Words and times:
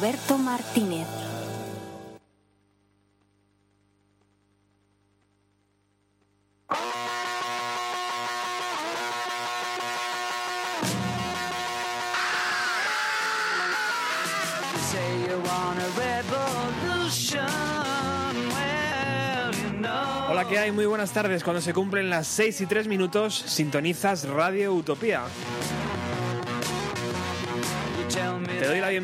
Roberto 0.00 0.38
Martínez. 0.38 1.08
Hola, 20.30 20.46
¿qué 20.48 20.60
hay? 20.60 20.70
Muy 20.70 20.86
buenas 20.86 21.10
tardes. 21.10 21.42
Cuando 21.42 21.60
se 21.60 21.74
cumplen 21.74 22.08
las 22.08 22.28
6 22.28 22.60
y 22.60 22.66
3 22.66 22.86
minutos, 22.86 23.34
sintonizas 23.34 24.28
Radio 24.28 24.74
Utopía. 24.74 25.24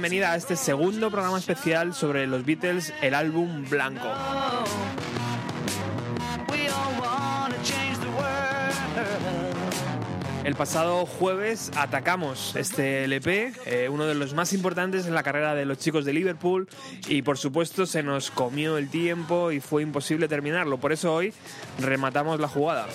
Bienvenida 0.04 0.32
a 0.32 0.36
este 0.36 0.54
segundo 0.54 1.10
programa 1.10 1.38
especial 1.38 1.94
sobre 1.94 2.26
los 2.26 2.44
Beatles, 2.44 2.92
el 3.00 3.14
álbum 3.14 3.64
blanco. 3.70 4.06
El 10.44 10.54
pasado 10.56 11.06
jueves 11.06 11.70
atacamos 11.74 12.54
este 12.54 13.04
LP, 13.04 13.54
eh, 13.64 13.88
uno 13.88 14.04
de 14.04 14.14
los 14.14 14.34
más 14.34 14.52
importantes 14.52 15.06
en 15.06 15.14
la 15.14 15.22
carrera 15.22 15.54
de 15.54 15.64
los 15.64 15.78
chicos 15.78 16.04
de 16.04 16.12
Liverpool, 16.12 16.68
y 17.08 17.22
por 17.22 17.38
supuesto 17.38 17.86
se 17.86 18.02
nos 18.02 18.30
comió 18.30 18.76
el 18.76 18.90
tiempo 18.90 19.52
y 19.52 19.60
fue 19.60 19.82
imposible 19.82 20.28
terminarlo. 20.28 20.76
Por 20.76 20.92
eso 20.92 21.14
hoy 21.14 21.32
rematamos 21.80 22.38
la 22.40 22.48
jugada. 22.48 22.86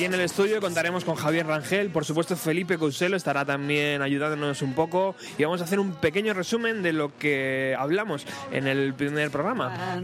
Aquí 0.00 0.06
en 0.06 0.14
el 0.14 0.20
estudio 0.22 0.62
contaremos 0.62 1.04
con 1.04 1.14
Javier 1.14 1.46
Rangel, 1.46 1.90
por 1.90 2.06
supuesto 2.06 2.34
Felipe 2.34 2.78
Couselo 2.78 3.18
estará 3.18 3.44
también 3.44 4.00
ayudándonos 4.00 4.62
un 4.62 4.72
poco 4.72 5.14
y 5.36 5.44
vamos 5.44 5.60
a 5.60 5.64
hacer 5.64 5.78
un 5.78 5.92
pequeño 5.92 6.32
resumen 6.32 6.82
de 6.82 6.94
lo 6.94 7.14
que 7.18 7.76
hablamos 7.78 8.24
en 8.50 8.66
el 8.66 8.94
primer 8.94 9.30
programa. 9.30 10.00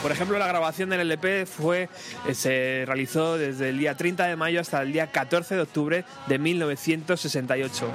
Por 0.00 0.12
ejemplo, 0.12 0.38
la 0.38 0.46
grabación 0.46 0.88
del 0.88 1.00
LP 1.00 1.44
fue, 1.44 1.90
eh, 2.26 2.34
se 2.34 2.84
realizó 2.86 3.36
desde 3.36 3.68
el 3.68 3.78
día 3.80 3.94
30 3.94 4.28
de 4.28 4.36
mayo 4.36 4.58
hasta 4.58 4.80
el 4.80 4.94
día 4.94 5.08
14 5.08 5.56
de 5.56 5.60
octubre 5.60 6.04
de 6.28 6.38
1968. 6.38 7.90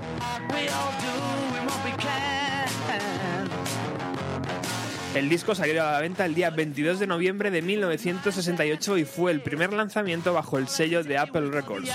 El 5.13 5.27
disco 5.27 5.55
salió 5.55 5.85
a 5.85 5.91
la 5.91 5.99
venta 5.99 6.25
el 6.25 6.33
día 6.33 6.51
22 6.51 6.99
de 6.99 7.05
noviembre 7.05 7.51
de 7.51 7.61
1968 7.61 8.97
y 8.97 9.03
fue 9.03 9.31
el 9.31 9.41
primer 9.41 9.73
lanzamiento 9.73 10.33
bajo 10.33 10.57
el 10.57 10.69
sello 10.69 11.03
de 11.03 11.17
Apple 11.17 11.49
Records. 11.51 11.91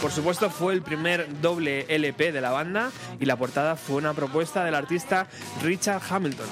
Por 0.00 0.10
supuesto 0.10 0.48
fue 0.48 0.72
el 0.72 0.80
primer 0.80 1.40
doble 1.42 1.84
LP 1.88 2.32
de 2.32 2.40
la 2.40 2.50
banda 2.50 2.90
y 3.20 3.26
la 3.26 3.36
portada 3.36 3.76
fue 3.76 3.96
una 3.96 4.14
propuesta 4.14 4.64
del 4.64 4.74
artista 4.74 5.26
Richard 5.62 6.00
Hamilton. 6.08 6.46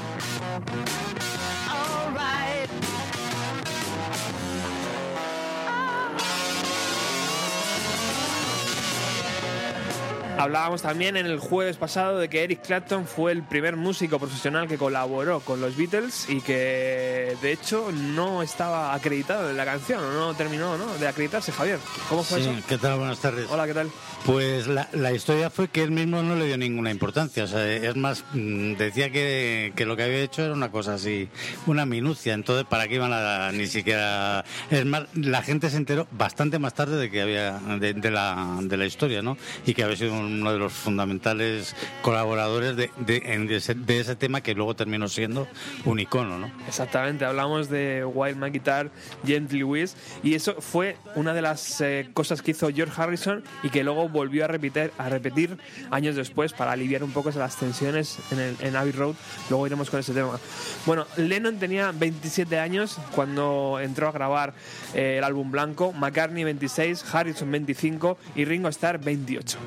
Hablábamos 10.39 10.83
también 10.83 11.17
en 11.17 11.25
el 11.27 11.39
jueves 11.39 11.79
pasado 11.79 12.19
de 12.19 12.29
que 12.29 12.45
Eric 12.45 12.61
Clapton 12.67 13.07
fue 13.07 13.33
el 13.33 13.43
primer 13.43 13.77
músico 13.77 14.19
profesional 14.19 14.69
que 14.69 14.77
colaboró 14.77 15.41
con 15.41 15.61
los 15.63 15.77
Beatles 15.77 16.27
y 16.29 16.43
que 16.43 17.35
de 17.41 17.53
hecho 17.53 17.91
no 17.91 18.43
estaba 18.43 18.93
acreditado 18.95 19.49
en 19.49 19.57
la 19.57 19.65
canción, 19.65 20.01
no 20.15 20.35
terminó 20.35 20.77
¿no? 20.77 20.93
de 20.99 21.09
acreditarse. 21.09 21.53
Javier, 21.53 21.79
¿cómo 22.11 22.23
fue 22.23 22.43
Sí, 22.43 22.51
eso? 22.51 22.67
¿qué 22.69 22.77
tal? 22.77 22.99
Buenas 22.99 23.19
tardes. 23.21 23.47
Hola, 23.51 23.67
¿qué 23.67 23.73
tal? 23.75 23.91
Pues 24.27 24.67
la, 24.67 24.89
la 24.93 25.13
historia 25.13 25.49
fue 25.49 25.69
que 25.69 25.83
él 25.83 25.91
mismo 25.91 26.23
no 26.23 26.35
le 26.35 26.47
dio 26.47 26.59
ninguna 26.59 26.91
importancia. 26.91 27.45
O 27.45 27.47
sea, 27.47 27.67
es 27.73 27.97
más, 27.97 28.25
mm, 28.35 28.75
decía 28.75 29.11
que, 29.11 29.73
que 29.75 29.87
lo 29.87 29.97
que 29.97 30.03
había 30.03 30.19
hecho 30.19 30.45
era 30.45 30.53
una 30.53 30.71
cosa 30.71 30.95
así, 30.95 31.29
una 31.67 31.87
minucia. 31.87 32.35
Entonces, 32.35 32.67
¿para 32.69 32.89
qué 32.89 32.97
iban 32.97 33.13
a 33.13 33.53
ni 33.53 33.67
siquiera...? 33.69 34.45
Es 34.71 34.85
más, 34.85 35.05
la 35.15 35.43
gente 35.43 35.71
se 35.71 35.77
enteró 35.79 36.07
bastante 36.11 36.59
más 36.59 36.75
tarde 36.75 36.97
de 36.97 37.11
que 37.11 37.23
había 37.23 37.53
de, 37.79 37.95
de 37.95 38.11
la, 38.11 38.59
de 38.61 38.77
la 38.77 38.85
historia, 38.85 39.23
¿no? 39.23 39.39
Y 39.65 39.73
que 39.75 39.85
había 39.85 39.97
sido 39.97 40.26
uno 40.27 40.53
de 40.53 40.59
los 40.59 40.73
fundamentales 40.73 41.77
colaboradores 42.03 42.77
de, 42.77 42.91
de, 42.99 43.23
en 43.27 43.51
ese, 43.51 43.75
de 43.75 44.01
ese 44.01 44.17
tema 44.17 44.41
que 44.41 44.55
luego 44.55 44.75
terminó 44.75 45.09
siendo 45.09 45.47
un 45.85 46.01
icono, 46.01 46.39
¿no? 46.39 46.51
Exactamente, 46.67 47.25
hablamos 47.25 47.69
de 47.69 48.05
Wild 48.05 48.37
My 48.37 48.51
Guitar, 48.51 48.91
Gently 49.25 49.63
Whiz, 49.63 49.95
y 50.23 50.35
eso 50.35 50.61
fue 50.61 50.97
una 51.15 51.33
de 51.33 51.43
las 51.43 51.81
eh, 51.81 52.11
cosas 52.13 52.43
que 52.43 52.53
hizo 52.53 52.69
George 52.71 53.01
Harrison 53.01 53.45
y 53.63 53.69
que 53.69 53.85
luego 53.85 54.09
volvió 54.09 54.45
a 54.45 54.49
repetir, 54.49 54.93
a 54.99 55.09
repetir 55.09 55.59
años 55.91 56.17
después 56.17 56.53
para 56.53 56.73
aliviar 56.73 57.05
un 57.05 57.13
poco 57.13 57.31
las 57.39 57.57
tensiones 57.57 58.19
en, 58.31 58.39
el, 58.39 58.57
en 58.61 58.77
Abbey 58.77 58.93
Road. 58.93 59.15
Luego 59.51 59.67
iremos 59.67 59.91
con 59.91 60.01
ese 60.01 60.13
tema. 60.13 60.39
Bueno, 60.85 61.07
Lennon 61.17 61.59
tenía 61.59 61.93
27 61.93 62.59
años 62.59 62.99
cuando 63.15 63.79
entró 63.81 64.09
a 64.09 64.13
grabar 64.13 64.55
eh, 64.95 65.17
el 65.19 65.25
álbum 65.25 65.51
blanco, 65.51 65.93
McCartney 65.93 66.45
26, 66.45 67.05
Harrison 67.13 67.51
25 67.51 68.19
y 68.35 68.45
Ringo 68.45 68.69
Starr 68.69 68.99
28. 68.99 69.59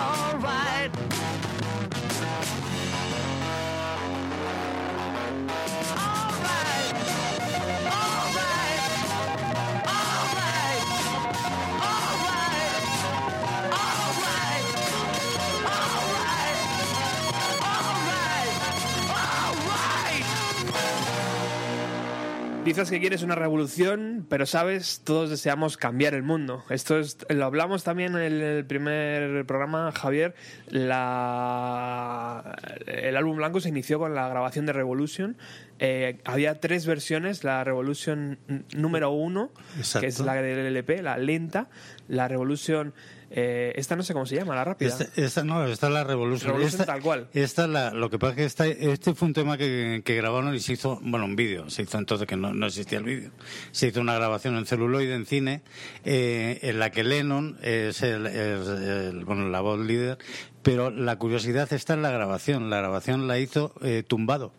alright. 0.00 0.59
Dices 22.64 22.90
que 22.90 23.00
quieres 23.00 23.22
una 23.22 23.34
revolución, 23.34 24.26
pero 24.28 24.44
sabes, 24.44 25.00
todos 25.02 25.30
deseamos 25.30 25.78
cambiar 25.78 26.12
el 26.12 26.22
mundo. 26.22 26.62
Esto 26.68 26.98
es, 26.98 27.16
lo 27.30 27.46
hablamos 27.46 27.84
también 27.84 28.14
en 28.16 28.42
el 28.42 28.66
primer 28.66 29.46
programa, 29.46 29.90
Javier. 29.92 30.34
La, 30.68 32.56
el 32.86 33.16
álbum 33.16 33.38
blanco 33.38 33.60
se 33.60 33.70
inició 33.70 33.98
con 33.98 34.14
la 34.14 34.28
grabación 34.28 34.66
de 34.66 34.74
Revolution 34.74 35.36
eh, 35.82 36.18
había 36.24 36.60
tres 36.60 36.84
versiones, 36.84 37.42
la 37.42 37.64
Revolution 37.64 38.38
número 38.76 39.12
uno, 39.12 39.50
que 39.98 40.08
es 40.08 40.20
la 40.20 40.34
del 40.34 40.66
LP, 40.66 41.00
la 41.00 41.16
lenta, 41.16 41.70
la 42.06 42.28
Revolution, 42.28 42.92
eh, 43.30 43.72
esta 43.76 43.96
no 43.96 44.02
sé 44.02 44.12
cómo 44.12 44.26
se 44.26 44.34
llama, 44.36 44.54
la 44.54 44.64
rápida. 44.64 44.88
Esta, 44.88 45.06
esta 45.20 45.44
no, 45.44 45.64
esta 45.66 45.86
es 45.86 45.92
la 45.92 46.04
Revolution. 46.04 46.48
Revolution 46.52 46.80
esta, 46.80 46.86
tal 46.92 47.00
cual. 47.02 47.28
Esta 47.32 47.66
la, 47.66 47.90
lo 47.92 48.10
que 48.10 48.18
pasa 48.18 48.32
es 48.32 48.36
que 48.36 48.44
esta, 48.44 48.66
este 48.66 49.14
fue 49.14 49.28
un 49.28 49.34
tema 49.34 49.56
que, 49.56 50.02
que 50.04 50.16
grabaron 50.16 50.54
y 50.54 50.60
se 50.60 50.72
hizo, 50.72 50.98
bueno, 51.02 51.26
un 51.26 51.36
vídeo, 51.36 51.70
se 51.70 51.82
hizo 51.82 51.98
entonces 51.98 52.26
que 52.26 52.36
no, 52.36 52.52
no 52.54 52.66
existía 52.66 52.98
el 52.98 53.04
vídeo. 53.04 53.30
Se 53.72 53.88
hizo 53.88 54.00
una 54.00 54.14
grabación 54.14 54.56
en 54.56 54.66
celuloide, 54.66 55.14
en 55.14 55.26
cine, 55.26 55.62
eh, 56.04 56.58
en 56.62 56.78
la 56.78 56.90
que 56.90 57.04
Lennon 57.04 57.56
es, 57.62 58.02
el, 58.02 58.26
es 58.26 58.66
el- 58.68 59.24
bueno, 59.24 59.48
la 59.48 59.60
voz 59.60 59.78
líder, 59.80 60.18
pero 60.62 60.90
la 60.90 61.16
curiosidad 61.16 61.72
está 61.72 61.94
en 61.94 62.02
la 62.02 62.10
grabación. 62.10 62.68
La 62.70 62.78
grabación 62.78 63.28
la 63.28 63.38
hizo 63.38 63.72
eh, 63.82 64.02
tumbado. 64.06 64.52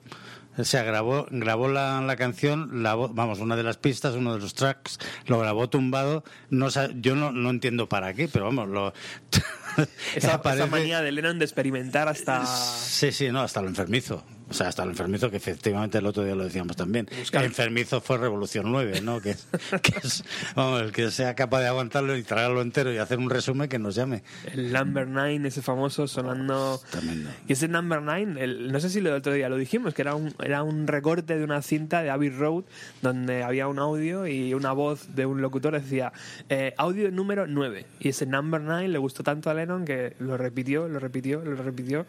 O 0.58 0.64
sea, 0.66 0.84
grabó, 0.84 1.28
grabó 1.32 1.70
la, 1.70 2.02
la 2.02 2.16
canción, 2.18 2.84
la 2.84 2.94
vamos, 2.96 3.40
una 3.40 3.56
de 3.56 3.64
las 3.64 3.78
pistas, 3.78 4.16
uno 4.16 4.34
de 4.34 4.40
los 4.42 4.54
tracks, 4.54 5.00
lo 5.26 5.40
grabó 5.40 5.70
tumbado. 5.70 6.24
No, 6.50 6.68
yo 6.96 7.16
no, 7.16 7.32
no 7.32 7.50
entiendo 7.50 7.88
para 7.88 8.14
qué, 8.14 8.28
pero 8.28 8.46
vamos, 8.46 8.68
lo. 8.68 8.94
Esa, 9.78 9.88
esa 10.16 10.34
aparece- 10.44 10.70
manía 10.70 11.02
de 11.02 11.14
Lennon 11.14 11.40
de 11.40 11.46
experimentar 11.46 12.10
hasta... 12.10 12.46
Sí, 12.46 13.14
sí, 13.14 13.30
no, 13.32 13.40
hasta 13.42 13.62
lo 13.62 13.70
enfermizo. 13.70 14.22
O 14.52 14.54
sea, 14.54 14.68
hasta 14.68 14.84
lo 14.86 14.92
enfermizo, 14.92 15.32
que 15.32 15.38
efectivamente 15.38 15.98
el 15.98 16.06
otro 16.06 16.24
día 16.24 16.36
lo 16.36 16.44
decíamos 16.44 16.76
también. 16.76 17.08
El 17.32 17.46
enfermizo 17.46 18.02
fue 18.02 18.18
Revolución 18.18 18.72
9, 18.72 19.02
¿no? 19.02 19.22
Que, 19.22 19.32
es- 19.32 19.48
que 19.82 19.98
es, 20.04 20.24
vamos, 20.56 20.82
el 20.82 20.92
que 20.92 21.10
sea 21.10 21.34
capaz 21.36 21.62
de 21.62 21.68
aguantarlo 21.68 22.16
y 22.18 22.24
tragarlo 22.24 22.62
entero 22.62 22.92
y 22.94 22.98
hacer 22.98 23.18
un 23.18 23.30
resumen 23.30 23.70
que 23.70 23.80
nos 23.80 23.96
llame. 23.96 24.24
El 24.54 24.72
Number 24.74 25.08
9, 25.08 25.48
ese 25.48 25.62
famoso 25.62 26.08
sonando... 26.08 26.80
Tremendo. 26.92 27.30
Y 27.48 27.54
ese 27.54 27.68
Number 27.68 28.02
9, 28.02 28.36
el- 28.44 28.72
no 28.72 28.80
sé 28.80 28.90
si 28.90 29.00
el 29.00 29.08
otro 29.08 29.34
día 29.34 29.50
lo 29.50 29.56
dijimos, 29.58 29.94
que 29.94 30.02
era 30.02 30.16
un, 30.16 30.34
era 30.44 30.64
un 30.64 30.86
recorte 30.88 31.38
de 31.38 31.44
una 31.44 31.62
cinta 31.62 32.04
de 32.04 32.10
Abbey 32.10 32.30
Road 32.30 32.66
donde 33.02 33.44
había 33.44 33.68
un 33.68 33.80
audio 33.80 34.28
y 34.28 34.54
una 34.54 34.74
voz 34.74 35.16
de 35.16 35.26
un 35.26 35.42
locutor 35.42 35.74
decía 35.80 36.12
eh, 36.50 36.74
audio 36.78 37.10
número 37.10 37.48
9. 37.48 37.86
Y 38.02 38.10
ese 38.10 38.26
Number 38.26 38.60
9 38.60 38.88
le 38.90 38.98
gustó 38.98 39.24
tanto 39.24 39.50
a 39.50 39.54
Lennon 39.54 39.86
que 39.86 40.16
lo 40.20 40.36
repitió, 40.38 40.88
lo 40.90 41.00
repitió, 41.00 41.42
lo 41.44 41.56
repitió. 41.56 42.06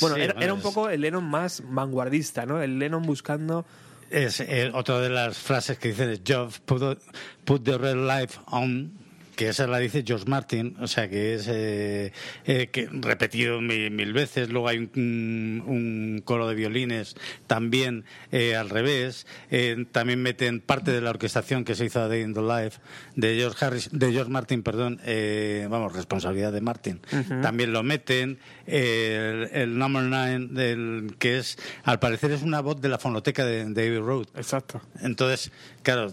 Bueno, 0.00 0.16
Sí, 0.16 0.22
era, 0.22 0.32
bueno, 0.34 0.44
era 0.44 0.54
un 0.54 0.60
poco 0.60 0.88
el 0.88 1.00
Lennon 1.00 1.24
más 1.24 1.62
vanguardista, 1.66 2.46
¿no? 2.46 2.62
El 2.62 2.78
Lennon 2.78 3.02
buscando... 3.02 3.66
Es 4.10 4.40
eh, 4.40 4.70
otra 4.74 5.00
de 5.00 5.08
las 5.08 5.38
frases 5.38 5.78
que 5.78 5.88
dice 5.88 6.20
Geoff, 6.22 6.60
put, 6.60 6.98
put 7.44 7.64
the 7.64 7.78
red 7.78 7.96
light 7.96 8.30
on, 8.46 8.92
que 9.36 9.48
esa 9.48 9.66
la 9.66 9.78
dice 9.78 10.04
George 10.06 10.26
Martin, 10.26 10.76
o 10.80 10.86
sea 10.86 11.08
que 11.08 11.34
es 11.34 11.46
eh, 11.48 12.12
eh, 12.44 12.68
que 12.68 12.88
repetido 12.90 13.60
mil, 13.60 13.90
mil 13.90 14.12
veces. 14.12 14.50
Luego 14.50 14.68
hay 14.68 14.78
un, 14.78 15.62
un 15.66 16.22
coro 16.24 16.48
de 16.48 16.54
violines 16.54 17.14
también 17.46 18.04
eh, 18.30 18.56
al 18.56 18.70
revés. 18.70 19.26
Eh, 19.50 19.86
también 19.92 20.22
meten 20.22 20.60
parte 20.60 20.90
de 20.92 21.00
la 21.00 21.10
orquestación 21.10 21.64
que 21.64 21.74
se 21.74 21.86
hizo 21.86 22.00
a 22.00 22.08
Day 22.08 22.22
in 22.22 22.34
the 22.34 22.42
Life 22.42 22.80
de 23.16 23.36
George 23.36 23.64
Harris, 23.64 23.88
de 23.92 24.12
George 24.12 24.30
Martin, 24.30 24.62
perdón, 24.62 25.00
eh, 25.04 25.66
vamos, 25.70 25.92
responsabilidad 25.92 26.52
de 26.52 26.60
Martin. 26.60 27.00
También 27.42 27.72
lo 27.72 27.82
meten. 27.82 28.38
El, 28.66 29.48
el 29.52 29.78
Number 29.78 30.04
Nine, 30.04 30.48
del, 30.52 31.16
que 31.18 31.38
es, 31.38 31.58
al 31.82 31.98
parecer 31.98 32.30
es 32.30 32.42
una 32.42 32.60
voz 32.60 32.80
de 32.80 32.88
la 32.88 32.98
fonoteca 32.98 33.44
de 33.44 33.64
David 33.64 33.98
Road. 33.98 34.26
Exacto. 34.36 34.80
Entonces, 35.00 35.50
claro, 35.82 36.12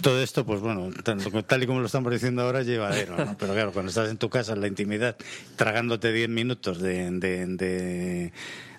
todo 0.00 0.20
esto, 0.22 0.44
pues 0.44 0.60
bueno, 0.60 0.90
tal, 1.46 1.62
y 1.62 1.66
como 1.66 1.80
lo 1.80 1.86
estamos 1.86 2.12
diciendo 2.12 2.42
ahora, 2.42 2.60
es 2.60 2.66
llevadero, 2.66 3.16
¿no? 3.16 3.36
Pero 3.38 3.52
claro, 3.54 3.72
cuando 3.72 3.90
estás 3.90 4.10
en 4.10 4.18
tu 4.18 4.28
casa, 4.30 4.52
en 4.52 4.60
la 4.60 4.68
intimidad, 4.68 5.16
tragándote 5.56 6.12
10 6.12 6.28
minutos 6.28 6.80
de, 6.80 7.10
de, 7.12 7.46
de, 7.46 8.32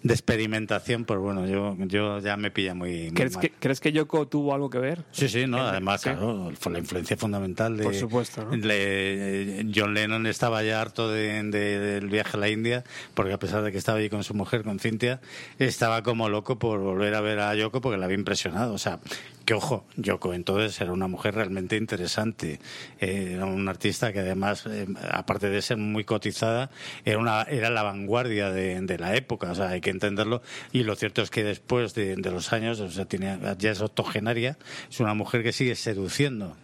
de 0.04 0.14
experimentación, 0.14 1.06
pues 1.06 1.20
bueno, 1.20 1.46
yo, 1.48 1.76
yo 1.88 2.20
ya 2.20 2.38
me 2.38 2.52
pilla 2.52 2.74
muy, 2.74 3.06
muy 3.06 3.12
¿Crees 3.12 3.34
mal. 3.36 3.42
que, 3.42 3.52
¿Crees 3.52 3.80
que 3.80 3.92
Yoko 3.92 4.28
tuvo 4.28 4.54
algo 4.54 4.70
que 4.70 4.80
ver? 4.80 5.04
Sí, 5.12 5.28
sí, 5.30 5.48
no, 5.48 5.60
además, 5.60 6.02
Sí. 6.02 6.10
claro, 6.10 6.52
fue 6.60 6.72
la 6.72 6.80
influencia 6.80 7.18
fundamental 7.18 7.76
de... 7.78 7.84
Por 7.84 7.96
supuesto, 7.96 8.46
¿no? 8.46 8.56
le- 8.56 9.66
John 9.76 9.94
Lennon 9.94 10.26
estaba 10.28 10.64
ya 10.64 10.82
harto 10.82 11.12
de- 11.12 11.44
de- 11.44 11.80
del 11.80 12.10
viaje 12.10 12.38
a 12.38 12.40
la 12.40 12.50
India, 12.50 12.84
porque 13.14 13.34
a 13.34 13.40
pesar 13.40 13.64
de 13.64 13.72
que 13.72 13.78
estaba 13.78 13.98
allí 14.00 14.10
con 14.10 14.24
su 14.24 14.34
mujer, 14.34 14.64
con 14.64 14.80
Cintia, 14.80 15.20
estaba 15.60 16.04
como 16.04 16.30
loco 16.30 16.58
por 16.60 16.80
volver 16.80 17.16
a 17.16 17.22
ver 17.22 17.40
a 17.40 17.54
Yoko 17.56 17.82
porque 17.82 17.98
la 17.98 18.06
había 18.06 18.18
impresionado. 18.18 18.74
O 18.74 18.78
sea, 18.78 19.00
que 19.48 19.54
ojo, 19.54 19.86
Yoko 19.96 20.34
entonces 20.34 20.82
era 20.82 20.92
una 20.92 21.08
mujer 21.08 21.36
realmente 21.36 21.78
interesante. 21.78 22.60
Eh, 23.00 23.32
era 23.36 23.46
un 23.46 23.70
artista 23.70 24.12
que 24.12 24.20
además, 24.20 24.66
eh, 24.68 24.86
aparte 25.10 25.50
de 25.50 25.62
ser 25.62 25.78
muy 25.78 26.04
cotizada, 26.04 26.70
era, 27.06 27.18
una, 27.18 27.44
era 27.44 27.70
la 27.70 27.82
vanguardia 27.82 28.52
de, 28.52 28.98
la 29.00 29.16
época. 29.16 29.50
O 29.52 29.56
sea, 29.56 29.70
hay 29.70 29.80
que 29.80 29.90
entenderlo. 29.90 30.42
Y 30.74 30.84
lo 30.84 30.98
cierto 30.98 31.22
es 31.22 31.30
que 31.30 31.46
después 31.46 31.94
de, 31.96 32.18
de 32.18 32.30
los 32.30 32.52
años, 32.52 32.82
o 32.82 32.92
sea, 32.92 33.06
tiene, 33.06 33.40
ya 33.58 33.72
es 33.72 33.80
octogenaria, 33.80 34.58
es 34.92 35.00
una 35.00 35.14
mujer 35.14 35.44
que 35.44 35.54
sigue 35.54 35.76
seduciendo. 35.76 36.58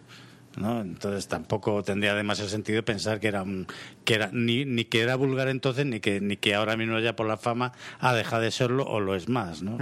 ¿no? 0.56 0.80
Entonces 0.80 1.26
tampoco 1.28 1.82
tendría 1.82 2.14
demasiado 2.14 2.50
sentido 2.50 2.84
pensar 2.84 3.20
que 3.20 3.28
era 3.28 3.42
un, 3.42 3.66
que 4.04 4.14
era 4.14 4.30
ni, 4.32 4.64
ni 4.64 4.84
que 4.84 5.00
era 5.00 5.16
vulgar 5.16 5.48
entonces 5.48 5.86
ni 5.86 6.00
que 6.00 6.20
ni 6.20 6.36
que 6.36 6.54
ahora 6.54 6.76
mismo 6.76 6.98
ya 6.98 7.16
por 7.16 7.26
la 7.26 7.36
fama 7.36 7.72
ha 7.98 8.14
dejado 8.14 8.42
de 8.42 8.50
serlo 8.50 8.84
o 8.84 9.00
lo 9.00 9.14
es 9.14 9.28
más, 9.28 9.62
¿no? 9.62 9.78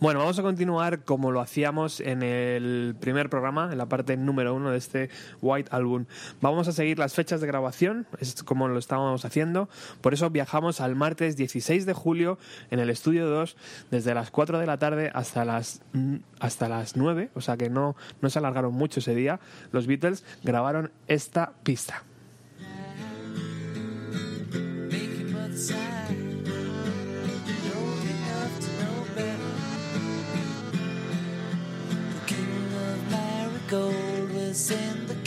Bueno, 0.00 0.20
vamos 0.20 0.38
a 0.38 0.42
continuar 0.42 1.04
como 1.04 1.30
lo 1.30 1.40
hacíamos 1.40 2.00
en 2.00 2.22
el 2.22 2.96
primer 2.98 3.30
programa, 3.30 3.68
en 3.70 3.78
la 3.78 3.86
parte 3.86 4.16
número 4.16 4.54
uno 4.54 4.70
de 4.70 4.78
este 4.78 5.10
White 5.40 5.70
Album. 5.72 6.06
Vamos 6.40 6.68
a 6.68 6.72
seguir 6.72 6.98
las 6.98 7.14
fechas 7.14 7.40
de 7.40 7.46
grabación, 7.46 8.06
es 8.18 8.42
como 8.42 8.68
lo 8.68 8.78
estábamos 8.78 9.24
haciendo. 9.24 9.68
Por 10.00 10.14
eso 10.14 10.30
viajamos 10.30 10.80
al 10.80 10.96
martes 10.96 11.36
16 11.36 11.86
de 11.86 11.92
julio 11.92 12.38
en 12.70 12.80
el 12.80 12.90
estudio 12.90 13.28
2, 13.28 13.56
desde 13.90 14.14
las 14.14 14.30
4 14.30 14.58
de 14.58 14.66
la 14.66 14.78
tarde 14.78 15.10
hasta 15.14 15.44
las, 15.44 15.82
mm, 15.92 16.16
hasta 16.40 16.68
las 16.68 16.96
9, 16.96 17.30
o 17.34 17.40
sea 17.40 17.56
que 17.56 17.70
no, 17.70 17.94
no 18.20 18.30
se 18.30 18.38
alargaron 18.38 18.74
mucho 18.74 19.00
ese 19.00 19.14
día. 19.14 19.38
Los 19.70 19.86
Beatles 19.86 20.24
grabaron 20.42 20.90
esta 21.06 21.52
pista. 21.62 22.02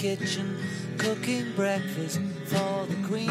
Kitchen 0.05 0.55
cooking 0.99 1.51
breakfast 1.55 2.19
for 2.45 2.85
the 2.85 2.95
queen. 3.07 3.25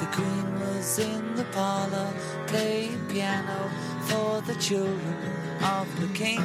The 0.00 0.08
queen 0.10 0.60
was 0.60 0.98
in 0.98 1.36
the 1.36 1.44
parlor 1.52 2.12
playing 2.48 2.98
piano 3.06 3.70
for 4.08 4.40
the 4.40 4.58
children 4.58 5.16
of 5.62 5.86
the 6.00 6.08
king. 6.12 6.42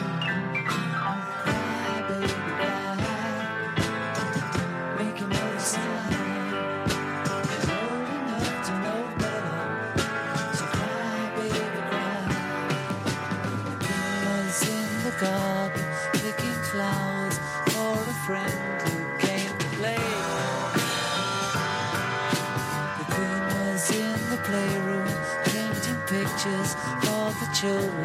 Cry. 27.63 28.03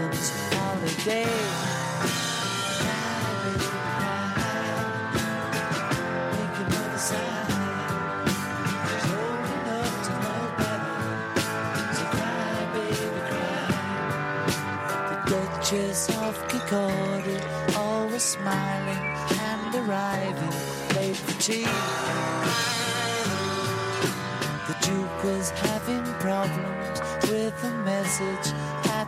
The 15.09 15.19
Duchess 15.27 16.09
of 16.09 16.38
Kincardine, 16.49 17.77
always 17.77 18.23
smiling 18.23 19.17
and 19.41 19.75
arriving 19.75 20.55
late 20.95 21.17
for 21.17 21.41
tea. 21.41 21.67
The 24.69 24.77
Duke 24.83 25.25
was 25.25 25.50
having 25.50 26.05
problems 26.21 27.00
with 27.23 27.65
a 27.65 27.71
message 27.85 28.53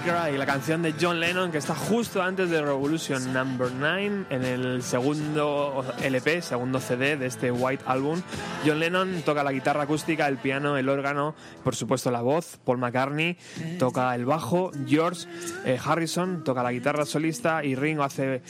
Cry 0.09 0.39
la 0.39 0.47
canción 0.47 0.81
de 0.81 0.95
John 0.99 1.21
Lennon 1.21 1.53
que 1.53 1.59
está 1.59 1.75
justo 1.75 2.23
antes 2.23 2.49
de 2.49 2.63
Revolution 2.63 3.31
Number 3.35 3.71
9 3.71 4.25
en 4.31 4.43
el 4.43 4.83
segundo 4.83 5.85
LP, 6.03 6.41
segundo 6.41 6.81
CD 6.81 7.19
de 7.19 7.27
este 7.27 7.51
White 7.51 7.85
Album. 7.87 8.23
John 8.65 8.81
Lennon 8.81 9.21
toca 9.21 9.45
la 9.45 9.53
guitarra 9.53 9.83
acústica, 9.83 10.27
el 10.27 10.39
piano, 10.39 10.79
el 10.79 10.89
órgano, 10.89 11.35
por 11.63 11.77
supuesto 11.77 12.11
la 12.11 12.23
voz. 12.23 12.59
Paul 12.65 12.79
McCartney 12.79 13.37
toca 13.79 14.15
el 14.15 14.25
bajo. 14.25 14.71
George 14.87 15.27
eh, 15.67 15.79
Harrison 15.85 16.43
toca 16.43 16.63
la 16.63 16.73
guitarra 16.73 17.05
solista 17.05 17.63
y 17.63 17.75
Ringo 17.75 18.03
hace 18.03 18.41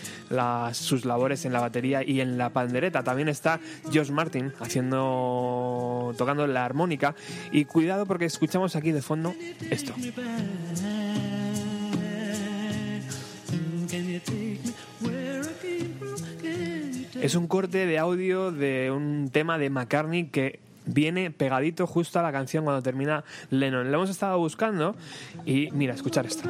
sus 0.74 1.04
labores 1.04 1.44
en 1.44 1.52
la 1.52 1.60
batería 1.60 2.04
y 2.04 2.20
en 2.20 2.38
la 2.38 2.50
pandereta. 2.50 3.02
También 3.02 3.28
está 3.28 3.58
George 3.90 4.12
Martin 4.12 4.52
haciendo 4.60 6.14
tocando 6.16 6.46
la 6.46 6.64
armónica 6.64 7.16
y 7.50 7.64
cuidado 7.64 8.06
porque 8.06 8.26
escuchamos 8.26 8.76
aquí 8.76 8.92
de 8.92 9.02
fondo 9.02 9.34
esto. 9.70 9.92
Es 17.20 17.34
un 17.34 17.46
corte 17.46 17.86
de 17.86 17.98
audio 17.98 18.52
de 18.52 18.90
un 18.90 19.30
tema 19.32 19.58
de 19.58 19.70
McCartney 19.70 20.26
que 20.26 20.60
viene 20.86 21.30
pegadito 21.30 21.86
justo 21.86 22.18
a 22.18 22.22
la 22.22 22.32
canción 22.32 22.64
cuando 22.64 22.82
termina 22.82 23.24
Lennon. 23.50 23.90
Lo 23.90 23.98
hemos 23.98 24.10
estado 24.10 24.38
buscando 24.38 24.94
y 25.44 25.70
mira, 25.72 25.94
escuchar 25.94 26.26
esto. 26.26 26.48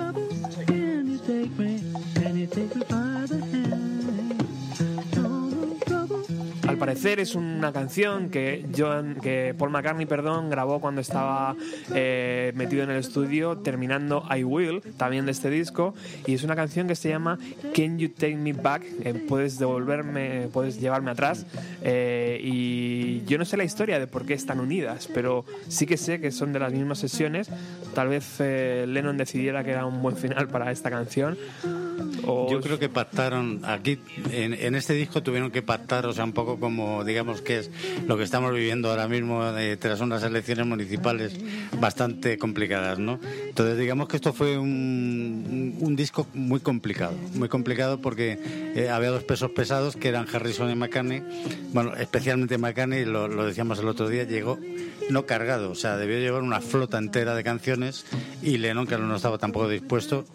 Al 6.78 6.86
parecer 6.86 7.18
es 7.18 7.34
una 7.34 7.72
canción 7.72 8.30
que 8.30 8.64
John, 8.74 9.16
que 9.20 9.52
Paul 9.58 9.72
McCartney, 9.72 10.06
perdón, 10.06 10.48
grabó 10.48 10.80
cuando 10.80 11.00
estaba 11.00 11.56
eh, 11.92 12.52
metido 12.54 12.84
en 12.84 12.90
el 12.90 12.98
estudio 12.98 13.58
terminando 13.58 14.22
I 14.30 14.44
Will, 14.44 14.80
también 14.96 15.26
de 15.26 15.32
este 15.32 15.50
disco, 15.50 15.92
y 16.24 16.34
es 16.34 16.44
una 16.44 16.54
canción 16.54 16.86
que 16.86 16.94
se 16.94 17.08
llama 17.08 17.36
Can 17.74 17.98
You 17.98 18.10
Take 18.10 18.36
Me 18.36 18.52
Back, 18.52 18.84
Eh, 19.02 19.24
puedes 19.28 19.58
devolverme, 19.58 20.50
puedes 20.52 20.80
llevarme 20.80 21.10
atrás, 21.10 21.46
Eh, 21.82 22.40
y 22.44 23.24
yo 23.24 23.38
no 23.38 23.44
sé 23.44 23.56
la 23.56 23.64
historia 23.64 23.98
de 23.98 24.06
por 24.06 24.24
qué 24.24 24.34
están 24.34 24.60
unidas, 24.60 25.08
pero 25.12 25.44
sí 25.66 25.84
que 25.84 25.96
sé 25.96 26.20
que 26.20 26.30
son 26.30 26.52
de 26.52 26.60
las 26.60 26.72
mismas 26.72 26.98
sesiones. 27.00 27.50
Tal 27.92 28.06
vez 28.06 28.36
eh, 28.38 28.84
Lennon 28.86 29.16
decidiera 29.16 29.64
que 29.64 29.72
era 29.72 29.84
un 29.84 30.00
buen 30.00 30.16
final 30.16 30.46
para 30.46 30.70
esta 30.70 30.90
canción. 30.90 31.36
O 32.26 32.48
Yo 32.50 32.60
creo 32.60 32.78
que 32.78 32.88
pactaron, 32.88 33.60
aquí 33.64 33.98
en, 34.32 34.52
en 34.54 34.74
este 34.74 34.92
disco 34.94 35.22
tuvieron 35.22 35.50
que 35.50 35.62
pactar, 35.62 36.06
o 36.06 36.12
sea, 36.12 36.24
un 36.24 36.32
poco 36.32 36.58
como, 36.60 37.04
digamos, 37.04 37.40
que 37.42 37.58
es 37.58 37.70
lo 38.06 38.16
que 38.16 38.24
estamos 38.24 38.52
viviendo 38.52 38.90
ahora 38.90 39.08
mismo 39.08 39.42
eh, 39.56 39.76
tras 39.76 40.00
unas 40.00 40.22
elecciones 40.22 40.66
municipales 40.66 41.32
bastante 41.80 42.38
complicadas, 42.38 42.98
¿no? 42.98 43.18
Entonces, 43.48 43.78
digamos 43.78 44.08
que 44.08 44.16
esto 44.16 44.32
fue 44.32 44.58
un, 44.58 44.68
un- 44.68 45.76
un 45.80 45.96
disco 45.96 46.26
muy 46.34 46.60
complicado, 46.60 47.14
muy 47.34 47.48
complicado 47.48 48.00
porque 48.00 48.38
eh, 48.74 48.88
había 48.90 49.10
dos 49.10 49.24
pesos 49.24 49.50
pesados 49.52 49.96
que 49.96 50.08
eran 50.08 50.26
Harrison 50.32 50.70
y 50.70 50.74
McCartney, 50.74 51.22
bueno, 51.72 51.94
especialmente 51.96 52.58
McCartney, 52.58 53.04
lo, 53.04 53.28
lo 53.28 53.44
decíamos 53.46 53.78
el 53.78 53.88
otro 53.88 54.08
día, 54.08 54.24
llegó 54.24 54.58
no 55.10 55.24
cargado, 55.24 55.70
o 55.70 55.74
sea, 55.74 55.96
debió 55.96 56.18
llevar 56.18 56.42
una 56.42 56.60
flota 56.60 56.98
entera 56.98 57.34
de 57.34 57.42
canciones 57.42 58.04
y 58.42 58.58
Lennon, 58.58 58.86
que 58.86 58.98
no 58.98 59.16
estaba 59.16 59.38
tampoco 59.38 59.68
dispuesto 59.68 60.26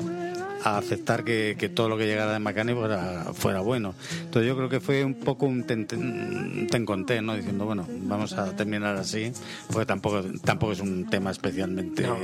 a 0.63 0.77
aceptar 0.77 1.23
que, 1.23 1.55
que 1.59 1.69
todo 1.69 1.89
lo 1.89 1.97
que 1.97 2.05
llegara 2.05 2.33
de 2.33 2.39
McCartney 2.39 2.75
fuera, 2.75 3.25
fuera 3.33 3.59
bueno. 3.61 3.93
Entonces 4.21 4.47
yo 4.47 4.55
creo 4.55 4.69
que 4.69 4.79
fue 4.79 5.03
un 5.03 5.13
poco 5.15 5.45
un 5.45 5.63
ten, 5.65 5.85
ten, 5.87 6.67
ten 6.69 6.85
con 6.85 7.05
ten, 7.05 7.25
¿no? 7.25 7.35
Diciendo, 7.35 7.65
bueno, 7.65 7.85
vamos 8.03 8.33
a 8.33 8.55
terminar 8.55 8.95
así, 8.95 9.31
porque 9.71 9.85
tampoco, 9.85 10.23
tampoco 10.43 10.71
es 10.73 10.79
un 10.79 11.05
tema 11.09 11.31
especialmente 11.31 12.03
No. 12.03 12.15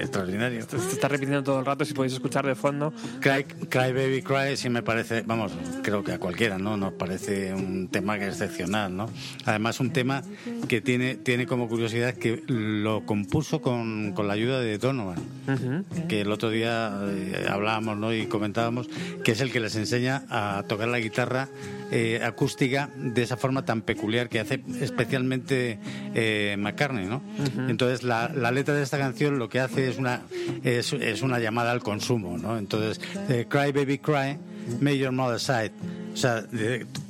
extraordinario. 0.00 0.62
se 0.68 0.76
está 0.76 1.08
repitiendo 1.08 1.42
todo 1.42 1.58
el 1.60 1.66
rato, 1.66 1.84
si 1.84 1.94
podéis 1.94 2.14
escuchar 2.14 2.46
de 2.46 2.54
fondo. 2.54 2.92
Cry, 3.20 3.44
Cry 3.44 3.92
Baby 3.92 4.22
Cry 4.22 4.56
sí 4.56 4.68
me 4.70 4.82
parece, 4.82 5.22
vamos, 5.22 5.52
creo 5.82 6.02
que 6.02 6.12
a 6.12 6.18
cualquiera, 6.18 6.58
¿no? 6.58 6.76
Nos 6.76 6.92
parece 6.94 7.52
un 7.54 7.88
tema 7.88 8.18
que 8.18 8.28
es 8.28 8.40
excepcional, 8.40 8.96
¿no? 8.96 9.08
Además 9.44 9.80
un 9.80 9.90
tema 9.92 10.22
que 10.68 10.80
tiene, 10.80 11.16
tiene 11.16 11.46
como 11.46 11.68
curiosidad 11.68 12.14
que 12.14 12.42
lo 12.46 13.04
compuso 13.06 13.60
con, 13.60 14.12
con 14.12 14.28
la 14.28 14.34
ayuda 14.34 14.60
de 14.60 14.78
Donovan, 14.78 15.18
Ujú. 15.48 16.06
que 16.08 16.20
el 16.22 16.30
otro 16.32 16.50
día 16.50 16.92
eh, 17.04 17.46
hablábamos 17.82 17.98
¿no? 17.98 18.14
y 18.14 18.26
comentábamos, 18.26 18.88
que 19.24 19.32
es 19.32 19.40
el 19.40 19.52
que 19.52 19.60
les 19.60 19.76
enseña 19.76 20.24
a 20.30 20.64
tocar 20.68 20.88
la 20.88 20.98
guitarra 20.98 21.48
eh, 21.90 22.20
acústica 22.22 22.90
de 22.96 23.22
esa 23.22 23.36
forma 23.36 23.64
tan 23.64 23.82
peculiar 23.82 24.28
que 24.28 24.40
hace 24.40 24.62
especialmente 24.80 25.78
eh, 26.14 26.56
McCartney, 26.58 27.06
¿no? 27.06 27.22
Entonces 27.68 28.02
la, 28.02 28.28
la 28.28 28.50
letra 28.50 28.74
de 28.74 28.82
esta 28.82 28.98
canción 28.98 29.38
lo 29.38 29.48
que 29.48 29.60
hace 29.60 29.88
es 29.88 29.98
una 29.98 30.22
es, 30.64 30.92
es 30.92 31.22
una 31.22 31.38
llamada 31.38 31.72
al 31.72 31.82
consumo, 31.82 32.38
¿no? 32.38 32.56
Entonces 32.56 33.00
eh, 33.28 33.46
Cry 33.48 33.72
Baby 33.72 33.98
Cry, 33.98 34.38
May 34.80 34.98
Your 34.98 35.12
Mother 35.12 35.40
Side. 35.40 35.72
O 36.12 36.16
sea, 36.16 36.44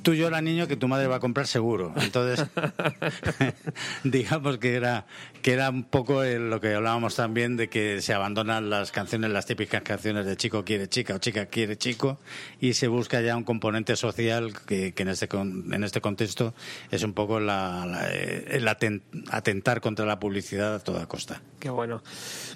tú 0.03 0.15
llora 0.15 0.41
niño 0.41 0.67
que 0.69 0.77
tu 0.77 0.89
madre 0.89 1.07
va 1.07 1.17
a 1.17 1.21
comprar 1.21 1.47
seguro. 1.47 1.93
Entonces, 1.97 2.47
digamos 4.05 4.59
que 4.59 4.75
era 4.75 5.07
que 5.43 5.53
era 5.53 5.71
un 5.71 5.83
poco 5.85 6.23
el- 6.23 6.51
lo 6.51 6.61
que 6.61 6.75
hablábamos 6.75 7.17
también 7.17 7.57
de 7.57 7.69
que 7.69 8.01
se 8.01 8.15
abandonan 8.15 8.71
las 8.71 8.93
canciones, 8.93 9.31
las 9.31 9.47
típicas 9.47 9.83
canciones 9.83 10.25
de 10.27 10.37
chico 10.37 10.65
quiere 10.65 10.89
chica 10.89 11.15
o 11.15 11.19
chica 11.19 11.47
quiere 11.47 11.77
chico 11.77 12.19
y 12.61 12.75
se 12.75 12.87
busca 12.89 13.21
ya 13.21 13.37
un 13.37 13.43
componente 13.45 13.97
social 13.97 14.53
que, 14.67 14.93
que 14.95 15.03
en 15.03 15.09
este 15.09 15.27
con- 15.29 15.73
en 15.75 15.83
este 15.85 16.01
contexto 16.01 16.55
es 16.91 17.03
un 17.03 17.13
poco 17.13 17.41
la, 17.41 17.87
la- 17.87 18.09
eh, 18.13 18.47
el 18.53 18.69
aten- 18.69 19.03
atentar 19.31 19.81
contra 19.81 20.07
la 20.07 20.21
publicidad 20.21 20.77
a 20.77 20.79
toda 20.81 21.07
costa. 21.07 21.43
Qué 21.59 21.71
bueno. 21.71 22.03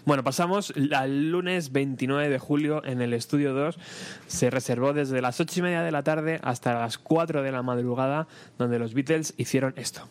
Bueno, 0.05 0.23
pasamos 0.25 0.73
al 0.93 1.31
lunes 1.31 1.73
29 1.73 2.29
de 2.29 2.39
julio 2.39 2.85
en 2.85 3.01
el 3.03 3.13
estudio 3.13 3.53
2. 3.55 3.79
Se 4.27 4.51
reservó 4.51 4.93
desde 4.93 5.21
las 5.21 5.41
8 5.41 5.61
y 5.61 5.63
media 5.63 5.83
de 5.83 5.91
la 5.93 6.03
tarde 6.03 6.41
hasta 6.43 6.75
las 6.75 6.99
4 6.99 7.36
de 7.43 7.53
la 7.53 7.63
madrugada, 7.63 8.29
donde 8.59 8.79
los 8.79 8.95
Beatles 8.95 9.35
hicieron 9.37 9.75
esto. 9.77 10.09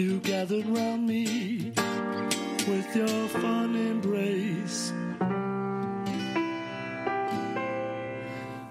you 0.00 0.18
gathered 0.20 0.66
round 0.66 1.06
me 1.06 1.72
with 2.68 2.96
your 2.96 3.28
fun 3.28 3.76
embrace. 3.76 4.92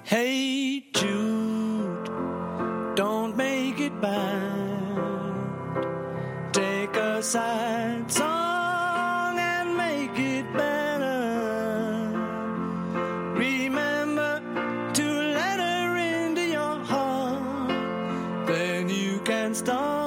Hey 0.03 0.85
Jude, 0.93 2.05
don't 2.95 3.37
make 3.37 3.79
it 3.79 4.01
bad. 4.01 5.83
Take 6.51 6.95
a 6.95 7.21
sad 7.21 8.11
song 8.11 8.68
it 10.19 10.53
better. 10.53 12.11
Remember 13.35 14.41
to 14.93 15.03
let 15.03 15.59
her 15.59 15.97
into 15.97 16.41
your 16.41 16.77
heart. 16.83 18.47
Then 18.47 18.89
you 18.89 19.19
can 19.21 19.55
start 19.55 19.98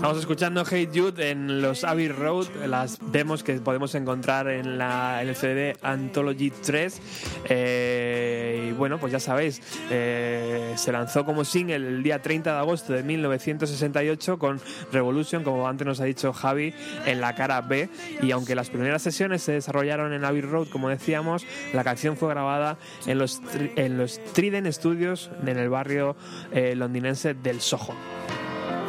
Estamos 0.00 0.18
escuchando 0.20 0.64
Hey 0.64 0.88
Jude 0.94 1.28
en 1.28 1.60
los 1.60 1.84
Abbey 1.84 2.08
Road, 2.08 2.46
las 2.66 2.98
demos 3.12 3.42
que 3.42 3.60
podemos 3.60 3.94
encontrar 3.94 4.48
en, 4.48 4.78
la, 4.78 5.20
en 5.20 5.28
el 5.28 5.36
CD 5.36 5.76
Anthology 5.82 6.48
3. 6.48 7.02
Eh, 7.50 8.68
y 8.70 8.72
bueno, 8.72 8.96
pues 8.98 9.12
ya 9.12 9.20
sabéis, 9.20 9.60
eh, 9.90 10.72
se 10.76 10.90
lanzó 10.90 11.26
como 11.26 11.44
single 11.44 11.76
el 11.76 12.02
día 12.02 12.22
30 12.22 12.50
de 12.50 12.58
agosto 12.58 12.94
de 12.94 13.02
1968 13.02 14.38
con 14.38 14.58
Revolution, 14.90 15.44
como 15.44 15.68
antes 15.68 15.86
nos 15.86 16.00
ha 16.00 16.04
dicho 16.04 16.32
Javi, 16.32 16.72
en 17.04 17.20
la 17.20 17.34
cara 17.34 17.60
B. 17.60 17.90
Y 18.22 18.30
aunque 18.30 18.54
las 18.54 18.70
primeras 18.70 19.02
sesiones 19.02 19.42
se 19.42 19.52
desarrollaron 19.52 20.14
en 20.14 20.24
Abbey 20.24 20.40
Road, 20.40 20.68
como 20.68 20.88
decíamos, 20.88 21.44
la 21.74 21.84
canción 21.84 22.16
fue 22.16 22.30
grabada 22.30 22.78
en 23.04 23.18
los, 23.18 23.42
en 23.76 23.98
los 23.98 24.18
Trident 24.32 24.66
Studios 24.72 25.30
en 25.46 25.58
el 25.58 25.68
barrio 25.68 26.16
eh, 26.52 26.74
londinense 26.74 27.34
del 27.34 27.60
Soho. 27.60 27.94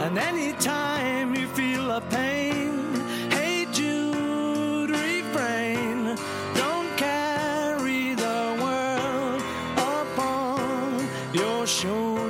And 0.03 0.17
anytime 0.17 1.35
you 1.35 1.47
feel 1.49 1.91
a 1.91 2.01
pain, 2.01 2.95
hey 3.29 3.67
Jude, 3.71 4.89
refrain. 4.89 6.17
Don't 6.55 6.89
carry 6.97 8.15
the 8.15 8.57
world 8.63 9.43
upon 9.77 11.07
your 11.33 11.67
shoulders. 11.67 12.20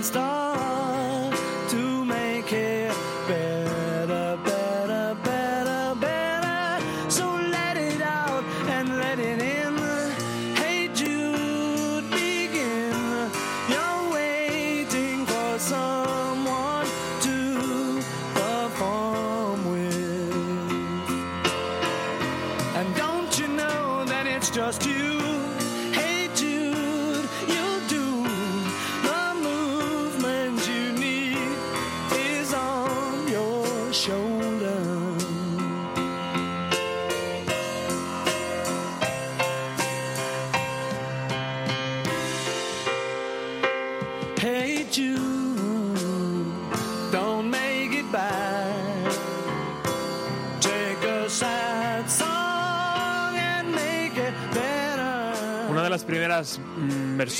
You 0.00 0.10
can 0.12 0.39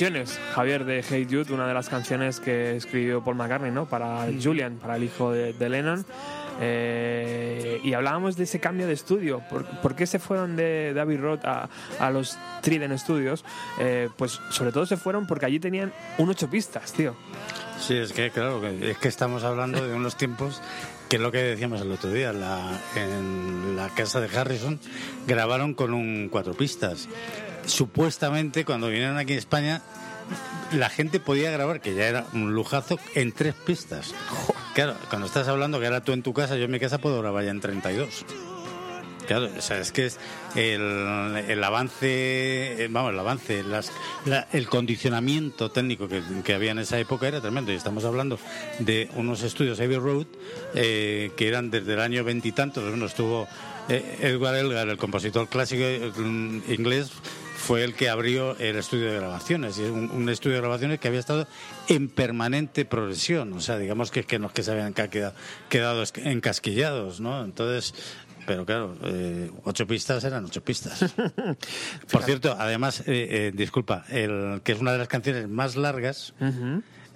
versiones, 0.09 0.39
Javier, 0.55 0.83
de 0.85 1.03
Hey 1.07 1.27
Jude, 1.29 1.53
una 1.53 1.67
de 1.67 1.75
las 1.75 1.87
canciones 1.87 2.39
que 2.39 2.75
escribió 2.75 3.23
Paul 3.23 3.35
McCartney, 3.35 3.69
¿no? 3.69 3.85
Para 3.85 4.25
Julian, 4.41 4.77
para 4.81 4.95
el 4.95 5.03
hijo 5.03 5.31
de, 5.31 5.53
de 5.53 5.69
Lennon. 5.69 6.03
Eh, 6.59 7.79
y 7.83 7.93
hablábamos 7.93 8.35
de 8.35 8.45
ese 8.45 8.59
cambio 8.59 8.87
de 8.87 8.93
estudio. 8.93 9.43
¿Por, 9.47 9.63
por 9.81 9.95
qué 9.95 10.07
se 10.07 10.17
fueron 10.17 10.55
de 10.55 10.93
David 10.95 11.19
Roth 11.19 11.45
a, 11.45 11.69
a 11.99 12.09
los 12.09 12.35
Trident 12.63 12.97
Studios? 12.97 13.45
Eh, 13.79 14.09
pues 14.17 14.39
sobre 14.49 14.71
todo 14.71 14.87
se 14.87 14.97
fueron 14.97 15.27
porque 15.27 15.45
allí 15.45 15.59
tenían 15.59 15.93
un 16.17 16.29
ocho 16.29 16.49
pistas, 16.49 16.93
tío. 16.93 17.15
Sí, 17.79 17.95
es 17.95 18.11
que 18.11 18.31
claro, 18.31 18.65
es 18.67 18.97
que 18.97 19.07
estamos 19.07 19.43
hablando 19.43 19.87
de 19.87 19.93
unos 19.93 20.17
tiempos 20.17 20.61
que 21.09 21.17
es 21.17 21.21
lo 21.21 21.31
que 21.31 21.39
decíamos 21.43 21.81
el 21.81 21.91
otro 21.91 22.09
día, 22.11 22.31
la- 22.33 22.71
en 22.95 23.75
la 23.75 23.89
casa 23.89 24.19
de 24.21 24.35
Harrison 24.35 24.79
grabaron 25.27 25.73
con 25.75 25.93
un 25.93 26.27
cuatro 26.31 26.53
pistas. 26.55 27.07
Supuestamente 27.65 28.65
cuando 28.65 28.87
vinieron 28.87 29.17
aquí 29.17 29.33
a 29.33 29.37
España 29.37 29.81
la 30.73 30.89
gente 30.89 31.19
podía 31.19 31.51
grabar, 31.51 31.81
que 31.81 31.93
ya 31.95 32.07
era 32.07 32.25
un 32.33 32.53
lujazo, 32.53 32.99
en 33.15 33.31
tres 33.31 33.53
pistas. 33.53 34.13
Claro, 34.73 34.95
cuando 35.09 35.27
estás 35.27 35.47
hablando 35.47 35.79
que 35.79 35.85
ahora 35.87 36.01
tú 36.03 36.13
en 36.13 36.23
tu 36.23 36.33
casa, 36.33 36.55
yo 36.57 36.65
en 36.65 36.71
mi 36.71 36.79
casa 36.79 36.99
puedo 36.99 37.19
grabar 37.21 37.43
ya 37.43 37.51
en 37.51 37.59
32. 37.61 38.25
Claro, 39.27 39.49
o 39.57 39.61
sea, 39.61 39.77
es 39.79 39.91
que 39.93 40.07
es 40.07 40.19
el, 40.55 40.81
el 41.47 41.63
avance, 41.63 42.83
eh, 42.83 42.87
vamos, 42.89 43.13
el 43.13 43.19
avance, 43.19 43.63
las, 43.63 43.91
la- 44.25 44.47
el 44.51 44.67
condicionamiento 44.67 45.71
técnico 45.71 46.07
que, 46.09 46.21
que 46.43 46.53
había 46.53 46.71
en 46.71 46.79
esa 46.79 46.99
época 46.99 47.27
era 47.27 47.39
tremendo. 47.39 47.71
Y 47.71 47.75
estamos 47.75 48.03
hablando 48.03 48.39
de 48.79 49.09
unos 49.15 49.43
estudios 49.43 49.79
Abbey 49.79 49.97
Road 49.97 50.25
eh, 50.73 51.31
que 51.37 51.47
eran 51.47 51.69
desde 51.71 51.93
el 51.93 52.01
año 52.01 52.23
veintitantos. 52.25 52.83
Bueno, 52.89 53.05
estuvo 53.05 53.47
eh, 53.87 54.17
Edward 54.21 54.55
Elgar, 54.57 54.89
el 54.89 54.97
compositor 54.97 55.47
clásico 55.47 55.83
eh, 55.83 56.11
inglés, 56.69 57.11
fue 57.61 57.83
el 57.83 57.93
que 57.93 58.09
abrió 58.09 58.57
el 58.57 58.75
estudio 58.75 59.11
de 59.11 59.17
grabaciones. 59.17 59.77
Y 59.77 59.83
es 59.83 59.91
un, 59.91 60.09
un 60.09 60.27
estudio 60.29 60.55
de 60.55 60.61
grabaciones 60.61 60.99
que 60.99 61.07
había 61.07 61.19
estado 61.19 61.47
en 61.87 62.09
permanente 62.09 62.85
progresión. 62.85 63.53
O 63.53 63.61
sea, 63.61 63.77
digamos 63.77 64.09
que, 64.09 64.23
que 64.23 64.39
no 64.39 64.47
es 64.47 64.53
que 64.53 64.63
se 64.63 64.71
habían 64.71 64.93
quedado, 64.93 65.33
quedado 65.69 66.03
encasquillados, 66.17 67.21
¿no? 67.21 67.43
Entonces. 67.43 67.93
Pero 68.47 68.65
claro, 68.65 68.97
eh, 69.03 69.51
ocho 69.65 69.85
pistas 69.85 70.23
eran 70.23 70.43
ocho 70.43 70.63
pistas. 70.63 71.13
Por 72.11 72.23
cierto, 72.23 72.55
además, 72.57 73.01
eh, 73.01 73.27
eh, 73.29 73.51
disculpa, 73.53 74.03
el, 74.09 74.61
que 74.63 74.71
es 74.71 74.79
una 74.79 74.93
de 74.93 74.97
las 74.97 75.07
canciones 75.07 75.47
más 75.47 75.75
largas, 75.75 76.33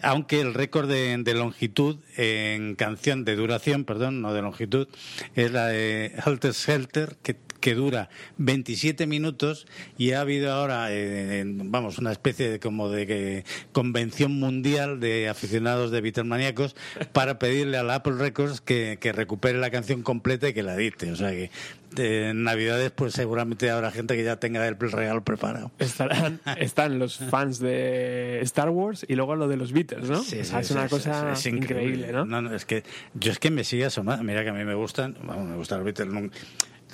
aunque 0.04 0.40
el 0.40 0.54
récord 0.54 0.88
de, 0.88 1.18
de 1.18 1.34
longitud 1.34 1.98
en 2.16 2.76
canción, 2.76 3.26
de 3.26 3.36
duración, 3.36 3.86
perdón, 3.86 4.22
no 4.22 4.36
de 4.36 4.44
longitud, 4.44 4.88
es 5.34 5.52
la 5.52 5.66
de 5.66 6.14
Helter 6.24 6.54
Skelter, 6.54 7.18
que, 7.24 7.36
que 7.66 7.74
dura 7.74 8.10
27 8.38 9.08
minutos 9.08 9.66
y 9.98 10.12
ha 10.12 10.22
habido 10.22 10.54
ahora, 10.54 10.92
eh, 10.94 11.40
en- 11.40 11.72
vamos, 11.72 11.98
una 11.98 12.12
especie 12.12 12.48
de 12.48 12.60
como 12.60 12.90
de 12.92 13.08
que, 13.08 13.44
convención 13.72 14.34
mundial 14.40 15.00
de 15.00 15.30
aficionados 15.30 15.90
de 15.90 16.00
Beatlemaníacos 16.02 16.76
para 17.12 17.40
pedirle 17.40 17.78
a 17.80 17.84
la 17.84 17.96
Apple 17.96 18.18
Records 18.20 18.62
que, 18.62 19.00
que 19.02 19.14
recupere 19.14 19.58
la 19.58 19.72
canción 19.72 20.04
completa 20.04 20.48
y 20.48 20.54
que 20.54 20.62
la 20.62 20.76
edite. 20.76 21.12
O 21.12 21.16
sea 21.16 21.32
que 21.32 21.50
eh, 21.98 22.28
en 22.32 22.44
Navidades, 22.44 22.92
pues 22.92 23.14
seguramente 23.14 23.72
habrá 23.72 23.90
gente 23.90 24.16
que 24.16 24.24
ya 24.24 24.36
tenga 24.36 24.68
el 24.68 24.78
regalo 24.78 25.24
preparado. 25.24 25.72
Estarán, 25.80 26.42
están 26.58 27.00
los 27.00 27.18
fans 27.32 27.58
de 27.58 28.42
Star 28.42 28.70
Wars 28.70 29.06
y 29.08 29.16
luego 29.16 29.36
lo 29.36 29.48
de 29.48 29.58
los 29.58 29.72
Beatles, 29.72 30.08
¿no? 30.08 30.22
Sí, 30.22 30.40
O 30.42 30.44
sea, 30.44 30.60
sí, 30.60 30.66
es 30.66 30.72
una 30.72 30.84
sí, 30.84 30.90
cosa 30.90 31.32
es 31.34 31.46
increíble, 31.48 32.12
¿no? 32.12 32.26
No, 32.26 32.44
no, 32.44 32.54
es 32.54 32.66
que 32.66 32.84
yo 33.16 33.32
es 33.32 33.40
que 33.40 33.50
me 33.50 33.64
sigue 33.64 33.86
asomando. 33.86 34.24
Mira 34.24 34.44
que 34.44 34.50
a 34.50 34.54
mí 34.54 34.64
me 34.66 34.76
gustan, 34.76 35.16
vamos, 35.24 35.48
me 35.50 35.56
gustan 35.56 35.80
los 35.84 35.86
Beatles. 35.86 36.32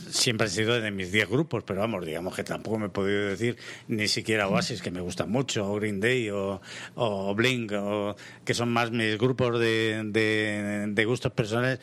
Siempre 0.10 0.48
han 0.48 0.52
sido 0.52 0.80
de 0.80 0.92
mis 0.92 1.12
10 1.12 1.30
grupos, 1.30 1.64
pero 1.64 1.80
vamos, 1.80 2.06
digamos 2.06 2.36
que 2.36 2.44
tampoco 2.44 2.78
me 2.80 2.88
he 2.88 2.90
podido 2.90 3.28
decir 3.28 3.58
ni 3.88 4.08
siquiera 4.08 4.48
Oasis, 4.48 4.82
que 4.82 4.92
me 4.92 5.02
gustan 5.02 5.30
mucho, 5.30 5.72
o 5.72 5.76
Green 5.76 6.00
Day, 6.00 6.30
o, 6.30 6.62
o 6.96 7.36
Blink, 7.36 7.72
o, 7.74 8.16
que 8.44 8.54
son 8.54 8.72
más 8.72 8.92
mis 8.92 9.18
grupos 9.18 9.60
de, 9.60 10.02
de, 10.06 10.86
de 10.90 11.06
gustos 11.06 11.32
personales. 11.32 11.80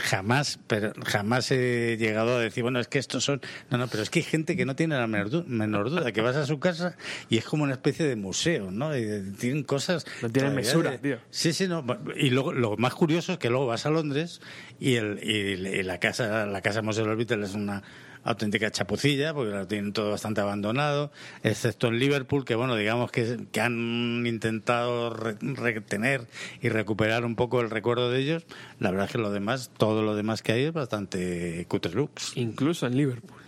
Jamás, 0.00 0.58
pero 0.66 0.92
jamás 1.04 1.50
he 1.50 1.96
llegado 1.98 2.36
a 2.36 2.40
decir, 2.40 2.62
bueno, 2.62 2.78
es 2.78 2.88
que 2.88 2.98
estos 2.98 3.24
son. 3.24 3.40
No, 3.70 3.78
no, 3.78 3.88
pero 3.88 4.02
es 4.02 4.10
que 4.10 4.18
hay 4.18 4.24
gente 4.24 4.56
que 4.56 4.64
no 4.66 4.76
tiene 4.76 4.96
la 4.96 5.06
menor 5.06 5.30
du- 5.30 5.44
menor 5.46 5.88
duda, 5.90 6.12
que 6.12 6.20
vas 6.20 6.36
a 6.36 6.44
su 6.46 6.58
casa 6.60 6.96
y 7.30 7.38
es 7.38 7.44
como 7.44 7.64
una 7.64 7.72
especie 7.72 8.06
de 8.06 8.16
museo, 8.16 8.70
¿no? 8.70 8.96
Y 8.96 9.32
tienen 9.38 9.62
cosas. 9.62 10.04
No 10.20 10.30
tienen 10.30 10.54
mesura, 10.54 10.90
de- 10.92 10.98
tío. 10.98 11.18
Sí, 11.30 11.52
sí, 11.52 11.68
no. 11.68 11.84
Y 12.16 12.30
luego, 12.30 12.52
lo 12.52 12.76
más 12.76 12.94
curioso 12.94 13.32
es 13.32 13.38
que 13.38 13.48
luego 13.50 13.66
vas 13.66 13.86
a 13.86 13.90
Londres 13.90 14.40
y, 14.78 14.96
el, 14.96 15.18
y 15.22 15.82
la 15.82 15.98
casa, 15.98 16.44
la 16.46 16.60
casa 16.60 16.82
Museo 16.82 17.04
de 17.04 17.08
los 17.10 17.16
Beatles 17.18 17.50
es 17.50 17.54
una 17.56 17.82
auténtica 18.24 18.70
chapucilla, 18.70 19.34
porque 19.34 19.52
lo 19.52 19.66
tienen 19.66 19.92
todo 19.92 20.10
bastante 20.10 20.40
abandonado, 20.40 21.10
excepto 21.42 21.88
en 21.88 21.98
Liverpool, 21.98 22.44
que 22.44 22.54
bueno, 22.54 22.76
digamos 22.76 23.10
que, 23.10 23.38
que 23.50 23.60
han 23.60 24.24
intentado 24.26 25.10
re- 25.10 25.36
retener 25.40 26.26
y 26.60 26.68
recuperar 26.68 27.24
un 27.24 27.36
poco 27.36 27.60
el 27.60 27.70
recuerdo 27.70 28.10
de 28.10 28.20
ellos. 28.20 28.44
La 28.78 28.90
verdad 28.90 29.06
es 29.06 29.12
que 29.12 29.18
lo 29.18 29.30
demás, 29.30 29.70
todo 29.76 30.02
lo 30.02 30.14
demás 30.14 30.42
que 30.42 30.52
hay 30.52 30.64
es 30.64 30.72
bastante 30.72 31.64
cutre 31.68 31.92
looks. 31.94 32.36
Incluso 32.36 32.86
en 32.86 32.96
Liverpool. 32.96 33.41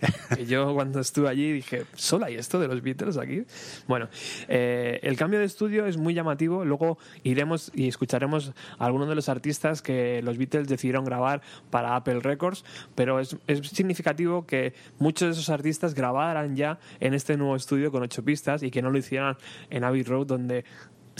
Yo 0.46 0.74
cuando 0.74 1.00
estuve 1.00 1.28
allí 1.28 1.52
dije, 1.52 1.84
¿solo 1.94 2.26
hay 2.26 2.36
esto 2.36 2.58
de 2.58 2.68
los 2.68 2.82
Beatles 2.82 3.16
aquí? 3.16 3.44
Bueno, 3.86 4.08
eh, 4.48 5.00
el 5.02 5.16
cambio 5.16 5.38
de 5.38 5.44
estudio 5.44 5.86
es 5.86 5.96
muy 5.96 6.14
llamativo. 6.14 6.64
Luego 6.64 6.98
iremos 7.22 7.70
y 7.74 7.88
escucharemos 7.88 8.52
a 8.78 8.86
algunos 8.86 9.08
de 9.08 9.14
los 9.14 9.28
artistas 9.28 9.82
que 9.82 10.22
los 10.22 10.38
Beatles 10.38 10.68
decidieron 10.68 11.04
grabar 11.04 11.42
para 11.70 11.96
Apple 11.96 12.20
Records, 12.20 12.64
pero 12.94 13.20
es, 13.20 13.36
es 13.46 13.66
significativo 13.68 14.46
que 14.46 14.74
muchos 14.98 15.28
de 15.28 15.32
esos 15.32 15.50
artistas 15.50 15.94
grabaran 15.94 16.56
ya 16.56 16.78
en 17.00 17.14
este 17.14 17.36
nuevo 17.36 17.56
estudio 17.56 17.90
con 17.90 18.02
ocho 18.02 18.24
pistas 18.24 18.62
y 18.62 18.70
que 18.70 18.82
no 18.82 18.90
lo 18.90 18.98
hicieran 18.98 19.36
en 19.70 19.84
Abbey 19.84 20.02
Road 20.02 20.26
donde 20.26 20.64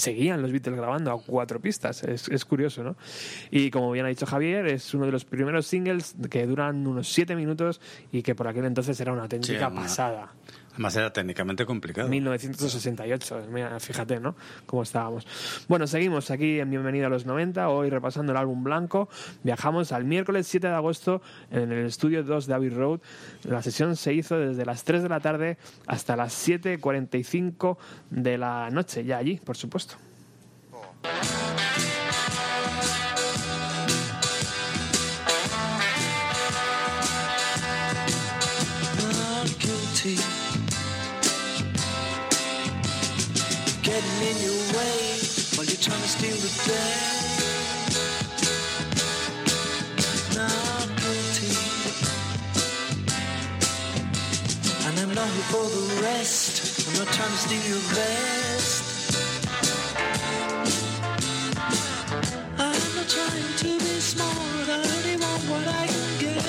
seguían 0.00 0.42
los 0.42 0.50
Beatles 0.50 0.76
grabando 0.76 1.12
a 1.12 1.22
cuatro 1.22 1.60
pistas. 1.60 2.02
Es, 2.02 2.28
es 2.28 2.44
curioso, 2.44 2.82
¿no? 2.82 2.96
Y 3.50 3.70
como 3.70 3.92
bien 3.92 4.04
ha 4.06 4.08
dicho 4.08 4.26
Javier, 4.26 4.66
es 4.66 4.92
uno 4.94 5.06
de 5.06 5.12
los 5.12 5.24
primeros 5.24 5.66
singles 5.66 6.14
que 6.30 6.46
duran 6.46 6.86
unos 6.86 7.08
siete 7.12 7.36
minutos 7.36 7.80
y 8.10 8.22
que 8.22 8.34
por 8.34 8.48
aquel 8.48 8.64
entonces 8.64 8.98
era 9.00 9.12
una 9.12 9.22
auténtica 9.22 9.52
Sí, 9.66 9.72
una- 9.72 9.82
pasada. 9.82 10.32
Además 10.72 10.96
era 10.96 11.12
técnicamente 11.12 11.66
complicado. 11.66 12.08
1968, 12.08 13.46
mira, 13.50 13.78
fíjate, 13.80 14.20
¿no? 14.20 14.36
Cómo 14.66 14.82
estábamos. 14.82 15.26
Bueno, 15.68 15.86
seguimos 15.86 16.30
aquí 16.30 16.60
en 16.60 16.70
Bienvenida 16.70 17.06
a 17.06 17.10
los 17.10 17.26
90, 17.26 17.68
hoy 17.68 17.90
repasando 17.90 18.32
el 18.32 18.38
álbum 18.38 18.62
blanco. 18.62 19.08
Viajamos 19.42 19.92
al 19.92 20.04
miércoles 20.04 20.46
7 20.46 20.68
de 20.68 20.74
agosto 20.74 21.22
en 21.50 21.72
el 21.72 21.86
estudio 21.86 22.22
2 22.22 22.46
de 22.46 22.54
Abbey 22.54 22.70
Road. 22.70 23.00
La 23.44 23.62
sesión 23.62 23.96
se 23.96 24.14
hizo 24.14 24.38
desde 24.38 24.64
las 24.64 24.84
3 24.84 25.02
de 25.02 25.08
la 25.08 25.20
tarde 25.20 25.58
hasta 25.86 26.16
las 26.16 26.48
7.45 26.48 27.76
de 28.10 28.38
la 28.38 28.70
noche, 28.70 29.04
ya 29.04 29.18
allí, 29.18 29.36
por 29.36 29.56
supuesto. 29.56 29.96
not 31.02 31.79
trying 45.80 46.02
to 46.02 46.08
steal 46.08 46.36
the 46.36 46.50
day. 46.68 47.30
Not 50.36 50.88
guilty. 51.00 51.56
And 54.86 54.94
I'm 55.00 55.14
not 55.14 55.28
here 55.28 55.48
for 55.48 55.64
the 55.64 56.02
rest. 56.02 56.86
I'm 56.86 56.94
not 56.98 57.08
trying 57.14 57.30
to 57.30 57.36
steal 57.38 57.64
your 57.72 57.84
best. 57.96 58.82
I'm 62.58 62.94
not 62.96 63.08
trying 63.08 63.52
to 63.62 63.70
be 63.78 64.00
smart. 64.00 64.68
I 64.68 64.84
only 64.84 65.16
want 65.16 65.42
what 65.48 65.66
I 65.66 65.86
can 65.86 66.10
get. 66.20 66.44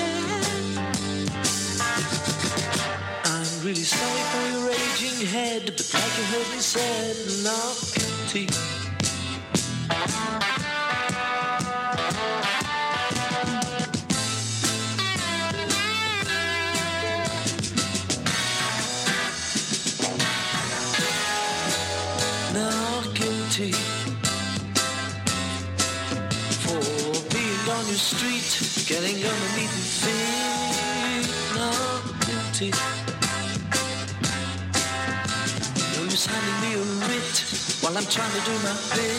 I'm 3.32 3.64
really 3.64 3.86
sorry 3.96 4.24
for 4.32 4.44
your 4.52 4.68
raging 4.68 5.26
head, 5.26 5.62
but 5.64 5.88
like 5.94 6.18
you 6.18 6.24
heard 6.24 6.48
me 6.52 6.60
said, 6.60 7.16
not 7.42 7.76
guilty. 7.94 8.81
Getting 28.92 29.18
your 29.18 29.32
feet. 29.32 30.28
Not 31.56 32.02
guilty. 32.26 32.70
No 35.94 36.00
use 36.04 36.26
handing 36.26 36.58
me 36.62 36.70
a 36.76 36.84
writ 37.06 37.36
while 37.80 37.96
I'm 37.96 38.08
trying 38.16 38.34
to 38.36 38.42
do 38.48 38.54
my 38.66 38.74
bit. 38.92 39.16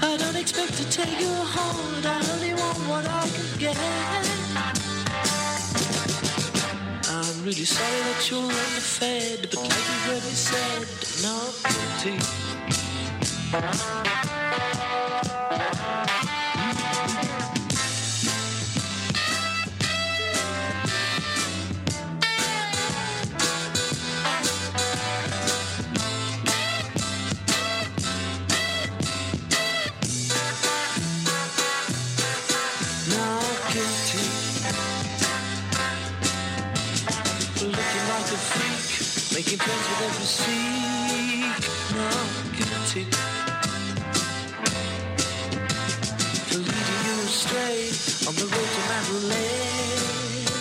I 0.00 0.16
don't 0.16 0.36
expect 0.36 0.72
to 0.80 0.84
take 0.90 1.20
your 1.20 1.44
heart. 1.54 2.04
I 2.06 2.16
only 2.32 2.54
want 2.54 2.78
what 2.88 3.04
I 3.06 3.28
can 3.36 3.48
get. 3.58 3.76
I'm 7.16 7.36
really 7.44 7.68
sorry 7.76 8.00
that 8.08 8.30
you're 8.30 8.50
underfed, 8.62 9.42
but 9.50 9.60
like 9.60 9.86
you 9.90 9.98
heard 10.08 10.24
me 10.24 10.34
said, 10.48 10.88
not 11.26 11.52
guilty. 12.02 12.16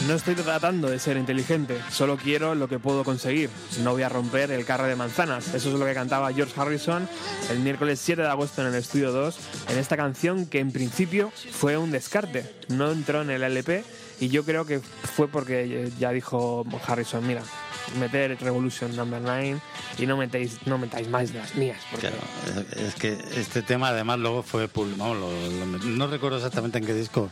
No 0.08 0.14
estoy 0.16 0.36
tratando 0.36 0.90
de 0.90 1.00
ser 1.00 1.18
inteligente, 1.18 1.82
solo 1.90 2.18
quiero 2.18 2.54
lo 2.54 2.68
que 2.68 2.78
puedo 2.78 3.04
conseguir. 3.04 3.50
No 3.82 3.94
voy 3.94 4.04
a 4.04 4.10
romper 4.10 4.52
el 4.52 4.66
carro 4.66 4.86
de 4.86 4.96
manzanas. 4.96 5.54
Eso 5.56 5.70
es 5.70 5.80
lo 5.80 5.86
que 5.86 5.94
cantaba 5.94 6.32
George 6.34 6.54
Harrison 6.60 7.08
el 7.50 7.60
miércoles 7.60 8.00
7 8.00 8.22
de 8.22 8.28
agosto 8.28 8.62
en 8.62 8.68
el 8.68 8.76
estudio 8.76 9.12
2, 9.12 9.36
en 9.70 9.80
esta 9.80 9.98
canción 9.98 10.46
que 10.46 10.60
en 10.60 10.72
principio 10.72 11.32
fue 11.52 11.78
un 11.78 11.92
descarte. 11.92 12.54
No 12.68 12.92
entró 12.92 13.22
en 13.22 13.32
el 13.32 13.42
LP 13.42 13.84
y 14.20 14.28
yo 14.28 14.44
creo 14.44 14.66
que 14.66 14.82
fue 14.82 15.28
porque 15.28 15.90
ya 15.98 16.12
dijo 16.12 16.66
Harrison, 16.86 17.26
mira, 17.26 17.42
meter 18.00 18.38
Revolution 18.40 18.96
Number 18.96 19.22
9 19.22 19.58
y 19.98 20.06
no 20.06 20.18
metéis, 20.18 20.58
no 20.66 20.78
metáis 20.78 21.08
más 21.10 21.32
de 21.34 21.40
las 21.40 21.56
mías. 21.56 21.80
porque- 21.92 22.08
Claro, 22.10 22.66
es, 22.78 22.96
que 22.96 23.18
este 23.36 23.62
tema 23.62 23.90
además 23.90 24.20
luego 24.20 24.44
fue 24.44 24.70
vamos, 24.74 25.18
lo- 25.18 25.32
lo- 25.32 25.78
no 25.84 26.08
recuerdo 26.08 26.38
exactamente 26.38 26.78
en 26.80 26.86
qué 26.86 26.94
disco 26.94 27.30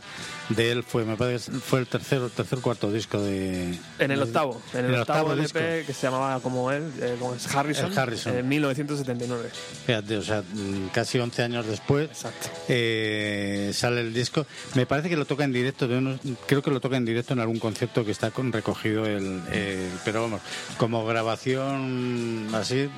de 0.50 0.70
él 0.72 0.82
fue, 0.82 1.04
me 1.04 1.16
parece 1.16 1.50
que 1.52 1.58
fue 1.58 1.80
el 1.80 1.86
tercero, 1.86 2.28
tercer 2.28 2.60
cuarto 2.60 2.90
disco 2.92 3.20
de 3.20 3.78
En 3.98 4.10
el 4.10 4.18
de- 4.18 4.24
octavo, 4.24 4.60
en 4.74 4.84
el, 4.86 4.94
octavo, 5.00 5.34
disco. 5.36 5.58
LP 5.58 5.86
que 5.86 5.92
se 5.94 6.02
llamaba 6.06 6.40
como 6.40 6.70
él, 6.70 6.90
eh, 7.00 7.16
como 7.18 7.34
es 7.34 7.54
Harrison, 7.54 7.96
Harrison. 7.96 8.36
en 8.36 8.48
1979. 8.48 9.50
Fíjate, 9.86 10.16
o 10.18 10.22
sea, 10.22 10.42
casi 10.92 11.18
11 11.18 11.42
años 11.42 11.66
después 11.66 12.10
eh, 12.68 13.70
sale 13.74 14.00
el 14.02 14.12
disco. 14.14 14.46
Me 14.74 14.86
parece 14.86 15.08
que 15.08 15.16
lo 15.16 15.24
toca 15.24 15.44
en 15.44 15.52
directo, 15.52 15.88
de 15.88 15.98
unos- 15.98 16.20
creo 16.46 16.62
que 16.62 16.70
lo 16.70 16.80
toca 16.80 16.96
en 16.96 17.04
directo 17.04 17.32
en 17.32 17.40
algún 17.40 17.58
concierto 17.58 18.04
que 18.04 18.10
está 18.12 18.30
con 18.30 18.52
recogido 18.52 19.06
el, 19.06 19.42
el- 19.52 19.90
pero 20.04 20.22
vamos, 20.22 20.40
como 20.76 21.04
grabación 21.04 22.48
así 22.54 22.90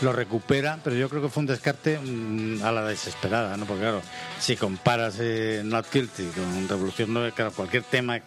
lo 0.00 0.12
recupera, 0.12 0.78
pero 0.82 0.96
yo 0.96 1.08
creo 1.08 1.22
que 1.22 1.28
fue 1.28 1.42
un 1.42 1.46
descarte 1.46 1.98
mm, 1.98 2.62
a 2.62 2.72
la 2.72 2.84
desesperada, 2.84 3.56
¿no? 3.56 3.66
Porque 3.66 3.82
claro, 3.82 4.02
si 4.40 4.56
comparas 4.56 5.16
eh, 5.20 5.62
Not 5.64 5.92
Guilty 5.92 6.26
con 6.26 6.68
Revolución 6.68 7.12
9, 7.12 7.32
claro, 7.34 7.52
cualquier 7.52 7.82
tema 7.82 8.20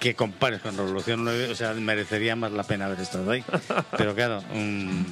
que 0.00 0.14
compares 0.14 0.60
con 0.60 0.76
Revolución 0.76 1.24
9, 1.24 1.50
o 1.50 1.54
sea, 1.54 1.72
merecería 1.74 2.34
más 2.34 2.52
la 2.52 2.64
pena 2.64 2.86
haber 2.86 3.00
estado 3.00 3.30
ahí. 3.30 3.44
Pero 3.96 4.14
claro, 4.14 4.42
mm, 4.52 5.02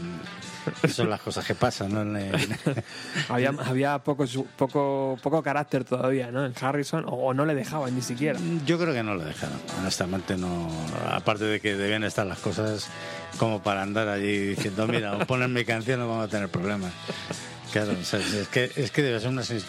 son 0.92 1.09
las 1.11 1.20
cosas 1.20 1.44
que 1.46 1.55
pasan, 1.55 1.92
¿no? 1.92 2.01
Había, 3.29 3.51
había 3.64 3.99
poco, 3.99 4.25
poco, 4.57 5.18
poco 5.23 5.42
carácter 5.42 5.85
todavía, 5.85 6.31
¿no? 6.31 6.44
En 6.44 6.53
Harrison, 6.61 7.05
o, 7.07 7.11
o 7.29 7.35
no 7.35 7.44
le 7.44 7.55
dejaban 7.55 7.94
ni 7.94 8.03
siquiera. 8.03 8.38
Yo 8.66 8.79
creo 8.79 8.92
que 8.94 9.03
no 9.03 9.14
lo 9.14 9.25
dejaron, 9.25 9.59
honestamente 9.81 10.37
no. 10.37 10.68
Aparte 11.11 11.44
de 11.44 11.61
que 11.61 11.75
debían 11.77 12.05
estar 12.05 12.27
las 12.27 12.38
cosas 12.38 12.88
como 13.38 13.62
para 13.62 13.83
andar 13.83 14.09
allí 14.09 14.38
diciendo, 14.38 14.87
mira, 14.87 15.16
o 15.16 15.27
ponen 15.27 15.53
mi 15.53 15.64
canción 15.64 16.01
no 16.01 16.09
vamos 16.09 16.27
a 16.27 16.29
tener 16.29 16.49
problemas. 16.49 16.92
Claro, 17.73 17.92
o 18.01 18.05
sea, 18.05 18.18
es 18.18 18.49
que 18.49 18.70
es 18.77 18.90
que 18.90 19.03
debe 19.03 19.20
ser 19.20 19.29
una 19.29 19.42
es 19.42 19.64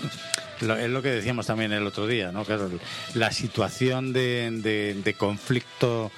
lo 0.90 1.02
que 1.02 1.10
decíamos 1.10 1.48
también 1.48 1.72
el 1.72 1.86
otro 1.88 2.06
día, 2.08 2.32
¿no? 2.32 2.44
Claro, 2.46 2.70
la 3.16 3.32
situación 3.32 4.14
de, 4.14 4.50
de- 4.62 4.94
de 5.04 5.14
conflicto 5.16 6.12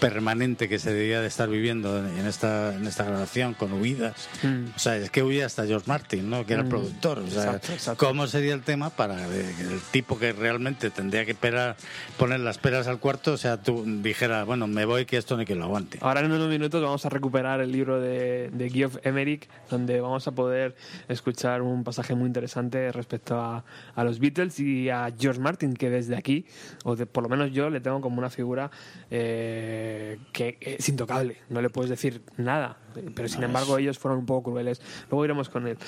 permanente 0.00 0.68
que 0.68 0.78
se 0.78 0.92
debía 0.92 1.20
de 1.20 1.26
estar 1.26 1.48
viviendo 1.48 1.98
en 1.98 2.26
esta 2.26 2.74
en 2.74 2.86
esta 2.86 3.04
grabación 3.04 3.54
con 3.54 3.72
huidas. 3.74 4.28
Mm. 4.42 4.66
O 4.76 4.78
sea, 4.78 4.96
es 4.96 5.10
que 5.10 5.22
huía 5.22 5.46
hasta 5.46 5.66
George 5.66 5.86
Martin, 5.88 6.28
¿no? 6.30 6.44
Que 6.46 6.52
era 6.54 6.62
el 6.62 6.68
Mm. 6.68 6.70
productor. 6.70 7.18
O 7.20 7.26
sea, 7.28 7.44
Exacto, 7.44 7.72
exacto. 7.72 8.06
¿cómo 8.06 8.26
sería 8.26 8.54
el 8.54 8.62
tema 8.62 8.90
para 8.90 9.16
que 9.26 9.40
el 9.62 9.80
tipo 9.90 10.18
que 10.18 10.32
realmente 10.32 10.90
tendría 10.90 11.24
que 11.24 11.32
esperar, 11.32 11.76
poner 12.16 12.40
las 12.40 12.58
peras 12.58 12.86
al 12.86 12.98
cuarto, 12.98 13.32
o 13.32 13.36
sea, 13.36 13.60
tú 13.62 13.84
dijera, 14.02 14.44
bueno, 14.44 14.66
me 14.66 14.84
voy 14.84 15.04
que 15.06 15.16
esto 15.16 15.36
ni 15.36 15.44
que 15.44 15.54
lo 15.54 15.64
aguante. 15.64 15.98
Ahora 16.00 16.20
en 16.20 16.30
unos 16.30 16.48
minutos 16.48 16.82
vamos 16.82 17.04
a 17.04 17.08
recuperar 17.08 17.60
el 17.60 17.72
libro 17.72 18.00
de, 18.00 18.50
de 18.52 18.70
Geoff 18.70 18.96
Emerick, 19.04 19.48
donde 19.70 20.00
vamos 20.00 20.26
a 20.26 20.32
poder 20.32 20.76
escuchar 21.08 21.62
un 21.62 21.84
pasaje 21.84 22.14
muy 22.14 22.26
interesante 22.26 22.92
respecto 22.92 23.40
a, 23.40 23.64
a 23.94 24.04
los 24.04 24.18
Beatles 24.18 24.60
y 24.60 24.90
a 24.90 25.12
George 25.18 25.40
Martin, 25.40 25.74
que 25.74 25.90
desde 25.90 26.16
aquí, 26.16 26.46
o 26.84 26.96
de- 26.96 27.06
por 27.06 27.22
lo 27.22 27.28
menos 27.28 27.50
yo, 27.52 27.70
le 27.70 27.80
tengo 27.80 28.00
como 28.00 28.18
una 28.18 28.30
figura 28.30 28.70
eh, 29.10 29.87
que 30.32 30.58
es 30.60 30.88
intocable. 30.88 31.38
No 31.48 31.60
le 31.60 31.70
puedes 31.70 31.90
decir 31.90 32.22
nada, 32.36 32.78
pero 33.14 33.28
sin 33.28 33.42
embargo 33.42 33.78
ellos 33.78 33.98
fueron 33.98 34.20
un 34.20 34.26
poco 34.26 34.50
crueles. 34.50 34.80
Luego 35.10 35.24
iremos 35.24 35.48
con 35.48 35.66
él. 35.66 35.78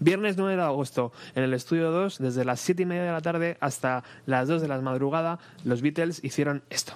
Viernes 0.00 0.36
9 0.36 0.56
de 0.56 0.62
agosto, 0.62 1.12
en 1.34 1.44
el 1.44 1.54
estudio 1.54 1.90
2, 1.90 2.18
desde 2.18 2.44
las 2.44 2.60
7 2.60 2.82
y 2.82 2.86
media 2.86 3.04
de 3.04 3.12
la 3.12 3.20
tarde 3.20 3.56
hasta 3.60 4.04
las 4.26 4.48
2 4.48 4.62
de 4.62 4.68
la 4.68 4.80
madrugada, 4.80 5.38
los 5.64 5.82
Beatles 5.82 6.22
hicieron 6.22 6.62
esto. 6.70 6.94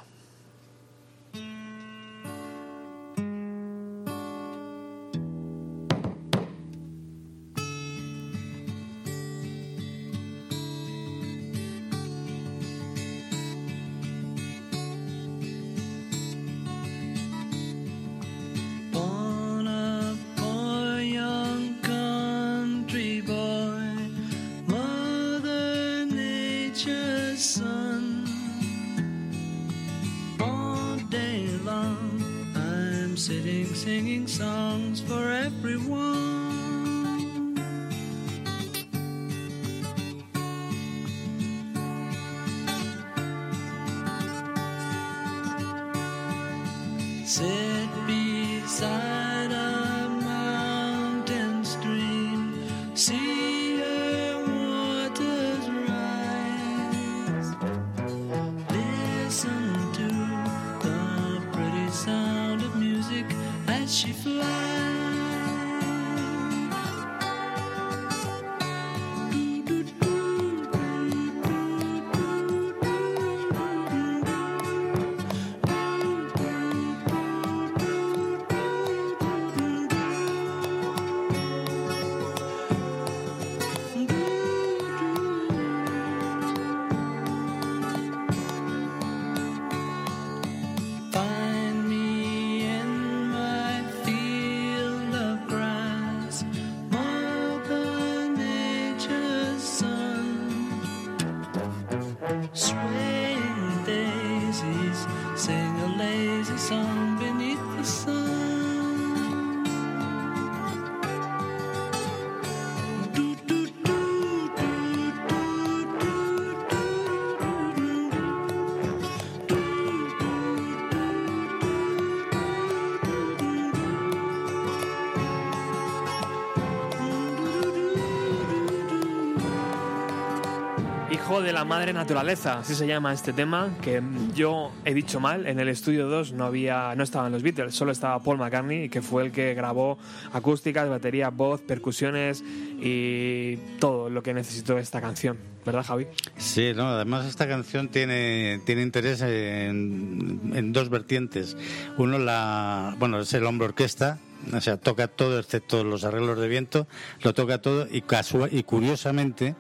Madre 131.83 131.95
naturaleza, 131.95 132.61
así 132.61 132.77
se 132.77 132.87
llama 132.87 133.13
este 133.13 133.33
tema, 133.33 133.71
que 133.83 134.01
yo 134.37 134.71
he 134.85 134.95
dicho 134.95 135.19
mal, 135.19 135.49
en 135.49 135.59
el 135.59 135.67
estudio 135.67 136.07
2 136.07 136.33
no 136.33 136.45
había 136.45 136.95
no 136.95 137.03
estaban 137.03 137.33
los 137.33 137.43
Beatles, 137.43 137.75
solo 137.75 137.91
estaba 137.91 138.23
Paul 138.23 138.39
McCartney, 138.39 138.89
que 138.89 139.03
fue 139.03 139.25
el 139.25 139.33
que 139.33 139.53
grabó 139.55 139.99
acústicas, 140.33 140.89
batería, 140.89 141.31
voz, 141.31 141.61
percusiones 141.61 142.45
y 142.81 143.57
todo 143.81 144.11
lo 144.11 144.23
que 144.23 144.33
necesitó 144.33 144.79
esta 144.79 145.01
canción, 145.01 145.39
¿verdad, 145.67 145.83
Javi? 145.85 146.07
Sí, 146.37 146.71
no, 146.73 146.87
además 146.87 147.27
esta 147.27 147.49
canción 147.49 147.89
tiene, 147.89 148.61
tiene 148.65 148.83
interés 148.83 149.21
en, 149.23 150.73
dos 150.73 150.89
vertientes. 150.89 151.57
Uno, 151.99 152.17
la, 152.21 152.95
bueno, 153.01 153.19
es 153.19 153.35
el 153.35 153.45
hombro 153.45 153.67
orquesta, 153.67 154.21
o 154.53 154.61
sea, 154.61 154.77
toca 154.77 155.09
todo 155.09 155.37
excepto 155.41 155.83
los 155.83 156.05
arreglos 156.05 156.39
de 156.39 156.47
viento, 156.47 156.87
lo 157.23 157.35
toca 157.35 157.61
todo 157.61 157.89
y, 157.91 158.03
casua- 158.03 158.49
y 158.53 158.63
curiosamente 158.63 159.57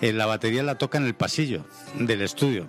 la 0.00 0.26
batería 0.26 0.62
la 0.62 0.76
toca 0.76 0.98
en 0.98 1.04
el 1.04 1.14
pasillo 1.14 1.64
del 1.98 2.22
estudio. 2.22 2.66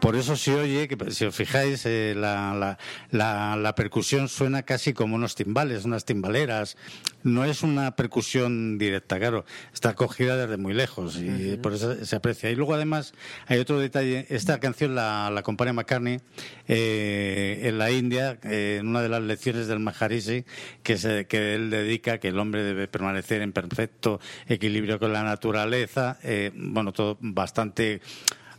Por 0.00 0.16
eso 0.16 0.34
se 0.36 0.54
oye, 0.54 0.88
que 0.88 1.10
si 1.10 1.24
os 1.24 1.34
fijáis, 1.34 1.84
eh, 1.84 2.14
la, 2.16 2.54
la, 2.54 2.78
la, 3.10 3.56
la 3.56 3.74
percusión 3.74 4.28
suena 4.28 4.62
casi 4.62 4.92
como 4.92 5.14
unos 5.14 5.34
timbales, 5.34 5.84
unas 5.84 6.04
timbaleras. 6.04 6.76
No 7.22 7.44
es 7.44 7.62
una 7.62 7.96
percusión 7.96 8.78
directa, 8.78 9.18
claro, 9.18 9.44
está 9.74 9.94
cogida 9.94 10.36
desde 10.38 10.56
muy 10.56 10.72
lejos 10.72 11.18
y 11.18 11.58
por 11.58 11.74
eso 11.74 12.02
se 12.04 12.16
aprecia. 12.16 12.50
Y 12.50 12.54
luego 12.56 12.74
además 12.74 13.12
hay 13.46 13.58
otro 13.58 13.78
detalle, 13.78 14.26
esta 14.30 14.58
canción 14.58 14.94
la, 14.94 15.30
la 15.30 15.42
compone 15.42 15.74
McCartney 15.74 16.20
eh, 16.66 17.60
en 17.64 17.76
la 17.76 17.90
India, 17.90 18.38
eh, 18.44 18.78
en 18.80 18.88
una 18.88 19.02
de 19.02 19.10
las 19.10 19.22
lecciones 19.22 19.66
del 19.66 19.80
Maharishi, 19.80 20.44
que, 20.82 20.96
se, 20.96 21.26
que 21.26 21.54
él 21.54 21.68
dedica 21.68 22.18
que 22.18 22.28
el 22.28 22.38
hombre 22.38 22.62
debe 22.62 22.88
permanecer 22.88 23.42
en 23.42 23.52
perfecto 23.52 24.18
equilibrio 24.48 24.98
con 24.98 25.12
la 25.12 25.22
naturaleza, 25.22 26.18
eh, 26.22 26.52
bueno, 26.54 26.92
todo 26.92 27.18
bastante 27.20 28.00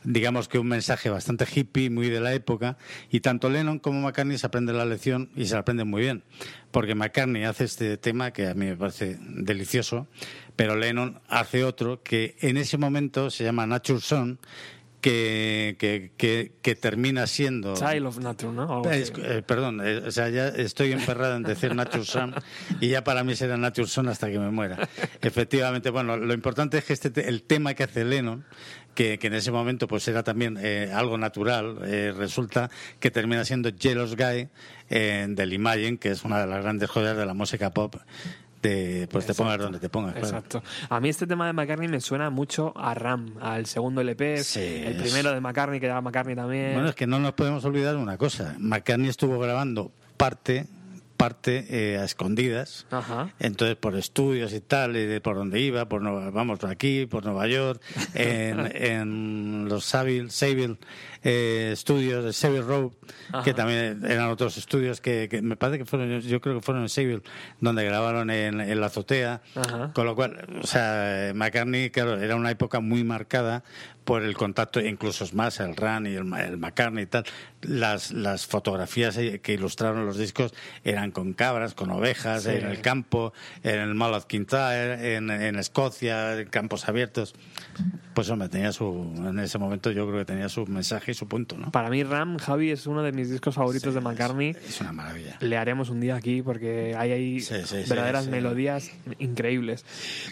digamos 0.04 0.48
que 0.48 0.58
un 0.60 0.68
mensaje 0.68 1.10
bastante 1.10 1.46
hippie, 1.54 1.90
muy 1.90 2.10
de 2.10 2.20
la 2.20 2.34
época, 2.34 2.78
y 3.10 3.20
tanto 3.20 3.50
Lennon 3.50 3.80
como 3.80 4.02
McCartney 4.02 4.38
se 4.38 4.48
aprenden 4.48 4.78
la 4.78 4.86
lección 4.86 5.30
y 5.36 5.46
se 5.46 5.54
la 5.54 5.60
aprenden 5.62 5.88
muy 5.90 6.02
bien, 6.02 6.24
porque 6.72 6.96
McCartney 6.96 7.44
hace 7.44 7.66
este 7.66 7.98
tema 7.98 8.32
que 8.32 8.48
a 8.48 8.54
mí 8.54 8.66
me 8.66 8.78
parece 8.78 9.18
delicioso, 9.20 10.08
pero 10.56 10.76
Lennon 10.76 11.20
hace 11.28 11.64
otro 11.64 12.02
que 12.04 12.36
en 12.42 12.58
ese 12.58 12.78
momento 12.78 13.30
se 13.30 13.44
llama 13.44 13.66
Nature 13.68 14.00
Song, 14.02 14.38
que, 15.02 15.78
que, 15.80 16.12
que, 16.16 16.52
que 16.62 16.76
termina 16.76 17.26
siendo... 17.26 17.74
Child 17.74 18.06
of 18.06 18.20
Nature, 18.20 18.52
¿no? 18.54 18.84
Es- 18.92 19.12
eh, 19.18 19.42
perdón, 19.44 19.82
eh, 19.84 19.98
o 20.06 20.12
sea, 20.12 20.30
ya 20.30 20.50
estoy 20.50 20.92
emperrado 20.92 21.36
en 21.38 21.42
decir 21.42 21.74
Nature 21.74 22.06
Son 22.06 22.36
y 22.80 22.90
ya 22.90 23.04
para 23.04 23.24
mí 23.24 23.36
será 23.36 23.58
Nature 23.58 23.88
Son 23.88 24.08
hasta 24.10 24.30
que 24.30 24.38
me 24.38 24.52
muera. 24.52 24.88
Efectivamente, 25.22 25.90
bueno, 25.90 26.18
lo 26.18 26.34
importante 26.36 26.78
es 26.78 26.84
que 26.86 26.94
este 26.94 27.10
te- 27.10 27.28
el 27.28 27.42
tema 27.42 27.74
que 27.74 27.82
hace 27.84 28.06
Lennon, 28.06 28.46
que, 28.96 29.18
que 29.20 29.28
en 29.28 29.34
ese 29.36 29.52
momento 29.52 29.88
pues 29.88 30.08
era 30.08 30.24
también 30.24 30.58
eh, 30.62 30.92
algo 30.94 31.18
natural, 31.18 31.78
eh, 31.86 32.14
resulta 32.16 32.70
que 33.00 33.12
termina 33.12 33.46
siendo 33.46 33.70
Jealous 33.78 34.16
Guy 34.16 34.50
eh, 34.90 35.26
del 35.30 35.54
Imagine, 35.54 35.98
que 35.98 36.10
es 36.12 36.24
una 36.24 36.40
de 36.40 36.48
las 36.48 36.62
grandes 36.62 36.90
joyas 36.90 37.16
de 37.18 37.26
la 37.26 37.34
música 37.34 37.70
pop. 37.72 37.96
De, 38.62 39.08
pues 39.12 39.26
te 39.26 39.34
pongas 39.34 39.58
donde 39.58 39.80
te 39.80 39.90
pongas. 39.90 40.14
claro. 40.14 40.28
Exacto. 40.28 40.62
A 40.90 41.00
mí 41.00 41.10
este 41.10 41.26
tema 41.26 41.48
de 41.48 41.54
McCartney 41.54 41.88
me 41.88 42.00
suena 42.00 42.30
mucho 42.30 42.74
a 42.78 42.94
Ram, 42.94 43.34
al 43.42 43.66
segundo 43.66 44.02
LP, 44.02 44.44
Sí, 44.44 44.60
el 44.60 44.98
es- 44.98 45.02
primero 45.02 45.32
de 45.32 45.42
McCartney, 45.42 45.80
que 45.80 45.88
era 45.88 46.00
McCartney 46.00 46.36
también. 46.36 46.74
Bueno, 46.74 46.90
es 46.90 46.96
que 46.96 47.08
no 47.08 47.18
nos 47.18 47.34
podemos 47.34 47.66
olvidar 47.66 47.96
una 47.98 48.18
cosa. 48.20 48.56
McCartney 48.60 49.10
estuvo 49.10 49.40
grabando 49.40 49.92
parte, 50.16 50.68
parte 51.22 51.66
eh, 51.70 52.00
a 52.00 52.04
escondidas. 52.04 52.88
Ajá. 52.90 53.32
Entonces, 53.40 53.78
por 53.78 53.96
estudios 53.96 54.54
y 54.54 54.60
tal, 54.60 54.98
y 54.98 55.06
de 55.06 55.22
por 55.22 55.36
donde 55.36 55.60
iba, 55.60 55.88
por 55.88 56.02
vamos 56.32 56.58
por 56.58 56.72
aquí, 56.72 57.06
por 57.06 57.24
Nueva 57.24 57.46
York, 57.46 57.80
en, 58.16 58.72
en 58.76 59.70
los 59.70 59.86
Savile, 59.86 60.32
Savile 60.32 60.78
eh, 61.24 61.70
estudios 61.74 62.26
de 62.26 62.34
Savile 62.34 62.64
Road, 62.64 62.92
Ajá. 63.32 63.44
que 63.44 63.54
también 63.54 64.04
eran 64.04 64.30
otros 64.30 64.58
estudios 64.58 65.00
que, 65.00 65.28
que 65.30 65.44
me 65.44 65.56
parece 65.56 65.78
que 65.78 65.86
fueron, 65.86 66.22
yo 66.22 66.42
creo 66.42 66.56
que 66.56 66.62
fueron 66.62 66.82
en 66.82 66.90
Savile, 66.90 67.22
donde 67.60 67.86
grabaron 67.86 68.32
en, 68.32 68.60
en 68.60 68.82
la 68.82 68.88
azotea. 68.88 69.44
Ajá. 69.56 69.92
Con 69.94 70.08
lo 70.08 70.16
cual, 70.16 70.48
o 70.64 70.66
sea, 70.66 71.34
McCartney, 71.36 71.92
claro, 71.92 72.20
era 72.20 72.36
una 72.36 72.50
época 72.50 72.80
muy 72.80 73.04
marcada 73.04 73.64
por 74.04 74.24
el 74.24 74.36
contacto, 74.36 74.80
incluso 74.80 75.24
es 75.24 75.34
más, 75.36 75.60
el 75.60 75.76
Run 75.76 76.08
y 76.08 76.16
el, 76.16 76.34
el 76.34 76.58
McCartney 76.58 77.04
y 77.04 77.08
tal. 77.08 77.26
Las, 77.62 78.12
las 78.12 78.48
fotografías 78.48 79.16
que 79.16 79.54
ilustraron 79.54 80.08
los 80.08 80.18
discos 80.18 80.54
eran 80.84 81.11
con 81.12 81.34
cabras, 81.34 81.74
con 81.74 81.92
ovejas, 81.92 82.44
Sí. 82.44 82.50
en 82.52 82.66
el 82.66 82.82
campo, 82.82 83.34
en 83.64 83.80
el 83.80 83.94
Mall 83.96 84.14
of 84.14 84.26
Kintyre, 84.26 85.16
en, 85.16 85.30
en 85.30 85.56
Escocia, 85.58 86.40
en 86.40 86.48
campos 86.50 86.88
abiertos. 86.90 87.34
Pues 88.14 88.30
hombre, 88.30 88.50
tenía 88.50 88.72
su, 88.74 89.14
en 89.18 89.40
ese 89.40 89.58
momento 89.58 89.92
yo 89.92 90.06
creo 90.08 90.20
que 90.20 90.26
tenía 90.26 90.50
su 90.50 90.66
mensaje 90.68 91.12
y 91.12 91.14
su 91.14 91.28
punto, 91.28 91.58
¿no? 91.58 91.72
Para 91.72 91.90
mí 91.90 92.04
Ram, 92.04 92.38
Javi, 92.38 92.72
es 92.72 92.86
uno 92.88 93.04
de 93.04 93.12
mis 93.14 93.30
discos 93.30 93.56
favoritos 93.56 93.94
de 93.94 94.02
McCartney. 94.02 94.50
Es 94.68 94.82
una 94.82 94.92
maravilla. 94.92 95.38
Le 95.40 95.58
haremos 95.58 95.90
un 95.90 96.02
día 96.02 96.16
aquí 96.16 96.42
porque 96.42 96.94
hay 96.98 97.12
ahí 97.12 97.40
Sí, 97.40 97.56
verdaderas 97.88 98.28
melodías 98.28 98.92
increíbles. 99.20 99.86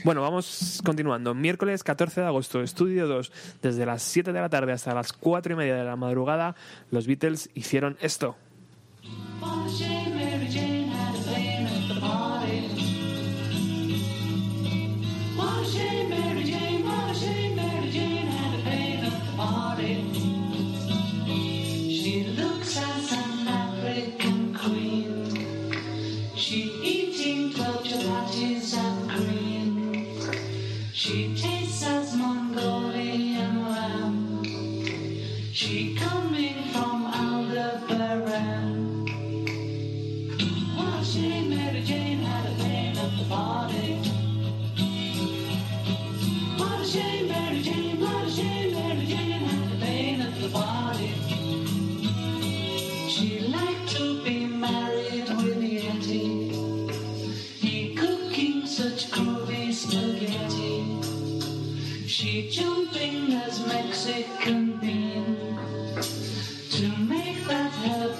Bueno, 0.03 0.21
vamos 0.21 0.81
continuando. 0.83 1.33
Miércoles 1.33 1.83
14 1.83 2.21
de 2.21 2.27
agosto, 2.27 2.61
estudio 2.61 3.07
2, 3.07 3.31
desde 3.61 3.85
las 3.85 4.01
7 4.03 4.33
de 4.33 4.41
la 4.41 4.49
tarde 4.49 4.73
hasta 4.73 4.93
las 4.93 5.13
4 5.13 5.53
y 5.53 5.55
media 5.55 5.75
de 5.75 5.83
la 5.85 5.95
madrugada, 5.95 6.55
los 6.91 7.07
Beatles 7.07 7.49
hicieron 7.55 7.97
esto. 8.01 8.35
What 9.39 9.67
a 9.67 9.71
shame 9.71 10.15
Mary 10.17 10.47
Jane 10.47 10.89
had 10.89 11.15
a 11.15 11.23
pain 11.23 11.67
at 11.67 11.87
the 11.87 11.99
party. 12.01 12.61
What 15.37 15.61
a 15.61 15.65
shame 15.65 16.09
Mary 16.09 16.43
Jane, 16.43 16.85
what 16.85 17.11
a 17.11 17.15
shame 17.15 17.55
Mary 17.55 17.89
Jane 17.91 18.27
had 18.27 18.59
a 18.59 18.63
pain 18.63 19.05
at 19.05 19.25
the 19.25 19.37
party. 19.37 20.28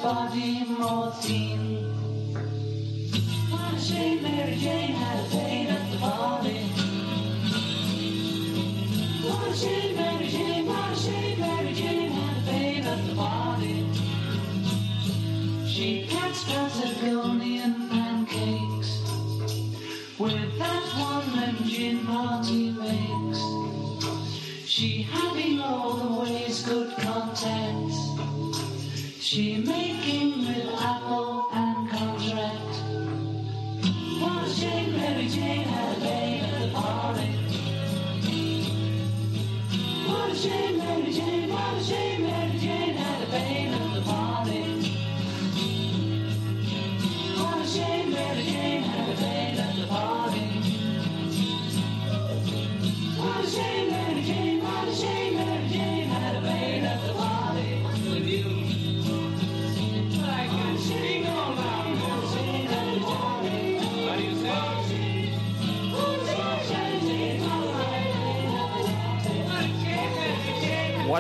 Body 0.10 0.66
more. 0.66 1.12
What 3.52 3.74
a 3.74 3.80
shame 3.80 4.24
Mary 4.24 4.56
Jane 4.56 4.94
had 5.02 5.20
a 5.20 5.30
pain 5.30 5.68
at 5.68 5.92
the 5.92 5.98
party. 5.98 6.60
What 9.28 9.48
a 9.48 9.56
shame 9.56 9.96
Mary 9.96 10.28
Jane, 10.28 10.66
what 10.66 10.92
a 10.92 10.96
shame 10.96 11.40
Mary 11.40 11.74
Jane 11.74 12.12
had 12.12 12.38
a 12.38 12.42
pain 12.50 12.88
at 12.88 13.08
the 13.08 13.16
party. 13.16 13.86
She 15.68 16.08
gets 16.08 16.44
Patagonian 16.44 17.90
pancakes 17.90 18.92
with 20.18 20.58
that 20.58 20.84
one 20.98 21.30
them 21.36 21.56
gin 21.66 22.06
party 22.08 22.72
makes. 22.72 23.42
She 24.66 25.04
having 25.04 25.62
all 25.62 25.94
the 25.94 26.22
ways 26.22 26.66
good 26.66 26.98
contacts. 26.98 27.79
She 29.32 29.58
making 29.58 30.40
with 30.40 30.74
apple 30.82 31.50
and 31.54 31.88
contract. 31.88 32.74
What 34.20 34.48
a 34.48 34.50
shame 34.50 34.98
Mary 34.98 35.28
Jane 35.28 35.68
had 35.68 35.98
a 35.98 36.02
pain 36.02 36.44
at 36.46 36.62
the 36.62 36.74
party. 36.74 37.30
What 40.08 40.32
a 40.32 40.36
shame 40.36 40.79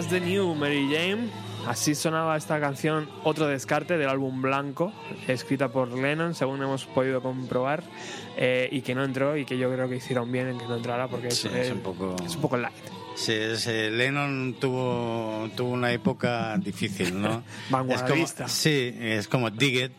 The 0.09 0.19
New 0.21 0.55
Mary 0.55 0.87
Jane. 0.91 1.29
Así 1.67 1.93
sonaba 1.93 2.37
esta 2.37 2.59
canción, 2.59 3.09
otro 3.23 3.45
descarte 3.47 3.97
del 3.97 4.09
álbum 4.09 4.41
Blanco, 4.41 4.91
escrita 5.27 5.67
por 5.69 5.91
Lennon, 5.91 6.33
según 6.33 6.63
hemos 6.63 6.85
podido 6.85 7.21
comprobar, 7.21 7.83
eh, 8.37 8.69
y 8.71 8.81
que 8.81 8.95
no 8.95 9.03
entró 9.03 9.35
y 9.37 9.45
que 9.45 9.57
yo 9.57 9.71
creo 9.71 9.87
que 9.89 9.97
hicieron 9.97 10.31
bien 10.31 10.47
en 10.47 10.57
que 10.57 10.65
no 10.65 10.77
entrara 10.77 11.07
porque 11.09 11.27
es 11.27 11.43
un 11.71 11.79
poco- 11.81 12.15
es 12.25 12.35
un 12.35 12.41
poco 12.41 12.57
light. 12.57 12.73
Sí, 13.19 13.33
es, 13.33 13.67
eh, 13.67 13.91
Lennon 13.91 14.55
tuvo, 14.61 15.49
tuvo 15.53 15.71
una 15.71 15.91
época 15.91 16.57
difícil, 16.57 17.21
¿no? 17.21 17.43
Es 17.89 18.01
como, 18.03 18.27
sí, 18.47 18.95
es 18.97 19.27
como 19.27 19.49
Dig 19.49 19.85
It, 19.85 19.91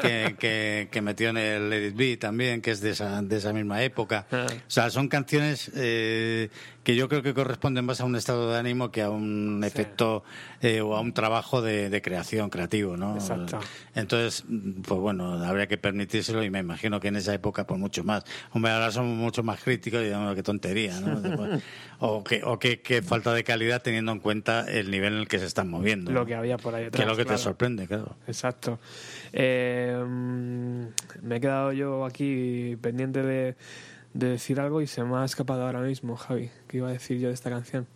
que, 0.00 0.36
que, 0.38 0.88
que 0.90 1.02
metió 1.02 1.30
en 1.30 1.38
el 1.38 1.70
Let 1.70 1.88
It 1.88 1.96
Be 1.96 2.16
también, 2.16 2.60
que 2.62 2.70
es 2.70 2.80
de 2.80 2.90
esa, 2.90 3.20
de 3.20 3.36
esa 3.36 3.52
misma 3.52 3.82
época. 3.82 4.26
Ah. 4.30 4.46
O 4.48 4.70
sea, 4.70 4.90
son 4.90 5.08
canciones 5.08 5.72
eh, 5.74 6.50
que 6.84 6.94
yo 6.94 7.08
creo 7.08 7.22
que 7.22 7.34
corresponden 7.34 7.84
más 7.84 8.00
a 8.00 8.04
un 8.04 8.16
estado 8.16 8.50
de 8.50 8.58
ánimo 8.58 8.90
que 8.90 9.02
a 9.02 9.10
un 9.10 9.62
efecto 9.64 10.22
eh, 10.62 10.80
o 10.80 10.96
a 10.96 11.00
un 11.00 11.12
trabajo 11.12 11.60
de, 11.60 11.90
de 11.90 12.00
creación 12.00 12.48
creativo, 12.48 12.96
¿no? 12.96 13.14
Exacto. 13.14 13.60
Entonces, 13.94 14.44
pues 14.86 15.00
bueno, 15.00 15.44
habría 15.44 15.66
que 15.66 15.78
permitírselo 15.78 16.42
y 16.44 16.50
me 16.50 16.60
imagino 16.60 17.00
que 17.00 17.08
en 17.08 17.16
esa 17.16 17.34
época, 17.34 17.66
pues 17.66 17.78
mucho 17.78 18.04
más. 18.04 18.24
Hombre, 18.52 18.72
ahora 18.72 18.90
somos 18.90 19.16
mucho 19.16 19.42
más 19.42 19.60
críticos 19.62 20.00
y 20.00 20.04
digamos, 20.04 20.34
qué 20.34 20.42
tontería, 20.42 20.98
¿no? 21.00 21.20
o 21.98 22.24
que, 22.24 22.42
o 22.44 22.58
que, 22.58 22.67
que 22.76 23.02
falta 23.02 23.32
de 23.34 23.42
calidad 23.44 23.82
teniendo 23.82 24.12
en 24.12 24.20
cuenta 24.20 24.70
el 24.70 24.90
nivel 24.90 25.14
en 25.14 25.18
el 25.20 25.28
que 25.28 25.38
se 25.38 25.46
están 25.46 25.68
moviendo. 25.68 26.12
Lo 26.12 26.24
que 26.26 26.34
había 26.34 26.56
por 26.58 26.74
ahí 26.74 26.82
Que 26.84 26.90
detrás. 26.90 27.02
es 27.02 27.08
lo 27.08 27.16
que 27.16 27.24
claro. 27.24 27.36
te 27.38 27.42
sorprende, 27.42 27.86
claro. 27.88 28.16
Exacto. 28.26 28.78
Eh, 29.32 29.96
me 31.22 31.36
he 31.36 31.40
quedado 31.40 31.72
yo 31.72 32.04
aquí 32.04 32.76
pendiente 32.80 33.22
de, 33.22 33.56
de 34.14 34.26
decir 34.28 34.60
algo 34.60 34.80
y 34.82 34.86
se 34.86 35.02
me 35.04 35.16
ha 35.16 35.24
escapado 35.24 35.64
ahora 35.66 35.80
mismo, 35.80 36.16
Javi. 36.16 36.50
¿Qué 36.68 36.76
iba 36.78 36.88
a 36.88 36.92
decir 36.92 37.18
yo 37.18 37.28
de 37.28 37.34
esta 37.34 37.50
canción? 37.50 37.86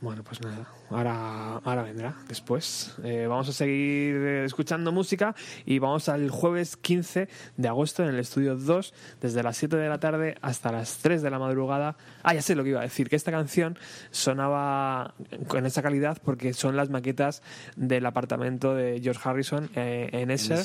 Bueno, 0.00 0.22
pues 0.22 0.40
nada, 0.40 0.68
ahora, 0.90 1.56
ahora 1.64 1.82
vendrá 1.82 2.16
después. 2.28 2.94
Eh, 3.04 3.26
vamos 3.28 3.48
a 3.48 3.52
seguir 3.52 4.16
eh, 4.16 4.44
escuchando 4.44 4.92
música 4.92 5.34
y 5.64 5.78
vamos 5.78 6.08
al 6.08 6.30
jueves 6.30 6.76
15 6.76 7.28
de 7.56 7.68
agosto 7.68 8.02
en 8.02 8.10
el 8.10 8.18
estudio 8.18 8.56
2, 8.56 8.94
desde 9.20 9.42
las 9.42 9.56
7 9.56 9.76
de 9.76 9.88
la 9.88 9.98
tarde 9.98 10.36
hasta 10.40 10.72
las 10.72 10.98
3 10.98 11.22
de 11.22 11.30
la 11.30 11.38
madrugada. 11.38 11.96
Ah, 12.22 12.34
ya 12.34 12.42
sé 12.42 12.54
lo 12.54 12.64
que 12.64 12.70
iba 12.70 12.80
a 12.80 12.84
decir, 12.84 13.08
que 13.08 13.16
esta 13.16 13.30
canción 13.30 13.78
sonaba 14.10 15.14
con 15.46 15.66
esa 15.66 15.82
calidad 15.82 16.18
porque 16.24 16.52
son 16.54 16.76
las 16.76 16.90
maquetas 16.90 17.42
del 17.76 18.06
apartamento 18.06 18.74
de 18.74 19.00
George 19.02 19.20
Harrison 19.24 19.70
eh, 19.74 20.08
en 20.12 20.30
Esser. 20.30 20.64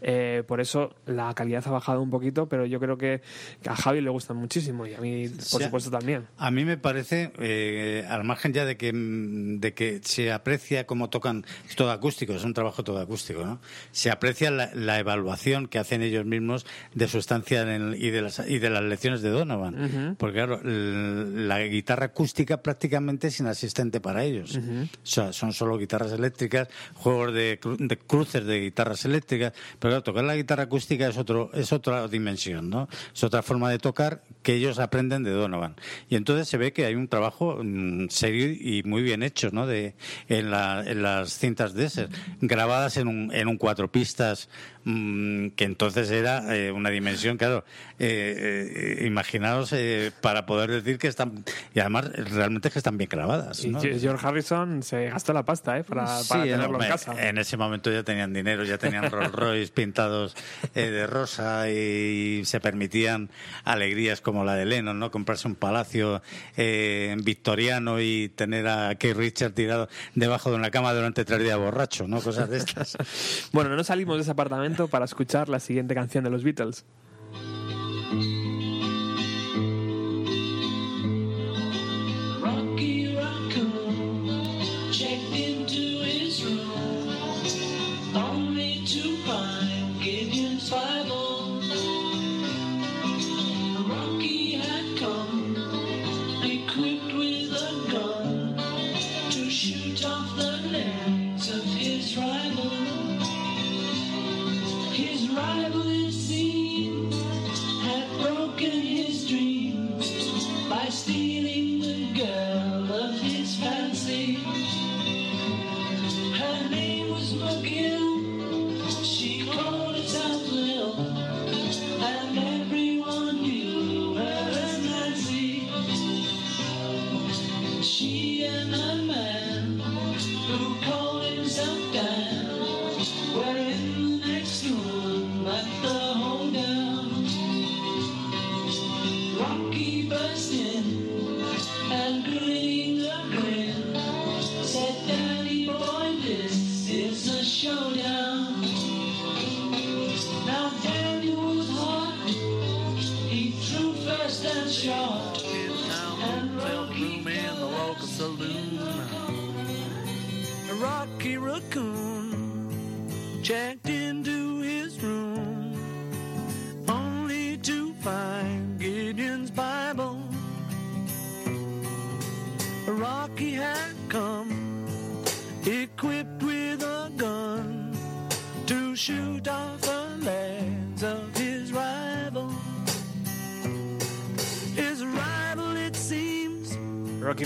Eh, 0.00 0.42
por 0.46 0.60
eso 0.60 0.94
la 1.06 1.32
calidad 1.34 1.62
ha 1.66 1.70
bajado 1.70 2.02
un 2.02 2.10
poquito, 2.10 2.48
pero 2.48 2.66
yo 2.66 2.80
creo 2.80 2.96
que 2.96 3.22
a 3.66 3.76
Javi 3.76 4.00
le 4.00 4.10
gustan 4.10 4.36
muchísimo 4.36 4.86
y 4.86 4.94
a 4.94 5.00
mí, 5.00 5.28
por 5.28 5.62
supuesto, 5.62 5.90
también. 5.90 6.26
A 6.38 6.50
mí 6.50 6.64
me 6.64 6.76
parece, 6.76 7.32
eh, 7.38 8.06
al 8.08 8.24
margen 8.24 8.52
ya 8.52 8.64
de 8.64 8.76
que, 8.76 8.92
mm, 8.92 9.60
de 9.62 9.72
que 9.72 10.00
se 10.04 10.30
aprecia 10.30 10.86
cómo 10.86 11.08
tocan, 11.08 11.46
es 11.66 11.74
todo 11.76 11.90
acústico, 11.90 12.34
es 12.34 12.44
un 12.44 12.52
trabajo 12.52 12.84
todo 12.84 12.98
acústico, 12.98 13.46
¿no? 13.46 13.60
Se 13.92 14.10
aprecia 14.10 14.50
la, 14.50 14.70
la 14.74 14.98
evaluación 14.98 15.68
que 15.68 15.78
hacen 15.78 16.02
ellos 16.02 16.26
mismos 16.26 16.66
de 16.94 17.08
su 17.08 17.16
estancia 17.16 17.62
en 17.62 17.68
el- 17.70 18.02
y, 18.04 18.10
de 18.10 18.20
las, 18.20 18.42
y 18.46 18.58
de 18.58 18.68
las 18.68 18.82
lecciones 18.82 19.22
de 19.22 19.30
Donovan. 19.30 20.16
Porque, 20.18 20.34
claro, 20.34 20.60
la 20.62 21.60
guitarra 21.62 22.06
acústica 22.06 22.62
prácticamente 22.62 23.28
es 23.28 23.40
inasistente 23.40 24.00
para 24.00 24.24
ellos. 24.24 24.56
O 24.56 25.06
sea, 25.06 25.32
son 25.32 25.52
solo 25.52 25.78
guitarras 25.78 26.12
eléctricas, 26.12 26.68
juegos 26.94 27.32
de, 27.32 27.58
cru- 27.60 27.76
de 27.78 27.96
cruces 27.98 28.44
de 28.44 28.60
guitarras 28.60 29.04
eléctricas, 29.04 29.52
pero 29.78 29.92
claro, 29.92 30.02
tocar 30.02 30.24
la 30.24 30.36
guitarra 30.36 30.64
acústica 30.64 31.08
es, 31.08 31.16
otro, 31.16 31.50
es 31.54 31.72
otra 31.72 32.08
dimensión, 32.08 32.68
¿no? 32.68 32.88
Es 33.14 33.22
otra 33.24 33.42
forma 33.42 33.70
de 33.70 33.78
tocar 33.78 34.22
que 34.42 34.54
ellos 34.54 34.78
aprenden 34.80 35.22
de 35.22 35.30
Donovan. 35.30 35.76
Y 36.10 36.16
entonces 36.16 36.48
se 36.48 36.56
ve 36.58 36.72
que 36.72 36.84
hay 36.84 36.96
un 36.96 37.06
trabajo 37.08 37.60
mm, 37.62 38.08
serio 38.08 38.48
y 38.50 38.82
muy 38.84 39.02
bien 39.02 39.22
hecho, 39.22 39.50
¿no? 39.52 39.66
De, 39.66 39.94
en, 40.28 40.50
la- 40.50 40.82
en 40.86 41.02
las 41.02 41.32
cintas 41.38 41.74
de 41.74 41.84
ese, 41.86 42.08
grabadas 42.40 42.96
en 42.96 43.08
un, 43.08 43.32
en 43.34 43.48
un 43.48 43.58
cuatro 43.58 43.90
pistas, 43.90 44.48
mm, 44.84 45.48
que 45.50 45.64
entonces 45.64 46.10
era 46.10 46.54
eh, 46.56 46.72
una 46.72 46.90
dimensión, 46.90 47.36
claro, 47.36 47.64
eh, 47.98 48.98
eh, 49.00 49.06
imaginaos 49.06 49.72
eh, 49.72 50.12
para 50.20 50.46
poder 50.46 50.70
decir 50.70 50.98
que 50.98 51.08
están, 51.08 51.44
y 51.74 51.80
además 51.80 52.10
realmente 52.32 52.68
es 52.68 52.72
que 52.72 52.78
están 52.78 52.98
bien 52.98 53.08
grabadas, 53.10 53.64
Y 53.64 53.70
¿no? 53.70 53.80
George 53.80 54.26
Harrison 54.26 54.82
se 54.82 55.08
gastó 55.10 55.32
la 55.32 55.44
pasta 55.44 55.78
¿eh? 55.78 55.84
para, 55.84 56.04
para 56.04 56.22
Sí, 56.22 56.50
tenerlo 56.50 56.66
hombre, 56.66 56.86
en 56.86 56.92
casa. 56.92 57.28
en 57.28 57.38
ese 57.38 57.56
momento 57.56 57.92
ya 57.92 58.02
tenían 58.02 58.32
dinero, 58.32 58.64
ya 58.64 58.78
tenían 58.78 59.10
Rolls 59.10 59.32
Royce 59.32 59.72
pintados 59.72 60.34
eh, 60.74 60.90
de 60.90 61.06
rosa 61.06 61.70
y 61.70 62.42
se 62.44 62.60
permitían 62.60 63.30
alegrías 63.64 64.20
como 64.20 64.44
la 64.44 64.54
de 64.54 64.64
Lennon, 64.66 64.98
¿no? 64.98 65.10
Comprarse 65.10 65.46
un 65.48 65.54
palacio 65.54 66.22
eh, 66.56 67.14
victoriano 67.22 68.00
y 68.00 68.30
tener 68.34 68.66
a 68.68 68.94
Keith 68.96 69.16
Richards 69.16 69.54
tirado 69.54 69.88
debajo 70.14 70.50
de 70.50 70.56
una 70.56 70.70
cama 70.70 70.92
durante 70.92 71.24
tres 71.24 71.40
días 71.40 71.58
borracho, 71.58 72.06
¿no? 72.08 72.20
Cosas 72.20 72.48
de 72.50 72.58
estas. 72.58 72.96
Bueno, 73.52 73.76
no 73.76 73.84
salimos 73.84 74.16
de 74.16 74.22
ese 74.22 74.30
apartamento 74.30 74.71
para 74.88 75.04
escuchar 75.04 75.48
la 75.48 75.60
siguiente 75.60 75.94
canción 75.94 76.24
de 76.24 76.30
los 76.30 76.42
Beatles. 76.42 76.84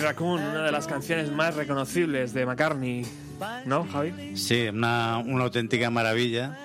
Una 0.06 0.62
de 0.62 0.70
las 0.70 0.86
canciones 0.86 1.32
más 1.32 1.56
reconocibles 1.56 2.32
de 2.32 2.46
McCartney. 2.46 3.04
¿No, 3.64 3.84
Javi? 3.88 4.36
Sí, 4.36 4.68
una, 4.68 5.14
auténtica 5.16 5.90
maravilla, 5.90 6.56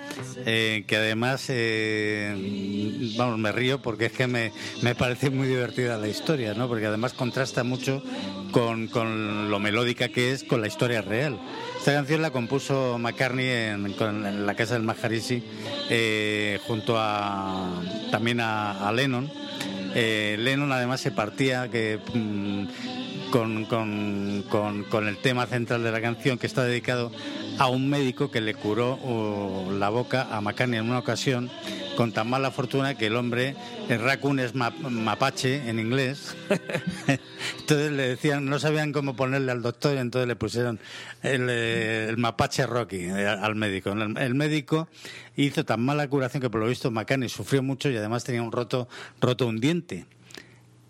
eh, 0.46 0.84
que 0.86 0.98
además, 0.98 1.46
eh, 1.50 3.16
vamos, 3.18 3.40
me 3.40 3.52
río 3.52 3.82
porque 3.82 4.06
es 4.06 4.12
que 4.12 4.28
me, 4.28 4.52
me 4.84 4.94
parece 4.94 5.32
muy 5.32 5.48
divertida 5.48 5.98
la 5.98 6.08
historia, 6.08 6.54
¿no? 6.54 6.68
Porque 6.68 6.86
además 6.86 7.14
contrasta 7.14 7.64
mucho 7.64 8.04
con, 8.52 8.88
con 8.88 9.50
lo 9.50 9.60
melódica 9.60 10.10
que 10.10 10.34
es 10.34 10.44
con 10.44 10.62
la 10.62 10.68
historia 10.68 11.02
real. 11.02 11.40
Esta 11.80 11.94
canción 11.94 12.22
la 12.22 12.30
compuso 12.30 13.00
McCartney 13.00 13.48
en, 13.50 14.46
la 14.46 14.54
casa 14.54 14.76
del 14.76 14.84
Maharishi, 14.84 15.44
eh, 15.90 16.60
junto 16.68 16.94
a 16.96 17.82
también 18.12 18.40
a, 18.40 18.92
Lennon. 18.94 19.32
Lennon 19.96 20.72
además 20.72 21.02
se 21.02 21.12
partía 21.12 21.70
que 21.70 22.00
mm, 22.14 22.66
con, 23.32 23.66
con- 23.66 24.44
con- 24.50 24.84
con 24.84 25.08
el 25.08 25.18
tema 25.18 25.46
central 25.48 25.84
de 25.84 25.92
la 25.92 26.02
canción 26.02 26.38
que 26.38 26.46
está 26.48 26.64
dedicado 26.64 27.12
a 27.58 27.68
un 27.68 27.90
médico 27.90 28.30
que 28.30 28.42
le 28.42 28.54
curó 28.54 28.96
uh, 28.98 29.72
la 29.72 29.90
boca 29.90 30.28
a 30.32 30.42
McCartney 30.42 30.80
en 30.80 30.86
una 30.90 31.00
ocasión 31.00 31.50
con 31.96 32.12
tan 32.14 32.30
mala 32.30 32.52
fortuna 32.52 32.96
que 32.98 33.08
el 33.08 33.16
hombre, 33.16 33.56
el 33.90 34.00
raccoon 34.00 34.40
es 34.40 34.56
ma- 34.56 34.70
mapache 34.72 35.70
en 35.70 35.78
inglés, 35.80 36.36
entonces 37.60 37.92
le 37.92 38.08
decían, 38.10 38.46
no 38.46 38.60
sabían 38.60 38.92
cómo 38.94 39.16
ponerle 39.16 39.52
al 39.52 39.62
doctor, 39.62 39.98
entonces 39.98 40.28
le 40.28 40.36
pusieron 40.36 40.80
el, 41.22 41.48
eh, 41.50 42.14
mapache 42.18 42.66
Rocky 42.66 42.98
eh, 43.06 43.28
al 43.28 43.56
médico. 43.56 43.92
El, 43.92 44.18
el 44.18 44.36
médico 44.36 44.88
hizo 45.36 45.66
tan 45.66 45.82
mala 45.82 46.08
curación 46.08 46.42
que 46.42 46.50
por 46.50 46.62
lo 46.62 46.68
visto 46.68 46.92
McCartney 46.92 47.30
sufrió 47.30 47.62
mucho 47.62 47.90
y 47.90 47.98
además 47.98 48.24
tenía 48.24 48.42
un 48.42 48.52
roto, 48.52 48.88
roto 49.20 49.48
un 49.48 49.60
diente 49.60 50.06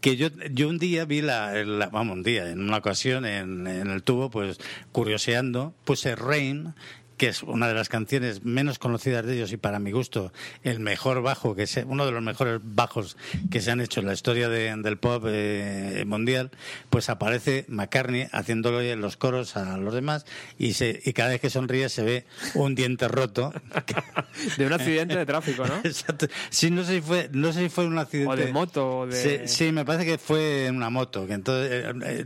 que 0.01 0.17
yo, 0.17 0.27
yo 0.51 0.67
un 0.67 0.77
día 0.79 1.05
vi 1.05 1.21
la, 1.21 1.63
la- 1.63 1.87
vamos, 1.89 2.17
un 2.17 2.23
día, 2.23 2.49
en 2.49 2.59
una 2.61 2.77
ocasión 2.77 3.25
en, 3.25 3.67
en 3.67 3.89
el 3.89 4.03
tubo, 4.03 4.29
pues 4.29 4.57
curioseando, 4.91 5.73
puse 5.85 6.15
Rain, 6.15 6.73
que 7.21 7.27
es 7.27 7.43
una 7.43 7.67
de 7.67 7.75
las 7.75 7.87
canciones 7.87 8.43
menos 8.43 8.79
conocidas 8.79 9.23
de 9.27 9.35
ellos 9.35 9.51
y 9.51 9.57
para 9.57 9.77
mi 9.77 9.91
gusto 9.91 10.33
el 10.63 10.79
mejor 10.79 11.21
bajo, 11.21 11.53
que 11.55 11.61
es 11.61 11.79
uno 11.85 12.07
de 12.07 12.11
los 12.11 12.23
mejores 12.23 12.59
bajos 12.63 13.15
que 13.51 13.61
se 13.61 13.69
han 13.69 13.79
hecho 13.79 13.99
en 13.99 14.07
la 14.07 14.13
historia 14.13 14.49
de- 14.49 14.75
del 14.77 14.97
pop 14.97 15.25
eh, 15.27 16.03
mundial, 16.07 16.49
pues 16.89 17.09
aparece 17.11 17.65
McCartney 17.67 18.27
haciéndole 18.31 18.95
los 18.95 19.17
coros 19.17 19.55
a 19.55 19.77
los 19.77 19.93
demás 19.93 20.25
y, 20.57 20.73
se, 20.73 20.99
y 21.05 21.13
cada 21.13 21.29
vez 21.29 21.41
que 21.41 21.51
sonríe 21.51 21.89
se 21.89 22.01
ve 22.01 22.25
un 22.55 22.73
diente 22.73 23.07
roto. 23.07 23.53
De 24.57 24.65
un 24.65 24.73
accidente 24.73 25.15
de 25.15 25.25
tráfico, 25.27 25.63
¿no? 25.67 25.75
Exacto. 25.83 26.25
Sí, 26.49 26.71
no 26.71 26.83
sé 26.83 26.95
si 26.95 27.01
fue, 27.01 27.29
no 27.33 27.53
sé 27.53 27.59
si 27.59 27.69
fue 27.69 27.85
un 27.85 27.99
accidente. 27.99 28.31
O 28.31 28.35
de 28.35 28.51
moto, 28.51 28.99
o 29.01 29.05
de... 29.07 29.15
Sí, 29.15 29.47
sí, 29.65 29.71
me 29.71 29.85
parece 29.85 30.05
que 30.05 30.17
fue 30.17 30.65
en 30.65 30.75
una 30.75 30.89
moto. 30.89 31.27
Que 31.27 31.33
entonces, 31.33 31.71
eh, 31.71 31.93
eh, 32.03 32.25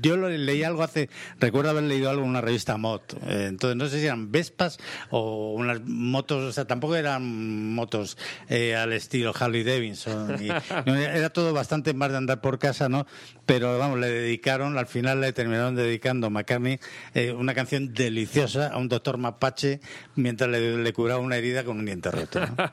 yo 0.00 0.16
lo 0.16 0.30
leí 0.30 0.62
algo 0.62 0.82
hace, 0.82 1.10
recuerdo 1.40 1.70
haber 1.70 1.82
leído 1.84 2.08
algo 2.08 2.22
en 2.22 2.30
una 2.30 2.40
revista 2.40 2.78
Mod. 2.78 3.02
Eh, 3.26 3.46
entonces 3.50 3.76
no 3.76 3.86
sé 3.88 4.00
si 4.00 4.08
eran 4.14 4.30
Vespas 4.30 4.78
o 5.10 5.52
unas 5.54 5.80
motos, 5.84 6.42
o 6.44 6.52
sea, 6.52 6.66
tampoco 6.66 6.94
eran 6.96 7.74
motos 7.74 8.16
eh, 8.48 8.74
al 8.76 8.92
estilo 8.92 9.32
Harley 9.38 9.64
Davidson. 9.64 10.36
y- 10.44 10.48
era 10.90 11.30
todo 11.30 11.52
bastante 11.52 11.92
más 11.94 12.10
de 12.10 12.16
andar 12.18 12.40
por 12.40 12.58
casa, 12.58 12.88
¿no? 12.88 13.06
Pero 13.46 13.78
vamos, 13.78 13.98
le 13.98 14.08
dedicaron, 14.08 14.78
al 14.78 14.86
final 14.86 15.20
le 15.20 15.32
terminaron 15.32 15.74
dedicando 15.74 16.30
McCartney 16.30 16.78
eh, 17.14 17.32
una 17.32 17.54
canción 17.54 17.92
deliciosa 17.92 18.68
a 18.68 18.78
un 18.78 18.88
doctor 18.88 19.18
mapache 19.18 19.80
mientras 20.16 20.48
le, 20.48 20.78
le 20.78 20.92
curaba 20.92 21.20
una 21.20 21.36
herida 21.36 21.64
con 21.64 21.78
un 21.78 21.84
diente 21.86 22.10
roto. 22.10 22.40
¿no? 22.40 22.54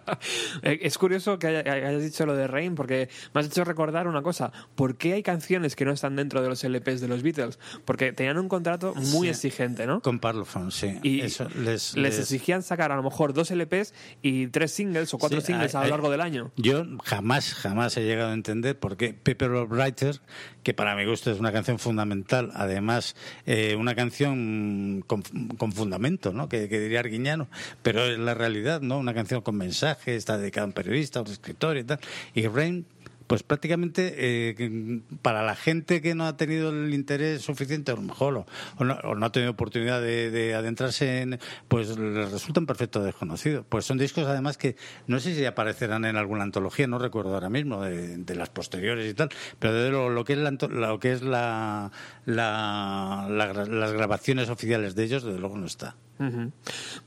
Eh, 0.64 0.80
Es 0.84 0.98
curioso 0.98 1.40
que 1.40 1.48
haya- 1.48 1.72
hayas 1.74 2.02
dicho 2.02 2.26
lo 2.26 2.36
de 2.36 2.48
Rain 2.48 2.76
porque 2.76 3.10
me 3.34 3.42
has 3.42 3.48
hecho 3.48 3.64
recordar 3.64 4.08
una 4.08 4.22
cosa. 4.22 4.52
¿Por 4.76 4.96
qué 4.98 5.14
hay 5.14 5.24
canciones 5.24 5.76
que 5.76 5.86
no 5.86 5.92
están 5.92 6.16
dentro 6.16 6.42
de 6.42 6.50
los 6.50 6.64
LPs 6.64 7.02
de 7.02 7.08
los 7.08 7.24
Beatles? 7.24 7.58
Porque 7.86 8.14
tenían 8.14 8.38
un 8.38 8.48
contrato 8.48 8.94
muy 8.96 9.30
exigente, 9.30 9.88
¿no? 9.88 10.02
Con 10.02 10.20
Parlophone, 10.20 10.72
sí. 10.72 11.00
Y 11.04 11.21
Eso 11.26 11.48
les, 11.56 11.94
les 11.96 11.96
les- 11.96 12.20
exigían 12.20 12.64
sacar 12.64 12.92
a 12.92 12.96
lo 12.96 13.04
mejor 13.04 13.34
dos 13.34 13.52
LPs 13.52 13.94
y 14.22 14.48
tres 14.48 14.72
singles 14.72 15.14
o 15.14 15.18
cuatro 15.18 15.40
Sí, 15.42 15.48
singles 15.48 15.76
hay- 15.76 15.80
a 15.80 15.82
lo 15.82 15.86
hay- 15.86 15.92
largo 15.92 16.10
del 16.10 16.22
año. 16.22 16.52
Yo 16.58 16.86
jamás, 17.04 17.54
jamás 17.54 17.96
he 17.98 18.04
llegado 18.04 18.32
a 18.32 18.34
entender 18.34 18.78
por 18.80 18.98
qué 18.98 19.14
Paper 19.14 19.52
of 19.52 19.72
Writer, 19.72 20.20
que 20.64 20.74
para 20.74 20.96
mi 20.96 21.06
gusto 21.06 21.32
es 21.32 21.40
una 21.40 21.52
canción 21.52 21.80
fundamental, 21.80 22.52
además 22.54 23.16
eh, 23.46 23.76
una 23.78 23.96
canción 23.96 25.04
con, 25.08 25.22
con 25.58 25.72
fundamento, 25.72 26.34
¿no? 26.34 26.48
Que, 26.50 26.70
que 26.70 26.80
diría 26.80 27.00
Arguiñano, 27.00 27.48
pero 27.82 28.04
es 28.06 28.18
la 28.20 28.34
realidad, 28.34 28.82
¿no? 28.82 28.98
Una 29.00 29.14
canción 29.14 29.42
con 29.42 29.56
mensaje, 29.56 30.16
está 30.16 30.38
dedicada 30.38 30.64
a 30.66 30.68
un 30.68 30.74
periodista, 30.74 31.20
a 31.20 31.22
un 31.24 31.30
escritor 31.30 31.78
y 31.78 31.84
tal. 31.84 32.00
Y 32.34 32.48
Rain, 32.48 32.86
pues 33.32 33.44
prácticamente 33.44 34.14
eh, 34.18 35.00
para 35.22 35.42
la 35.42 35.56
gente 35.56 36.02
que 36.02 36.16
no 36.16 36.26
ha 36.26 36.36
tenido 36.36 36.70
el 36.70 36.94
interés 36.94 37.42
suficiente, 37.42 37.90
a 37.94 37.96
lo 37.96 38.02
mejor, 38.02 38.46
o, 38.78 38.84
no, 38.84 38.96
o 39.06 39.16
no 39.16 39.26
ha 39.26 39.32
tenido 39.32 39.52
oportunidad 39.54 40.02
de, 40.02 40.30
de 40.32 40.54
adentrarse 40.54 41.22
en, 41.22 41.40
pues 41.70 41.98
les 41.98 42.30
resultan 42.30 42.66
perfecto 42.66 43.02
desconocidos. 43.02 43.66
Pues 43.70 43.86
son 43.86 43.98
discos 43.98 44.26
además 44.28 44.58
que 44.58 44.76
no 45.08 45.22
sé 45.22 45.34
si 45.34 45.46
aparecerán 45.46 46.04
en 46.04 46.18
alguna 46.18 46.44
antología, 46.44 46.88
no 46.88 47.00
recuerdo 47.00 47.34
ahora 47.34 47.50
mismo, 47.50 47.82
de, 47.84 48.36
las 48.36 48.50
posteriores 48.50 49.10
y 49.10 49.14
tal, 49.14 49.30
pero 49.60 49.76
de 49.76 49.92
lo, 49.92 50.10
lo 50.10 50.26
que 50.26 50.34
es, 50.34 50.40
la, 50.40 50.52
lo 50.52 51.00
que 51.00 51.14
es 51.14 51.22
la, 51.22 51.90
la- 52.26 53.28
las 53.30 53.94
grabaciones 53.94 54.50
oficiales 54.50 54.94
de 54.96 55.06
ellos, 55.06 55.24
desde 55.24 55.40
luego 55.40 55.58
no 55.58 55.68
está. 55.68 55.96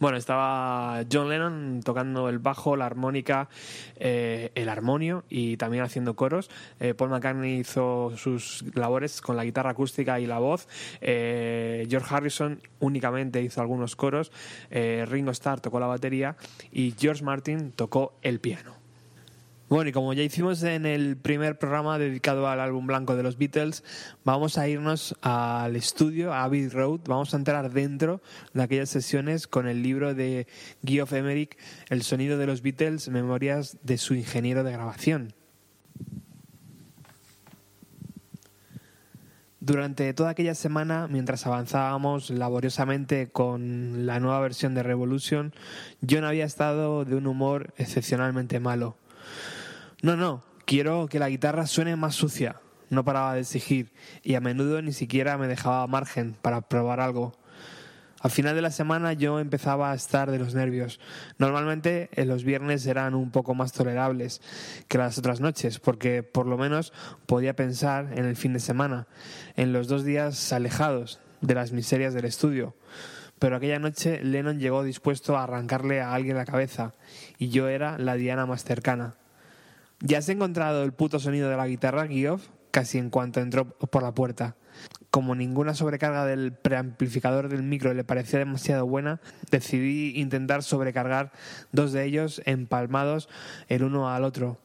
Bueno, 0.00 0.16
estaba 0.16 1.04
John 1.10 1.28
Lennon 1.28 1.80
tocando 1.84 2.28
el 2.28 2.38
bajo, 2.38 2.76
la 2.76 2.86
armónica, 2.86 3.48
eh, 3.96 4.50
el 4.54 4.68
armonio 4.68 5.24
y 5.28 5.56
también 5.56 5.84
haciendo 5.84 6.14
coros. 6.14 6.50
Eh, 6.80 6.94
Paul 6.94 7.10
McCartney 7.10 7.58
hizo 7.58 8.12
sus 8.16 8.64
labores 8.74 9.20
con 9.20 9.36
la 9.36 9.44
guitarra 9.44 9.70
acústica 9.70 10.20
y 10.20 10.26
la 10.26 10.38
voz. 10.38 10.68
Eh, 11.00 11.86
George 11.88 12.14
Harrison 12.14 12.60
únicamente 12.80 13.42
hizo 13.42 13.60
algunos 13.60 13.96
coros. 13.96 14.32
Ringo 14.70 15.30
Starr 15.30 15.60
tocó 15.60 15.80
la 15.80 15.86
batería 15.86 16.36
y 16.72 16.94
George 16.98 17.24
Martin 17.24 17.72
tocó 17.72 18.14
el 18.22 18.40
piano. 18.40 18.83
Bueno, 19.66 19.88
y 19.88 19.92
como 19.92 20.12
ya 20.12 20.22
hicimos 20.22 20.62
en 20.62 20.84
el 20.84 21.16
primer 21.16 21.58
programa 21.58 21.98
dedicado 21.98 22.46
al 22.48 22.60
álbum 22.60 22.86
blanco 22.86 23.16
de 23.16 23.22
los 23.22 23.38
Beatles, 23.38 23.82
vamos 24.22 24.58
a 24.58 24.68
irnos 24.68 25.16
al 25.22 25.74
estudio, 25.74 26.34
a 26.34 26.44
Abbey 26.44 26.68
Road, 26.68 27.00
vamos 27.06 27.32
a 27.32 27.38
entrar 27.38 27.72
dentro 27.72 28.20
de 28.52 28.62
aquellas 28.62 28.90
sesiones 28.90 29.46
con 29.46 29.66
el 29.66 29.82
libro 29.82 30.14
de 30.14 30.46
Geoff 30.84 31.14
Emerick, 31.14 31.56
El 31.88 32.02
sonido 32.02 32.36
de 32.36 32.46
los 32.46 32.60
Beatles, 32.60 33.08
memorias 33.08 33.78
de 33.82 33.96
su 33.96 34.14
ingeniero 34.14 34.64
de 34.64 34.72
grabación. 34.72 35.34
Durante 39.60 40.12
toda 40.12 40.28
aquella 40.28 40.54
semana, 40.54 41.08
mientras 41.08 41.46
avanzábamos 41.46 42.28
laboriosamente 42.28 43.30
con 43.30 44.04
la 44.04 44.20
nueva 44.20 44.40
versión 44.40 44.74
de 44.74 44.82
Revolution, 44.82 45.54
John 46.06 46.24
había 46.24 46.44
estado 46.44 47.06
de 47.06 47.16
un 47.16 47.26
humor 47.26 47.72
excepcionalmente 47.78 48.60
malo. 48.60 48.98
No, 50.04 50.16
no, 50.18 50.42
quiero 50.66 51.06
que 51.06 51.18
la 51.18 51.30
guitarra 51.30 51.66
suene 51.66 51.96
más 51.96 52.14
sucia. 52.14 52.60
No 52.90 53.06
paraba 53.06 53.32
de 53.32 53.40
exigir 53.40 53.90
y 54.22 54.34
a 54.34 54.40
menudo 54.42 54.82
ni 54.82 54.92
siquiera 54.92 55.38
me 55.38 55.48
dejaba 55.48 55.86
margen 55.86 56.36
para 56.42 56.60
probar 56.60 57.00
algo. 57.00 57.32
Al 58.20 58.30
final 58.30 58.54
de 58.54 58.60
la 58.60 58.70
semana 58.70 59.14
yo 59.14 59.40
empezaba 59.40 59.90
a 59.90 59.94
estar 59.94 60.30
de 60.30 60.38
los 60.38 60.54
nervios. 60.54 61.00
Normalmente 61.38 62.10
eh, 62.12 62.26
los 62.26 62.44
viernes 62.44 62.84
eran 62.84 63.14
un 63.14 63.30
poco 63.30 63.54
más 63.54 63.72
tolerables 63.72 64.42
que 64.88 64.98
las 64.98 65.16
otras 65.16 65.40
noches, 65.40 65.78
porque 65.78 66.22
por 66.22 66.44
lo 66.44 66.58
menos 66.58 66.92
podía 67.24 67.56
pensar 67.56 68.12
en 68.14 68.26
el 68.26 68.36
fin 68.36 68.52
de 68.52 68.60
semana, 68.60 69.06
en 69.56 69.72
los 69.72 69.88
dos 69.88 70.04
días 70.04 70.52
alejados 70.52 71.18
de 71.40 71.54
las 71.54 71.72
miserias 71.72 72.12
del 72.12 72.26
estudio. 72.26 72.76
Pero 73.38 73.56
aquella 73.56 73.78
noche 73.78 74.22
Lennon 74.22 74.60
llegó 74.60 74.84
dispuesto 74.84 75.38
a 75.38 75.44
arrancarle 75.44 76.02
a 76.02 76.12
alguien 76.12 76.36
la 76.36 76.44
cabeza, 76.44 76.92
y 77.38 77.48
yo 77.48 77.68
era 77.68 77.96
la 77.96 78.16
diana 78.16 78.44
más 78.44 78.64
cercana. 78.64 79.16
¿Ya 80.06 80.18
has 80.18 80.28
encontrado 80.28 80.84
el 80.84 80.92
puto 80.92 81.18
sonido 81.18 81.48
de 81.48 81.56
la 81.56 81.66
guitarra, 81.66 82.06
Geoff? 82.06 82.48
Casi 82.70 82.98
en 82.98 83.08
cuanto 83.08 83.40
entró 83.40 83.70
por 83.70 84.02
la 84.02 84.12
puerta. 84.12 84.54
Como 85.08 85.34
ninguna 85.34 85.72
sobrecarga 85.72 86.26
del 86.26 86.52
preamplificador 86.52 87.48
del 87.48 87.62
micro 87.62 87.94
le 87.94 88.04
parecía 88.04 88.38
demasiado 88.38 88.84
buena, 88.86 89.22
decidí 89.50 90.12
intentar 90.20 90.62
sobrecargar 90.62 91.32
dos 91.72 91.92
de 91.92 92.04
ellos 92.04 92.42
empalmados 92.44 93.30
el 93.68 93.82
uno 93.82 94.10
al 94.10 94.24
otro. 94.24 94.60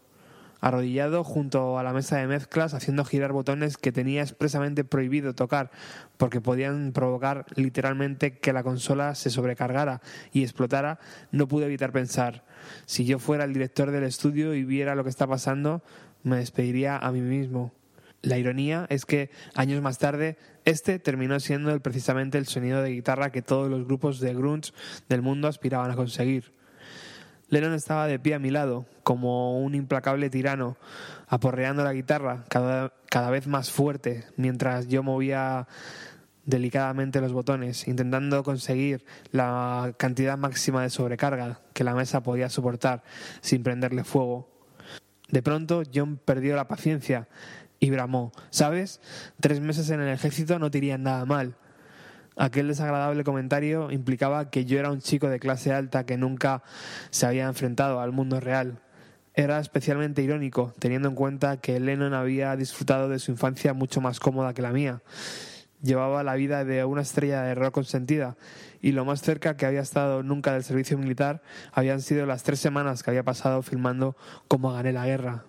arrodillado 0.59 1.23
junto 1.23 1.79
a 1.79 1.83
la 1.83 1.93
mesa 1.93 2.17
de 2.17 2.27
mezclas 2.27 2.73
haciendo 2.73 3.05
girar 3.05 3.31
botones 3.31 3.77
que 3.77 3.93
tenía 3.93 4.21
expresamente 4.21 4.83
prohibido 4.83 5.33
tocar 5.35 5.71
porque 6.17 6.41
podían 6.41 6.91
provocar 6.91 7.45
literalmente 7.55 8.39
que 8.39 8.51
la 8.51 8.63
consola 8.63 9.15
se 9.15 9.29
sobrecargara 9.29 10.01
y 10.33 10.43
explotara, 10.43 10.99
no 11.31 11.47
pude 11.47 11.67
evitar 11.67 11.93
pensar, 11.93 12.43
si 12.85 13.05
yo 13.05 13.19
fuera 13.19 13.43
el 13.43 13.53
director 13.53 13.91
del 13.91 14.03
estudio 14.03 14.53
y 14.53 14.63
viera 14.63 14.95
lo 14.95 15.03
que 15.03 15.09
está 15.09 15.27
pasando, 15.27 15.81
me 16.23 16.37
despediría 16.37 16.97
a 16.97 17.11
mí 17.11 17.21
mismo. 17.21 17.73
La 18.21 18.37
ironía 18.37 18.85
es 18.89 19.05
que 19.05 19.29
años 19.55 19.81
más 19.81 19.97
tarde 19.97 20.37
este 20.65 20.99
terminó 20.99 21.39
siendo 21.39 21.77
precisamente 21.79 22.37
el 22.37 22.47
sonido 22.47 22.81
de 22.81 22.91
guitarra 22.91 23.31
que 23.31 23.41
todos 23.41 23.69
los 23.69 23.85
grupos 23.85 24.19
de 24.19 24.33
grunge 24.33 24.73
del 25.07 25.21
mundo 25.21 25.47
aspiraban 25.47 25.91
a 25.91 25.95
conseguir. 25.95 26.51
Lennon 27.47 27.73
estaba 27.73 28.07
de 28.07 28.19
pie 28.19 28.35
a 28.35 28.39
mi 28.39 28.51
lado, 28.51 28.85
como 29.03 29.59
un 29.59 29.73
implacable 29.73 30.29
tirano, 30.29 30.77
aporreando 31.27 31.83
la 31.83 31.93
guitarra 31.93 32.43
cada, 32.47 32.93
cada 33.09 33.31
vez 33.31 33.47
más 33.47 33.71
fuerte, 33.71 34.25
mientras 34.35 34.87
yo 34.87 35.01
movía 35.01 35.67
delicadamente 36.49 37.21
los 37.21 37.31
botones, 37.31 37.87
intentando 37.87 38.43
conseguir 38.43 39.05
la 39.31 39.93
cantidad 39.97 40.37
máxima 40.37 40.81
de 40.81 40.89
sobrecarga 40.89 41.61
que 41.73 41.83
la 41.83 41.93
mesa 41.93 42.23
podía 42.23 42.49
soportar 42.49 43.03
sin 43.41 43.61
prenderle 43.61 44.03
fuego. 44.03 44.49
De 45.29 45.43
pronto 45.43 45.83
John 45.93 46.17
perdió 46.17 46.55
la 46.55 46.67
paciencia 46.67 47.27
y 47.79 47.91
bramó, 47.91 48.31
¿sabes? 48.49 48.99
Tres 49.39 49.61
meses 49.61 49.89
en 49.91 50.01
el 50.01 50.09
ejército 50.09 50.57
no 50.57 50.71
te 50.71 50.97
nada 50.97 51.23
mal. 51.25 51.55
Aquel 52.35 52.67
desagradable 52.67 53.23
comentario 53.23 53.91
implicaba 53.91 54.49
que 54.49 54.65
yo 54.65 54.79
era 54.79 54.91
un 54.91 55.01
chico 55.01 55.29
de 55.29 55.39
clase 55.39 55.71
alta 55.71 56.05
que 56.05 56.17
nunca 56.17 56.63
se 57.11 57.27
había 57.27 57.45
enfrentado 57.45 57.99
al 57.99 58.11
mundo 58.11 58.39
real. 58.39 58.79
Era 59.35 59.59
especialmente 59.59 60.23
irónico, 60.23 60.73
teniendo 60.79 61.09
en 61.09 61.15
cuenta 61.15 61.57
que 61.57 61.79
Lennon 61.79 62.13
había 62.13 62.55
disfrutado 62.55 63.07
de 63.07 63.19
su 63.19 63.31
infancia 63.31 63.73
mucho 63.73 64.01
más 64.01 64.19
cómoda 64.19 64.53
que 64.53 64.61
la 64.61 64.71
mía. 64.71 65.01
Llevaba 65.81 66.23
la 66.23 66.35
vida 66.35 66.65
de 66.65 66.83
una 66.83 67.01
estrella 67.01 67.41
de 67.43 67.55
rock 67.55 67.73
consentida 67.75 68.35
y 68.81 68.91
lo 68.91 69.05
más 69.05 69.21
cerca 69.21 69.55
que 69.55 69.65
había 69.65 69.81
estado 69.81 70.23
nunca 70.23 70.53
del 70.53 70.63
servicio 70.63 70.97
militar 70.97 71.41
habían 71.71 72.01
sido 72.01 72.25
las 72.25 72.43
tres 72.43 72.59
semanas 72.59 73.01
que 73.01 73.11
había 73.11 73.23
pasado 73.23 73.61
filmando 73.61 74.17
Cómo 74.47 74.73
gané 74.73 74.91
la 74.91 75.05
guerra. 75.05 75.45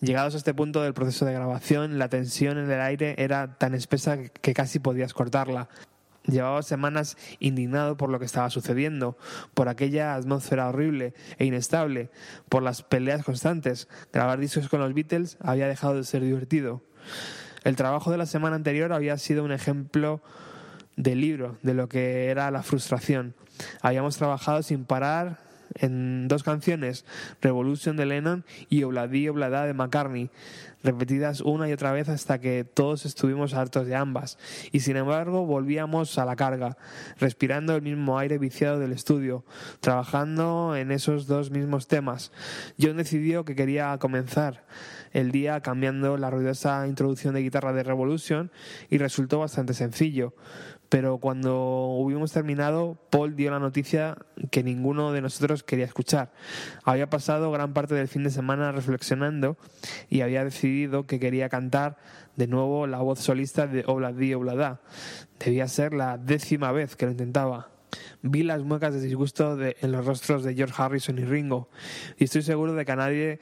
Llegados 0.00 0.34
a 0.34 0.38
este 0.38 0.54
punto 0.54 0.82
del 0.82 0.94
proceso 0.94 1.24
de 1.24 1.32
grabación, 1.32 1.98
la 1.98 2.08
tensión 2.08 2.58
en 2.58 2.70
el 2.70 2.80
aire 2.80 3.16
era 3.18 3.58
tan 3.58 3.74
espesa 3.74 4.18
que 4.18 4.54
casi 4.54 4.78
podías 4.78 5.12
cortarla. 5.12 5.68
Llevaba 6.24 6.62
semanas 6.62 7.16
indignado 7.40 7.96
por 7.96 8.10
lo 8.10 8.18
que 8.18 8.26
estaba 8.26 8.50
sucediendo, 8.50 9.16
por 9.54 9.68
aquella 9.68 10.14
atmósfera 10.14 10.68
horrible 10.68 11.14
e 11.38 11.46
inestable, 11.46 12.10
por 12.48 12.62
las 12.62 12.82
peleas 12.82 13.24
constantes. 13.24 13.88
Grabar 14.12 14.38
discos 14.38 14.68
con 14.68 14.80
los 14.80 14.94
Beatles 14.94 15.38
había 15.40 15.68
dejado 15.68 15.94
de 15.94 16.04
ser 16.04 16.22
divertido. 16.22 16.82
El 17.64 17.76
trabajo 17.76 18.10
de 18.10 18.18
la 18.18 18.26
semana 18.26 18.56
anterior 18.56 18.92
había 18.92 19.18
sido 19.18 19.44
un 19.44 19.52
ejemplo 19.52 20.20
del 20.96 21.20
libro, 21.20 21.58
de 21.62 21.74
lo 21.74 21.88
que 21.88 22.26
era 22.26 22.50
la 22.50 22.62
frustración. 22.62 23.34
Habíamos 23.82 24.16
trabajado 24.16 24.62
sin 24.62 24.84
parar 24.84 25.38
en 25.74 26.28
dos 26.28 26.42
canciones, 26.42 27.04
Revolution 27.40 27.96
de 27.96 28.06
Lennon 28.06 28.44
y 28.68 28.82
Obladi 28.82 29.28
Oblada 29.28 29.66
de 29.66 29.74
McCartney, 29.74 30.30
repetidas 30.82 31.40
una 31.40 31.68
y 31.68 31.72
otra 31.72 31.92
vez 31.92 32.08
hasta 32.08 32.40
que 32.40 32.64
todos 32.64 33.04
estuvimos 33.04 33.54
hartos 33.54 33.86
de 33.86 33.94
ambas. 33.94 34.38
Y 34.72 34.80
sin 34.80 34.96
embargo 34.96 35.44
volvíamos 35.46 36.18
a 36.18 36.24
la 36.24 36.36
carga, 36.36 36.76
respirando 37.18 37.74
el 37.74 37.82
mismo 37.82 38.18
aire 38.18 38.38
viciado 38.38 38.78
del 38.78 38.92
estudio, 38.92 39.44
trabajando 39.80 40.76
en 40.76 40.90
esos 40.90 41.26
dos 41.26 41.50
mismos 41.50 41.86
temas. 41.86 42.32
John 42.80 42.96
decidió 42.96 43.44
que 43.44 43.54
quería 43.54 43.96
comenzar 43.98 44.64
el 45.12 45.30
día 45.30 45.60
cambiando 45.60 46.16
la 46.16 46.30
ruidosa 46.30 46.86
introducción 46.86 47.34
de 47.34 47.42
guitarra 47.42 47.72
de 47.72 47.82
Revolution 47.82 48.50
y 48.90 48.98
resultó 48.98 49.38
bastante 49.38 49.74
sencillo. 49.74 50.34
Pero 50.88 51.18
cuando 51.18 51.88
hubimos 51.98 52.32
terminado, 52.32 52.96
Paul 53.10 53.36
dio 53.36 53.50
la 53.50 53.58
noticia 53.58 54.16
que 54.50 54.62
ninguno 54.62 55.12
de 55.12 55.20
nosotros 55.20 55.62
quería 55.62 55.84
escuchar. 55.84 56.32
Había 56.82 57.10
pasado 57.10 57.50
gran 57.50 57.74
parte 57.74 57.94
del 57.94 58.08
fin 58.08 58.24
de 58.24 58.30
semana 58.30 58.72
reflexionando 58.72 59.58
y 60.08 60.22
había 60.22 60.44
decidido 60.44 61.06
que 61.06 61.20
quería 61.20 61.50
cantar 61.50 61.98
de 62.36 62.46
nuevo 62.46 62.86
la 62.86 62.98
voz 62.98 63.18
solista 63.18 63.66
de 63.66 63.84
Obladi 63.86 64.32
Oblada. 64.32 64.80
Debía 65.38 65.68
ser 65.68 65.92
la 65.92 66.16
décima 66.16 66.72
vez 66.72 66.96
que 66.96 67.04
lo 67.04 67.12
intentaba. 67.12 67.77
Vi 68.22 68.42
las 68.42 68.62
muecas 68.62 68.94
de 68.94 69.00
disgusto 69.00 69.56
de- 69.56 69.76
en 69.80 69.92
los 69.92 70.04
rostros 70.04 70.44
de 70.44 70.54
George 70.54 70.74
Harrison 70.76 71.18
y 71.18 71.24
Ringo, 71.24 71.68
y 72.18 72.24
estoy 72.24 72.42
seguro 72.42 72.74
de 72.74 72.84
que 72.84 72.92
a 72.92 72.96
nadie 72.96 73.40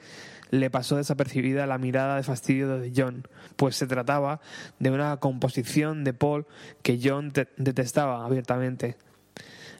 le 0.49 0.69
pasó 0.69 0.95
desapercibida 0.95 1.67
la 1.67 1.77
mirada 1.77 2.15
de 2.15 2.23
fastidio 2.23 2.77
de 2.79 2.93
John, 2.95 3.27
pues 3.57 3.75
se 3.75 3.85
trataba 3.87 4.39
de 4.79 4.91
una 4.91 5.17
composición 5.17 6.03
de 6.05 6.13
Paul 6.13 6.45
que 6.83 6.99
John 7.03 7.31
te- 7.31 7.49
detestaba 7.57 8.25
abiertamente. 8.25 8.95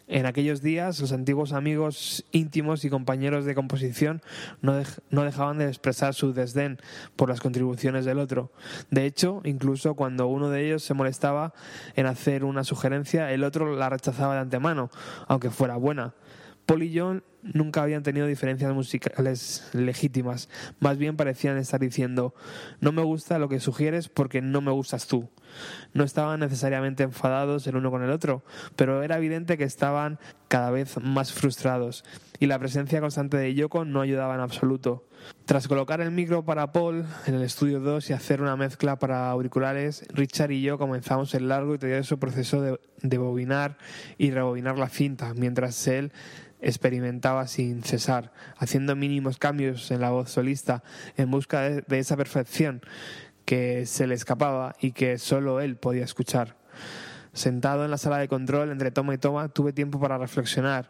En 0.09 0.25
aquellos 0.25 0.61
días, 0.61 1.01
los 1.01 1.11
antiguos 1.11 1.51
amigos 1.51 2.25
íntimos 2.31 2.85
y 2.85 2.89
compañeros 2.89 3.43
de 3.43 3.55
composición 3.55 4.21
no, 4.61 4.81
no 5.09 5.23
dejaban 5.23 5.57
de 5.57 5.67
expresar 5.67 6.13
su 6.13 6.33
desdén 6.33 6.79
por 7.17 7.27
las 7.27 7.41
contribuciones 7.41 8.05
del 8.05 8.19
otro. 8.19 8.49
De 8.89 9.05
hecho, 9.05 9.41
incluso 9.43 9.95
cuando 9.95 10.27
uno 10.27 10.49
de 10.49 10.65
ellos 10.65 10.83
se 10.83 10.93
molestaba 10.93 11.53
en 11.97 12.05
hacer 12.05 12.45
una 12.45 12.63
sugerencia, 12.63 13.33
el 13.33 13.43
otro 13.43 13.75
la 13.75 13.89
rechazaba 13.89 14.35
de 14.35 14.39
antemano, 14.39 14.89
aunque 15.27 15.49
fuera 15.49 15.75
buena. 15.75 16.13
Paul 16.65 16.89
John 16.93 17.23
nunca 17.53 17.83
habían 17.83 18.03
tenido 18.03 18.27
diferencias 18.27 18.73
musicales 18.73 19.69
legítimas. 19.73 20.49
Más 20.79 20.97
bien 20.97 21.17
parecían 21.17 21.57
estar 21.57 21.79
diciendo, 21.79 22.33
no 22.79 22.91
me 22.91 23.03
gusta 23.03 23.39
lo 23.39 23.49
que 23.49 23.59
sugieres 23.59 24.09
porque 24.09 24.41
no 24.41 24.61
me 24.61 24.71
gustas 24.71 25.07
tú. 25.07 25.29
No 25.93 26.03
estaban 26.03 26.39
necesariamente 26.39 27.03
enfadados 27.03 27.65
el 27.67 27.75
uno 27.75 27.89
con 27.89 28.03
el 28.03 28.11
otro, 28.11 28.43
pero 28.75 29.03
era 29.03 29.17
evidente 29.17 29.57
que 29.57 29.63
estaban 29.63 30.19
cada 30.47 30.71
vez 30.71 30.97
más 31.01 31.33
frustrados 31.33 32.03
y 32.39 32.45
la 32.45 32.59
presencia 32.59 33.01
constante 33.01 33.37
de 33.37 33.53
Yoko 33.53 33.85
no 33.85 34.01
ayudaba 34.01 34.35
en 34.35 34.41
absoluto. 34.41 35.07
Tras 35.45 35.67
colocar 35.67 36.01
el 36.01 36.11
micro 36.11 36.45
para 36.45 36.71
Paul 36.71 37.05
en 37.25 37.33
el 37.33 37.41
estudio 37.41 37.79
2 37.79 38.09
y 38.09 38.13
hacer 38.13 38.41
una 38.41 38.55
mezcla 38.55 38.99
para 38.99 39.29
auriculares, 39.29 40.05
Richard 40.13 40.51
y 40.51 40.61
yo 40.61 40.77
comenzamos 40.77 41.33
el 41.33 41.49
largo 41.49 41.75
y 41.75 41.79
tedioso 41.79 42.17
proceso 42.17 42.61
de, 42.61 42.79
de 43.01 43.17
bobinar 43.17 43.77
y 44.17 44.31
rebobinar 44.31 44.77
la 44.77 44.89
cinta, 44.89 45.33
mientras 45.33 45.87
él 45.87 46.11
experimentaba 46.61 47.36
sin 47.45 47.83
cesar, 47.83 48.31
haciendo 48.57 48.95
mínimos 48.95 49.37
cambios 49.37 49.91
en 49.91 50.01
la 50.01 50.09
voz 50.09 50.31
solista 50.31 50.81
en 51.17 51.29
busca 51.29 51.61
de, 51.61 51.99
esa 51.99 52.17
perfección 52.17 52.81
que 53.45 53.85
se 53.85 54.07
le 54.07 54.15
escapaba 54.15 54.75
y 54.81 54.93
que 54.93 55.19
solo 55.19 55.61
él 55.61 55.75
podía 55.75 56.03
escuchar. 56.03 56.57
Sentado 57.33 57.85
en 57.85 57.91
la 57.91 57.99
sala 57.99 58.17
de 58.17 58.27
control 58.27 58.71
entre 58.71 58.89
toma 58.89 59.13
y 59.13 59.19
toma, 59.19 59.49
tuve 59.49 59.71
tiempo 59.71 59.99
para 59.99 60.17
reflexionar. 60.17 60.89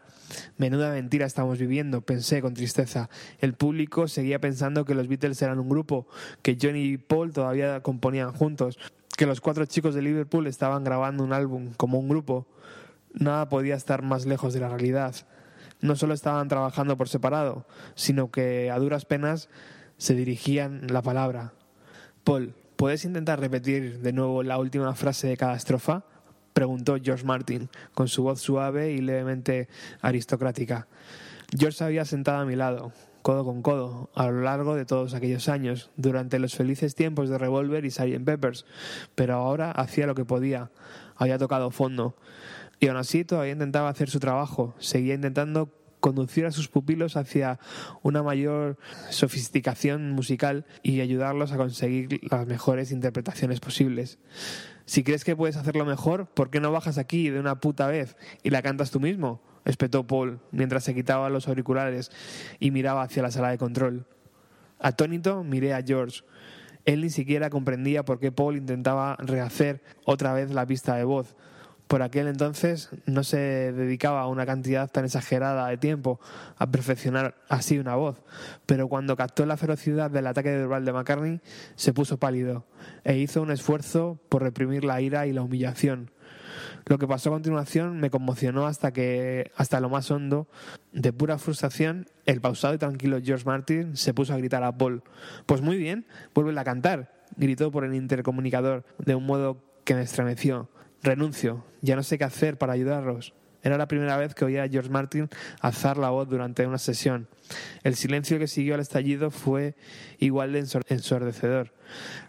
Menuda 0.56 0.92
mentira 0.92 1.26
estamos 1.26 1.58
viviendo, 1.58 2.00
pensé 2.00 2.40
con 2.40 2.54
tristeza. 2.54 3.10
El 3.38 3.52
público 3.52 4.08
seguía 4.08 4.40
pensando 4.40 4.86
que 4.86 4.94
los 4.94 5.08
Beatles 5.08 5.42
eran 5.42 5.58
un 5.58 5.68
grupo, 5.68 6.06
que 6.40 6.56
Johnny 6.60 6.84
y 6.84 6.96
Paul 6.96 7.32
todavía 7.32 7.82
componían 7.82 8.32
juntos, 8.32 8.78
que 9.16 9.26
los 9.26 9.40
cuatro 9.40 9.66
chicos 9.66 9.94
de 9.94 10.02
Liverpool 10.02 10.46
estaban 10.46 10.84
grabando 10.84 11.24
un 11.24 11.32
álbum 11.32 11.72
como 11.76 11.98
un 11.98 12.08
grupo. 12.08 12.46
Nada 13.12 13.48
podía 13.48 13.74
estar 13.74 14.02
más 14.02 14.26
lejos 14.26 14.54
de 14.54 14.60
la 14.60 14.68
realidad. 14.68 15.14
No 15.80 15.96
solo 15.96 16.14
estaban 16.14 16.48
trabajando 16.48 16.96
por 16.96 17.08
separado, 17.08 17.66
sino 17.94 18.30
que 18.30 18.70
a 18.70 18.78
duras 18.78 19.04
penas 19.04 19.48
se 19.96 20.14
dirigían 20.14 20.86
la 20.88 21.02
palabra. 21.02 21.52
Paul, 22.24 22.54
¿puedes 22.76 23.04
intentar 23.04 23.40
repetir 23.40 24.00
de 24.00 24.12
nuevo 24.12 24.42
la 24.42 24.58
última 24.58 24.94
frase 24.94 25.28
de 25.28 25.36
cada 25.36 25.56
estrofa? 25.56 26.04
preguntó 26.52 26.96
George 27.00 27.24
Martin, 27.24 27.68
con 27.94 28.08
su 28.08 28.24
voz 28.24 28.40
suave 28.40 28.90
y 28.90 28.98
levemente 28.98 29.68
aristocrática. 30.00 30.88
George 31.56 31.84
había 31.84 32.04
sentado 32.04 32.38
a 32.38 32.44
mi 32.44 32.56
lado, 32.56 32.92
codo 33.22 33.44
con 33.44 33.62
codo, 33.62 34.10
a 34.14 34.26
lo 34.26 34.42
largo 34.42 34.74
de 34.74 34.84
todos 34.84 35.14
aquellos 35.14 35.48
años, 35.48 35.90
durante 35.96 36.38
los 36.38 36.56
felices 36.56 36.94
tiempos 36.94 37.28
de 37.28 37.38
Revolver 37.38 37.84
y 37.84 37.90
Sgt. 37.90 38.24
Peppers, 38.24 38.66
pero 39.14 39.34
ahora 39.34 39.70
hacía 39.70 40.06
lo 40.06 40.14
que 40.14 40.24
podía, 40.24 40.70
había 41.16 41.38
tocado 41.38 41.70
fondo. 41.70 42.16
Y 42.80 42.88
aún 42.88 42.96
así 42.96 43.24
todavía 43.24 43.52
intentaba 43.52 43.88
hacer 43.88 44.08
su 44.10 44.20
trabajo, 44.20 44.74
seguía 44.78 45.14
intentando 45.14 45.72
conducir 46.00 46.46
a 46.46 46.52
sus 46.52 46.68
pupilos 46.68 47.16
hacia 47.16 47.58
una 48.02 48.22
mayor 48.22 48.78
sofisticación 49.10 50.12
musical 50.12 50.64
y 50.82 51.00
ayudarlos 51.00 51.52
a 51.52 51.56
conseguir 51.56 52.20
las 52.30 52.46
mejores 52.46 52.92
interpretaciones 52.92 53.60
posibles. 53.60 54.18
Si 54.86 55.02
crees 55.02 55.24
que 55.24 55.36
puedes 55.36 55.56
hacerlo 55.56 55.84
mejor, 55.84 56.26
¿por 56.26 56.50
qué 56.50 56.60
no 56.60 56.72
bajas 56.72 56.98
aquí 56.98 57.30
de 57.30 57.40
una 57.40 57.60
puta 57.60 57.86
vez 57.88 58.16
y 58.42 58.50
la 58.50 58.62
cantas 58.62 58.90
tú 58.90 59.00
mismo? 59.00 59.42
espetó 59.64 60.06
Paul 60.06 60.40
mientras 60.50 60.84
se 60.84 60.94
quitaba 60.94 61.28
los 61.28 61.46
auriculares 61.46 62.10
y 62.58 62.70
miraba 62.70 63.02
hacia 63.02 63.22
la 63.22 63.30
sala 63.30 63.50
de 63.50 63.58
control. 63.58 64.06
Atónito 64.78 65.44
miré 65.44 65.74
a 65.74 65.82
George. 65.82 66.22
Él 66.86 67.02
ni 67.02 67.10
siquiera 67.10 67.50
comprendía 67.50 68.04
por 68.04 68.18
qué 68.18 68.32
Paul 68.32 68.56
intentaba 68.56 69.16
rehacer 69.18 69.82
otra 70.06 70.32
vez 70.32 70.50
la 70.52 70.64
pista 70.64 70.96
de 70.96 71.04
voz. 71.04 71.36
Por 71.88 72.02
aquel 72.02 72.28
entonces 72.28 72.90
no 73.06 73.24
se 73.24 73.72
dedicaba 73.72 74.26
una 74.28 74.44
cantidad 74.44 74.90
tan 74.90 75.06
exagerada 75.06 75.68
de 75.68 75.78
tiempo 75.78 76.20
a 76.58 76.70
perfeccionar 76.70 77.34
así 77.48 77.78
una 77.78 77.94
voz, 77.94 78.22
pero 78.66 78.88
cuando 78.88 79.16
captó 79.16 79.46
la 79.46 79.56
ferocidad 79.56 80.10
del 80.10 80.26
ataque 80.26 80.50
verbal 80.50 80.84
de 80.84 80.92
McCartney 80.92 81.40
se 81.76 81.94
puso 81.94 82.18
pálido 82.18 82.66
e 83.04 83.16
hizo 83.16 83.40
un 83.40 83.50
esfuerzo 83.50 84.20
por 84.28 84.42
reprimir 84.42 84.84
la 84.84 85.00
ira 85.00 85.26
y 85.26 85.32
la 85.32 85.40
humillación. 85.40 86.10
Lo 86.84 86.98
que 86.98 87.06
pasó 87.06 87.30
a 87.30 87.32
continuación 87.32 88.00
me 88.00 88.10
conmocionó 88.10 88.66
hasta 88.66 88.92
que, 88.92 89.50
hasta 89.56 89.80
lo 89.80 89.88
más 89.88 90.10
hondo, 90.10 90.46
de 90.92 91.12
pura 91.12 91.38
frustración, 91.38 92.06
el 92.26 92.40
pausado 92.40 92.74
y 92.74 92.78
tranquilo 92.78 93.18
George 93.22 93.44
Martin 93.46 93.96
se 93.96 94.12
puso 94.12 94.34
a 94.34 94.38
gritar 94.38 94.62
a 94.62 94.76
Paul. 94.76 95.02
Pues 95.46 95.62
muy 95.62 95.78
bien, 95.78 96.06
vuelve 96.34 96.58
a 96.58 96.64
cantar, 96.64 97.12
gritó 97.36 97.70
por 97.70 97.84
el 97.84 97.94
intercomunicador 97.94 98.84
de 98.98 99.14
un 99.14 99.24
modo 99.24 99.62
que 99.84 99.94
me 99.94 100.02
estremeció. 100.02 100.68
Renuncio, 101.02 101.64
ya 101.80 101.96
no 101.96 102.02
sé 102.02 102.18
qué 102.18 102.24
hacer 102.24 102.58
para 102.58 102.72
ayudarlos. 102.72 103.34
Era 103.62 103.76
la 103.76 103.88
primera 103.88 104.16
vez 104.16 104.34
que 104.34 104.44
oía 104.44 104.62
a 104.62 104.68
George 104.68 104.88
Martin 104.90 105.28
alzar 105.60 105.96
la 105.96 106.10
voz 106.10 106.28
durante 106.28 106.64
una 106.66 106.78
sesión. 106.78 107.28
El 107.82 107.96
silencio 107.96 108.38
que 108.38 108.46
siguió 108.46 108.74
al 108.74 108.80
estallido 108.80 109.30
fue 109.30 109.74
igual 110.18 110.52
de 110.52 110.60
ensor- 110.62 110.84
ensordecedor. 110.88 111.72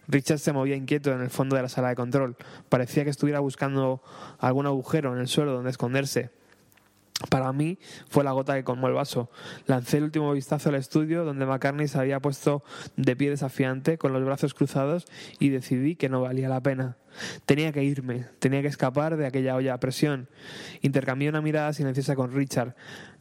Richard 0.07 0.39
se 0.39 0.53
movía 0.53 0.75
inquieto 0.75 1.11
en 1.11 1.21
el 1.21 1.29
fondo 1.29 1.55
de 1.55 1.61
la 1.61 1.69
sala 1.69 1.89
de 1.89 1.95
control. 1.95 2.35
Parecía 2.67 3.03
que 3.03 3.11
estuviera 3.11 3.39
buscando 3.39 4.01
algún 4.39 4.65
agujero 4.65 5.13
en 5.13 5.19
el 5.19 5.27
suelo 5.27 5.53
donde 5.53 5.69
esconderse. 5.69 6.31
Para 7.27 7.51
mí 7.51 7.79
fue 8.07 8.23
la 8.23 8.31
gota 8.31 8.55
que 8.55 8.63
colmó 8.63 8.87
el 8.87 8.93
vaso. 8.93 9.29
Lancé 9.65 9.97
el 9.97 10.05
último 10.05 10.31
vistazo 10.31 10.69
al 10.69 10.75
estudio 10.75 11.25
donde 11.25 11.45
McCartney 11.45 11.89
se 11.89 11.99
había 11.99 12.21
puesto 12.21 12.63
de 12.95 13.15
pie 13.15 13.29
desafiante 13.29 13.97
con 13.97 14.13
los 14.13 14.23
brazos 14.23 14.53
cruzados 14.53 15.05
y 15.37 15.49
decidí 15.49 15.97
que 15.97 16.07
no 16.07 16.21
valía 16.21 16.47
la 16.47 16.63
pena. 16.63 16.95
Tenía 17.45 17.73
que 17.73 17.83
irme, 17.83 18.25
tenía 18.39 18.61
que 18.61 18.69
escapar 18.69 19.17
de 19.17 19.25
aquella 19.25 19.55
olla 19.55 19.73
a 19.73 19.79
presión. 19.81 20.29
Intercambié 20.81 21.27
una 21.27 21.41
mirada 21.41 21.73
silenciosa 21.73 22.15
con 22.15 22.31
Richard. 22.31 22.75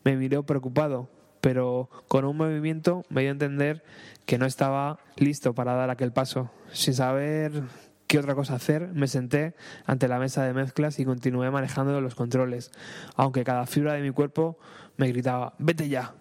Me 0.04 0.16
miró 0.16 0.46
preocupado, 0.46 1.10
pero 1.40 1.90
con 2.06 2.24
un 2.24 2.36
movimiento 2.36 3.04
me 3.08 3.22
dio 3.22 3.30
a 3.30 3.32
entender 3.32 3.82
que 4.26 4.38
no 4.38 4.46
estaba 4.46 5.00
listo 5.16 5.54
para 5.54 5.74
dar 5.74 5.90
aquel 5.90 6.12
paso. 6.12 6.52
Sin 6.72 6.94
saber 6.94 7.64
qué 8.08 8.18
otra 8.18 8.34
cosa 8.34 8.54
hacer, 8.54 8.88
me 8.94 9.06
senté 9.06 9.54
ante 9.84 10.08
la 10.08 10.18
mesa 10.18 10.42
de 10.42 10.54
mezclas 10.54 10.98
y 10.98 11.04
continué 11.04 11.50
manejando 11.50 12.00
los 12.00 12.14
controles, 12.14 12.72
aunque 13.14 13.44
cada 13.44 13.66
fibra 13.66 13.92
de 13.92 14.02
mi 14.02 14.10
cuerpo 14.10 14.58
me 14.96 15.08
gritaba, 15.08 15.54
vete 15.58 15.88
ya. 15.88 16.14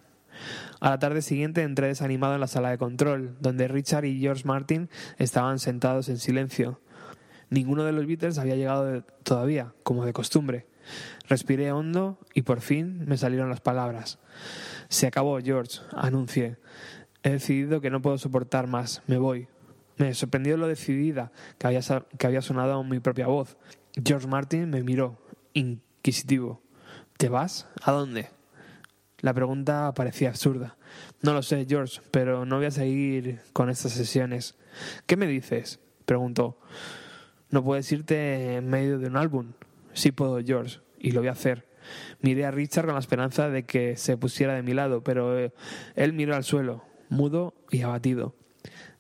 A 0.81 0.91
la 0.91 0.99
tarde 0.99 1.23
siguiente 1.23 1.63
entré 1.63 1.87
desanimado 1.87 2.35
en 2.35 2.41
la 2.41 2.47
sala 2.47 2.69
de 2.69 2.77
control, 2.77 3.37
donde 3.39 3.67
Richard 3.67 4.05
y 4.05 4.19
George 4.19 4.43
Martin 4.45 4.89
estaban 5.17 5.57
sentados 5.57 6.09
en 6.09 6.19
silencio. 6.19 6.79
Ninguno 7.49 7.85
de 7.85 7.93
los 7.93 8.05
Beatles 8.05 8.37
había 8.37 8.55
llegado 8.55 9.03
todavía, 9.23 9.73
como 9.83 10.05
de 10.05 10.13
costumbre. 10.13 10.67
Respiré 11.27 11.71
hondo 11.71 12.19
y 12.33 12.43
por 12.43 12.61
fin 12.61 13.05
me 13.07 13.17
salieron 13.17 13.49
las 13.49 13.61
palabras. 13.61 14.19
Se 14.89 15.07
acabó, 15.07 15.39
George, 15.39 15.79
anuncié. 15.95 16.57
He 17.23 17.31
decidido 17.31 17.81
que 17.81 17.89
no 17.89 18.01
puedo 18.01 18.17
soportar 18.17 18.67
más. 18.67 19.01
Me 19.07 19.17
voy. 19.17 19.47
Me 19.97 20.13
sorprendió 20.13 20.57
lo 20.57 20.67
decidida 20.67 21.31
que 21.57 21.67
había, 21.67 21.81
que 22.17 22.27
había 22.27 22.41
sonado 22.41 22.83
mi 22.83 22.99
propia 22.99 23.27
voz. 23.27 23.57
George 24.03 24.27
Martin 24.27 24.69
me 24.69 24.83
miró, 24.83 25.17
inquisitivo. 25.53 26.61
¿Te 27.17 27.29
vas? 27.29 27.67
¿A 27.81 27.91
dónde? 27.91 28.29
La 29.19 29.33
pregunta 29.33 29.91
parecía 29.95 30.29
absurda. 30.29 30.77
No 31.23 31.33
lo 31.33 31.41
sé, 31.41 31.65
George, 31.67 32.01
pero 32.11 32.45
no 32.45 32.57
voy 32.57 32.67
a 32.67 32.71
seguir 32.71 33.39
con 33.53 33.71
estas 33.71 33.93
sesiones. 33.93 34.55
¿Qué 35.07 35.17
me 35.17 35.25
dices? 35.25 35.79
preguntó. 36.05 36.59
No 37.49 37.63
puedes 37.63 37.91
irte 37.91 38.55
en 38.55 38.69
medio 38.69 38.99
de 38.99 39.07
un 39.07 39.17
álbum. 39.17 39.53
Sí 39.93 40.11
puedo, 40.11 40.39
George, 40.43 40.79
y 40.99 41.11
lo 41.11 41.21
voy 41.21 41.29
a 41.29 41.31
hacer. 41.31 41.67
Miré 42.21 42.45
a 42.45 42.51
Richard 42.51 42.85
con 42.85 42.93
la 42.93 42.99
esperanza 42.99 43.49
de 43.49 43.65
que 43.65 43.97
se 43.97 44.17
pusiera 44.17 44.53
de 44.53 44.61
mi 44.61 44.73
lado, 44.73 45.03
pero 45.03 45.37
eh, 45.39 45.51
él 45.95 46.13
miró 46.13 46.35
al 46.35 46.43
suelo, 46.43 46.83
mudo 47.09 47.55
y 47.71 47.81
abatido. 47.81 48.35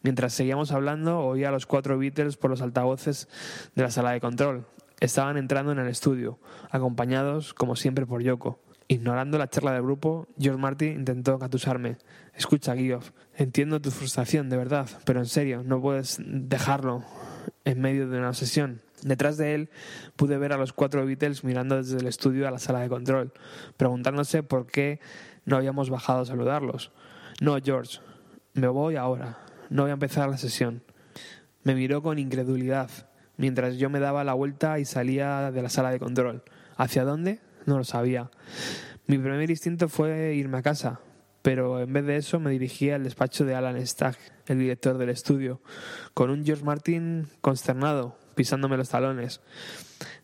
Mientras 0.07 0.31
seguíamos 0.31 0.71
hablando, 0.71 1.19
oía 1.19 1.49
a 1.49 1.51
los 1.51 1.65
cuatro 1.65 1.97
Beatles 1.97 2.37
por 2.37 2.49
los 2.49 2.61
altavoces 2.61 3.27
de 3.75 3.83
la 3.83 3.91
sala 3.91 4.11
de 4.11 4.21
control. 4.21 4.65
Estaban 5.01 5.35
entrando 5.35 5.73
en 5.73 5.79
el 5.79 5.89
estudio, 5.89 6.39
acompañados, 6.69 7.53
como 7.53 7.75
siempre, 7.75 8.05
por 8.05 8.23
Yoko. 8.23 8.57
Ignorando 8.87 9.37
la 9.37 9.49
charla 9.49 9.73
del 9.73 9.81
grupo, 9.81 10.29
George 10.39 10.61
Martin 10.61 10.93
intentó 10.93 11.33
engatusarme. 11.33 11.97
Escucha, 12.33 12.73
Guioff, 12.73 13.11
entiendo 13.35 13.81
tu 13.81 13.91
frustración, 13.91 14.47
de 14.47 14.55
verdad, 14.55 14.87
pero 15.03 15.19
en 15.19 15.25
serio, 15.25 15.61
no 15.65 15.81
puedes 15.81 16.21
dejarlo 16.25 17.03
en 17.65 17.81
medio 17.81 18.07
de 18.07 18.17
una 18.17 18.33
sesión. 18.33 18.79
Detrás 19.01 19.35
de 19.35 19.55
él 19.55 19.69
pude 20.15 20.37
ver 20.37 20.53
a 20.53 20.57
los 20.57 20.71
cuatro 20.71 21.05
Beatles 21.05 21.43
mirando 21.43 21.75
desde 21.75 21.97
el 21.97 22.07
estudio 22.07 22.47
a 22.47 22.51
la 22.51 22.59
sala 22.59 22.79
de 22.79 22.87
control, 22.87 23.33
preguntándose 23.75 24.41
por 24.41 24.67
qué 24.67 25.01
no 25.43 25.57
habíamos 25.57 25.89
bajado 25.89 26.21
a 26.21 26.25
saludarlos. 26.25 26.93
No, 27.41 27.57
George, 27.61 27.99
me 28.53 28.69
voy 28.69 28.95
ahora. 28.95 29.39
No 29.69 29.83
voy 29.83 29.91
a 29.91 29.95
empezar 29.95 30.29
la 30.29 30.37
sesión. 30.37 30.83
Me 31.63 31.75
miró 31.75 32.01
con 32.01 32.19
incredulidad, 32.19 32.89
mientras 33.35 33.75
yo 33.75 33.89
me 33.89 33.99
daba 33.99 34.23
la 34.23 34.33
vuelta 34.33 34.79
y 34.79 34.85
salía 34.85 35.51
de 35.51 35.61
la 35.61 35.69
sala 35.69 35.91
de 35.91 35.99
control. 35.99 36.43
¿Hacia 36.77 37.03
dónde? 37.03 37.39
No 37.65 37.77
lo 37.77 37.83
sabía. 37.83 38.31
Mi 39.07 39.17
primer 39.17 39.49
instinto 39.49 39.89
fue 39.89 40.35
irme 40.35 40.57
a 40.57 40.61
casa, 40.61 41.01
pero 41.41 41.81
en 41.81 41.91
vez 41.91 42.05
de 42.05 42.17
eso 42.17 42.39
me 42.39 42.51
dirigí 42.51 42.89
al 42.91 43.03
despacho 43.03 43.45
de 43.45 43.55
Alan 43.55 43.85
Stagg, 43.85 44.17
el 44.47 44.59
director 44.59 44.97
del 44.97 45.09
estudio, 45.09 45.61
con 46.13 46.29
un 46.29 46.45
George 46.45 46.63
Martin 46.63 47.27
consternado, 47.41 48.17
pisándome 48.35 48.77
los 48.77 48.89
talones. 48.89 49.41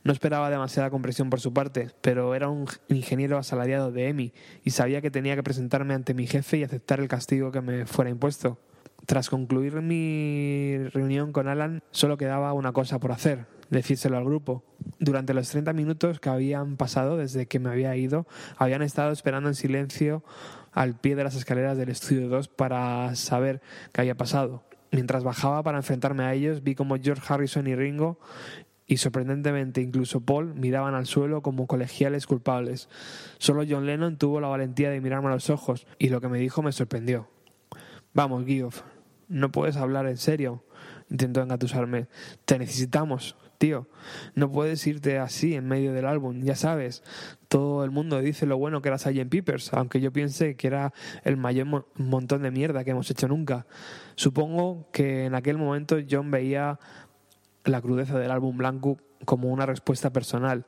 No 0.03 0.13
esperaba 0.13 0.49
demasiada 0.49 0.89
comprensión 0.89 1.29
por 1.29 1.39
su 1.39 1.53
parte, 1.53 1.91
pero 2.01 2.35
era 2.35 2.49
un 2.49 2.67
ingeniero 2.89 3.37
asalariado 3.37 3.91
de 3.91 4.09
EMI 4.09 4.33
y 4.63 4.71
sabía 4.71 5.01
que 5.01 5.11
tenía 5.11 5.35
que 5.35 5.43
presentarme 5.43 5.93
ante 5.93 6.13
mi 6.13 6.27
jefe 6.27 6.57
y 6.57 6.63
aceptar 6.63 6.99
el 6.99 7.07
castigo 7.07 7.51
que 7.51 7.61
me 7.61 7.85
fuera 7.85 8.09
impuesto. 8.09 8.59
Tras 9.05 9.29
concluir 9.29 9.81
mi 9.81 10.77
reunión 10.93 11.33
con 11.33 11.47
Alan, 11.47 11.83
solo 11.91 12.17
quedaba 12.17 12.53
una 12.53 12.71
cosa 12.71 12.99
por 12.99 13.11
hacer, 13.11 13.47
decírselo 13.69 14.17
al 14.17 14.23
grupo. 14.23 14.63
Durante 14.99 15.33
los 15.33 15.49
30 15.49 15.73
minutos 15.73 16.19
que 16.19 16.29
habían 16.29 16.77
pasado 16.77 17.17
desde 17.17 17.45
que 17.45 17.59
me 17.59 17.69
había 17.69 17.95
ido, 17.97 18.25
habían 18.57 18.81
estado 18.81 19.11
esperando 19.11 19.49
en 19.49 19.55
silencio 19.55 20.23
al 20.71 20.95
pie 20.95 21.15
de 21.15 21.23
las 21.25 21.35
escaleras 21.35 21.77
del 21.77 21.89
estudio 21.89 22.29
2 22.29 22.47
para 22.47 23.13
saber 23.15 23.61
qué 23.91 24.01
había 24.01 24.15
pasado. 24.15 24.63
Mientras 24.91 25.23
bajaba 25.23 25.63
para 25.63 25.79
enfrentarme 25.79 26.23
a 26.23 26.33
ellos, 26.33 26.63
vi 26.63 26.75
como 26.75 26.95
George 26.97 27.23
Harrison 27.27 27.67
y 27.67 27.75
Ringo 27.75 28.19
y 28.85 28.97
sorprendentemente 28.97 29.81
incluso 29.81 30.21
Paul 30.21 30.53
miraban 30.53 30.93
al 30.93 31.07
suelo 31.07 31.41
como 31.41 31.67
colegiales 31.67 32.27
culpables. 32.27 32.89
Solo 33.37 33.63
John 33.67 33.85
Lennon 33.85 34.17
tuvo 34.17 34.39
la 34.39 34.47
valentía 34.47 34.89
de 34.89 35.01
mirarme 35.01 35.29
a 35.29 35.31
los 35.31 35.49
ojos 35.49 35.87
y 35.97 36.09
lo 36.09 36.21
que 36.21 36.29
me 36.29 36.37
dijo 36.37 36.61
me 36.61 36.71
sorprendió. 36.71 37.27
Vamos, 38.13 38.45
Guioff, 38.45 38.83
no 39.33 39.51
puedes 39.51 39.75
hablar 39.77 40.07
en 40.07 40.17
serio, 40.17 40.63
intentó 41.09 41.41
engatusarme. 41.41 42.07
Te 42.45 42.57
necesitamos, 42.59 43.35
tío. 43.57 43.87
No 44.35 44.51
puedes 44.51 44.85
irte 44.87 45.19
así 45.19 45.55
en 45.55 45.67
medio 45.67 45.93
del 45.93 46.05
álbum, 46.05 46.41
ya 46.41 46.55
sabes. 46.55 47.03
Todo 47.47 47.83
el 47.83 47.91
mundo 47.91 48.19
dice 48.19 48.45
lo 48.45 48.57
bueno 48.57 48.81
que 48.81 48.89
era 48.89 48.97
Sgt. 48.97 49.29
Peppers, 49.29 49.73
aunque 49.73 50.01
yo 50.01 50.11
piense 50.11 50.55
que 50.55 50.67
era 50.67 50.93
el 51.23 51.37
mayor 51.37 51.65
mo- 51.65 51.85
montón 51.95 52.41
de 52.43 52.51
mierda 52.51 52.83
que 52.83 52.91
hemos 52.91 53.09
hecho 53.11 53.27
nunca. 53.27 53.65
Supongo 54.15 54.87
que 54.91 55.25
en 55.25 55.35
aquel 55.35 55.57
momento 55.57 55.97
John 56.09 56.31
veía 56.31 56.79
la 57.65 57.81
crudeza 57.81 58.19
del 58.19 58.31
álbum 58.31 58.57
blanco 58.57 58.97
como 59.25 59.49
una 59.49 59.65
respuesta 59.65 60.11
personal 60.11 60.65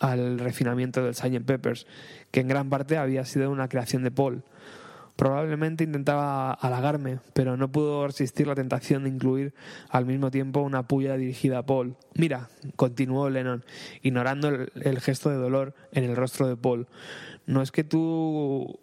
al 0.00 0.40
refinamiento 0.40 1.04
del 1.04 1.14
Sgt. 1.14 1.44
Peppers, 1.46 1.86
que 2.32 2.40
en 2.40 2.48
gran 2.48 2.68
parte 2.68 2.96
había 2.98 3.24
sido 3.24 3.50
una 3.52 3.68
creación 3.68 4.02
de 4.02 4.10
Paul. 4.10 4.42
Probablemente 5.16 5.84
intentaba 5.84 6.52
halagarme, 6.52 7.18
pero 7.34 7.56
no 7.56 7.70
pudo 7.70 8.06
resistir 8.06 8.46
la 8.46 8.54
tentación 8.54 9.04
de 9.04 9.10
incluir 9.10 9.54
al 9.90 10.06
mismo 10.06 10.30
tiempo 10.30 10.60
una 10.60 10.88
puya 10.88 11.16
dirigida 11.16 11.58
a 11.58 11.66
Paul. 11.66 11.96
Mira, 12.14 12.48
continuó 12.76 13.28
Lennon, 13.28 13.64
ignorando 14.02 14.48
el, 14.48 15.00
gesto 15.00 15.28
de 15.30 15.36
dolor 15.36 15.74
en 15.92 16.04
el 16.04 16.16
rostro 16.16 16.48
de 16.48 16.56
Paul. 16.56 16.88
No 17.46 17.60
es 17.62 17.70
que 17.70 17.84
tú 17.84 18.80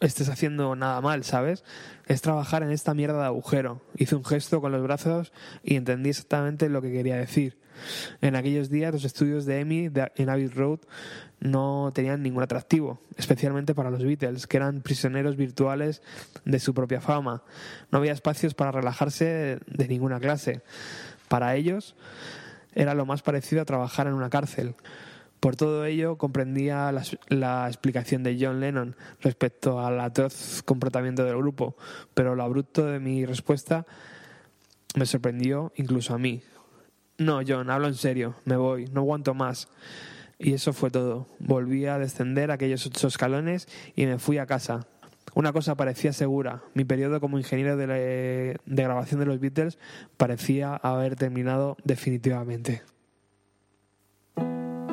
estés 0.00 0.28
haciendo 0.28 0.74
nada 0.74 1.00
mal, 1.00 1.24
¿sabes? 1.24 1.64
Es 2.06 2.22
trabajar 2.22 2.62
en 2.62 2.70
esta 2.70 2.94
mierda 2.94 3.20
de 3.20 3.26
agujero. 3.26 3.82
Hice 3.96 4.16
un 4.16 4.24
gesto 4.24 4.60
con 4.60 4.72
los 4.72 4.82
brazos 4.82 5.32
y 5.62 5.76
entendí 5.76 6.10
exactamente 6.10 6.68
lo 6.68 6.82
que 6.82 6.90
quería 6.90 7.16
decir. 7.16 7.58
En 8.20 8.34
aquellos 8.36 8.70
días 8.70 8.92
los 8.92 9.04
estudios 9.04 9.44
de 9.46 9.64
de- 9.64 10.12
en 10.16 10.28
Abbey 10.28 10.48
Road 10.48 10.80
no 11.40 11.90
tenían 11.94 12.22
ningún 12.22 12.42
atractivo, 12.42 13.00
especialmente 13.16 13.74
para 13.74 13.90
los 13.90 14.04
Beatles, 14.04 14.46
que 14.46 14.58
eran 14.58 14.82
prisioneros 14.82 15.36
virtuales 15.36 16.02
de 16.44 16.60
su 16.60 16.74
propia 16.74 17.00
fama. 17.00 17.42
No 17.90 17.98
había 17.98 18.12
espacios 18.12 18.54
para 18.54 18.72
relajarse 18.72 19.58
de 19.66 19.88
ninguna 19.88 20.20
clase. 20.20 20.62
Para 21.28 21.56
ellos 21.56 21.96
era 22.74 22.94
lo 22.94 23.06
más 23.06 23.22
parecido 23.22 23.62
a 23.62 23.64
trabajar 23.64 24.06
en 24.06 24.14
una 24.14 24.30
cárcel. 24.30 24.74
Por 25.40 25.56
todo 25.56 25.86
ello 25.86 26.18
comprendía 26.18 26.92
la, 27.28 27.66
explicación 27.66 28.22
de 28.22 28.36
John 28.38 28.60
Lennon 28.60 28.94
respecto 29.22 29.80
al 29.80 29.98
atroz 29.98 30.62
comportamiento 30.64 31.24
del 31.24 31.38
grupo, 31.38 31.76
pero 32.12 32.34
lo 32.34 32.42
abrupto 32.42 32.84
de 32.84 33.00
mi 33.00 33.24
respuesta 33.24 33.86
me 34.96 35.06
sorprendió 35.06 35.72
incluso 35.76 36.12
a 36.12 36.18
mí. 36.18 36.42
No, 37.16 37.40
John, 37.46 37.70
hablo 37.70 37.88
en 37.88 37.94
serio, 37.94 38.34
me 38.44 38.56
voy, 38.56 38.86
no 38.92 39.00
aguanto 39.00 39.32
más. 39.32 39.68
Y 40.42 40.54
eso 40.54 40.72
fue 40.72 40.90
todo. 40.90 41.26
Volví 41.38 41.84
a 41.84 41.98
descender 41.98 42.50
aquellos 42.50 42.86
ocho 42.86 43.08
escalones 43.08 43.68
y 43.94 44.06
me 44.06 44.18
fui 44.18 44.38
a 44.38 44.46
casa. 44.46 44.86
Una 45.34 45.52
cosa 45.52 45.74
parecía 45.76 46.14
segura. 46.14 46.62
Mi 46.72 46.84
periodo 46.84 47.20
como 47.20 47.38
ingeniero 47.38 47.76
de, 47.76 48.56
de 48.64 48.82
grabación 48.82 49.20
de 49.20 49.26
los 49.26 49.38
Beatles 49.38 49.78
parecía 50.16 50.74
haber 50.76 51.14
terminado 51.14 51.76
definitivamente. 51.84 52.82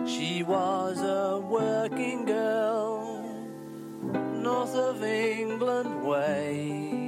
She 0.06 0.44
was 0.44 1.00
a 1.02 1.38
working 1.38 2.26
girl, 2.26 3.24
north 4.42 4.76
of 4.76 5.02
England 5.04 6.06
way. 6.06 7.07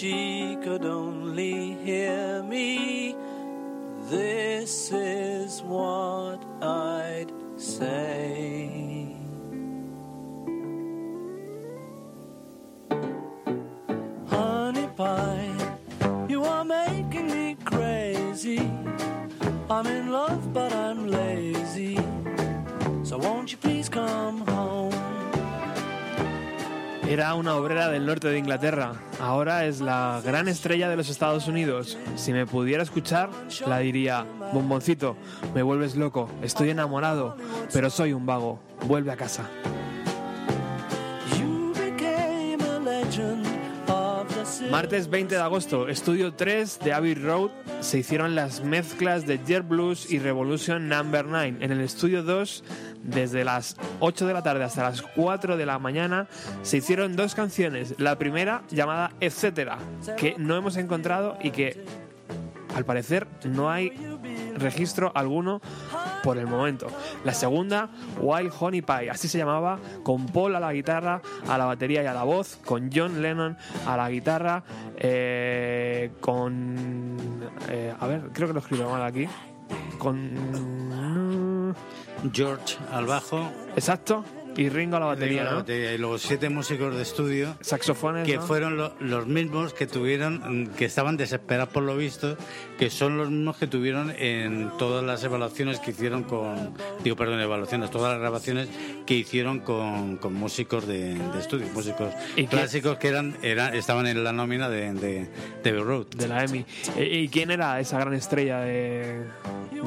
She 0.00 0.56
could 0.64 0.86
only 0.86 1.74
hear 1.84 2.39
Inglaterra. 28.50 28.94
Ahora 29.20 29.64
es 29.66 29.80
la 29.80 30.20
gran 30.24 30.48
estrella 30.48 30.88
de 30.88 30.96
los 30.96 31.08
Estados 31.08 31.46
Unidos. 31.46 31.96
Si 32.16 32.32
me 32.32 32.46
pudiera 32.46 32.82
escuchar, 32.82 33.30
la 33.64 33.78
diría, 33.78 34.26
bomboncito, 34.52 35.16
me 35.54 35.62
vuelves 35.62 35.94
loco, 35.94 36.28
estoy 36.42 36.70
enamorado, 36.70 37.36
pero 37.72 37.90
soy 37.90 38.12
un 38.12 38.26
vago. 38.26 38.58
Vuelve 38.88 39.12
a 39.12 39.16
casa. 39.16 39.48
Martes 44.70 45.10
20 45.10 45.34
de 45.34 45.40
agosto, 45.40 45.88
estudio 45.88 46.32
3 46.32 46.78
de 46.84 46.92
Abbey 46.92 47.14
Road, 47.14 47.50
se 47.80 47.98
hicieron 47.98 48.36
las 48.36 48.62
mezclas 48.62 49.26
de 49.26 49.40
Jet 49.44 49.66
Blues 49.66 50.08
y 50.12 50.20
Revolution 50.20 50.88
Number 50.88 51.26
9. 51.26 51.56
En 51.60 51.72
el 51.72 51.80
estudio 51.80 52.22
2, 52.22 52.62
desde 53.02 53.42
las 53.42 53.76
8 53.98 54.28
de 54.28 54.32
la 54.32 54.44
tarde 54.44 54.62
hasta 54.62 54.84
las 54.84 55.02
4 55.02 55.56
de 55.56 55.66
la 55.66 55.80
mañana, 55.80 56.28
se 56.62 56.76
hicieron 56.76 57.16
dos 57.16 57.34
canciones. 57.34 57.96
La 57.98 58.16
primera, 58.16 58.62
llamada 58.70 59.10
Etcétera, 59.18 59.78
que 60.16 60.36
no 60.38 60.54
hemos 60.54 60.76
encontrado 60.76 61.36
y 61.42 61.50
que, 61.50 61.84
al 62.76 62.84
parecer, 62.84 63.26
no 63.44 63.70
hay 63.70 63.92
registro 64.56 65.12
alguno 65.14 65.60
por 66.22 66.38
el 66.38 66.46
momento. 66.46 66.86
La 67.24 67.34
segunda, 67.34 67.90
Wild 68.20 68.52
Honey 68.58 68.82
Pie, 68.82 69.10
así 69.10 69.28
se 69.28 69.38
llamaba, 69.38 69.78
con 70.02 70.26
Paul 70.26 70.56
a 70.56 70.60
la 70.60 70.72
guitarra, 70.72 71.22
a 71.48 71.58
la 71.58 71.64
batería 71.64 72.02
y 72.02 72.06
a 72.06 72.14
la 72.14 72.24
voz, 72.24 72.58
con 72.64 72.90
John 72.92 73.22
Lennon 73.22 73.56
a 73.86 73.96
la 73.96 74.10
guitarra, 74.10 74.62
eh, 74.96 76.12
con... 76.20 77.50
eh, 77.68 77.94
a 77.98 78.06
ver, 78.06 78.30
creo 78.32 78.48
que 78.48 78.54
lo 78.54 78.60
escribo 78.60 78.90
mal 78.90 79.02
aquí. 79.02 79.26
Con... 79.98 81.74
George 82.32 82.76
al 82.92 83.06
bajo, 83.06 83.50
Exacto. 83.76 84.24
Y 84.56 84.68
Ringo 84.68 84.96
a 84.96 85.00
la 85.00 85.06
batería, 85.06 85.44
¿no? 85.44 85.64
y 85.72 85.96
luego 85.98 86.18
siete 86.18 86.48
músicos 86.50 86.94
de 86.94 87.02
estudio 87.02 87.56
Saxofones, 87.60 88.26
que 88.26 88.36
¿no? 88.36 88.42
fueron 88.42 88.76
lo- 88.76 88.94
los 89.00 89.26
mismos 89.26 89.72
que 89.72 89.86
tuvieron, 89.86 90.64
mm, 90.64 90.66
que 90.74 90.84
estaban 90.84 91.16
desesperados 91.16 91.68
por 91.72 91.82
lo 91.84 91.96
visto, 91.96 92.36
que 92.78 92.90
son 92.90 93.16
los 93.16 93.30
mismos 93.30 93.56
que 93.56 93.66
tuvieron 93.68 94.12
en 94.18 94.70
todas 94.78 95.04
las 95.04 95.22
evaluaciones 95.24 95.78
que 95.78 95.92
hicieron 95.92 96.24
con, 96.24 96.74
digo, 97.04 97.16
perdón, 97.16 97.40
evaluaciones, 97.40 97.90
todas 97.90 98.10
las 98.12 98.20
grabaciones 98.20 98.68
que 99.06 99.14
hicieron 99.14 99.60
con, 99.60 100.16
con 100.16 100.34
músicos 100.34 100.86
de, 100.86 101.14
de 101.14 101.38
estudio, 101.38 101.66
músicos 101.72 102.12
¿Y 102.36 102.42
qué- 102.42 102.48
clásicos 102.48 102.98
que 102.98 103.08
eran, 103.08 103.36
eran, 103.42 103.74
estaban 103.74 104.06
en 104.08 104.22
la 104.24 104.32
nómina 104.32 104.68
de, 104.68 104.92
de, 104.94 105.28
de 105.62 105.72
Road. 105.80 106.06
de 106.16 106.28
la 106.28 106.44
EMI. 106.44 106.66
¿Y 106.98 107.28
quién 107.28 107.50
era 107.50 107.78
esa 107.80 107.98
gran 108.00 108.14
estrella 108.14 108.60
de, 108.60 109.24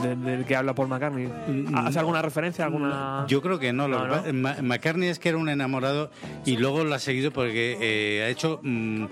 de- 0.02 0.16
del 0.16 0.46
que 0.46 0.56
habla 0.56 0.74
Paul 0.74 0.88
McCartney? 0.88 1.30
¿Hace 1.76 2.00
alguna 2.00 2.22
referencia? 2.22 2.66
alguna 2.66 3.26
Yo 3.28 3.42
creo 3.42 3.60
que 3.60 3.72
no. 3.74 3.88
Lo 3.88 4.08
No, 4.08 4.24
que 4.24 4.32
¿no? 4.34 4.53
McCartney 4.62 5.10
es 5.10 5.20
que 5.20 5.30
era 5.30 5.38
un 5.38 5.50
enamorado 5.50 6.12
y 6.46 6.58
luego 6.58 6.84
lo 6.84 6.94
ha 6.96 7.00
seguido 7.00 7.32
porque 7.32 7.78
eh, 7.82 8.24
ha 8.24 8.30
hecho 8.30 8.60
mm, 8.64 9.06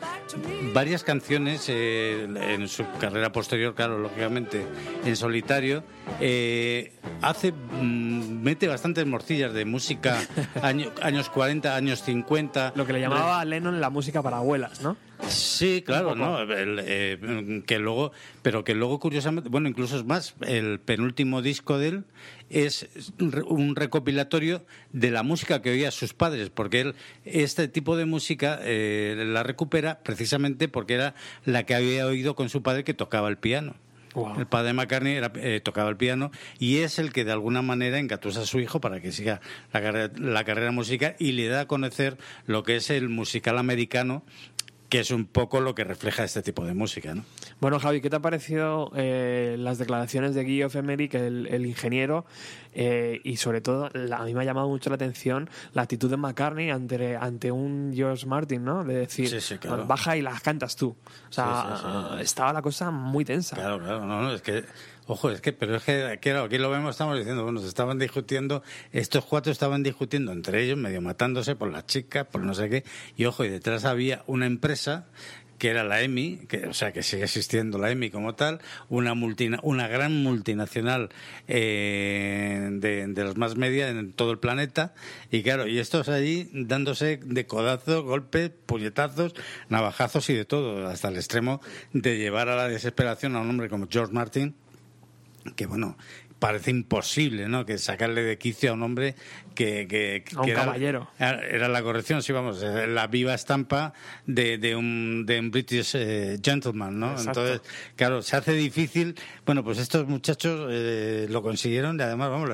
varias 0.74 1.04
canciones 1.04 1.66
eh, 1.70 2.28
en 2.54 2.68
su 2.68 2.86
carrera 3.00 3.32
posterior, 3.32 3.74
claro, 3.76 3.98
lógicamente, 4.00 4.66
en 5.06 5.16
solitario. 5.16 5.84
Eh, 6.20 6.94
hace 7.22 7.52
mm, 7.52 8.42
mete 8.42 8.68
bastantes 8.68 9.06
morcillas 9.06 9.54
de 9.54 9.66
música 9.66 10.18
año- 10.62 10.92
años 11.02 11.30
40, 11.30 11.76
años 11.76 12.04
50. 12.04 12.74
Lo 12.76 12.86
que 12.86 12.94
le 12.94 13.00
llamaba 13.02 13.40
a 13.40 13.46
Lennon 13.46 13.80
la 13.82 13.90
música 13.90 14.22
para 14.22 14.38
abuelas, 14.38 14.82
¿no? 14.82 14.98
Sí, 15.28 15.84
claro. 15.86 16.16
¿no? 16.16 16.42
El, 16.42 16.80
eh, 16.84 17.64
que 17.66 17.80
luego, 17.80 18.12
pero 18.42 18.64
que 18.64 18.76
luego 18.76 19.00
curiosamente, 19.00 19.50
bueno, 19.50 19.70
incluso 19.70 19.98
es 19.98 20.06
más, 20.06 20.36
el 20.42 20.80
penúltimo 20.80 21.42
disco 21.42 21.78
de 21.78 21.88
él 21.88 22.04
es 22.50 22.90
un 23.20 23.76
recopilatorio 23.76 24.66
de 24.92 25.12
la 25.12 25.24
música 25.24 25.62
que 25.62 25.72
oía 25.72 25.92
sus 25.92 26.14
padres, 26.14 26.50
porque 26.50 26.82
él 26.82 26.96
este 27.24 27.68
tipo 27.68 27.96
de 27.96 28.06
música 28.06 28.60
eh, 28.62 29.24
la 29.28 29.44
recupera 29.44 30.00
precisamente 30.04 30.68
porque 30.68 30.96
era 30.96 31.16
la 31.46 31.64
que 31.66 31.76
había 31.76 32.06
oído 32.06 32.36
con 32.36 32.50
su 32.50 32.62
padre 32.62 32.84
que 32.84 32.94
tocaba 32.94 33.30
el 33.30 33.38
piano. 33.38 33.76
El 34.38 34.46
padre 34.46 34.68
de 34.68 34.74
McCartney 34.74 35.16
era, 35.16 35.32
eh, 35.36 35.62
tocaba 35.64 35.90
el 35.90 35.96
piano 35.96 36.32
y 36.60 36.80
es 36.80 37.00
el 37.00 37.14
que 37.14 37.24
de 37.24 37.32
alguna 37.32 37.62
manera 37.62 37.98
engatusa 37.98 38.42
a 38.42 38.46
su 38.46 38.60
hijo 38.60 38.82
para 38.82 39.00
que 39.00 39.14
siga 39.14 39.40
la 39.72 39.82
carrera, 39.82 40.14
la 40.18 40.44
carrera 40.44 40.72
musical 40.72 41.16
y 41.18 41.32
le 41.32 41.48
da 41.48 41.62
a 41.62 41.68
conocer 41.68 42.18
lo 42.46 42.64
que 42.64 42.76
es 42.76 42.90
el 42.90 43.08
musical 43.08 43.58
americano, 43.58 44.24
que 44.92 45.00
es 45.00 45.10
un 45.12 45.24
poco 45.26 45.62
lo 45.62 45.74
que 45.74 45.86
refleja 45.86 46.26
este 46.26 46.42
tipo 46.42 46.66
de 46.66 46.74
música. 46.74 47.16
¿no? 47.16 47.24
Bueno, 47.62 47.80
Javi, 47.80 48.02
¿qué 48.02 48.10
te 48.10 48.18
ha 48.18 48.20
parecido 48.20 48.92
eh, 48.94 49.56
las 49.58 49.78
declaraciones 49.78 50.36
de 50.36 50.44
Guy 50.44 50.64
Emerick, 50.64 51.14
el, 51.14 51.48
el 51.48 51.66
ingeniero, 51.66 52.26
eh, 52.74 53.22
y 53.24 53.38
sobre 53.38 53.62
todo, 53.62 53.90
la- 53.94 54.18
a 54.18 54.26
mí 54.26 54.34
me 54.34 54.42
ha 54.42 54.44
llamado 54.44 54.68
mucho 54.68 54.90
la 54.90 54.96
atención 54.98 55.50
la 55.74 55.84
actitud 55.84 56.10
de 56.10 56.18
McCartney 56.18 56.72
ante, 56.72 57.16
ante 57.16 57.54
un 57.54 57.94
George 57.96 58.26
Martin, 58.26 58.66
¿no? 58.66 58.84
De 58.84 58.96
decir, 58.96 59.30
Sí, 59.30 59.40
sí, 59.40 59.58
claro. 59.58 59.86
baja 59.86 60.18
y 60.18 60.22
las 60.22 60.42
cantas 60.42 60.76
tú. 60.76 60.90
O 61.30 61.32
sea, 61.32 61.78
Sí, 62.18 62.22
estaba 62.24 62.52
la 62.52 62.62
cosa 62.62 62.92
muy 62.92 63.24
tensa. 63.24 63.56
Claro, 63.56 63.80
claro, 63.80 64.06
no, 64.06 64.22
no, 64.24 64.34
es 64.34 64.42
que, 64.42 64.66
ojo, 65.12 65.30
es 65.30 65.42
que, 65.42 65.52
pero 65.52 65.76
es 65.76 65.84
que, 65.84 66.20
claro, 66.22 66.44
aquí 66.44 66.58
lo 66.58 66.70
vemos, 66.70 66.92
estamos 66.92 67.18
diciendo, 67.18 67.44
bueno, 67.44 67.60
se 67.60 67.68
estaban 67.68 68.00
discutiendo, 68.00 68.64
estos 68.94 69.26
cuatro 69.26 69.52
estaban 69.52 69.84
discutiendo 69.84 70.32
entre 70.32 70.64
ellos, 70.64 70.78
medio 70.78 71.02
matándose 71.02 71.56
por 71.56 71.70
las 71.70 71.86
chicas, 71.86 72.26
por 72.28 72.42
no 72.42 72.54
sé 72.54 72.70
qué, 72.70 72.86
y 73.18 73.26
ojo, 73.26 73.44
y 73.44 73.50
detrás 73.50 73.84
había 73.84 74.24
una 74.28 74.46
empresa 74.46 75.08
que 75.58 75.70
era 75.70 75.84
la 75.84 76.02
EMI, 76.02 76.48
que, 76.48 76.66
o 76.66 76.74
sea, 76.74 76.94
que 76.94 77.04
sigue 77.04 77.26
existiendo 77.26 77.78
la 77.78 77.92
EMI 77.92 78.10
como 78.10 78.36
tal, 78.36 78.62
una, 78.88 79.14
multina, 79.14 79.60
una 79.64 79.88
gran 79.90 80.24
multinacional 80.24 81.10
eh, 81.48 82.70
de, 82.72 83.06
de 83.06 83.24
los 83.24 83.36
más 83.36 83.58
media 83.58 83.90
en 83.90 84.14
todo 84.14 84.32
el 84.32 84.40
planeta, 84.40 84.94
y 85.30 85.44
claro, 85.44 85.68
y 85.68 85.78
estos 85.78 86.08
allí 86.08 86.50
dándose 86.54 87.20
de 87.22 87.46
codazos, 87.48 88.04
golpes, 88.04 88.50
puñetazos, 88.66 89.34
navajazos 89.68 90.30
y 90.30 90.36
de 90.36 90.46
todo, 90.46 90.88
hasta 90.88 91.10
el 91.10 91.18
extremo 91.18 91.62
de 91.92 92.18
llevar 92.18 92.48
a 92.48 92.56
la 92.56 92.70
desesperación 92.70 93.36
a 93.36 93.42
un 93.42 93.50
hombre 93.50 93.68
como 93.68 93.88
George 93.88 94.14
Martin, 94.14 94.56
que 95.56 95.66
bueno, 95.66 95.98
parece 96.42 96.72
imposible, 96.72 97.48
¿no? 97.48 97.66
Que 97.68 97.78
sacarle 97.78 98.24
de 98.24 98.38
quicio 98.40 98.72
a 98.72 98.74
un 98.74 98.82
hombre 98.82 99.14
que, 99.54 99.86
que, 99.88 100.24
A 100.36 100.42
un 100.42 100.50
era, 100.50 100.62
caballero. 100.66 101.08
era, 101.20 101.46
era 101.48 101.68
la 101.68 101.84
corrección, 101.84 102.24
sí, 102.24 102.34
vamos, 102.34 102.64
eh, 102.64 102.88
la 102.88 103.06
viva 103.06 103.36
estampa 103.36 103.94
de, 104.26 104.58
de 104.58 104.76
un, 104.76 105.24
de 105.28 105.40
un 105.40 105.52
British 105.52 105.92
eh, 105.94 106.40
gentleman, 106.44 107.00
¿no? 107.00 107.12
Exacto. 107.12 107.46
Entonces, 107.46 107.72
claro, 107.96 108.24
se 108.24 108.36
hace 108.38 108.54
difícil. 108.54 109.16
Bueno, 109.46 109.64
pues 109.64 109.78
estos 109.78 110.08
muchachos 110.08 110.68
eh, 110.72 111.28
lo 111.30 111.44
consiguieron 111.44 112.00
y 112.00 112.02
además, 112.02 112.32
vamos, 112.32 112.50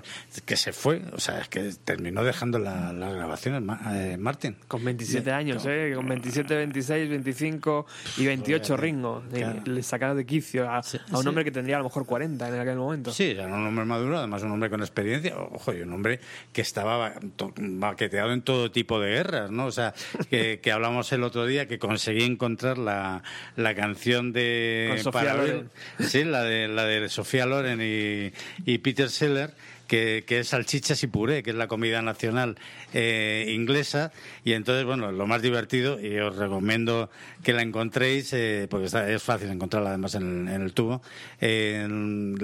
que 0.45 0.57
se 0.57 0.73
fue, 0.73 1.01
o 1.13 1.19
sea, 1.19 1.39
es 1.39 1.47
que 1.47 1.71
terminó 1.85 2.25
dejando 2.25 2.59
la- 2.59 2.91
las 2.91 3.13
grabaciones, 3.15 3.63
eh, 3.93 4.17
Martin. 4.19 4.57
Con 4.67 4.83
27 4.83 5.31
años, 5.31 5.63
¿eh? 5.65 5.93
Con 5.95 6.07
27, 6.09 6.55
26, 6.57 7.09
25 7.09 7.85
y 8.17 8.25
28 8.25 8.75
Ringo. 8.75 9.23
Y 9.31 9.38
Claro. 9.38 9.61
Le 9.65 9.81
sacaron 9.83 10.17
de 10.17 10.25
quicio 10.25 10.67
a, 10.69 10.77
a 10.77 10.79
un 10.79 10.83
sí. 10.83 10.99
hombre 11.27 11.45
que 11.45 11.51
tendría 11.51 11.75
a 11.77 11.79
lo 11.79 11.85
mejor 11.85 12.05
40 12.05 12.49
en 12.49 12.59
aquel 12.59 12.75
momento. 12.75 13.13
Sí, 13.13 13.25
era 13.31 13.45
un 13.47 13.53
hombre 13.53 13.76
maduro, 13.86 14.17
además 14.17 14.43
un 14.43 14.51
hombre 14.51 14.69
con 14.69 14.82
experiencia, 14.82 15.38
ojo, 15.38 15.73
y 15.73 15.82
un 15.82 15.93
hombre 15.93 16.19
que 16.53 16.61
estaba 16.61 17.13
baqueteado 17.57 18.34
en 18.34 18.41
todo 18.41 18.71
tipo 18.71 18.99
de 18.99 19.11
guerras, 19.11 19.51
¿no? 19.51 19.65
O 19.65 19.71
sea, 19.71 19.93
que, 20.30 20.59
que 20.63 20.71
hablamos 20.71 21.11
el 21.11 21.23
otro 21.23 21.45
día 21.45 21.67
que 21.67 21.80
conseguí 21.80 22.23
encontrar 22.23 22.78
la, 22.78 23.23
la 23.55 23.75
canción 23.75 24.34
de 24.34 24.88
Con 24.89 25.13
Sofía 25.13 25.34
Loren. 25.34 25.69
sí, 25.99 26.23
la 26.23 26.43
de 26.43 26.67
la 26.67 26.86
de 26.86 27.09
Sofía 27.09 27.45
Loren 27.45 27.82
y, 27.82 28.34
y 28.65 28.78
Peter 28.80 29.09
Seller 29.09 29.53
que, 29.88 30.23
es 30.39 30.49
salchichas 30.49 31.01
y 31.03 31.07
puré, 31.07 31.41
que 31.43 31.49
es 31.51 31.55
la 31.55 31.67
comida 31.67 32.01
nacional 32.01 32.57
eh, 32.93 33.51
inglesa. 33.55 34.11
Y 34.43 34.53
entonces, 34.53 34.85
bueno, 34.85 35.11
lo 35.11 35.25
más 35.27 35.41
divertido, 35.41 35.99
y 35.99 36.17
os 36.19 36.35
recomiendo 36.35 37.09
que 37.43 37.53
la 37.53 37.61
encontréis, 37.61 38.31
eh, 38.33 38.67
porque 38.69 38.85
está- 38.88 39.09
es 39.09 39.23
fácil 39.23 39.49
encontrarla 39.49 39.89
además 39.89 40.15
en, 40.15 40.47
el- 40.47 40.53
en 40.53 40.61
el 40.61 40.73
tubo, 40.73 41.01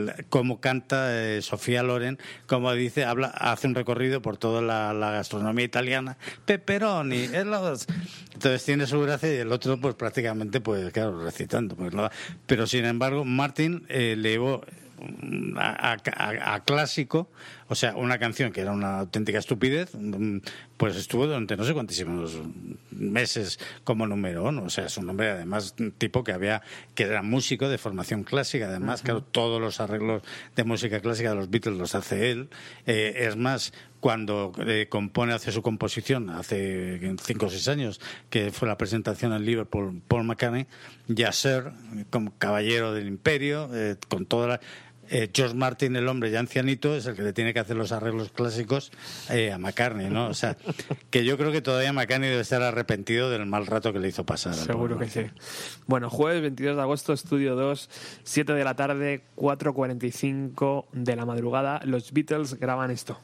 la- 0.05 0.15
cómo 0.29 0.59
canta 0.59 1.07
eh, 1.11 1.41
Sofía 1.41 1.83
Loren, 1.83 2.17
como 2.47 2.71
dice, 2.73 3.05
habla, 3.05 3.27
hace 3.27 3.67
un 3.67 3.75
recorrido 3.75 4.21
por 4.21 4.37
toda 4.37 4.61
la, 4.61 4.93
gastronomía 5.11 5.65
italiana, 5.65 6.17
pepperoni, 6.45 7.27
los... 7.45 7.85
entonces 8.33 8.63
tiene 8.65 8.87
su 8.87 8.99
gracia 9.01 9.33
y 9.33 9.37
el 9.37 9.51
otro 9.51 9.77
pues 9.79 9.95
prácticamente 9.95 10.61
pues 10.61 10.91
claro 10.91 11.23
recitando, 11.23 11.75
pues 11.75 11.93
pero 12.45 12.67
sin 12.67 12.85
embargo 12.85 13.25
Martin 13.25 13.85
eh, 13.89 14.15
le 14.17 14.31
llevó 14.31 14.61
a, 15.57 15.93
a- 15.93 16.53
a 16.55 16.63
clásico, 16.63 17.29
o 17.67 17.75
sea, 17.75 17.95
una 17.95 18.19
canción 18.19 18.51
que 18.51 18.61
era 18.61 18.71
una 18.71 18.99
auténtica 18.99 19.39
estupidez, 19.39 19.91
mm, 19.93 20.37
pues 20.77 20.95
estuvo 20.95 21.25
durante 21.27 21.55
no 21.57 21.63
sé 21.63 21.73
cuantísimos 21.73 22.37
meses 22.91 23.59
como 23.83 24.05
número 24.07 24.43
uno. 24.43 24.63
O 24.65 24.69
sea, 24.69 24.85
es 24.85 24.97
un 24.97 25.09
hombre 25.09 25.31
además 25.31 25.75
tipo 25.97 26.23
que 26.23 26.31
había, 26.33 26.61
que 26.95 27.03
era 27.03 27.21
músico 27.23 27.69
de 27.69 27.77
formación 27.77 28.23
clásica, 28.23 28.67
además, 28.67 29.01
claro, 29.01 29.23
todos 29.23 29.59
los 29.61 29.79
arreglos 29.79 30.23
de 30.55 30.63
música 30.63 30.99
clásica 30.99 31.29
de 31.29 31.35
los 31.35 31.49
Beatles 31.49 31.77
los 31.77 31.95
hace 31.95 32.31
él. 32.31 32.49
Eh, 32.85 33.25
es 33.27 33.35
más, 33.37 33.73
cuando 33.99 34.51
eh, 34.67 34.87
compone, 34.89 35.33
hace 35.33 35.51
su 35.53 35.61
composición, 35.61 36.29
hace 36.29 37.15
cinco 37.23 37.45
o 37.45 37.49
seis 37.49 37.67
años, 37.69 38.01
que 38.29 38.51
fue 38.51 38.67
la 38.67 38.77
presentación 38.77 39.31
en 39.33 39.45
Liverpool, 39.45 40.01
Paul 40.07 40.25
McCartney, 40.25 40.67
ya 41.07 41.31
Sir, 41.31 41.71
como 42.09 42.37
caballero 42.37 42.93
del 42.93 43.07
imperio, 43.07 43.69
eh, 43.73 43.95
con 44.09 44.25
toda 44.25 44.47
la... 44.47 44.59
eh, 45.09 45.29
George 45.33 45.55
Martin, 45.55 45.95
el 45.95 46.07
hombre 46.07 46.31
ya 46.31 46.39
ancianito, 46.39 46.95
es 46.95 47.05
el 47.05 47.15
que 47.15 47.21
le 47.21 47.33
tiene 47.33 47.53
que 47.53 47.59
hacer 47.59 47.75
los 47.75 47.91
arreglos 47.91 48.31
clásicos 48.31 48.91
eh, 49.29 49.51
a 49.51 49.57
McCartney, 49.57 50.09
¿no? 50.09 50.27
O 50.27 50.33
sea, 50.33 50.57
que 51.09 51.25
yo 51.25 51.37
creo 51.37 51.51
que 51.51 51.61
todavía 51.61 51.93
McCartney 51.93 52.29
debe 52.29 52.41
estar 52.41 52.61
arrepentido 52.61 53.29
del 53.29 53.45
mal 53.45 53.65
rato 53.65 53.93
que 53.93 53.99
le 53.99 54.07
hizo 54.07 54.25
pasar. 54.25 54.53
Seguro 54.53 54.97
que 54.97 55.09
sí. 55.09 55.25
Bueno, 55.87 56.09
jueves 56.09 56.41
22 56.41 56.75
de 56.75 56.81
agosto, 56.81 57.13
estudio 57.13 57.55
2, 57.55 57.89
7 58.23 58.53
de 58.53 58.63
la 58.63 58.75
tarde, 58.75 59.23
4.45 59.35 60.85
de 60.93 61.15
la 61.15 61.25
madrugada. 61.25 61.81
Los 61.85 62.13
Beatles 62.13 62.59
graban 62.59 62.91
esto. 62.91 63.19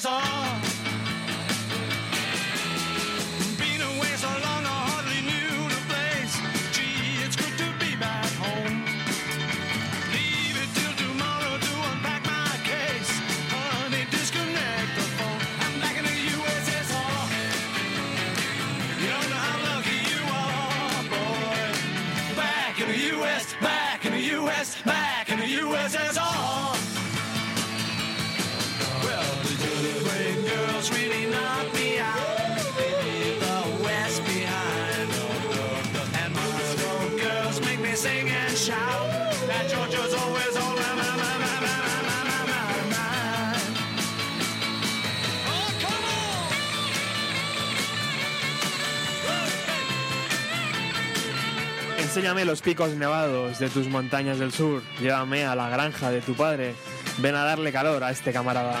there's 0.00 0.04
a 0.04 0.37
Enséñame 52.18 52.44
los 52.44 52.62
picos 52.62 52.90
nevados 52.96 53.60
de 53.60 53.68
tus 53.68 53.86
montañas 53.86 54.40
del 54.40 54.50
sur. 54.50 54.82
Llévame 55.00 55.44
a 55.44 55.54
la 55.54 55.68
granja 55.68 56.10
de 56.10 56.20
tu 56.20 56.34
padre. 56.34 56.74
Ven 57.18 57.36
a 57.36 57.44
darle 57.44 57.70
calor 57.70 58.02
a 58.02 58.10
este 58.10 58.32
camarada. 58.32 58.74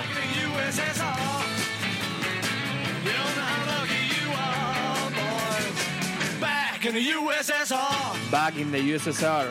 Back 6.78 6.86
in 6.86 6.94
the 6.94 7.10
USSR. 7.12 8.30
Back 8.30 8.56
in 8.56 8.70
the 8.70 8.78
USSR. 8.78 9.46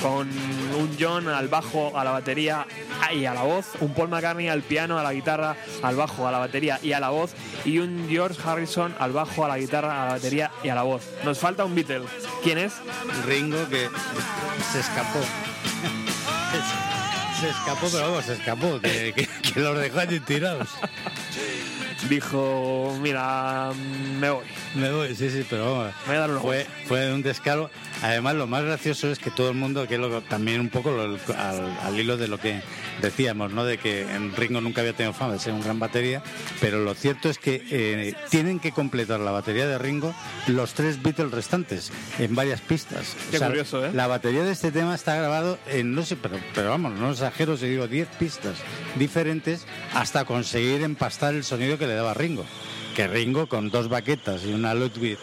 Con 0.00 0.26
un 0.74 0.96
John 0.98 1.28
al 1.28 1.48
bajo, 1.48 1.92
a 1.98 2.02
la 2.02 2.12
batería 2.12 2.66
y 3.14 3.26
a 3.26 3.34
la 3.34 3.42
voz. 3.42 3.66
Un 3.80 3.92
Paul 3.92 4.08
McCartney 4.08 4.48
al 4.48 4.62
piano, 4.62 4.98
a 4.98 5.02
la 5.02 5.12
guitarra, 5.12 5.54
al 5.82 5.96
bajo, 5.96 6.26
a 6.26 6.32
la 6.32 6.38
batería 6.38 6.78
y 6.82 6.92
a 6.94 7.00
la 7.00 7.10
voz. 7.10 7.32
Y 7.66 7.76
un 7.78 8.06
George 8.08 8.40
Harrison 8.42 8.94
al 8.98 9.12
bajo, 9.12 9.44
a 9.44 9.48
la 9.48 9.58
guitarra, 9.58 10.02
a 10.02 10.06
la 10.06 10.12
batería 10.14 10.50
y 10.64 10.70
a 10.70 10.74
la 10.74 10.82
voz. 10.82 11.02
Nos 11.24 11.38
falta 11.38 11.62
un 11.66 11.74
Beatle. 11.74 12.04
¿Quién 12.42 12.56
es? 12.56 12.72
Ringo 13.26 13.68
que 13.68 13.90
se 14.72 14.80
escapó. 14.80 15.18
Se 17.42 17.48
escapó, 17.48 17.88
pero 17.90 18.08
vamos, 18.08 18.24
se 18.24 18.34
escapó, 18.34 18.80
que, 18.80 19.12
que- 19.16 19.26
que 19.52 19.58
los 19.60 19.76
dejó 19.76 19.98
allí 19.98 20.20
tirados. 20.20 20.68
Dijo, 22.08 22.96
mira, 23.00 23.70
me 24.18 24.30
voy. 24.30 24.44
Me 24.74 24.90
voy, 24.90 25.14
sí, 25.14 25.30
sí, 25.30 25.46
pero 25.48 25.72
vamos. 25.72 25.92
Me 26.06 26.08
voy 26.08 26.16
a 26.16 26.20
dar 26.20 26.30
unos 26.30 26.42
fue, 26.42 26.66
fue 26.86 27.12
un 27.12 27.22
descaro. 27.22 27.70
Además, 28.02 28.34
lo 28.34 28.48
más 28.48 28.64
gracioso 28.64 29.08
es 29.10 29.18
que 29.20 29.30
todo 29.30 29.50
el 29.50 29.54
mundo, 29.56 29.86
que 29.86 29.94
es 29.94 30.00
lo- 30.00 30.20
también 30.22 30.60
un 30.60 30.68
poco 30.68 30.90
lo- 30.90 31.16
al, 31.38 31.78
al 31.84 31.98
hilo 32.00 32.16
de 32.16 32.26
lo 32.26 32.38
que 32.38 32.60
decíamos, 33.00 33.52
¿no? 33.52 33.64
De 33.64 33.78
que 33.78 34.04
Ringo 34.36 34.60
nunca 34.60 34.80
había 34.80 34.92
tenido 34.92 35.12
fama 35.12 35.34
de 35.34 35.38
ser 35.38 35.52
un 35.52 35.62
gran 35.62 35.78
batería, 35.78 36.22
pero 36.60 36.80
lo 36.80 36.94
cierto 36.94 37.28
es 37.30 37.38
que 37.38 37.62
eh, 37.70 38.14
tienen 38.30 38.58
que 38.58 38.72
completar 38.72 39.20
la 39.20 39.30
batería 39.30 39.66
de 39.68 39.78
Ringo 39.78 40.14
los 40.48 40.74
tres 40.74 41.00
Beatles 41.02 41.30
restantes 41.30 41.92
en 42.18 42.34
varias 42.34 42.60
pistas. 42.60 43.16
Qué 43.30 43.38
curioso, 43.38 43.84
¿eh? 43.86 43.90
La 43.94 44.08
batería 44.08 44.42
de 44.42 44.50
este 44.52 44.72
tema 44.72 44.94
está 44.96 45.14
grabado 45.14 45.58
en, 45.68 45.94
no 45.94 46.02
sé, 46.04 46.16
pero, 46.16 46.36
pero 46.54 46.70
vamos, 46.70 46.92
no 46.98 47.12
exagero 47.12 47.56
si 47.56 47.66
digo 47.68 47.86
10 47.86 48.08
pistas 48.18 48.56
diferentes 48.96 49.64
hasta 49.94 50.24
conseguir 50.24 50.82
empastar 50.82 51.34
el 51.34 51.44
sonido 51.44 51.78
que 51.78 51.86
le 51.86 51.91
daba 51.94 52.14
Ringo. 52.14 52.44
Que 52.96 53.08
Ringo, 53.08 53.46
con 53.46 53.70
dos 53.70 53.88
baquetas 53.88 54.44
y 54.44 54.52
una 54.52 54.74
Ludwig 54.74 55.16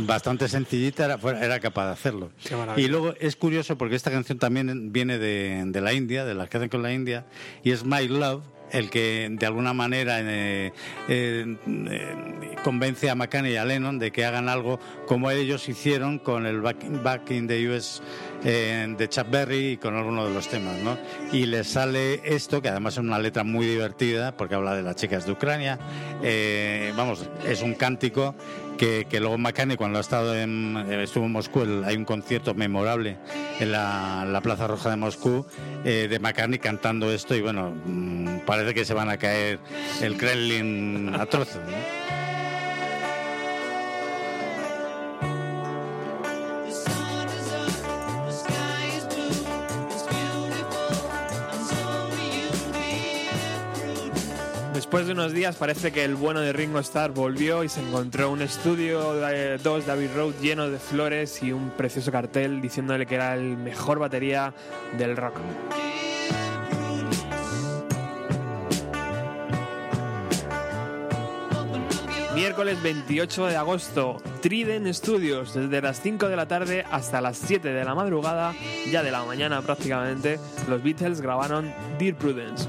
bastante 0.00 0.48
sencillita, 0.48 1.04
era, 1.04 1.18
era 1.42 1.60
capaz 1.60 1.86
de 1.86 1.92
hacerlo. 1.92 2.30
Y 2.76 2.88
luego 2.88 3.14
es 3.20 3.36
curioso 3.36 3.76
porque 3.76 3.96
esta 3.96 4.10
canción 4.10 4.38
también 4.38 4.90
viene 4.90 5.18
de, 5.18 5.64
de 5.66 5.80
la 5.82 5.92
India, 5.92 6.24
de 6.24 6.34
las 6.34 6.48
que 6.48 6.56
hacen 6.56 6.70
con 6.70 6.82
la 6.82 6.92
India, 6.94 7.26
y 7.62 7.72
es 7.72 7.84
My 7.84 8.08
Love 8.08 8.42
el 8.72 8.90
que 8.90 9.28
de 9.30 9.46
alguna 9.46 9.72
manera 9.72 10.20
eh, 10.20 10.72
eh, 11.08 11.56
eh, 11.66 12.56
convence 12.62 13.10
a 13.10 13.14
McCartney 13.14 13.52
y 13.52 13.56
a 13.56 13.64
Lennon 13.64 13.98
de 13.98 14.10
que 14.10 14.24
hagan 14.24 14.48
algo 14.48 14.78
como 15.06 15.30
ellos 15.30 15.68
hicieron 15.68 16.18
con 16.18 16.46
el 16.46 16.60
Back, 16.60 16.76
Back 17.02 17.30
in 17.30 17.46
the 17.46 17.68
US 17.68 18.02
de 18.42 19.06
Chuck 19.10 19.28
Berry 19.30 19.72
y 19.72 19.76
con 19.76 19.96
alguno 19.96 20.26
de 20.26 20.32
los 20.32 20.48
temas, 20.48 20.78
¿no? 20.78 20.96
Y 21.30 21.44
les 21.44 21.68
sale 21.68 22.22
esto, 22.24 22.62
que 22.62 22.70
además 22.70 22.94
es 22.94 23.00
una 23.00 23.18
letra 23.18 23.44
muy 23.44 23.66
divertida 23.66 24.34
porque 24.34 24.54
habla 24.54 24.74
de 24.74 24.82
las 24.82 24.96
chicas 24.96 25.26
de 25.26 25.32
Ucrania. 25.32 25.78
Vamos, 26.96 27.28
es 27.46 27.60
un 27.60 27.74
cántico 27.74 28.34
que, 28.80 29.20
luego 29.20 29.36
McCartney 29.36 29.76
cuando 29.76 29.98
ha 29.98 30.00
estado 30.00 30.34
en, 30.34 30.74
eh, 30.88 31.02
estuvo 31.02 31.26
en 31.26 31.32
Moscú, 31.32 31.60
el- 31.62 31.84
hay 31.84 31.96
un 31.96 32.06
concierto 32.06 32.54
memorable 32.54 33.18
en 33.58 33.72
la, 33.72 34.24
la 34.26 34.40
Plaza 34.40 34.66
Roja 34.66 34.88
de 34.88 34.96
Moscú 34.96 35.44
eh, 35.84 36.06
de 36.08 36.18
McCartney 36.18 36.58
cantando 36.58 37.12
esto 37.12 37.34
y 37.34 37.42
bueno, 37.42 37.74
mm, 37.84 38.38
parece 38.46 38.72
que 38.72 38.84
se 38.86 38.94
van 38.94 39.10
a 39.10 39.18
caer 39.18 39.58
el 40.00 40.16
Kremlin 40.16 41.14
a 41.14 41.26
trozos. 41.26 41.56
¿no? 41.56 42.29
Después 54.90 55.06
de 55.06 55.12
unos 55.12 55.32
días 55.32 55.54
parece 55.54 55.92
que 55.92 56.02
el 56.02 56.16
bueno 56.16 56.40
de 56.40 56.52
Ringo 56.52 56.80
Starr 56.80 57.12
volvió 57.12 57.62
y 57.62 57.68
se 57.68 57.80
encontró 57.80 58.28
un 58.28 58.42
estudio 58.42 59.14
2 59.62 59.86
David 59.86 60.08
Road 60.16 60.34
lleno 60.42 60.68
de 60.68 60.80
flores 60.80 61.44
y 61.44 61.52
un 61.52 61.70
precioso 61.70 62.10
cartel 62.10 62.60
diciéndole 62.60 63.06
que 63.06 63.14
era 63.14 63.34
el 63.34 63.56
mejor 63.56 64.00
batería 64.00 64.52
del 64.98 65.16
rock. 65.16 65.36
Miércoles 72.34 72.82
28 72.82 73.46
de 73.46 73.56
agosto, 73.56 74.16
Trident 74.42 74.92
Studios, 74.92 75.54
desde 75.54 75.80
las 75.80 76.00
5 76.00 76.28
de 76.28 76.34
la 76.34 76.48
tarde 76.48 76.84
hasta 76.90 77.20
las 77.20 77.38
7 77.38 77.68
de 77.68 77.84
la 77.84 77.94
madrugada, 77.94 78.56
ya 78.90 79.04
de 79.04 79.12
la 79.12 79.22
mañana 79.22 79.62
prácticamente, 79.62 80.40
los 80.68 80.82
Beatles 80.82 81.20
grabaron 81.20 81.72
Dear 81.96 82.16
Prudence. 82.16 82.66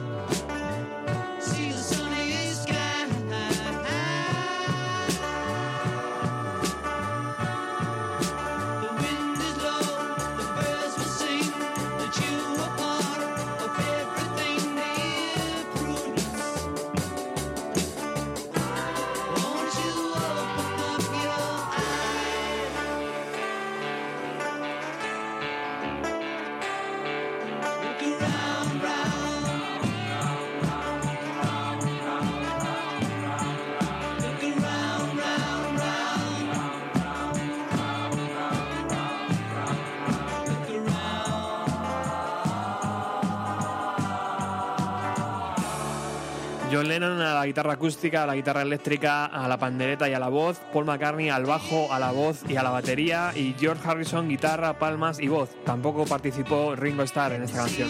La 47.41 47.47
guitarra 47.47 47.73
acústica, 47.73 48.21
a 48.21 48.27
la 48.27 48.35
guitarra 48.35 48.61
eléctrica, 48.61 49.25
a 49.25 49.47
la 49.47 49.57
pandereta 49.57 50.07
y 50.07 50.13
a 50.13 50.19
la 50.19 50.27
voz, 50.27 50.59
Paul 50.71 50.85
McCartney 50.85 51.29
al 51.29 51.45
bajo, 51.45 51.91
a 51.91 51.97
la 51.97 52.11
voz 52.11 52.43
y 52.47 52.55
a 52.55 52.61
la 52.61 52.69
batería, 52.69 53.31
y 53.35 53.55
George 53.59 53.81
Harrison 53.83 54.29
guitarra, 54.29 54.77
palmas 54.77 55.19
y 55.19 55.27
voz. 55.27 55.49
Tampoco 55.65 56.05
participó 56.05 56.75
Ringo 56.75 57.01
Starr 57.01 57.33
en 57.33 57.41
esta 57.41 57.57
canción. 57.57 57.89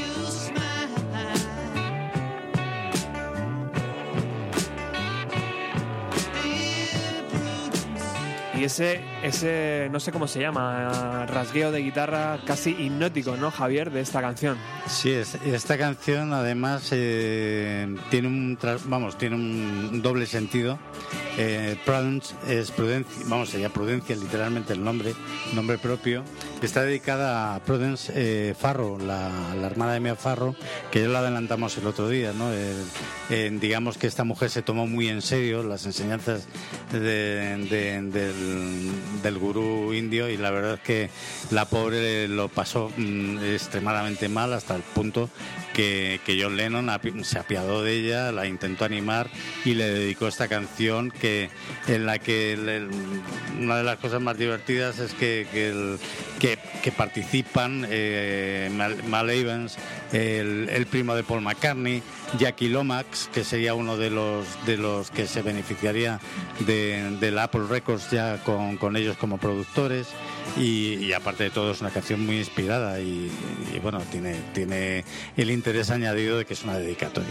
Y 8.57 8.63
ese, 8.63 9.01
ese, 9.23 9.87
no 9.91 9.99
sé 9.99 10.11
cómo 10.11 10.27
se 10.27 10.39
llama, 10.39 11.25
rasgueo 11.27 11.71
de 11.71 11.79
guitarra 11.81 12.39
casi 12.45 12.71
hipnótico, 12.71 13.35
¿no, 13.37 13.51
Javier, 13.51 13.91
de 13.91 14.01
esta 14.01 14.21
canción? 14.21 14.57
Sí, 14.87 15.11
es- 15.11 15.35
esta 15.45 15.77
canción 15.77 16.33
además 16.33 16.89
eh, 16.91 17.95
tiene 18.09 18.27
un 18.27 18.57
vamos 18.85 19.17
tiene 19.17 19.35
un 19.35 20.01
doble 20.01 20.25
sentido. 20.25 20.79
Eh, 21.37 21.77
Prudence 21.85 22.35
es 22.47 22.71
prudencia, 22.71 23.23
vamos 23.27 23.49
sería 23.49 23.69
prudencia 23.69 24.15
literalmente 24.15 24.73
el 24.73 24.83
nombre, 24.83 25.13
nombre 25.53 25.77
propio. 25.77 26.23
Está 26.61 26.83
dedicada 26.83 27.55
a 27.55 27.59
Prudence 27.63 28.11
eh, 28.15 28.53
Farro, 28.59 28.97
la, 28.99 29.31
la 29.59 29.67
hermana 29.67 29.93
de 29.93 29.99
Mia 30.01 30.15
Farro, 30.15 30.55
que 30.91 31.01
ya 31.01 31.07
la 31.07 31.19
adelantamos 31.19 31.77
el 31.77 31.87
otro 31.87 32.09
día, 32.09 32.33
¿no? 32.33 32.49
Digamos 33.59 33.97
que 33.97 34.07
esta 34.07 34.23
mujer 34.25 34.49
se 34.49 34.61
tomó 34.61 34.87
muy 34.87 35.07
en 35.07 35.21
serio 35.21 35.63
las 35.63 35.85
enseñanzas 35.85 36.47
de- 36.91 37.57
del, 38.11 38.91
del 39.23 39.37
gurú 39.37 39.93
indio 39.93 40.29
y 40.29 40.37
la 40.37 40.51
verdad 40.51 40.75
es 40.75 40.79
que 40.81 41.09
la 41.51 41.65
pobre 41.65 42.27
lo 42.27 42.47
pasó 42.49 42.91
mm, 42.97 43.39
extremadamente 43.53 44.29
mal 44.29 44.53
hasta 44.53 44.75
el 44.75 44.81
punto 44.81 45.29
que, 45.73 46.19
que 46.25 46.41
John 46.41 46.57
Lennon 46.57 46.89
se 47.23 47.39
apiadó 47.39 47.83
de 47.83 47.93
ella, 47.93 48.31
la 48.31 48.45
intentó 48.47 48.85
animar 48.85 49.29
y 49.65 49.73
le 49.73 49.89
dedicó 49.89 50.27
esta 50.27 50.47
canción 50.47 51.11
que 51.11 51.49
en 51.87 52.05
la 52.05 52.19
que 52.19 52.57
una 53.59 53.77
de 53.77 53.83
las 53.83 53.97
cosas 53.97 54.21
más 54.21 54.37
divertidas 54.37 54.99
es 54.99 55.13
que, 55.13 55.47
el- 55.53 55.97
que- 56.39 56.57
que 56.81 56.91
participan 56.91 57.85
eh, 57.89 58.69
Mal, 59.07 59.29
Evans, 59.29 59.77
el, 60.11 60.87
primo 60.89 61.15
de 61.15 61.23
Paul 61.23 61.41
McCartney, 61.41 62.01
Jackie 62.37 62.69
Lomax, 62.69 63.29
que 63.33 63.43
sería 63.43 63.73
uno 63.73 63.97
de 63.97 64.09
los 64.09 64.45
de 64.65 64.77
los 64.77 65.11
que 65.11 65.27
se 65.27 65.41
beneficiaría 65.41 66.19
de, 66.59 67.17
del 67.19 67.37
Apple 67.39 67.63
Records 67.69 68.09
ya 68.11 68.37
con, 68.43 68.77
con 68.77 68.95
ellos 68.95 69.17
como 69.17 69.37
productores 69.37 70.07
y, 70.57 70.95
y 70.95 71.13
aparte 71.13 71.45
de 71.45 71.49
todo 71.51 71.71
es 71.71 71.81
una 71.81 71.91
canción 71.91 72.25
muy 72.25 72.37
inspirada 72.37 72.99
y, 72.99 73.31
y, 73.73 73.79
bueno 73.79 73.99
tiene 74.11 74.35
tiene 74.53 75.05
el 75.37 75.51
interés 75.51 75.91
añadido 75.91 76.37
de 76.37 76.45
que 76.45 76.53
es 76.53 76.63
una 76.63 76.77
dedicatoria. 76.77 77.29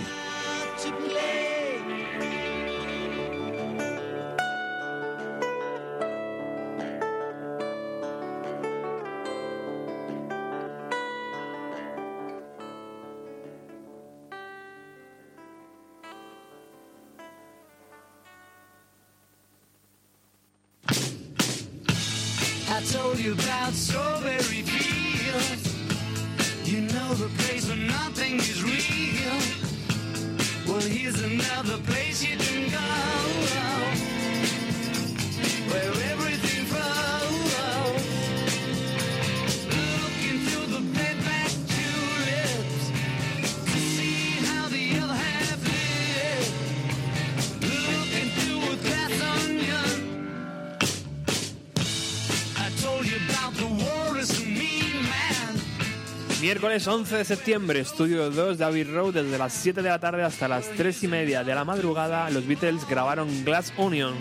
Miércoles 56.81 57.01
11 57.01 57.17
de 57.17 57.25
septiembre, 57.27 57.81
estudio 57.81 58.31
2 58.31 58.57
David 58.57 58.89
Road, 58.95 59.13
desde 59.13 59.37
las 59.37 59.53
7 59.53 59.83
de 59.83 59.89
la 59.91 59.99
tarde 59.99 60.23
hasta 60.23 60.49
las 60.49 60.67
3 60.71 61.03
y 61.05 61.09
media 61.09 61.45
de 61.45 61.55
la 61.55 61.63
madrugada, 61.63 62.31
los 62.31 62.47
Beatles 62.47 62.89
grabaron 62.89 63.45
Glass 63.45 63.71
Onion, 63.77 64.15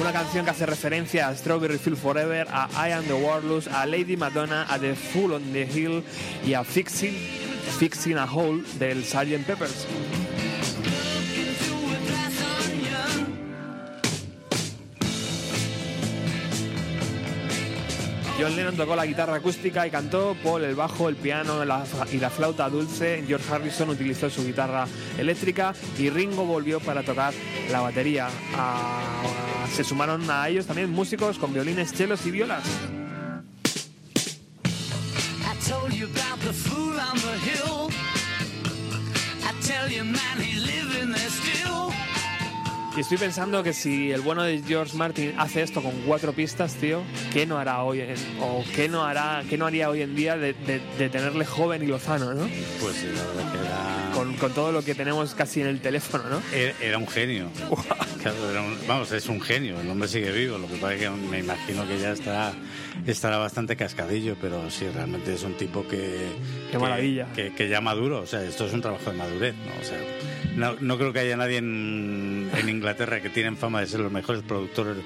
una 0.00 0.12
canción 0.12 0.44
que 0.44 0.52
hace 0.52 0.66
referencia 0.66 1.26
a 1.26 1.34
Strawberry 1.34 1.78
Field 1.78 1.98
Forever, 1.98 2.46
a 2.48 2.68
I 2.88 2.92
Am 2.92 3.04
the 3.06 3.14
Warlords, 3.14 3.66
a 3.66 3.86
Lady 3.86 4.16
Madonna, 4.16 4.66
a 4.70 4.78
The 4.78 4.94
Fool 4.94 5.32
on 5.32 5.52
the 5.52 5.62
Hill 5.64 6.04
y 6.46 6.54
a 6.54 6.62
Fixing, 6.62 7.14
Fixing 7.80 8.16
a 8.16 8.24
Hole 8.24 8.62
del 8.78 9.04
Sgt. 9.04 9.44
Peppers. 9.44 9.84
John 18.38 18.56
Lennon 18.56 18.76
tocó 18.76 18.96
la 18.96 19.06
guitarra 19.06 19.36
acústica 19.36 19.86
y 19.86 19.90
cantó, 19.90 20.36
Paul 20.42 20.64
el 20.64 20.74
bajo, 20.74 21.08
el 21.08 21.14
piano 21.14 21.62
y 22.12 22.18
la 22.18 22.30
flauta 22.30 22.68
dulce, 22.68 23.22
George 23.26 23.52
Harrison 23.52 23.90
utilizó 23.90 24.28
su 24.28 24.44
guitarra 24.44 24.86
eléctrica 25.16 25.72
y 25.98 26.10
Ringo 26.10 26.44
volvió 26.44 26.80
para 26.80 27.02
tocar 27.02 27.32
la 27.70 27.80
batería. 27.80 28.28
Ah, 28.56 29.00
se 29.72 29.84
sumaron 29.84 30.28
a 30.30 30.48
ellos 30.48 30.66
también 30.66 30.90
músicos 30.90 31.38
con 31.38 31.52
violines, 31.52 31.92
chelos 31.92 32.26
y 32.26 32.32
violas. 32.32 32.64
Y 42.96 43.00
estoy 43.00 43.18
pensando 43.18 43.64
que 43.64 43.72
si 43.72 44.12
el 44.12 44.20
bueno 44.20 44.44
de 44.44 44.62
George 44.62 44.96
Martin 44.96 45.34
hace 45.36 45.62
esto 45.62 45.82
con 45.82 45.92
cuatro 46.06 46.32
pistas, 46.32 46.74
tío, 46.74 47.02
¿qué 47.32 47.44
no 47.44 47.58
hará 47.58 47.82
hoy 47.82 48.02
o 48.40 48.62
qué 48.74 48.88
no 48.88 49.04
hará, 49.04 49.42
qué 49.50 49.58
no 49.58 49.66
haría 49.66 49.90
hoy 49.90 50.02
en 50.02 50.14
día 50.14 50.36
de 50.36 50.54
tenerle 51.10 51.44
joven 51.44 51.82
y 51.82 51.86
lozano, 51.86 52.34
¿no? 52.34 52.46
Pues 52.80 52.94
sí, 52.94 53.06
la 53.06 53.24
verdad 53.24 53.52
que 53.52 53.58
era 53.58 54.03
con, 54.14 54.34
con 54.34 54.52
todo 54.52 54.72
lo 54.72 54.82
que 54.82 54.94
tenemos 54.94 55.34
casi 55.34 55.60
en 55.60 55.66
el 55.66 55.80
teléfono, 55.80 56.24
¿no? 56.30 56.42
Era, 56.52 56.74
era 56.80 56.98
un 56.98 57.08
genio. 57.08 57.48
Claro, 58.24 58.50
era 58.50 58.62
un- 58.62 58.78
vamos, 58.88 59.12
es 59.12 59.26
un 59.28 59.38
genio. 59.38 59.78
El 59.78 59.90
hombre 59.90 60.08
sigue 60.08 60.32
vivo. 60.32 60.56
Lo 60.56 60.66
que 60.66 60.76
pasa 60.76 60.94
es 60.94 61.00
que 61.02 61.10
me 61.10 61.40
imagino 61.40 61.86
que 61.86 61.98
ya 61.98 62.12
estará, 62.12 62.54
estará 63.06 63.36
bastante 63.36 63.76
cascadillo, 63.76 64.34
pero 64.40 64.70
sí, 64.70 64.86
realmente 64.94 65.34
es 65.34 65.42
un 65.42 65.52
tipo 65.58 65.86
que. 65.86 66.28
Qué 66.70 66.78
maravilla. 66.78 67.26
Que, 67.34 67.52
que 67.52 67.68
ya 67.68 67.82
maduro. 67.82 68.20
O 68.22 68.26
sea, 68.26 68.42
esto 68.42 68.64
es 68.64 68.72
un 68.72 68.80
trabajo 68.80 69.10
de 69.10 69.18
madurez, 69.18 69.54
¿no? 69.56 69.78
O 69.78 69.84
sea, 69.84 69.98
no, 70.56 70.74
no 70.80 70.96
creo 70.96 71.12
que 71.12 71.18
haya 71.18 71.36
nadie 71.36 71.58
en, 71.58 72.48
en 72.56 72.68
Inglaterra 72.70 73.20
que 73.20 73.28
tienen 73.28 73.58
fama 73.58 73.82
de 73.82 73.88
ser 73.88 74.00
los 74.00 74.10
mejores 74.10 74.42
productores 74.42 74.96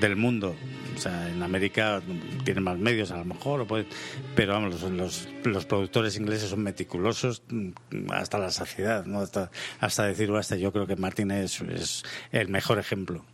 del 0.00 0.16
mundo. 0.16 0.56
O 0.94 0.98
sea, 0.98 1.28
en 1.28 1.42
América 1.42 2.00
tienen 2.44 2.62
más 2.64 2.78
medios 2.78 3.10
a 3.10 3.16
lo 3.18 3.24
mejor, 3.24 3.60
o 3.62 3.66
puede- 3.66 3.86
pero 4.34 4.52
vamos, 4.52 4.80
los, 4.82 4.90
los, 4.92 5.28
los 5.44 5.66
productores 5.66 6.16
ingleses 6.16 6.50
son 6.50 6.62
meticulosos 6.62 7.42
mm, 7.48 7.70
hasta 8.10 8.38
la 8.38 8.50
saciedad, 8.50 9.04
¿no? 9.06 9.20
hasta, 9.20 9.50
hasta 9.80 10.04
decir. 10.04 10.24
Yo 10.58 10.72
creo 10.72 10.86
que 10.86 10.96
Martin 10.96 11.30
es 11.30 12.02
el 12.32 12.48
mejor 12.48 12.78
ejemplo. 12.78 13.24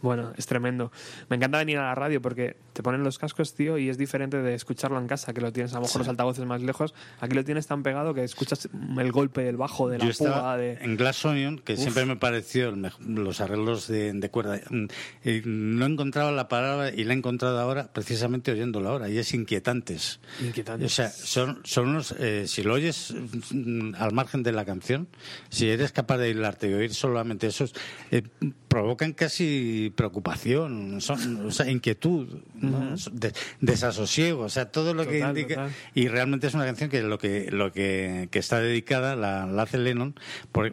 Bueno, 0.00 0.32
es 0.36 0.46
tremendo. 0.46 0.92
Me 1.28 1.36
encanta 1.36 1.58
venir 1.58 1.78
a 1.78 1.82
la 1.82 1.94
radio 1.94 2.22
porque 2.22 2.56
te 2.72 2.82
ponen 2.84 3.02
los 3.02 3.18
cascos, 3.18 3.54
tío, 3.54 3.78
y 3.78 3.88
es 3.88 3.98
diferente 3.98 4.36
de 4.36 4.54
escucharlo 4.54 4.98
en 4.98 5.08
casa, 5.08 5.32
que 5.34 5.40
lo 5.40 5.52
tienes 5.52 5.72
a 5.72 5.76
lo 5.76 5.82
mejor 5.82 6.00
los 6.02 6.08
altavoces 6.08 6.44
más 6.44 6.62
lejos. 6.62 6.94
Aquí 7.20 7.34
lo 7.34 7.44
tienes 7.44 7.66
tan 7.66 7.82
pegado 7.82 8.14
que 8.14 8.22
escuchas 8.22 8.68
el 8.98 9.10
golpe 9.12 9.42
del 9.42 9.56
bajo, 9.56 9.88
de 9.88 9.98
la 9.98 10.04
Yo 10.06 10.12
púa, 10.16 10.56
de... 10.56 10.74
en 10.80 10.96
Glass 10.96 11.24
Onion, 11.24 11.58
que 11.58 11.72
Uf. 11.74 11.80
siempre 11.80 12.06
me 12.06 12.14
pareció 12.16 12.68
el 12.68 12.88
los 13.06 13.40
arreglos 13.40 13.88
de, 13.88 14.12
de 14.12 14.30
cuerda. 14.30 14.60
mm, 14.70 14.84
eh, 15.24 15.42
No 15.44 15.86
encontraba 15.86 16.30
la 16.30 16.46
palabra 16.48 16.90
y 16.94 17.02
la 17.04 17.14
he 17.14 17.16
encontrado 17.16 17.58
ahora 17.58 17.92
precisamente 17.92 18.52
oyéndolo 18.52 18.88
ahora, 18.90 19.08
y 19.08 19.18
es 19.18 19.34
inquietantes. 19.34 20.20
Inquietantes. 20.40 20.86
O 20.86 20.94
sea, 20.94 21.08
son, 21.10 21.60
son 21.64 21.88
unos. 21.88 22.14
eh, 22.18 22.44
si 22.46 22.62
lo 22.62 22.74
oyes 22.74 23.12
mm, 23.50 23.94
al 23.98 24.12
margen 24.12 24.44
de 24.44 24.52
la 24.52 24.64
canción, 24.64 25.08
si 25.48 25.68
eres 25.68 25.90
capaz 25.90 26.18
de 26.18 26.30
hilarte 26.30 26.70
y 26.70 26.74
oír 26.74 26.94
solamente 26.94 27.48
esos, 27.48 27.74
eh, 28.12 28.22
provocan 28.68 29.12
casi 29.12 29.87
preocupación, 29.90 31.00
son, 31.00 31.46
o 31.46 31.50
sea, 31.50 31.70
inquietud, 31.70 32.26
¿no? 32.54 32.94
De- 33.12 33.32
desasosiego, 33.60 34.42
o 34.44 34.48
sea, 34.48 34.70
todo 34.70 34.94
lo 34.94 35.06
que 35.06 35.18
indica. 35.20 35.54
total. 35.54 35.72
Y 35.94 36.08
realmente 36.08 36.46
es 36.46 36.54
una 36.54 36.64
canción 36.64 36.90
que 36.90 37.02
lo 37.02 37.18
que, 37.18 37.50
lo 37.50 37.72
que, 37.72 38.28
que 38.30 38.38
está 38.38 38.60
dedicada, 38.60 39.16
la, 39.16 39.46
la 39.46 39.62
hace 39.62 39.78
Lennon, 39.78 40.14
por- 40.52 40.72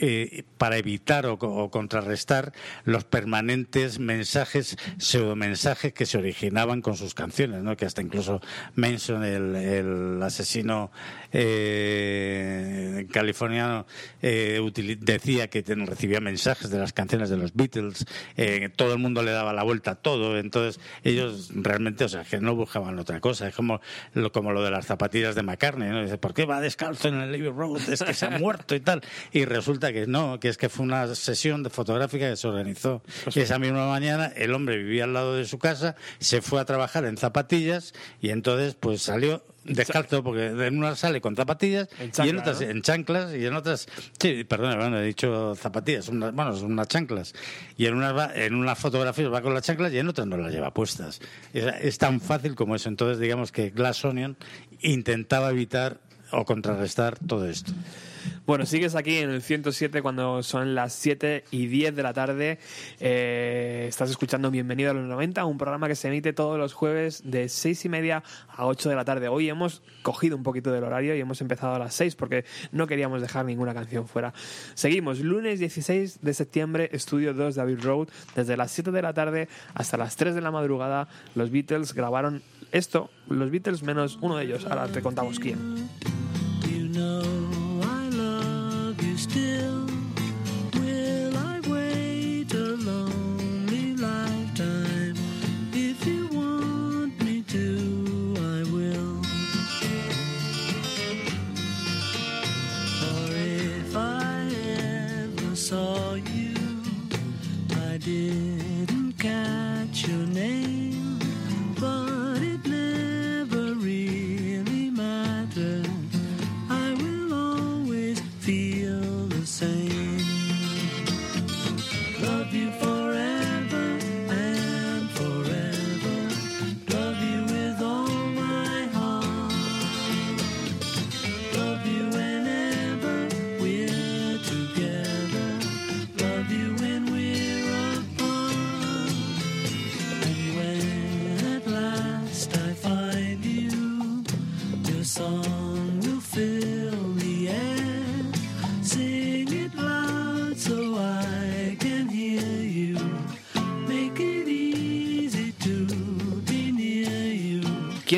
eh, 0.00 0.44
para 0.58 0.76
evitar 0.78 1.26
o, 1.26 1.38
co- 1.38 1.54
o 1.54 1.70
contrarrestar 1.70 2.52
los 2.84 3.04
permanentes 3.04 3.98
mensajes, 3.98 4.76
pseudomensajes 4.98 5.92
que 5.92 6.06
se 6.06 6.18
originaban 6.18 6.82
con 6.82 6.96
sus 6.96 7.14
canciones, 7.14 7.62
¿no? 7.62 7.76
que 7.76 7.84
hasta 7.86 8.02
incluso 8.02 8.40
Manson, 8.74 9.24
el, 9.24 9.54
el 9.56 10.22
asesino 10.22 10.90
eh, 11.32 12.53
californiano, 13.10 13.86
eh, 14.22 14.58
utili- 14.60 14.98
decía 14.98 15.48
que 15.48 15.62
recibía 15.62 16.20
mensajes 16.20 16.70
de 16.70 16.78
las 16.78 16.92
canciones 16.92 17.30
de 17.30 17.36
los 17.36 17.54
Beatles, 17.54 18.06
eh, 18.36 18.68
todo 18.74 18.92
el 18.92 18.98
mundo 18.98 19.22
le 19.22 19.30
daba 19.32 19.52
la 19.52 19.62
vuelta 19.62 19.92
a 19.92 19.94
todo, 19.96 20.38
entonces 20.38 20.80
ellos 21.02 21.50
realmente, 21.54 22.04
o 22.04 22.08
sea, 22.08 22.24
que 22.24 22.40
no 22.40 22.54
buscaban 22.54 22.98
otra 22.98 23.20
cosa, 23.20 23.48
es 23.48 23.54
como 23.54 23.80
lo, 24.14 24.32
como 24.32 24.52
lo 24.52 24.62
de 24.62 24.70
las 24.70 24.86
zapatillas 24.86 25.34
de 25.34 25.42
McCartney, 25.42 25.88
¿no? 25.90 26.02
Dice, 26.02 26.18
¿por 26.18 26.34
qué 26.34 26.44
va 26.44 26.60
descalzo 26.60 27.08
en 27.08 27.14
el 27.20 27.34
Abbey 27.34 27.48
Road? 27.50 27.80
Es 27.88 28.02
que 28.02 28.14
se 28.14 28.26
ha 28.26 28.30
muerto 28.38 28.74
y 28.74 28.80
tal. 28.80 29.02
Y 29.32 29.44
resulta 29.44 29.92
que 29.92 30.06
no, 30.06 30.40
que 30.40 30.48
es 30.48 30.56
que 30.56 30.68
fue 30.68 30.84
una 30.84 31.14
sesión 31.14 31.62
de 31.62 31.70
fotográfica 31.70 32.28
que 32.30 32.36
se 32.36 32.46
organizó 32.48 33.02
esa 33.34 33.58
misma 33.58 33.88
mañana, 33.88 34.32
el 34.36 34.54
hombre 34.54 34.76
vivía 34.78 35.04
al 35.04 35.12
lado 35.14 35.34
de 35.34 35.44
su 35.44 35.58
casa, 35.58 35.96
se 36.18 36.42
fue 36.42 36.60
a 36.60 36.64
trabajar 36.64 37.04
en 37.04 37.16
zapatillas 37.16 37.92
y 38.20 38.30
entonces 38.30 38.74
pues 38.74 39.02
salió 39.02 39.44
descalzo 39.64 40.22
porque 40.22 40.46
en 40.46 40.78
unas 40.78 40.98
sale 40.98 41.20
con 41.20 41.36
zapatillas 41.36 41.88
En 41.98 42.12
y 42.24 42.28
en 42.28 42.38
otras 42.38 42.60
¿no? 42.60 42.68
en 42.68 42.82
chanclas 42.82 43.34
y 43.34 43.46
en 43.46 43.54
otras 43.54 43.88
sí 44.18 44.44
perdón 44.44 44.78
bueno, 44.78 44.98
he 44.98 45.06
dicho 45.06 45.54
zapatillas 45.54 46.08
unas, 46.08 46.34
bueno 46.34 46.54
son 46.56 46.72
unas 46.72 46.88
chanclas. 46.88 47.34
Y 47.76 47.86
en 47.86 47.94
unas 47.94 48.36
en 48.36 48.54
unas 48.54 48.78
fotografías 48.78 49.32
va 49.32 49.42
con 49.42 49.54
las 49.54 49.62
chanclas 49.62 49.92
y 49.92 49.98
en 49.98 50.08
otras 50.08 50.26
no 50.26 50.36
las 50.36 50.52
lleva 50.52 50.72
puestas. 50.72 51.20
Es, 51.52 51.64
es 51.80 51.98
tan 51.98 52.20
fácil 52.20 52.54
como 52.54 52.76
eso. 52.76 52.88
Entonces 52.88 53.18
digamos 53.18 53.52
que 53.52 53.70
Glass 53.70 54.04
Onion 54.04 54.36
intentaba 54.80 55.50
evitar 55.50 55.98
o 56.30 56.44
contrarrestar 56.44 57.18
todo 57.18 57.48
esto 57.48 57.72
Bueno, 58.46 58.66
sigues 58.66 58.94
aquí 58.94 59.16
en 59.18 59.30
el 59.30 59.42
107 59.42 60.02
cuando 60.02 60.42
son 60.42 60.74
las 60.74 60.92
7 60.92 61.44
y 61.50 61.66
10 61.66 61.96
de 61.96 62.02
la 62.02 62.12
tarde. 62.12 62.58
Eh, 63.00 63.86
estás 63.88 64.10
escuchando 64.10 64.50
Bienvenido 64.50 64.90
a 64.90 64.94
los 64.94 65.06
90, 65.06 65.44
un 65.44 65.58
programa 65.58 65.88
que 65.88 65.94
se 65.94 66.08
emite 66.08 66.32
todos 66.32 66.58
los 66.58 66.74
jueves 66.74 67.22
de 67.24 67.48
6 67.48 67.84
y 67.84 67.88
media 67.88 68.22
a 68.48 68.66
8 68.66 68.88
de 68.88 68.96
la 68.96 69.04
tarde. 69.04 69.28
Hoy 69.28 69.48
hemos 69.48 69.82
cogido 70.02 70.36
un 70.36 70.42
poquito 70.42 70.72
del 70.72 70.84
horario 70.84 71.16
y 71.16 71.20
hemos 71.20 71.40
empezado 71.40 71.74
a 71.74 71.78
las 71.78 71.94
6 71.94 72.16
porque 72.16 72.44
no 72.72 72.86
queríamos 72.86 73.22
dejar 73.22 73.44
ninguna 73.44 73.74
canción 73.74 74.06
fuera. 74.06 74.34
Seguimos, 74.74 75.20
lunes 75.20 75.58
16 75.58 76.20
de 76.22 76.34
septiembre, 76.34 76.90
estudio 76.92 77.34
2 77.34 77.54
de 77.54 77.60
Abbey 77.60 77.76
Road. 77.76 78.08
Desde 78.36 78.56
las 78.56 78.70
7 78.72 78.90
de 78.90 79.02
la 79.02 79.14
tarde 79.14 79.48
hasta 79.74 79.96
las 79.96 80.16
3 80.16 80.34
de 80.34 80.40
la 80.40 80.50
madrugada, 80.50 81.08
los 81.34 81.50
Beatles 81.50 81.94
grabaron 81.94 82.42
esto, 82.72 83.10
los 83.28 83.50
Beatles 83.50 83.82
menos 83.82 84.18
uno 84.20 84.36
de 84.36 84.44
ellos. 84.44 84.66
Ahora 84.66 84.88
te 84.88 85.00
contamos 85.00 85.38
quién. 85.38 85.88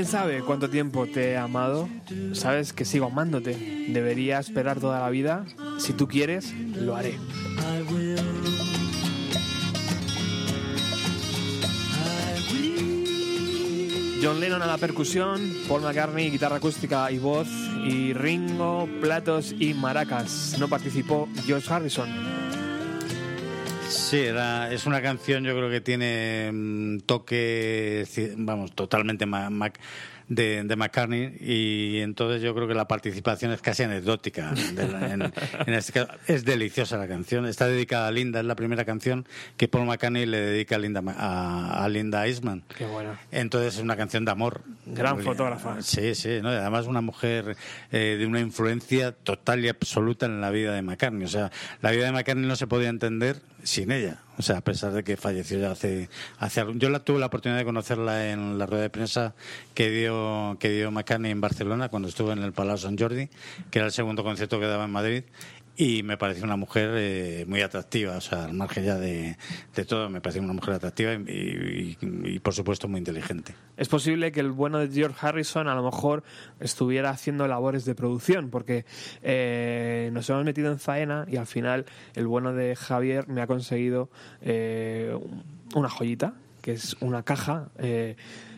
¿Quién 0.07 0.20
sabe 0.20 0.41
cuánto 0.43 0.70
tiempo 0.70 1.05
te 1.09 1.33
he 1.33 1.37
amado? 1.37 1.89
Sabes 2.33 2.73
que 2.73 2.85
sigo 2.85 3.07
amándote. 3.07 3.57
Debería 3.89 4.39
esperar 4.39 4.78
toda 4.78 5.01
la 5.01 5.11
vida. 5.11 5.45
Si 5.78 5.95
tú 5.95 6.07
quieres, 6.07 6.53
lo 6.53 6.95
haré. 6.95 7.19
John 14.23 14.39
Lennon 14.39 14.62
a 14.62 14.66
la 14.66 14.78
percusión, 14.78 15.41
Paul 15.66 15.83
McCartney 15.83 16.31
guitarra 16.31 16.59
acústica 16.59 17.11
y 17.11 17.19
voz, 17.19 17.49
y 17.85 18.12
Ringo, 18.12 18.89
platos 19.01 19.57
y 19.59 19.74
maracas. 19.74 20.55
No 20.61 20.69
participó 20.69 21.28
George 21.45 21.69
Harrison. 21.69 22.36
Sí, 23.89 24.19
era, 24.19 24.73
es 24.73 24.87
una 24.87 25.01
canción, 25.03 25.45
yo 25.45 25.55
creo 25.57 25.71
que 25.71 25.81
tiene 25.81 26.51
mm, 26.53 26.99
toque, 27.07 28.05
vamos, 28.37 28.73
totalmente 28.73 29.27
ma- 29.27 29.51
ma- 29.51 29.73
de, 30.29 30.65
de 30.65 30.75
McCartney 30.75 31.37
y 31.39 32.01
entonces 32.01 32.43
yo 32.43 32.53
creo 32.53 32.67
que 32.67 32.75
la 32.75 32.89
participación 32.89 33.53
es 33.53 33.61
casi 33.63 33.85
anecdótica. 33.85 34.51
de 34.75 34.89
la- 34.89 35.13
en, 35.13 35.23
en 35.23 35.75
este 35.75 35.93
caso. 35.93 36.09
Es 36.27 36.45
deliciosa 36.45 36.97
la 36.99 37.07
canción, 37.07 37.47
está 37.47 37.69
dedicada 37.69 38.09
a 38.09 38.11
Linda, 38.11 38.41
es 38.41 38.47
la 38.47 38.57
primera 38.57 38.85
canción 38.85 39.25
que 39.57 39.69
Paul 39.69 39.87
McCartney 39.87 40.27
le 40.27 40.39
dedica 40.41 40.75
a 40.75 40.79
Linda, 40.79 41.01
a, 41.17 41.85
a 41.85 41.89
Linda 41.89 42.27
Eastman. 42.27 42.65
Qué 42.77 42.87
buena. 42.87 43.21
Entonces 43.31 43.77
es 43.77 43.81
una 43.81 43.97
canción 43.97 44.25
de 44.25 44.33
amor. 44.33 44.63
Gran 44.85 45.21
fotógrafa. 45.21 45.81
Sí, 45.83 46.15
sí, 46.17 46.41
¿no? 46.43 46.53
Y 46.53 46.57
además 46.57 46.87
una 46.87 47.01
mujer 47.03 47.57
eh, 47.93 48.17
de 48.19 48.27
una 48.27 48.41
influencia 48.41 49.13
total 49.13 49.65
y 49.65 49.69
absoluta 49.69 50.27
en 50.27 50.41
la 50.41 50.51
vida 50.51 50.75
de 50.75 50.83
McCartney. 50.83 51.25
O 51.25 51.29
sea, 51.29 51.53
la 51.83 51.93
vida 51.93 52.05
de 52.07 52.13
McCartney 52.13 52.47
no 52.47 52.57
se 52.57 52.67
podía 52.67 52.89
entender 52.89 53.37
sin 53.66 53.90
ella. 53.90 54.18
O 54.38 54.43
sea, 54.43 54.59
a 54.59 54.60
pesar 54.60 54.93
de 54.93 55.02
que 55.02 55.16
falleció 55.16 55.59
ya 55.59 55.70
hace, 55.70 56.09
hace 56.38 56.62
Yo 56.74 56.90
la, 56.90 57.01
tuve 57.01 57.18
la 57.18 57.26
oportunidad 57.26 57.59
de 57.59 57.64
conocerla 57.64 58.30
en 58.30 58.59
la 58.59 58.66
rueda 58.66 58.82
de 58.82 58.90
prensa 58.90 59.34
que 59.74 59.90
dio, 59.90 60.56
que 60.60 60.70
dio 60.70 60.90
McCartney 60.90 61.32
en 61.32 61.40
Barcelona 61.40 61.88
cuando 61.88 62.09
estuvo 62.09 62.32
en 62.32 62.38
el 62.43 62.52
Palau 62.52 62.78
Sant 62.78 63.01
Jordi, 63.01 63.28
que 63.70 63.78
era 63.78 63.86
el 63.86 63.93
segundo 63.93 64.22
concierto 64.22 64.60
que 64.60 64.66
daba 64.66 64.84
en 64.84 64.90
Madrid. 64.90 65.24
Y 65.78 66.03
me 66.03 66.16
pareció 66.16 66.44
una 66.44 66.57
mujer 66.57 66.90
eh, 66.94 67.44
muy 67.47 67.61
atractiva, 67.61 68.16
o 68.16 68.20
sea, 68.20 68.44
al 68.44 68.55
margen 68.55 68.85
ya 68.85 68.97
de, 68.97 69.36
de 69.74 69.85
todo, 69.85 70.09
me 70.09 70.23
pareció 70.23 70.43
una 70.43 70.55
mujer 70.55 70.74
atractiva 70.74 71.12
y, 71.12 72.39
por 72.43 72.55
supuesto, 72.55 72.89
muy 72.89 72.98
inteligente. 72.98 73.55
Es 73.77 73.89
posible 73.89 74.32
que 74.32 74.40
el 74.40 74.53
bueno 74.53 74.78
de 74.78 74.89
George 74.89 75.19
Harrison 75.20 75.69
a 75.69 75.74
lo 75.74 75.82
mejor 75.82 76.23
estuviera 76.61 77.11
haciendo 77.11 77.47
labores 77.47 77.85
de 77.85 77.94
producción, 77.94 78.48
porque 78.48 78.86
eh, 79.23 80.09
nos 80.15 80.31
hemos 80.31 80.44
metido 80.44 80.73
en 80.73 80.78
faena 80.78 81.27
y 81.28 81.36
al 81.36 81.47
final 81.47 81.85
el 82.15 82.27
bueno 82.27 82.55
de 82.55 82.74
Javier 82.74 83.28
me 83.28 83.43
ha 83.43 83.47
conseguido 83.47 84.09
eh, 84.40 85.15
una 85.74 85.90
joyita, 85.90 86.32
que 86.62 86.73
es 86.73 86.97
una 87.01 87.23
caja 87.23 87.69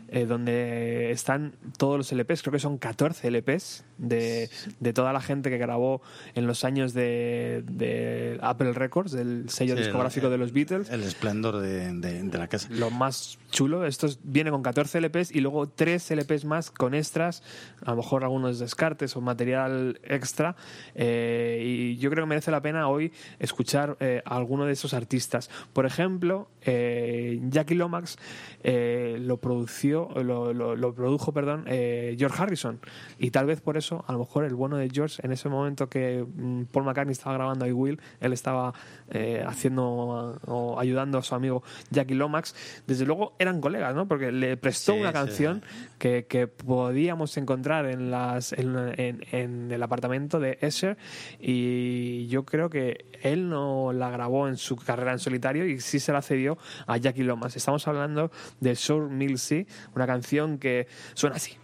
eh, 0.09 0.27
donde 0.27 1.11
están 1.11 1.55
todos 1.77 1.97
los 1.99 2.13
LPs, 2.13 2.43
creo 2.43 2.53
que 2.53 2.59
son 2.59 2.79
14 2.79 3.29
LPs 3.31 3.85
de, 3.99 4.49
de 4.81 4.93
toda 4.93 5.13
la 5.13 5.21
gente 5.21 5.51
que 5.51 5.59
grabó 5.59 6.01
en 6.35 6.47
los 6.47 6.65
años 6.65 6.95
de, 6.95 7.63
de 7.71 8.39
Apple 8.43 8.73
Records, 8.73 9.13
del 9.13 9.49
sello 9.51 9.75
Sí, 9.77 9.83
discográfico 9.83 10.27
el- 10.27 10.33
de 10.33 10.39
los 10.39 10.53
Beatles 10.53 10.91
El 10.91 11.03
esplendor 11.03 11.59
de, 11.59 11.93
de- 11.93 12.39
la 12.39 12.49
casa. 12.49 12.69
lo 12.71 12.91
más 12.91 13.39
chulo. 13.51 13.85
Esto 13.85 14.07
es- 14.07 14.19
viene 14.23 14.51
con 14.51 14.63
14 14.63 14.99
LPs 15.01 15.33
y 15.35 15.41
luego 15.41 15.69
3 15.69 16.11
LPs 16.13 16.45
más 16.45 16.71
con 16.71 16.95
extras, 16.95 17.43
a 17.85 17.91
lo 17.91 17.97
mejor 17.99 18.23
algunos 18.25 18.59
descartes 18.59 19.17
o 19.17 19.21
material 19.21 20.01
extra. 20.05 20.55
Eh, 20.95 21.63
y 21.65 21.97
yo 21.99 22.11
creo 22.11 22.25
que 22.25 22.29
merece 22.29 22.51
la 22.51 22.63
pena 22.63 22.89
hoy 22.89 23.13
escuchar 23.39 23.97
eh, 24.01 24.23
a 24.25 24.37
alguno 24.37 24.65
de 24.67 24.73
esos 24.73 24.95
artistas. 24.95 25.51
Por 25.73 25.87
ejemplo, 25.87 26.49
eh, 26.63 27.41
Jackie 27.49 27.75
Lomax 27.75 28.17
eh, 28.63 29.19
lo, 29.21 29.39
produció, 29.39 29.98
lo, 30.23 30.53
lo- 30.53 30.77
lo 30.77 30.95
produjo 30.95 31.33
perdón, 31.33 31.65
eh, 31.67 32.15
George 32.19 32.43
Harrison. 32.43 32.81
Y 33.19 33.31
tal 33.31 33.47
vez 33.47 33.61
por 33.61 33.77
eso, 33.77 34.05
a 34.07 34.13
lo 34.13 34.21
mejor 34.21 34.45
el 34.45 34.55
bueno 34.55 34.77
de 34.77 34.89
George, 34.91 35.21
en 35.25 35.33
ese 35.33 35.49
momento 35.49 35.89
que 35.89 36.25
mm, 36.25 36.65
Paul 36.73 36.85
McCartney 36.85 37.13
estaba 37.13 37.35
grabando 37.35 37.67
I 37.67 37.73
Will, 37.73 38.01
él 38.21 38.33
estaba 38.33 38.73
eh, 39.11 39.43
haciendo 39.47 40.39
o 40.47 40.79
ayudando 40.79 41.19
a 41.19 41.23
su 41.23 41.35
amigo 41.35 41.63
Jackie 41.91 42.15
Lomax. 42.15 42.55
Desde 42.87 43.05
luego 43.07 43.35
eran 43.39 43.61
colegas, 43.61 43.95
¿no? 43.95 44.07
Porque 44.09 44.31
le 44.33 44.57
prestó 44.57 44.93
Sí, 44.95 45.01
una 45.01 45.09
sí. 45.09 45.15
canción 45.15 45.63
que, 45.99 46.27
que 46.29 46.47
podíamos 46.47 47.37
encontrar 47.37 47.87
en, 47.87 48.11
las, 48.11 48.53
en, 48.53 48.77
en- 48.97 49.25
en 49.33 49.71
el 49.73 49.83
apartamento 49.83 50.39
de 50.41 50.59
Escher 50.61 50.97
y 51.41 52.27
yo 52.29 52.45
creo 52.45 52.69
que 52.71 53.07
él 53.23 53.49
no 53.49 53.93
la 53.93 54.11
grabó 54.11 54.49
en 54.49 54.57
su 54.57 54.77
carrera 54.77 55.13
en 55.13 55.19
solitario 55.19 55.67
y 55.67 55.81
sí 55.81 55.99
se 55.99 56.13
la 56.13 56.23
cedió 56.23 56.59
a 56.87 56.97
Jackie 56.99 57.23
Lomax. 57.23 57.57
Estamos 57.57 57.87
hablando 57.89 58.31
de 58.61 58.75
Short 58.75 59.11
Mill 59.11 59.39
Sea, 59.39 59.65
una 59.95 60.07
canción 60.07 60.59
que 60.59 60.87
suena 61.15 61.37
así. 61.37 61.57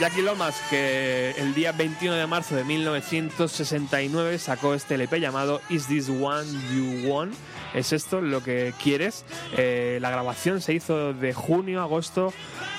Jackie 0.00 0.22
Lomas, 0.22 0.60
que 0.70 1.30
el 1.38 1.54
día 1.54 1.70
21 1.70 2.16
de 2.16 2.26
marzo 2.26 2.56
de 2.56 2.64
1969 2.64 4.38
sacó 4.38 4.74
este 4.74 4.96
LP 4.96 5.20
llamado 5.20 5.60
Is 5.68 5.86
This 5.86 6.08
One 6.08 6.44
You 6.74 7.08
Want? 7.08 7.32
¿Es 7.74 7.92
esto 7.92 8.20
lo 8.20 8.42
que 8.42 8.72
quieres? 8.82 9.24
Eh, 9.56 9.98
la 10.00 10.10
grabación 10.10 10.60
se 10.60 10.72
hizo 10.72 11.12
de 11.12 11.34
junio 11.34 11.80
a 11.80 11.84
agosto 11.84 12.32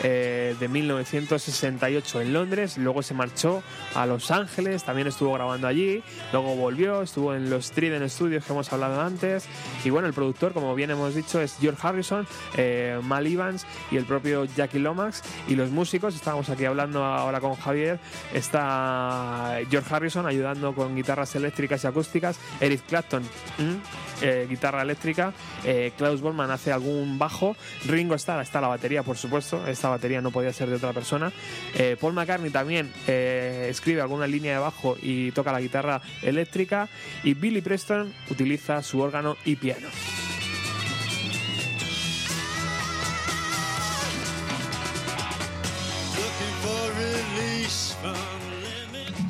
eh, 0.04 0.56
de 0.60 0.68
1968 0.70 2.22
en 2.22 2.34
Londres, 2.34 2.78
luego 2.78 3.04
se 3.04 3.14
marchó 3.14 3.62
a 3.94 4.06
Los 4.06 4.32
Ángeles, 4.32 4.84
también 4.84 5.08
estuvo 5.08 5.34
grabando 5.34 5.68
allí, 5.68 6.02
luego 6.32 6.56
volvió, 6.56 7.02
estuvo 7.02 7.36
en 7.36 7.50
los 7.50 7.72
Trident 7.72 8.10
Studios 8.10 8.46
que 8.46 8.54
hemos 8.54 8.72
hablado 8.72 9.02
antes, 9.02 9.48
y 9.84 9.90
bueno, 9.90 10.08
el 10.08 10.14
productor, 10.14 10.54
como 10.54 10.74
bien 10.76 10.92
hemos 10.92 11.14
dicho, 11.14 11.42
es 11.42 11.58
George 11.60 11.86
Harrison, 11.86 12.26
eh, 12.56 13.00
Mal 13.04 13.28
Evans 13.28 13.66
y 13.92 13.98
el 13.98 14.06
propio 14.06 14.46
Jackie 14.46 14.80
Lomax, 14.80 15.24
y 15.48 15.56
los 15.56 15.72
músicos, 15.72 16.16
estábamos 16.16 16.50
aquí 16.50 16.66
hablando 16.66 17.04
ahora 17.04 17.42
con 17.42 17.56
Javier, 17.56 18.00
está 18.34 19.60
George 19.70 19.94
Harrison 19.94 20.26
ayudando 20.26 20.74
con 20.74 20.96
guitarras 20.96 21.36
eléctricas 21.36 21.84
y 21.84 21.88
acústicas, 21.88 22.40
Eric 22.62 22.84
Clapton, 22.88 23.24
¿m? 23.60 23.78
eh, 24.22 24.48
guitarra 24.50 24.85
eléctrica, 24.86 25.34
eh, 25.64 25.92
Klaus 25.98 26.22
Bormann 26.22 26.52
hace 26.52 26.72
algún 26.72 27.20
bajo, 27.20 27.56
Ringo 27.86 28.16
Starr 28.16 28.42
está 28.42 28.62
la 28.62 28.68
batería, 28.68 29.04
por 29.04 29.18
supuesto, 29.18 29.68
esta 29.68 29.90
batería 29.90 30.22
no 30.22 30.32
podía 30.32 30.54
ser 30.54 30.70
de 30.70 30.76
otra 30.76 30.94
persona, 30.94 31.32
eh, 31.74 31.98
Paul 32.00 32.14
McCartney 32.14 32.52
también 32.52 32.92
eh, 33.08 33.68
escribe 33.70 34.02
alguna 34.02 34.28
línea 34.28 34.54
de 34.54 34.60
bajo 34.60 34.98
y 35.02 35.32
toca 35.32 35.52
la 35.52 35.60
guitarra 35.60 36.02
eléctrica, 36.22 36.88
y 37.24 37.34
Billy 37.34 37.62
Preston 37.62 38.14
utiliza 38.30 38.82
su 38.82 39.00
órgano 39.00 39.36
y 39.44 39.56
piano. 39.56 39.88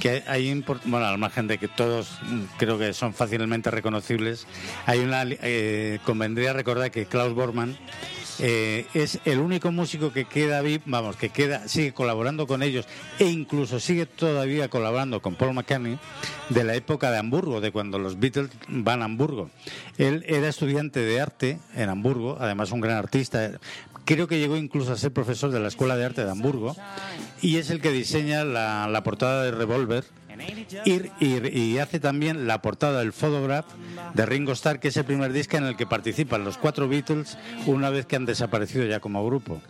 Que 0.05 0.23
hay 0.27 0.63
bueno 0.85 1.07
al 1.07 1.17
margen 1.17 1.47
de 1.47 1.57
que 1.57 1.67
todos 1.67 2.19
mm, 2.21 2.41
creo 2.59 2.77
que 2.77 2.93
son 2.93 3.15
fácilmente 3.15 3.71
reconocibles 3.71 4.45
hay 4.85 4.99
una 4.99 5.23
eh, 5.25 5.97
convendría 6.03 6.53
recordar 6.53 6.91
que 6.91 7.07
Klaus 7.07 7.33
Bormann 7.33 7.75
eh, 8.37 8.85
es 8.93 9.19
el 9.25 9.39
único 9.39 9.71
músico 9.71 10.13
que 10.13 10.25
queda 10.25 10.61
vamos 10.85 11.15
que 11.15 11.29
queda 11.29 11.67
sigue 11.67 11.91
colaborando 11.91 12.45
con 12.45 12.61
ellos 12.61 12.85
e 13.17 13.25
incluso 13.25 13.79
sigue 13.79 14.05
todavía 14.05 14.69
colaborando 14.69 15.23
con 15.23 15.33
Paul 15.33 15.55
McCartney 15.55 15.97
de 16.49 16.63
la 16.63 16.75
época 16.75 17.09
de 17.09 17.17
Hamburgo 17.17 17.59
de 17.59 17.71
cuando 17.71 17.97
los 17.97 18.19
Beatles 18.19 18.51
van 18.67 19.01
a 19.01 19.05
Hamburgo. 19.05 19.49
Él 19.97 20.23
era 20.27 20.49
estudiante 20.49 20.99
de 20.99 21.19
arte 21.19 21.57
en 21.75 21.89
Hamburgo 21.89 22.37
además 22.39 22.71
un 22.71 22.81
gran 22.81 22.97
artista 22.97 23.53
creo 24.05 24.27
que 24.27 24.39
llegó 24.39 24.55
incluso 24.55 24.93
a 24.93 24.97
ser 24.97 25.11
profesor 25.11 25.51
de 25.51 25.59
la 25.59 25.67
Escuela 25.67 25.97
de 25.97 26.05
Arte 26.05 26.23
de 26.23 26.31
Hamburgo 26.31 26.75
y 27.41 27.57
es 27.57 27.69
el 27.69 27.81
que 27.81 27.91
diseña 27.91 28.43
la, 28.43 29.01
portada 29.03 29.43
de 29.43 29.51
Revolver 29.51 30.05
y, 30.85 30.91
y- 31.19 31.59
y 31.73 31.77
hace 31.79 31.99
también 31.99 32.47
la 32.47 32.61
portada 32.61 32.99
del 32.99 33.13
Photograph 33.13 33.65
de 34.13 34.25
Ringo 34.25 34.51
Starr, 34.53 34.79
que 34.79 34.89
es 34.89 34.97
el 34.97 35.05
primer 35.05 35.31
disco 35.33 35.57
en 35.57 35.65
el 35.65 35.75
que 35.75 35.85
participan 35.85 36.43
los 36.43 36.57
cuatro 36.57 36.87
Beatles 36.87 37.37
una 37.65 37.89
vez 37.89 38.05
que 38.05 38.15
han 38.15 38.25
desaparecido 38.25 38.85
ya 38.85 38.99
como 38.99 39.25
grupo. 39.25 39.61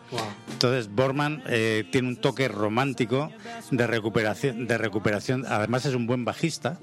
Entonces 0.53 0.89
Borman 0.93 1.43
eh, 1.47 1.87
tiene 1.91 2.07
un 2.09 2.15
toque 2.17 2.47
romántico 2.47 3.31
de 3.71 3.87
recuperación, 3.87 4.67
de 4.67 4.77
recuperación. 4.77 5.45
Además 5.47 5.85
es 5.85 5.95
un 5.95 6.07
buen 6.07 6.25
bajista, 6.25 6.77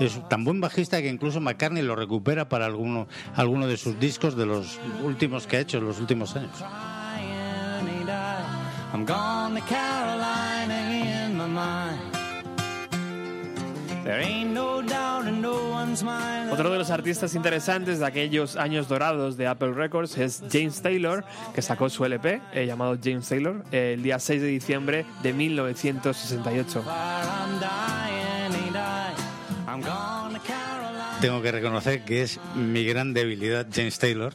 es 0.00 0.20
tan 0.28 0.44
buen 0.44 0.60
bajista 0.60 1.00
que 1.02 1.08
incluso 1.08 1.40
McCartney 1.40 1.82
lo 1.82 1.96
recupera 1.96 2.48
para 2.48 2.66
alguno, 2.66 3.08
alguno 3.34 3.66
de 3.66 3.76
sus 3.76 3.98
discos 3.98 4.36
de 4.36 4.46
los 4.46 4.78
últimos 5.02 5.46
que 5.46 5.56
ha 5.56 5.60
hecho 5.60 5.78
en 5.78 5.84
los 5.86 5.98
últimos 6.00 6.36
años. 6.36 6.52
I'm 8.90 9.04
gone 9.04 9.54
to 9.54 9.60
Carolina 9.66 11.26
in 11.26 11.36
my 11.36 11.46
mind. 11.46 11.87
Otro 16.50 16.70
de 16.70 16.78
los 16.78 16.90
artistas 16.90 17.34
interesantes 17.34 17.98
de 17.98 18.06
aquellos 18.06 18.56
años 18.56 18.88
dorados 18.88 19.36
de 19.36 19.46
Apple 19.46 19.72
Records 19.72 20.16
es 20.16 20.42
James 20.50 20.80
Taylor, 20.80 21.24
que 21.54 21.60
sacó 21.60 21.90
su 21.90 22.04
LP 22.04 22.40
eh, 22.52 22.66
llamado 22.66 22.96
James 23.02 23.28
Taylor 23.28 23.62
eh, 23.70 23.92
el 23.94 24.02
día 24.02 24.18
6 24.18 24.40
de 24.40 24.48
diciembre 24.48 25.04
de 25.22 25.32
1968. 25.32 26.84
Tengo 31.20 31.42
que 31.42 31.50
reconocer 31.50 32.04
que 32.04 32.22
es 32.22 32.38
mi 32.54 32.84
gran 32.84 33.12
debilidad 33.12 33.66
James 33.74 33.98
Taylor 33.98 34.32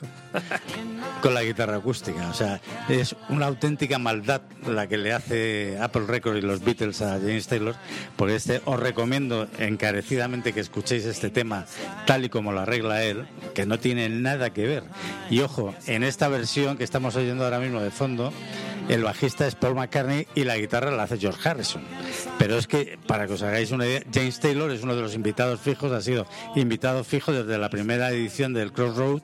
con 1.22 1.34
la 1.34 1.42
guitarra 1.42 1.78
acústica. 1.78 2.30
O 2.30 2.34
sea, 2.34 2.60
es 2.90 3.16
una 3.30 3.46
auténtica 3.46 4.00
maldad 4.00 4.42
la 4.68 4.88
que 4.88 4.98
le 4.98 5.14
hace 5.14 5.78
Apple 5.80 6.04
Records 6.08 6.40
y 6.40 6.42
los 6.42 6.62
Beatles 6.62 7.02
a 7.02 7.20
James 7.20 7.48
Taylor. 7.48 7.76
Por 8.18 8.30
este 8.30 8.62
os 8.66 8.78
recomiendo 8.78 9.48
encarecidamente 9.60 10.52
que 10.52 10.60
escuchéis 10.60 11.06
este 11.06 11.30
tema 11.30 11.66
tal 12.06 12.26
y 12.26 12.30
como 12.30 12.52
lo 12.52 12.60
arregla 12.60 13.04
él, 13.04 13.26
que 13.56 13.66
no 13.66 13.80
tiene 13.80 14.10
nada 14.10 14.50
que 14.50 14.68
ver. 14.68 14.84
Y 15.30 15.40
ojo, 15.40 15.74
en 15.88 16.04
esta 16.04 16.28
versión 16.28 16.78
que 16.78 16.84
estamos 16.84 17.16
oyendo 17.16 17.46
ahora 17.46 17.60
mismo 17.60 17.80
de 17.80 17.92
fondo, 17.92 18.34
el 18.90 19.04
bajista 19.04 19.48
es 19.48 19.56
Paul 19.56 19.76
McCartney 19.76 20.28
y 20.36 20.44
la 20.44 20.58
guitarra 20.58 20.92
la 20.92 21.04
hace 21.04 21.18
George 21.18 21.48
Harrison. 21.48 21.84
Pero 22.38 22.58
es 22.58 22.68
que, 22.68 22.98
para 23.08 23.28
que 23.28 23.34
os 23.34 23.44
hagáis 23.44 23.72
una 23.72 23.86
idea, 23.86 24.02
James 24.14 24.40
Taylor 24.40 24.72
es 24.72 24.84
uno 24.84 24.96
de 24.96 25.02
los 25.02 25.16
invitados 25.16 25.60
fijos, 25.60 25.92
ha 25.92 26.02
sido 26.02 26.26
invitado 26.56 27.04
fijo 27.04 27.32
desde 27.32 27.58
la 27.58 27.70
primera 27.70 28.12
edición 28.12 28.54
del 28.54 28.72
Crossroad 28.72 29.22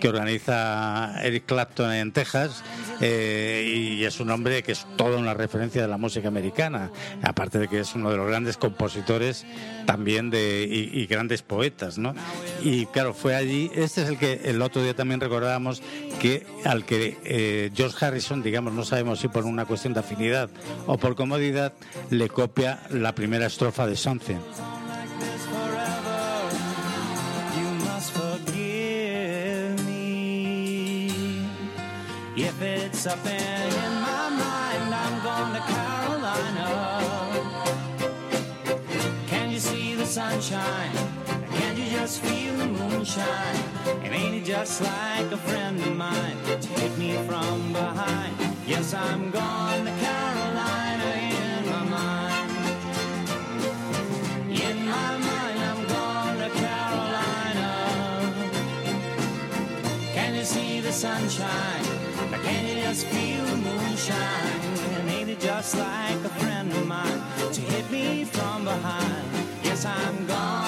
que 0.00 0.08
organiza 0.08 1.20
Eric 1.22 1.46
Clapton 1.46 1.92
en 1.92 2.12
Texas 2.12 2.62
eh, 3.00 3.98
y 3.98 4.04
es 4.04 4.20
un 4.20 4.30
hombre 4.30 4.62
que 4.62 4.72
es 4.72 4.86
toda 4.96 5.18
una 5.18 5.34
referencia 5.34 5.82
de 5.82 5.88
la 5.88 5.98
música 5.98 6.28
americana, 6.28 6.90
aparte 7.22 7.58
de 7.58 7.68
que 7.68 7.80
es 7.80 7.94
uno 7.94 8.10
de 8.10 8.16
los 8.16 8.26
grandes 8.26 8.56
compositores 8.56 9.44
también 9.86 10.30
de, 10.30 10.66
y, 10.68 11.00
y 11.00 11.06
grandes 11.06 11.42
poetas, 11.42 11.98
¿no? 11.98 12.14
Y 12.62 12.86
claro, 12.86 13.14
fue 13.14 13.34
allí, 13.34 13.70
este 13.74 14.02
es 14.02 14.08
el 14.08 14.18
que 14.18 14.40
el 14.44 14.62
otro 14.62 14.82
día 14.82 14.94
también 14.94 15.20
recordábamos 15.20 15.82
que 16.20 16.46
al 16.64 16.84
que 16.84 17.18
eh, 17.24 17.70
George 17.74 18.04
Harrison, 18.04 18.42
digamos, 18.42 18.72
no 18.72 18.84
sabemos 19.02 19.18
si 19.18 19.26
por 19.26 19.44
una 19.46 19.64
cuestión 19.64 19.94
de 19.94 20.00
afinidad 20.00 20.48
o 20.86 20.96
por 20.96 21.16
comodidad, 21.16 21.72
le 22.10 22.28
copia 22.28 22.78
la 22.90 23.12
primera 23.12 23.46
estrofa 23.46 23.84
de 23.84 23.96
Something. 23.96 24.38
sunshine? 40.12 41.21
Just 42.02 42.20
feel 42.22 42.56
the 42.56 42.66
moonshine? 42.66 43.62
And 44.02 44.12
ain't 44.12 44.34
it 44.34 44.44
just 44.44 44.80
like 44.82 45.30
a 45.30 45.36
friend 45.36 45.80
of 45.80 45.96
mine 45.96 46.36
to 46.60 46.68
hit 46.80 46.98
me 46.98 47.12
from 47.28 47.72
behind? 47.72 48.34
Yes, 48.66 48.92
I'm 48.92 49.30
gone 49.30 49.84
to 49.84 49.92
Carolina 50.02 51.08
in 51.30 51.64
my 51.70 51.84
mind. 51.96 52.50
In 54.50 54.84
my 54.84 55.16
mind, 55.28 55.58
I'm 55.70 55.82
going 55.94 56.38
to 56.42 56.50
Carolina. 56.58 57.70
Can 60.12 60.34
you 60.34 60.44
see 60.44 60.80
the 60.80 60.92
sunshine? 60.92 61.84
Or 62.32 62.38
Can 62.38 62.66
you 62.66 62.82
just 62.82 63.06
feel 63.06 63.44
the 63.44 63.58
moonshine? 63.58 64.60
And 64.96 65.08
ain't 65.08 65.30
it 65.30 65.38
just 65.38 65.76
like 65.78 66.24
a 66.24 66.30
friend 66.40 66.72
of 66.72 66.84
mine 66.84 67.22
to 67.52 67.60
hit 67.60 67.88
me 67.92 68.24
from 68.24 68.64
behind? 68.64 69.28
Yes, 69.62 69.84
I'm 69.84 70.26
gone 70.26 70.61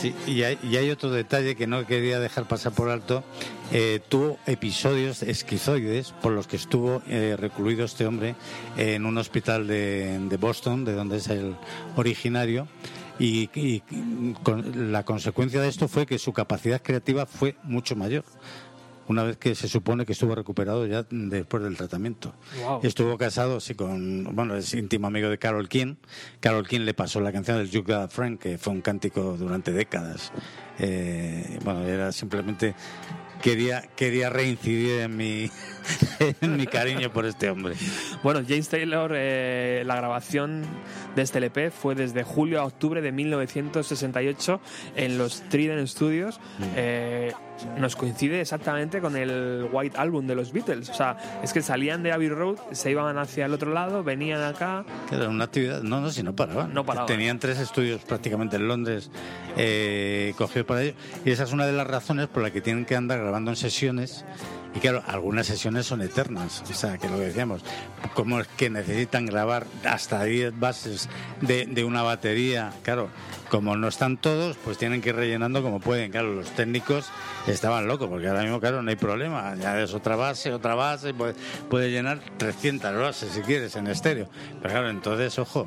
Sí, 0.00 0.14
y 0.26 0.44
hay, 0.44 0.58
y 0.62 0.76
hay 0.76 0.90
otro 0.90 1.10
detalle 1.10 1.56
que 1.56 1.66
no 1.66 1.84
quería 1.86 2.18
dejar 2.20 2.48
pasar 2.48 2.72
por 2.72 2.88
alto. 2.88 3.22
Eh, 3.70 4.00
tuvo 4.08 4.38
episodios 4.46 5.22
esquizoides 5.22 6.12
por 6.22 6.32
los 6.32 6.46
que 6.46 6.56
estuvo 6.56 7.02
eh, 7.06 7.36
recluido 7.38 7.84
este 7.84 8.06
hombre 8.06 8.34
en 8.78 9.04
un 9.04 9.18
hospital 9.18 9.66
de, 9.66 10.18
de 10.18 10.36
Boston, 10.38 10.86
de 10.86 10.94
donde 10.94 11.18
es 11.18 11.28
el 11.28 11.54
originario. 11.96 12.66
Y, 13.18 13.50
y 13.54 13.80
con- 14.42 14.90
la 14.90 15.04
consecuencia 15.04 15.60
de 15.60 15.68
esto 15.68 15.86
fue 15.88 16.06
que 16.06 16.18
su 16.18 16.32
capacidad 16.32 16.80
creativa 16.80 17.26
fue 17.26 17.56
mucho 17.64 17.94
mayor. 17.94 18.24
Una 19.10 19.24
vez 19.24 19.38
que 19.38 19.56
se 19.56 19.66
supone 19.66 20.06
que 20.06 20.12
estuvo 20.12 20.36
recuperado 20.36 20.86
ya 20.86 21.04
después 21.10 21.64
del 21.64 21.76
tratamiento. 21.76 22.32
Wow. 22.62 22.78
Estuvo 22.84 23.18
casado, 23.18 23.58
sí, 23.58 23.74
con. 23.74 24.22
Bueno, 24.36 24.54
es 24.54 24.72
íntimo 24.72 25.08
amigo 25.08 25.28
de 25.28 25.36
Carol 25.36 25.68
King. 25.68 25.96
Carol 26.38 26.64
King 26.68 26.82
le 26.82 26.94
pasó 26.94 27.20
la 27.20 27.32
canción 27.32 27.58
del 27.58 27.68
Duke 27.68 27.92
of 27.92 28.14
Frank, 28.14 28.40
que 28.40 28.56
fue 28.56 28.72
un 28.72 28.82
cántico 28.82 29.36
durante 29.36 29.72
décadas. 29.72 30.30
Eh, 30.78 31.58
bueno, 31.64 31.84
era 31.88 32.12
simplemente. 32.12 32.76
Quería, 33.42 33.82
quería 33.96 34.30
reincidir 34.30 35.00
en 35.00 35.16
mi, 35.16 35.50
mi 36.40 36.66
cariño 36.66 37.12
por 37.12 37.26
este 37.26 37.50
hombre. 37.50 37.74
Bueno, 38.22 38.40
James 38.46 38.68
Taylor, 38.68 39.12
eh, 39.14 39.82
la 39.86 39.96
grabación 39.96 40.64
de 41.16 41.22
este 41.22 41.38
LP 41.38 41.70
fue 41.70 41.94
desde 41.94 42.22
julio 42.22 42.60
a 42.60 42.64
octubre 42.64 43.00
de 43.00 43.12
1968 43.12 44.60
en 44.96 45.18
los 45.18 45.42
Trident 45.48 45.86
Studios. 45.86 46.40
Eh, 46.76 47.32
nos 47.78 47.96
coincide 47.96 48.40
exactamente 48.40 49.00
con 49.00 49.16
el 49.16 49.68
White 49.70 49.96
Album 49.98 50.26
de 50.26 50.34
los 50.34 50.52
Beatles. 50.52 50.88
O 50.88 50.94
sea, 50.94 51.40
es 51.42 51.52
que 51.52 51.62
salían 51.62 52.02
de 52.02 52.12
Abbey 52.12 52.28
Road, 52.28 52.56
se 52.72 52.90
iban 52.90 53.18
hacia 53.18 53.46
el 53.46 53.52
otro 53.52 53.72
lado, 53.72 54.02
venían 54.02 54.42
acá. 54.42 54.84
Que 55.08 55.16
era 55.16 55.28
una 55.28 55.44
actividad. 55.44 55.82
No, 55.82 56.00
no, 56.00 56.10
si 56.10 56.22
no 56.22 56.34
paraban. 56.34 56.72
No 56.72 56.84
paraban. 56.84 57.06
Tenían 57.06 57.38
tres 57.38 57.58
estudios 57.58 58.02
prácticamente 58.02 58.56
en 58.56 58.68
Londres 58.68 59.10
eh, 59.56 60.34
cogidos 60.36 60.66
para 60.66 60.82
ello. 60.82 60.94
Y 61.24 61.30
esa 61.30 61.44
es 61.44 61.52
una 61.52 61.66
de 61.66 61.72
las 61.72 61.86
razones 61.86 62.28
por 62.28 62.42
la 62.42 62.50
que 62.50 62.60
tienen 62.60 62.84
que 62.84 62.96
andar 62.96 63.20
grabando 63.20 63.50
en 63.50 63.56
sesiones. 63.56 64.24
Y 64.74 64.78
claro, 64.78 65.02
algunas 65.06 65.46
sesiones 65.46 65.86
son 65.86 66.00
eternas. 66.00 66.62
O 66.70 66.74
sea, 66.74 66.96
que 66.98 67.08
lo 67.08 67.18
decíamos, 67.18 67.62
como 68.14 68.40
es 68.40 68.46
que 68.48 68.70
necesitan 68.70 69.26
grabar 69.26 69.66
hasta 69.84 70.22
10 70.22 70.58
bases 70.58 71.08
de, 71.40 71.66
de 71.66 71.84
una 71.84 72.02
batería. 72.02 72.72
Claro, 72.82 73.08
como 73.50 73.76
no 73.76 73.88
están 73.88 74.16
todos, 74.16 74.56
pues 74.58 74.78
tienen 74.78 75.02
que 75.02 75.08
ir 75.08 75.16
rellenando 75.16 75.62
como 75.62 75.80
pueden. 75.80 76.12
Claro, 76.12 76.32
los 76.34 76.50
técnicos 76.50 77.10
estaban 77.48 77.88
locos, 77.88 78.08
porque 78.08 78.28
ahora 78.28 78.42
mismo, 78.42 78.60
claro, 78.60 78.80
no 78.82 78.90
hay 78.90 78.96
problema. 78.96 79.54
Ya 79.56 79.80
es 79.80 79.92
otra 79.92 80.14
base, 80.14 80.52
otra 80.52 80.76
base, 80.76 81.12
puede, 81.14 81.34
puede 81.68 81.90
llenar 81.90 82.20
300 82.36 82.94
bases 82.96 83.32
si 83.32 83.40
quieres 83.40 83.74
en 83.74 83.88
estéreo. 83.88 84.28
Pero 84.62 84.72
claro, 84.72 84.88
entonces, 84.88 85.36
ojo, 85.38 85.66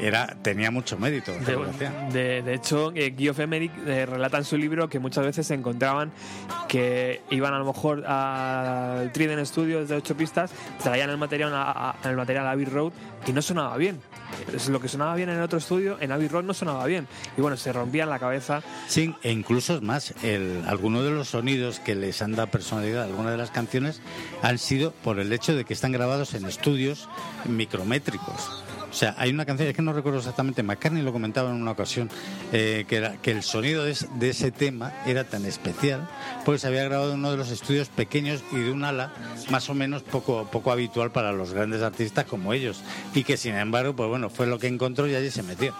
era, 0.00 0.26
tenía 0.42 0.70
mucho 0.70 0.98
mérito. 0.98 1.32
De, 1.32 1.56
de- 2.12 2.42
de 2.42 2.54
hecho, 2.54 2.92
eh, 2.94 3.14
Geoff 3.18 3.38
Emerick 3.40 3.72
eh, 3.86 4.06
relata 4.06 4.38
en 4.38 4.44
su 4.44 4.56
libro 4.56 4.88
que 4.88 4.98
muchas 4.98 5.24
veces 5.24 5.46
se 5.46 5.54
encontraban 5.54 6.10
que 6.68 7.22
iban 7.30 7.54
a 7.54 7.58
lo 7.58 7.64
mejor 7.64 8.04
al 8.06 9.10
Trident 9.12 9.44
Studios 9.46 9.88
de 9.88 9.96
ocho 9.96 10.16
pistas, 10.16 10.50
traían 10.82 11.10
el 11.10 11.16
material 11.18 11.54
a, 11.54 11.94
a- 12.02 12.08
el 12.10 12.16
material 12.16 12.46
a 12.46 12.50
Abbey 12.52 12.64
Road 12.66 12.92
y 13.26 13.32
no 13.32 13.42
sonaba 13.42 13.76
bien. 13.76 14.00
Es 14.54 14.68
lo 14.68 14.80
que 14.80 14.88
sonaba 14.88 15.14
bien 15.14 15.28
en 15.30 15.36
el 15.36 15.42
otro 15.42 15.58
estudio, 15.58 15.96
en 16.00 16.12
Abbey 16.12 16.28
Road 16.28 16.44
no 16.44 16.54
sonaba 16.54 16.84
bien. 16.86 17.08
Y 17.36 17.40
bueno, 17.40 17.56
se 17.56 17.72
rompían 17.72 18.08
la 18.10 18.18
cabeza. 18.18 18.62
Sí, 18.86 19.14
e 19.22 19.32
incluso 19.32 19.74
es 19.74 19.82
más, 19.82 20.14
el, 20.22 20.62
algunos 20.66 21.04
de 21.04 21.10
los 21.10 21.28
sonidos 21.28 21.80
que 21.80 21.94
les 21.94 22.20
han 22.22 22.32
dado 22.32 22.48
personalidad 22.50 23.02
a 23.02 23.06
algunas 23.06 23.32
de 23.32 23.38
las 23.38 23.50
canciones 23.50 24.00
han 24.42 24.58
sido 24.58 24.92
por 25.02 25.18
el 25.18 25.32
hecho 25.32 25.56
de 25.56 25.64
que 25.64 25.72
están 25.74 25.92
grabados 25.92 26.34
en 26.34 26.44
estudios 26.46 27.08
micrométricos. 27.46 28.64
O 28.90 28.94
sea, 28.94 29.14
hay 29.18 29.30
una 29.30 29.44
canción, 29.44 29.68
es 29.68 29.76
que 29.76 29.82
no 29.82 29.92
recuerdo 29.92 30.18
exactamente, 30.18 30.62
McCartney 30.62 31.02
lo 31.02 31.12
comentaba 31.12 31.50
en 31.50 31.56
una 31.56 31.72
ocasión, 31.72 32.08
eh, 32.52 32.84
que, 32.88 32.96
era, 32.96 33.16
que 33.20 33.30
el 33.30 33.42
sonido 33.42 33.84
de, 33.84 33.96
de 34.14 34.30
ese 34.30 34.50
tema 34.50 34.92
era 35.06 35.24
tan 35.24 35.44
especial 35.44 36.08
porque 36.44 36.58
se 36.58 36.66
había 36.66 36.84
grabado 36.84 37.12
en 37.12 37.18
uno 37.18 37.30
de 37.30 37.36
los 37.36 37.50
estudios 37.50 37.88
pequeños 37.88 38.42
y 38.52 38.56
de 38.56 38.72
un 38.72 38.84
ala 38.84 39.12
más 39.50 39.68
o 39.68 39.74
menos 39.74 40.02
poco, 40.02 40.48
poco 40.50 40.72
habitual 40.72 41.10
para 41.10 41.32
los 41.32 41.52
grandes 41.52 41.82
artistas 41.82 42.24
como 42.24 42.52
ellos. 42.52 42.82
Y 43.14 43.24
que 43.24 43.36
sin 43.36 43.54
embargo, 43.54 43.94
pues 43.94 44.08
bueno, 44.08 44.30
fue 44.30 44.46
lo 44.46 44.58
que 44.58 44.66
encontró 44.66 45.06
y 45.06 45.14
allí 45.14 45.30
se 45.30 45.42
metió. 45.42 45.74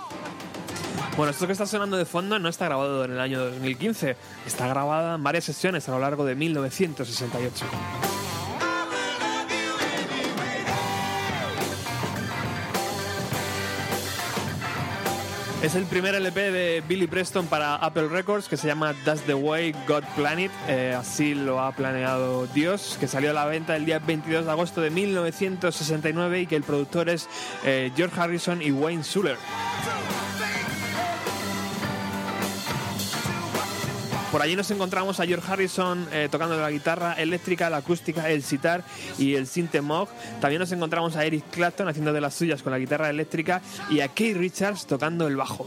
Bueno, 1.16 1.32
esto 1.32 1.46
que 1.46 1.52
está 1.52 1.66
sonando 1.66 1.96
de 1.96 2.04
fondo 2.04 2.38
no 2.38 2.48
está 2.48 2.66
grabado 2.66 3.04
en 3.04 3.12
el 3.12 3.20
año 3.20 3.40
2015, 3.40 4.16
está 4.46 4.68
grabada 4.68 5.16
en 5.16 5.22
varias 5.24 5.44
sesiones 5.44 5.88
a 5.88 5.92
lo 5.92 5.98
largo 5.98 6.24
de 6.24 6.36
1968. 6.36 7.64
Es 15.60 15.74
el 15.74 15.86
primer 15.86 16.14
LP 16.14 16.52
de 16.52 16.84
Billy 16.86 17.08
Preston 17.08 17.48
para 17.48 17.74
Apple 17.74 18.06
Records 18.06 18.46
que 18.46 18.56
se 18.56 18.68
llama 18.68 18.94
That's 19.04 19.22
the 19.22 19.34
Way 19.34 19.74
God 19.88 20.04
Planned 20.14 20.44
It. 20.44 20.52
Eh, 20.68 20.94
así 20.96 21.34
lo 21.34 21.58
ha 21.58 21.72
planeado 21.72 22.46
Dios, 22.46 22.96
que 23.00 23.08
salió 23.08 23.30
a 23.30 23.32
la 23.32 23.44
venta 23.44 23.74
el 23.74 23.84
día 23.84 23.98
22 23.98 24.44
de 24.44 24.50
agosto 24.52 24.80
de 24.80 24.90
1969 24.90 26.42
y 26.42 26.46
que 26.46 26.54
el 26.54 26.62
productor 26.62 27.08
es 27.08 27.28
eh, 27.64 27.90
George 27.96 28.20
Harrison 28.20 28.62
y 28.62 28.70
Wayne 28.70 29.02
Schuller. 29.02 29.36
Por 34.30 34.42
allí 34.42 34.56
nos 34.56 34.70
encontramos 34.70 35.20
a 35.20 35.26
George 35.26 35.50
Harrison 35.50 36.06
eh, 36.12 36.28
tocando 36.30 36.60
la 36.60 36.70
guitarra 36.70 37.14
eléctrica, 37.14 37.70
la 37.70 37.78
acústica, 37.78 38.28
el 38.28 38.42
sitar 38.42 38.84
y 39.18 39.34
el 39.34 39.46
synth 39.46 39.80
Moog. 39.80 40.08
También 40.40 40.60
nos 40.60 40.70
encontramos 40.70 41.16
a 41.16 41.24
Eric 41.24 41.44
Clapton 41.50 41.88
haciendo 41.88 42.12
de 42.12 42.20
las 42.20 42.34
suyas 42.34 42.62
con 42.62 42.72
la 42.72 42.78
guitarra 42.78 43.08
eléctrica 43.08 43.62
y 43.88 44.00
a 44.00 44.08
Keith 44.08 44.36
Richards 44.36 44.86
tocando 44.86 45.26
el 45.26 45.36
bajo. 45.36 45.66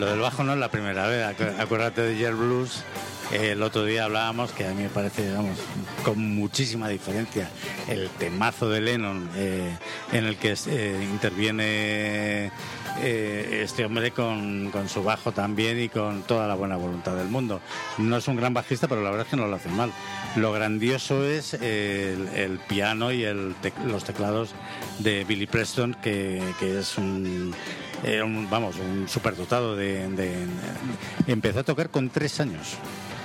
Lo 0.00 0.06
del 0.06 0.20
bajo 0.20 0.42
no 0.44 0.54
es 0.54 0.58
la 0.58 0.70
primera 0.70 1.06
vez. 1.06 1.26
Acu- 1.26 1.60
Acuérdate 1.60 2.00
de 2.00 2.16
Yer 2.16 2.34
Blues. 2.34 2.82
el 3.32 3.62
otro 3.62 3.84
día 3.84 4.04
hablábamos 4.06 4.50
que 4.52 4.66
a 4.66 4.70
mí 4.70 4.82
me 4.82 4.88
parece, 4.88 5.30
vamos, 5.32 5.58
con 6.04 6.18
muchísima 6.34 6.88
diferencia 6.88 7.48
el 7.86 8.08
temazo 8.18 8.68
de 8.70 8.80
Lennon 8.80 9.28
eh, 9.36 9.70
en 10.12 10.24
el 10.24 10.36
que 10.36 10.56
eh, 10.66 11.08
interviene 11.12 12.50
eh, 13.02 13.60
este 13.62 13.84
hombre 13.84 14.10
con, 14.12 14.70
con 14.72 14.88
su 14.88 15.04
bajo 15.04 15.30
también 15.32 15.78
y 15.80 15.88
con 15.90 16.22
toda 16.22 16.48
la 16.48 16.54
buena 16.54 16.76
voluntad 16.76 17.14
del 17.14 17.28
mundo. 17.28 17.60
No 17.98 18.16
es 18.16 18.26
un 18.26 18.36
gran 18.36 18.54
bajista, 18.54 18.88
pero 18.88 19.02
la 19.02 19.10
verdad 19.10 19.26
es 19.26 19.30
que 19.30 19.36
no 19.36 19.46
lo 19.46 19.54
hace 19.56 19.68
mal. 19.68 19.92
Lo 20.36 20.50
grandioso 20.52 21.24
es 21.24 21.52
el, 21.54 22.26
el 22.34 22.58
piano 22.68 23.12
y 23.12 23.22
el 23.24 23.54
tec- 23.62 23.84
los 23.84 24.02
teclados 24.02 24.54
de 24.98 25.24
Billy 25.24 25.46
Preston, 25.46 25.94
que, 26.02 26.42
que 26.58 26.78
es 26.80 26.96
un, 26.98 27.54
era 28.04 28.24
un, 28.24 28.48
vamos, 28.48 28.76
un 28.76 29.08
superdotado 29.08 29.76
de, 29.76 30.46
Empezó 31.26 31.60
a 31.60 31.64
tocar 31.64 31.90
con 31.90 32.08
tres 32.10 32.40
años. 32.40 32.76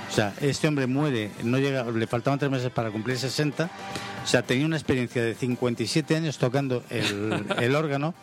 O 0.09 0.13
sea, 0.13 0.33
este 0.39 0.67
hombre 0.67 0.87
muere, 0.87 1.31
no 1.43 1.57
llega, 1.57 1.83
le 1.83 2.07
faltaban 2.07 2.39
tres 2.39 2.51
meses 2.51 2.69
para 2.71 2.91
cumplir 2.91 3.17
60. 3.17 3.69
O 4.23 4.27
sea, 4.27 4.43
tenía 4.43 4.65
una 4.65 4.77
experiencia 4.77 5.23
de 5.23 5.35
57 5.35 6.15
años 6.15 6.37
tocando 6.37 6.83
el 6.89 7.75
órgano. 7.75 8.13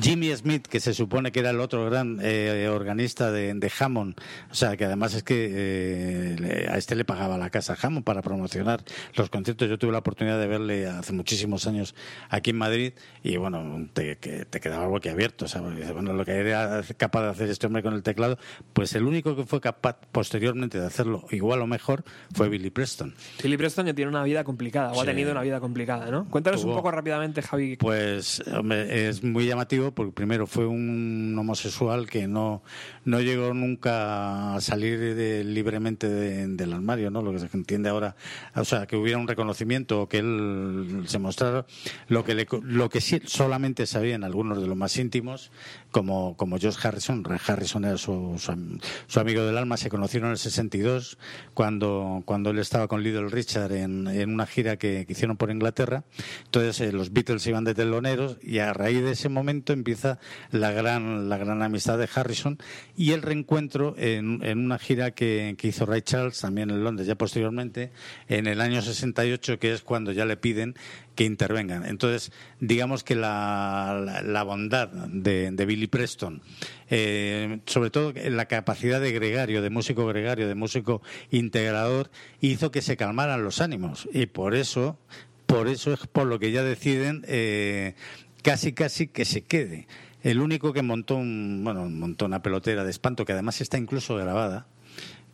Jimmy 0.00 0.34
Smith, 0.36 0.66
que 0.66 0.80
se 0.80 0.94
supone 0.94 1.32
que 1.32 1.40
era 1.40 1.50
el 1.50 1.60
otro 1.60 1.84
gran 1.86 2.18
eh, 2.22 2.68
organista 2.68 3.30
de, 3.32 3.54
de 3.54 3.72
Hammond, 3.78 4.14
o 4.50 4.54
sea, 4.54 4.76
que 4.76 4.84
además 4.84 5.14
es 5.14 5.22
que 5.22 5.50
eh, 5.50 6.66
a 6.70 6.76
este 6.78 6.94
le 6.96 7.04
pagaba 7.04 7.38
la 7.38 7.50
casa 7.50 7.76
Hammond 7.80 8.04
para 8.04 8.22
promocionar 8.22 8.82
los 9.14 9.30
conciertos. 9.30 9.68
Yo 9.68 9.78
tuve 9.78 9.92
la 9.92 9.98
oportunidad 9.98 10.38
de 10.38 10.46
verle 10.46 10.86
hace 10.88 11.12
muchísimos 11.12 11.66
años 11.66 11.94
aquí 12.28 12.50
en 12.50 12.58
Madrid 12.58 12.92
y 13.22 13.36
bueno, 13.36 13.88
te, 13.92 14.18
que 14.18 14.44
te 14.44 14.60
quedaba 14.60 14.84
algo 14.84 15.00
que 15.00 15.10
abierto, 15.10 15.48
¿sabes? 15.48 15.92
Bueno, 15.92 16.12
lo 16.12 16.24
que 16.24 16.32
era 16.32 16.82
capaz 16.96 17.22
de 17.22 17.28
hacer 17.30 17.50
este 17.50 17.66
hombre 17.66 17.82
con 17.82 17.94
el 17.94 18.02
teclado, 18.02 18.38
pues 18.72 18.94
el 18.94 19.04
único 19.04 19.36
que 19.36 19.44
fue 19.44 19.60
capaz 19.60 19.98
posteriormente 20.12 20.78
de 20.78 20.86
hacerlo 20.86 21.24
igual 21.30 21.62
o 21.62 21.66
mejor 21.66 22.04
fue 22.34 22.48
Billy 22.48 22.70
Preston. 22.70 23.14
Billy 23.42 23.56
Preston 23.56 23.86
ya 23.86 23.94
tiene 23.94 24.10
una 24.10 24.22
vida 24.24 24.44
complicada, 24.44 24.92
o 24.92 25.00
ha 25.00 25.04
Sí. 25.04 25.06
tenido 25.06 25.32
una 25.32 25.42
vida 25.42 25.60
complicada, 25.60 26.10
¿no? 26.10 26.26
Cuéntanos 26.28 26.60
un 26.60 26.66
Tuvo. 26.70 26.76
poco 26.76 26.90
rápidamente, 26.90 27.42
Javi. 27.42 27.76
Pues 27.76 28.42
hombre, 28.52 29.08
es 29.08 29.22
muy 29.22 29.46
llamativo 29.46 29.85
porque 29.92 30.12
primero 30.12 30.46
fue 30.46 30.66
un 30.66 31.34
homosexual 31.38 32.08
que 32.08 32.26
no, 32.28 32.62
no 33.04 33.20
llegó 33.20 33.54
nunca 33.54 34.54
a 34.56 34.60
salir 34.60 34.98
libremente 35.46 36.08
de- 36.08 36.46
del 36.48 36.72
armario, 36.72 37.10
¿no? 37.10 37.22
Lo 37.22 37.32
que 37.32 37.38
se 37.38 37.48
entiende 37.54 37.88
ahora, 37.88 38.16
o 38.54 38.64
sea, 38.64 38.86
que 38.86 38.96
hubiera 38.96 39.18
un 39.18 39.28
reconocimiento 39.28 40.08
que 40.08 40.18
él 40.18 41.04
se 41.06 41.18
mostrara 41.18 41.66
lo 42.08 42.24
que 42.24 42.46
lo 42.62 42.88
que 42.88 43.00
sí 43.00 43.20
solamente 43.24 43.86
sabían 43.86 44.24
algunos 44.24 44.60
de 44.60 44.66
los 44.68 44.76
más 44.76 44.96
íntimos, 44.96 45.50
como, 45.96 46.36
como 46.36 46.58
George 46.58 46.86
Harrison, 46.86 47.24
Harrison 47.46 47.86
era 47.86 47.96
su, 47.96 48.34
su, 48.38 48.52
am- 48.52 48.78
su 49.06 49.18
amigo 49.18 49.44
del 49.46 49.56
alma, 49.56 49.78
se 49.78 49.88
conocieron 49.88 50.26
en 50.28 50.32
el 50.32 50.38
62 50.38 51.16
cuando, 51.54 52.22
cuando 52.26 52.50
él 52.50 52.58
estaba 52.58 52.86
con 52.86 53.02
Little 53.02 53.30
Richard 53.30 53.72
en, 53.72 54.06
una 54.30 54.46
gira 54.46 54.76
que, 54.76 55.04
que 55.06 55.12
hicieron 55.14 55.38
por 55.38 55.50
Inglaterra. 55.50 56.04
Entonces 56.44 56.82
eh, 56.82 56.92
los 56.92 57.14
Beatles 57.14 57.46
iban 57.46 57.64
de 57.64 57.72
teloneros 57.74 58.36
y 58.42 58.58
a 58.58 58.74
raíz 58.74 59.02
de 59.02 59.12
ese 59.12 59.30
momento 59.30 59.72
empieza 59.72 60.18
la 60.50 60.70
gran, 60.70 61.30
la 61.30 61.38
gran 61.38 61.62
amistad 61.62 61.96
de 61.96 62.10
Harrison 62.14 62.58
y 62.94 63.12
el 63.12 63.22
reencuentro 63.22 63.94
en, 63.96 64.44
en 64.44 64.58
una 64.58 64.78
gira 64.78 65.12
que, 65.12 65.54
que 65.56 65.68
hizo 65.68 65.86
Ray 65.86 66.02
Charles 66.02 66.38
también 66.38 66.68
en 66.68 66.84
Londres, 66.84 67.06
ya 67.06 67.14
posteriormente, 67.14 67.90
en 68.28 68.46
el 68.48 68.60
año 68.60 68.82
68, 68.82 69.58
que 69.58 69.72
es 69.72 69.80
cuando 69.80 70.12
ya 70.12 70.26
le 70.26 70.36
piden 70.36 70.74
que 71.14 71.24
intervengan. 71.24 71.86
Entonces, 71.86 72.30
digamos 72.60 73.02
que 73.02 73.14
la, 73.14 73.98
la, 74.04 74.20
la 74.20 74.42
bondad 74.42 74.88
de, 74.88 75.50
de 75.50 75.64
Billy 75.64 75.85
Preston, 75.88 76.42
eh, 76.90 77.60
sobre 77.66 77.90
todo 77.90 78.12
la 78.14 78.46
capacidad 78.46 79.00
de 79.00 79.12
gregario, 79.12 79.62
de 79.62 79.70
músico 79.70 80.06
gregario, 80.06 80.48
de 80.48 80.54
músico 80.54 81.02
integrador, 81.30 82.10
hizo 82.40 82.70
que 82.70 82.82
se 82.82 82.96
calmaran 82.96 83.42
los 83.44 83.60
ánimos. 83.60 84.08
Y 84.12 84.26
por 84.26 84.54
eso, 84.54 84.98
por 85.46 85.68
eso 85.68 85.92
es 85.92 86.06
por 86.06 86.26
lo 86.26 86.38
que 86.38 86.52
ya 86.52 86.62
deciden 86.62 87.24
eh, 87.28 87.94
casi 88.42 88.72
casi 88.72 89.08
que 89.08 89.24
se 89.24 89.42
quede. 89.42 89.86
El 90.22 90.40
único 90.40 90.72
que 90.72 90.82
montó 90.82 91.16
un, 91.16 91.62
bueno, 91.62 91.88
montó 91.88 92.26
una 92.26 92.42
pelotera 92.42 92.84
de 92.84 92.90
espanto 92.90 93.24
que 93.24 93.32
además 93.32 93.60
está 93.60 93.78
incluso 93.78 94.16
grabada 94.16 94.66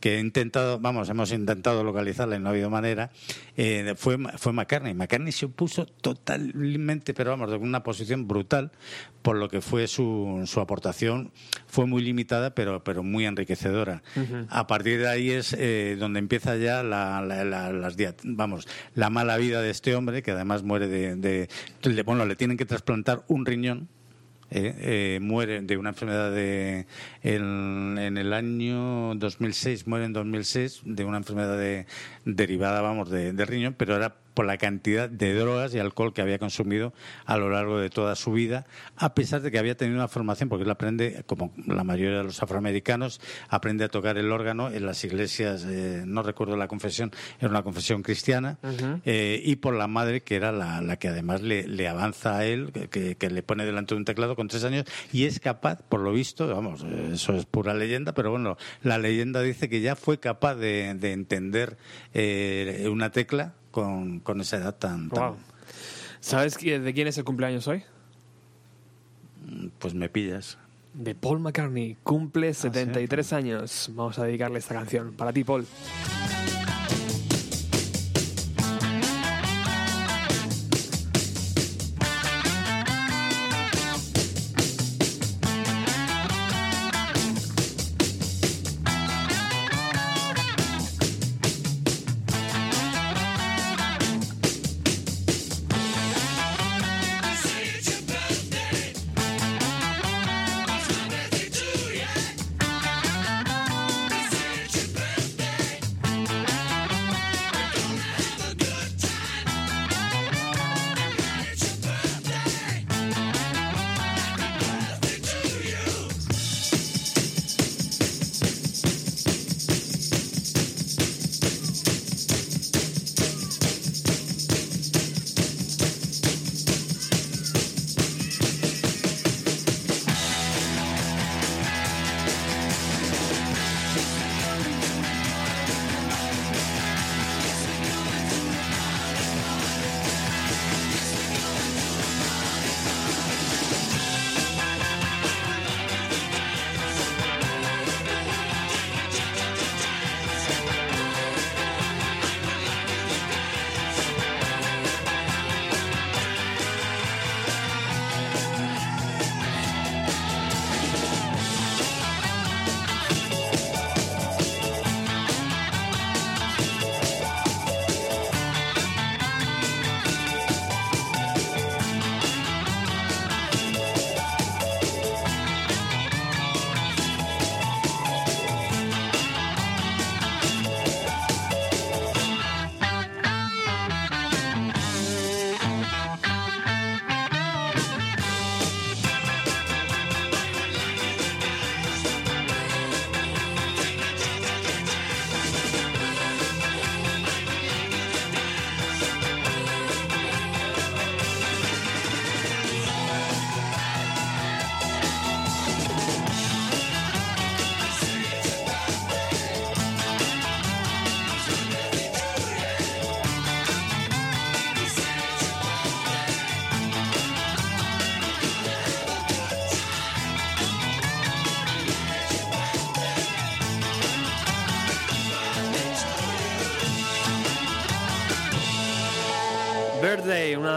que 0.03 0.17
he 0.17 0.21
intentado, 0.21 0.81
vamos, 0.81 1.09
hemos 1.09 1.31
intentado 1.33 1.85
localizarla 1.85 2.35
y 2.37 2.41
no 2.41 2.49
ha 2.49 2.51
habido 2.53 2.69
manera, 2.71 3.13
eh, 3.57 3.95
fue, 3.97 4.19
fue 4.37 4.53
McCartney. 4.53 4.95
McCartney 4.95 5.31
se 5.31 5.47
opuso 5.47 5.87
totalmente, 5.87 7.15
pero 7.15 7.31
vamos, 7.31 7.51
de 7.51 7.57
una 7.57 7.83
posición 7.85 8.27
brutal, 8.27 8.73
por 9.23 9.37
lo 9.37 9.49
que 9.49 9.61
fue 9.61 9.87
su, 9.87 10.43
su 10.47 10.61
aportación, 10.61 11.31
fue 11.69 11.87
muy 11.87 12.03
limitada, 12.03 12.55
pero, 12.55 12.83
pero 12.83 13.05
muy 13.05 13.25
enriquecedora. 13.27 14.03
A 14.51 14.67
partir 14.67 14.99
de 14.99 15.09
ahí 15.09 15.31
es 15.31 15.55
eh, 15.57 15.97
donde 15.99 16.19
empieza 16.19 16.57
ya 16.57 16.83
la, 16.83 17.23
la- 17.23 17.45
la- 17.45 17.73
las, 17.73 17.97
vamos, 18.25 18.67
la 18.97 19.09
mala 19.09 19.37
vida 19.37 19.63
de 19.63 19.71
este 19.71 19.95
hombre, 19.95 20.23
que 20.25 20.33
además 20.33 20.65
muere 20.65 20.89
de, 20.89 21.15
de- 21.15 21.49
le- 21.85 22.03
bueno, 22.03 22.27
le 22.27 22.35
tienen 22.35 22.57
que 22.57 22.67
trasplantar 22.67 23.23
un 23.29 23.47
riñón, 23.47 23.89
eh, 24.55 24.75
eh, 25.17 25.19
muere 25.21 25.63
de 25.63 25.77
una 25.77 25.91
enfermedad 25.91 26.31
de 26.31 26.87
en, 27.23 27.99
en 27.99 28.19
el 28.19 28.33
año 28.33 29.15
2006 29.15 29.87
muere 29.87 30.05
en 30.05 30.13
2006 30.13 30.83
de 30.85 31.05
una 31.05 31.17
enfermedad 31.19 31.59
de, 31.59 31.87
derivada 32.25 32.83
vamos 32.83 33.11
de, 33.11 33.33
de 33.33 33.45
riñón 33.47 33.75
pero 33.79 33.97
era 33.97 34.22
por 34.35 34.47
la 34.47 34.57
cantidad 34.59 35.09
de 35.09 35.35
drogas 35.35 35.75
y 35.75 35.79
alcohol 35.79 36.13
que 36.15 36.23
había 36.23 36.39
consumido 36.39 36.93
a 37.27 37.37
lo 37.37 37.51
largo 37.51 37.79
de 37.79 37.91
toda 37.91 38.15
su 38.17 38.33
vida, 38.33 38.67
a 38.97 39.15
pesar 39.15 39.43
de 39.43 39.51
que 39.51 39.59
había 39.59 39.77
tenido 39.77 39.99
una 39.99 40.09
formación, 40.09 40.49
porque 40.49 40.65
él 40.65 40.71
aprende, 40.71 41.23
como 41.27 41.53
la 41.67 41.85
mayoría 41.85 42.19
de 42.19 42.25
los 42.25 42.43
afroamericanos, 42.43 43.21
aprende 43.49 43.85
a 43.85 43.89
tocar 43.89 44.17
el 44.19 44.33
órgano 44.33 44.71
en 44.71 44.87
las 44.87 45.05
iglesias, 45.05 45.67
eh, 45.69 46.03
no 46.07 46.23
recuerdo 46.23 46.57
la 46.57 46.69
confesión, 46.69 47.11
era 47.41 47.49
una 47.51 47.63
confesión 47.63 48.03
cristiana, 48.03 48.59
eh, 49.05 49.41
y 49.45 49.57
por 49.57 49.75
la 49.75 49.87
madre, 49.87 50.23
que 50.23 50.37
era 50.37 50.53
la, 50.53 50.81
la 50.81 50.97
que 50.97 51.09
además 51.09 51.43
le, 51.43 51.67
le 51.69 51.89
avanza 51.89 52.39
a 52.39 52.45
él, 52.47 52.73
que- 52.91 53.17
le 53.33 53.43
pone 53.43 53.65
delante 53.65 53.95
de 53.95 53.99
un 53.99 54.05
teclado 54.05 54.37
con 54.37 54.49
tres 54.49 54.65
años, 54.65 54.85
y 55.13 55.25
es 55.25 55.41
capaz, 55.41 55.83
por 55.89 56.01
lo 56.01 56.13
visto, 56.13 56.47
vamos, 56.49 56.85
eh, 56.85 57.11
eso 57.15 57.35
es 57.35 57.47
pura 57.47 57.73
leyenda, 57.75 58.13
pero 58.15 58.31
bueno, 58.31 58.57
la 58.83 58.99
leyenda 58.99 59.41
dice 59.43 59.69
que 59.69 59.81
ya 59.81 59.97
fue 59.97 60.19
capaz 60.21 60.55
de, 60.57 60.95
de 60.95 61.13
entender 61.13 61.77
eh, 62.15 62.89
una 62.91 63.11
tecla 63.11 63.55
con, 63.73 64.21
con 64.21 64.41
esa 64.41 64.59
edad 64.59 64.75
tan, 64.77 65.09
tan- 65.11 65.31
Wow. 65.31 65.37
¿Sabes 66.21 66.57
de 66.57 66.93
quién 66.95 67.09
es 67.09 67.19
el 67.19 67.25
cumpleaños 67.25 67.67
hoy? 67.67 67.83
pues 69.81 69.93
me 69.95 70.09
pillas. 70.09 70.57
De 70.95 71.15
Paul 71.17 71.41
McCartney. 71.41 71.97
Cumple 72.05 72.55
73 72.55 73.33
años. 73.33 73.91
Vamos 73.95 74.19
a 74.21 74.25
dedicarle 74.25 74.59
esta 74.61 74.75
canción. 74.75 75.15
Para 75.15 75.33
ti, 75.33 75.43
Paul. 75.43 75.67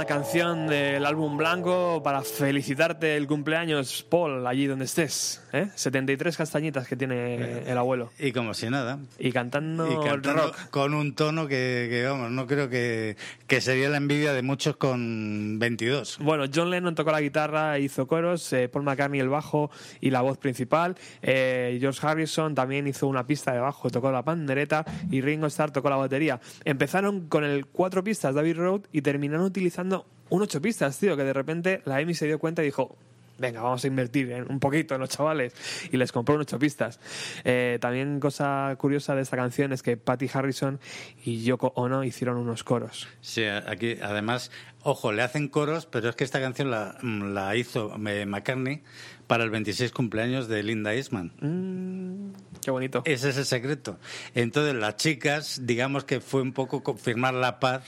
Una 0.05 0.13
canción 0.13 0.67
del 0.67 1.03
álbum 1.03 1.35
blanco 1.35 2.01
para 2.03 2.21
felicitarte 2.21 3.17
el 3.17 3.25
cumpleaños, 3.25 4.05
Paul, 4.07 4.45
allí 4.45 4.67
donde 4.67 4.85
estés. 4.85 5.41
¿eh? 5.51 5.69
73 5.73 6.37
castañitas 6.37 6.87
que 6.87 6.95
tiene 6.95 7.63
el 7.65 7.77
abuelo. 7.77 8.11
Y 8.19 8.31
como 8.31 8.53
si 8.53 8.69
nada. 8.69 8.99
Y 9.17 9.31
cantando, 9.31 9.91
y 9.91 10.05
cantando 10.05 10.47
rock. 10.47 10.69
con 10.69 10.93
un 10.93 11.15
tono 11.15 11.47
que, 11.47 11.87
que, 11.89 12.03
vamos, 12.05 12.29
no 12.29 12.45
creo 12.45 12.69
que, 12.69 13.17
que 13.47 13.61
sería 13.61 13.89
la 13.89 13.97
envidia 13.97 14.33
de 14.33 14.43
muchos 14.43 14.77
con 14.77 15.57
22. 15.57 16.19
Bueno, 16.19 16.45
John 16.53 16.69
Lennon 16.69 16.93
tocó 16.93 17.11
la 17.11 17.21
guitarra, 17.21 17.79
hizo 17.79 18.05
coros, 18.05 18.53
eh, 18.53 18.69
Paul 18.69 18.85
McCartney 18.85 19.19
el 19.19 19.29
bajo 19.29 19.71
y 20.01 20.11
la 20.11 20.21
voz 20.21 20.37
principal, 20.37 20.95
eh, 21.23 21.77
George 21.79 22.05
Harrison 22.05 22.53
también 22.53 22.85
hizo 22.85 23.07
una 23.07 23.25
pista 23.25 23.53
de 23.53 23.59
bajo, 23.59 23.89
tocó 23.89 24.11
la 24.11 24.23
pandereta 24.23 24.85
y 25.09 25.21
Ringo 25.21 25.47
Starr 25.47 25.71
tocó 25.71 25.89
la 25.89 25.95
batería. 25.95 26.39
Empezaron 26.63 27.27
con 27.27 27.43
el 27.43 27.65
cuatro 27.65 28.03
pistas 28.03 28.35
David 28.35 28.57
Road 28.57 28.81
y 28.91 29.01
terminaron 29.01 29.45
utilizando 29.45 29.94
un 30.29 30.41
ocho 30.41 30.61
pistas, 30.61 30.97
tío, 30.99 31.15
que 31.15 31.23
de 31.23 31.33
repente 31.33 31.81
la 31.85 32.01
EMI 32.01 32.13
se 32.13 32.25
dio 32.25 32.39
cuenta 32.39 32.61
y 32.61 32.65
dijo, 32.65 32.97
venga, 33.37 33.61
vamos 33.61 33.83
a 33.83 33.87
invertir 33.87 34.31
en 34.31 34.49
un 34.49 34.59
poquito 34.59 34.95
en 34.95 35.01
los 35.01 35.09
chavales. 35.09 35.53
Y 35.91 35.97
les 35.97 36.11
compró 36.11 36.35
un 36.35 36.41
ocho 36.41 36.59
pistas. 36.59 36.99
Eh, 37.43 37.77
también 37.81 38.19
cosa 38.19 38.75
curiosa 38.77 39.15
de 39.15 39.21
esta 39.21 39.37
canción 39.37 39.73
es 39.73 39.83
que 39.83 39.97
Patty 39.97 40.29
Harrison 40.33 40.79
y 41.23 41.43
Yoko 41.43 41.73
Ono 41.75 42.03
hicieron 42.03 42.37
unos 42.37 42.63
coros. 42.63 43.07
Sí, 43.21 43.43
aquí 43.43 43.97
además, 44.01 44.51
ojo, 44.83 45.11
le 45.11 45.21
hacen 45.21 45.47
coros, 45.47 45.85
pero 45.85 46.09
es 46.09 46.15
que 46.15 46.23
esta 46.23 46.39
canción 46.39 46.71
la, 46.71 46.97
la 47.01 47.55
hizo 47.55 47.93
eh, 48.07 48.25
McCartney 48.25 48.83
para 49.27 49.43
el 49.43 49.49
26 49.49 49.91
cumpleaños 49.91 50.47
de 50.47 50.63
Linda 50.63 50.93
Eastman. 50.93 51.31
Mm, 51.41 52.59
qué 52.61 52.71
bonito. 52.71 53.01
Ese 53.05 53.29
es 53.29 53.37
el 53.37 53.45
secreto. 53.45 53.99
Entonces 54.33 54.75
las 54.75 54.97
chicas, 54.97 55.61
digamos 55.63 56.03
que 56.03 56.19
fue 56.19 56.41
un 56.41 56.53
poco 56.53 56.83
confirmar 56.83 57.33
la 57.33 57.59
paz 57.59 57.83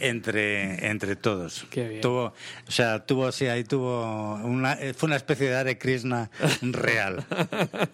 entre, 0.00 0.88
entre 0.88 1.16
todos. 1.16 1.66
Qué 1.70 1.88
bien. 1.88 2.00
Tuvo, 2.00 2.34
o 2.66 2.70
sea, 2.70 3.04
tuvo, 3.04 3.30
sí, 3.32 3.46
ahí 3.46 3.64
tuvo 3.64 4.34
una, 4.36 4.76
fue 4.96 5.06
una 5.06 5.16
especie 5.16 5.48
de 5.48 5.56
Hare 5.56 5.78
Krishna 5.78 6.30
real. 6.62 7.24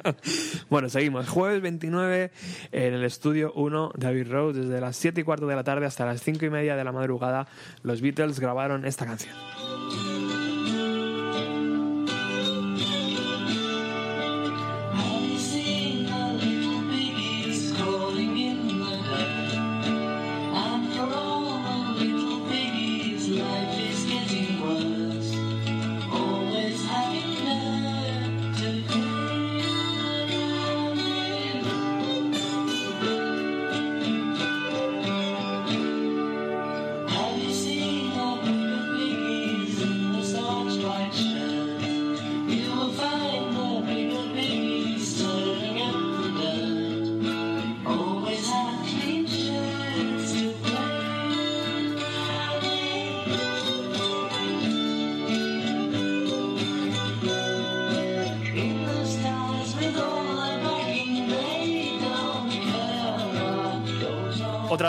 bueno, 0.70 0.89
seguimos. 0.89 1.28
Jueves 1.28 1.60
29 1.62 2.31
en 2.72 2.94
el 2.94 3.05
estudio 3.05 3.52
1 3.55 3.93
de 3.97 4.06
Abbey 4.06 4.24
Road, 4.24 4.55
desde 4.55 4.81
las 4.81 4.97
7 4.97 5.20
y 5.20 5.24
cuarto 5.24 5.47
de 5.47 5.56
la 5.56 5.64
tarde 5.64 5.86
hasta 5.86 6.06
las 6.06 6.22
5 6.22 6.44
y 6.44 6.51
media 6.51 6.77
de 6.77 6.85
la 6.85 6.93
madrugada, 6.93 7.47
los 7.82 8.01
Beatles 8.01 8.40
grabaron 8.40 8.85
esta 8.85 9.06
canción. 9.06 9.35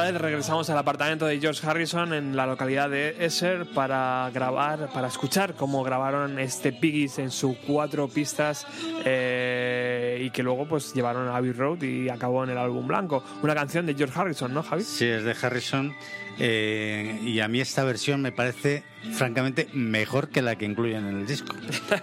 Vez 0.02 0.20
regresamos 0.20 0.68
al 0.72 0.80
apartamento 0.80 1.28
de 1.28 1.40
George 1.40 1.66
Harrison 1.66 2.12
en 2.14 2.36
la 2.36 2.48
localidad 2.48 2.90
de 2.90 3.24
Esser 3.24 3.68
para 3.68 4.32
grabar, 4.34 4.90
para 4.92 5.08
escuchar 5.08 5.54
cómo 5.54 5.84
grabaron 5.84 6.40
este 6.40 6.74
Piggies 6.74 7.20
en 7.20 7.30
sus 7.30 7.56
cuatro 7.68 8.08
pistas 8.08 8.66
eh, 9.06 10.24
y 10.26 10.32
que 10.32 10.42
luego 10.42 10.68
pues 10.68 10.96
llevaron 10.96 11.28
a 11.28 11.36
Abbey 11.36 11.52
Road 11.52 11.84
y 11.84 12.10
acabó 12.10 12.44
en 12.44 12.50
el 12.50 12.58
álbum 12.58 12.88
blanco. 12.88 13.24
Una 13.44 13.54
canción 13.54 13.86
de 13.86 13.94
George 13.94 14.20
Harrison, 14.20 14.52
¿no, 14.52 14.64
Javi? 14.64 14.84
Sí, 14.84 15.06
es 15.06 15.24
de 15.24 15.36
Harrison. 15.40 15.94
Eh, 16.44 17.20
y 17.24 17.40
a 17.40 17.48
mí 17.48 17.60
esta 17.62 17.84
versión 17.84 18.20
me 18.22 18.32
parece, 18.32 18.84
francamente, 19.14 19.68
mejor 19.74 20.30
que 20.30 20.42
la 20.42 20.56
que 20.58 20.66
incluyen 20.66 21.06
en 21.08 21.20
el 21.20 21.28
disco. 21.28 21.56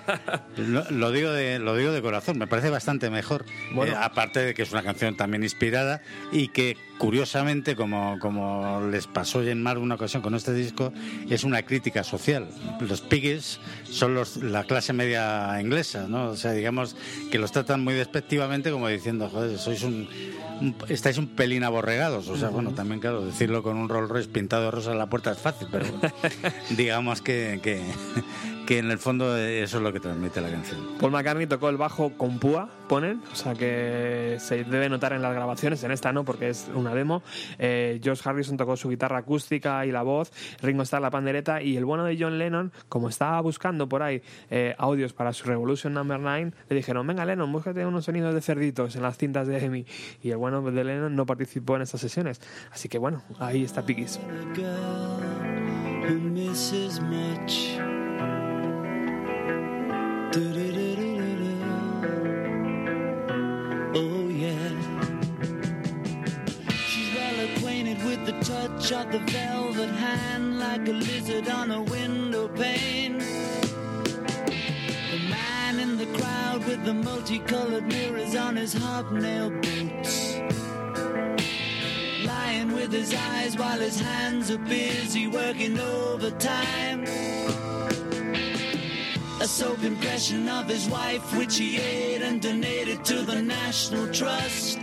lo, 0.56 0.88
lo 0.90 1.10
digo 1.10 1.32
de, 1.32 1.58
lo 1.58 1.74
digo 1.76 1.90
de 1.90 2.00
corazón, 2.00 2.38
me 2.38 2.46
parece 2.46 2.70
bastante 2.70 3.10
mejor. 3.10 3.44
Bueno. 3.74 3.92
Eh, 3.92 3.96
aparte 4.00 4.38
de 4.40 4.54
que 4.54 4.62
es 4.62 4.70
una 4.70 4.84
canción 4.84 5.16
también 5.16 5.42
inspirada 5.42 6.02
y 6.30 6.48
que, 6.48 6.76
curiosamente, 6.98 7.74
como, 7.74 8.18
como 8.20 8.86
les 8.92 9.08
pasó 9.08 9.42
en 9.42 9.60
más 9.60 9.76
una 9.76 9.96
ocasión 9.96 10.22
con 10.22 10.36
este 10.36 10.52
disco, 10.54 10.92
es 11.28 11.42
una 11.42 11.62
crítica 11.62 12.04
social. 12.04 12.46
Los 12.80 13.00
Piggies 13.00 13.58
son 13.90 14.14
los, 14.14 14.36
la 14.36 14.62
clase 14.64 14.92
media 14.92 15.60
inglesa, 15.60 16.06
¿no? 16.08 16.30
O 16.30 16.36
sea, 16.36 16.52
digamos 16.52 16.94
que 17.32 17.38
los 17.40 17.50
tratan 17.50 17.82
muy 17.82 17.94
despectivamente 17.94 18.70
como 18.70 18.86
diciendo, 18.86 19.28
joder, 19.28 19.58
sois 19.58 19.82
un, 19.82 20.08
un- 20.60 20.76
estáis 20.88 21.18
un 21.18 21.26
pelín 21.28 21.64
aborregados. 21.64 22.28
O 22.28 22.36
sea, 22.36 22.50
bueno, 22.50 22.70
también, 22.72 23.00
claro, 23.00 23.24
decirlo 23.24 23.62
con 23.62 23.76
un 23.76 23.88
Rolls 23.88 24.08
Royce 24.10 24.27
pintado 24.32 24.64
de 24.64 24.70
rosa 24.70 24.92
en 24.92 24.98
la 24.98 25.06
puerta 25.06 25.32
es 25.32 25.38
fácil, 25.38 25.68
pero 25.70 25.86
digamos 26.70 27.22
que, 27.22 27.60
que, 27.62 27.82
que 28.68 28.76
en 28.76 28.90
el 28.90 28.98
fondo 28.98 29.34
eso 29.34 29.78
es 29.78 29.82
lo 29.82 29.94
que 29.94 29.98
transmite 29.98 30.42
la 30.42 30.50
canción. 30.50 30.78
Paul 31.00 31.10
McCartney 31.10 31.46
tocó 31.46 31.70
el 31.70 31.78
bajo 31.78 32.12
con 32.18 32.38
púa, 32.38 32.68
ponen, 32.86 33.22
o 33.32 33.34
sea 33.34 33.54
que 33.54 34.36
se 34.40 34.62
debe 34.64 34.90
notar 34.90 35.14
en 35.14 35.22
las 35.22 35.32
grabaciones, 35.34 35.82
en 35.84 35.90
esta 35.90 36.12
no, 36.12 36.22
porque 36.26 36.50
es 36.50 36.68
una 36.74 36.94
demo. 36.94 37.22
Eh, 37.58 37.98
George 38.02 38.28
Harrison 38.28 38.58
tocó 38.58 38.76
su 38.76 38.90
guitarra 38.90 39.20
acústica 39.20 39.86
y 39.86 39.90
la 39.90 40.02
voz, 40.02 40.30
Ringo 40.60 40.82
Starr 40.82 41.00
la 41.00 41.10
pandereta 41.10 41.62
y 41.62 41.78
el 41.78 41.86
bueno 41.86 42.04
de 42.04 42.18
John 42.20 42.36
Lennon, 42.36 42.70
como 42.90 43.08
estaba 43.08 43.40
buscando 43.40 43.88
por 43.88 44.02
ahí 44.02 44.20
eh, 44.50 44.74
audios 44.76 45.14
para 45.14 45.32
su 45.32 45.46
Revolution 45.46 45.94
Number 45.94 46.20
9, 46.20 46.52
le 46.68 46.76
dijeron, 46.76 47.06
venga 47.06 47.24
Lennon, 47.24 47.50
búscate 47.50 47.86
unos 47.86 48.04
sonidos 48.04 48.34
de 48.34 48.42
cerditos 48.42 48.96
en 48.96 49.02
las 49.02 49.16
cintas 49.16 49.46
de 49.46 49.64
Emi. 49.64 49.86
Y 50.22 50.28
el 50.28 50.36
bueno 50.36 50.60
de 50.60 50.84
Lennon 50.84 51.16
no 51.16 51.24
participó 51.24 51.76
en 51.76 51.82
estas 51.82 52.02
sesiones. 52.02 52.42
Así 52.70 52.90
que 52.90 52.98
bueno, 52.98 53.22
ahí 53.38 53.64
está 53.64 53.86
Piggies. 53.86 54.20
Oh, 63.94 64.28
yeah. 64.28 64.68
She's 66.86 67.14
well 67.14 67.48
acquainted 67.48 68.04
with 68.04 68.26
the 68.26 68.32
touch 68.42 68.92
of 68.92 69.10
the 69.10 69.20
velvet 69.20 69.88
hand, 69.88 70.58
like 70.58 70.86
a 70.86 70.92
lizard 70.92 71.48
on 71.48 71.70
a 71.70 71.82
window 71.82 72.48
pane. 72.48 73.18
The 73.18 75.18
man 75.30 75.78
in 75.78 75.96
the 75.96 76.04
crowd 76.18 76.66
with 76.66 76.84
the 76.84 76.92
multicolored 76.92 77.86
mirrors 77.86 78.36
on 78.36 78.56
his 78.56 78.74
boots 78.74 80.36
lying 82.26 82.74
with 82.74 82.92
his 82.92 83.14
eyes 83.14 83.56
while 83.56 83.78
his 83.78 83.98
hands 83.98 84.50
are 84.50 84.58
busy 84.58 85.26
working 85.26 85.78
overtime. 85.78 87.06
Soap 89.48 89.82
impression 89.82 90.46
of 90.46 90.68
his 90.68 90.86
wife, 90.90 91.36
which 91.36 91.56
he 91.56 91.78
ate 91.78 92.20
and 92.20 92.40
donated 92.40 93.02
to 93.06 93.22
the 93.22 93.40
National 93.40 94.06
Trust. 94.12 94.78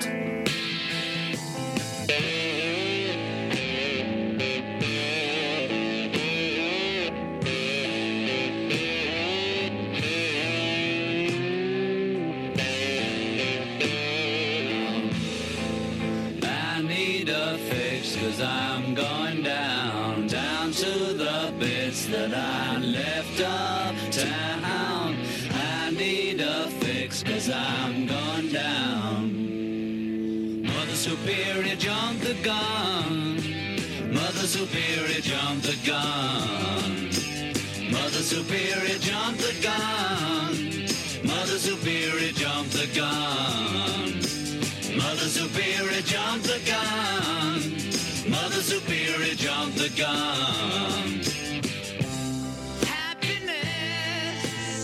Happiness 49.98 51.32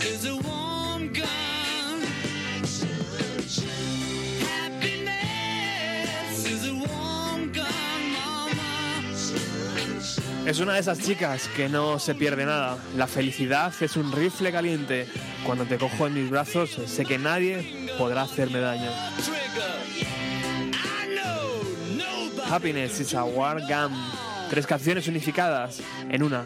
is 0.06 0.24
a 0.24 0.34
warm 0.36 1.12
gun. 1.12 2.00
Happiness 4.40 5.26
is 6.46 6.66
a 6.66 6.72
warm 6.72 7.52
gun, 7.52 8.12
mama. 8.14 8.56
Es 10.46 10.60
una 10.60 10.72
de 10.72 10.80
esas 10.80 10.98
chicas 11.00 11.46
que 11.48 11.68
no 11.68 11.98
se 11.98 12.14
pierde 12.14 12.46
nada. 12.46 12.78
La 12.96 13.06
felicidad 13.06 13.74
es 13.82 13.96
un 13.96 14.12
rifle 14.12 14.50
caliente. 14.50 15.06
Cuando 15.44 15.66
te 15.66 15.76
cojo 15.76 16.06
en 16.06 16.14
mis 16.14 16.30
brazos, 16.30 16.70
sé 16.86 17.04
que 17.04 17.18
nadie 17.18 17.90
podrá 17.98 18.22
hacerme 18.22 18.60
daño. 18.60 18.90
Happiness 22.48 22.98
is 23.00 23.12
a 23.14 23.24
war 23.24 23.60
gun. 23.60 23.92
Tres 24.52 24.66
canciones 24.66 25.08
unificadas 25.08 25.80
en 26.10 26.22
una. 26.22 26.44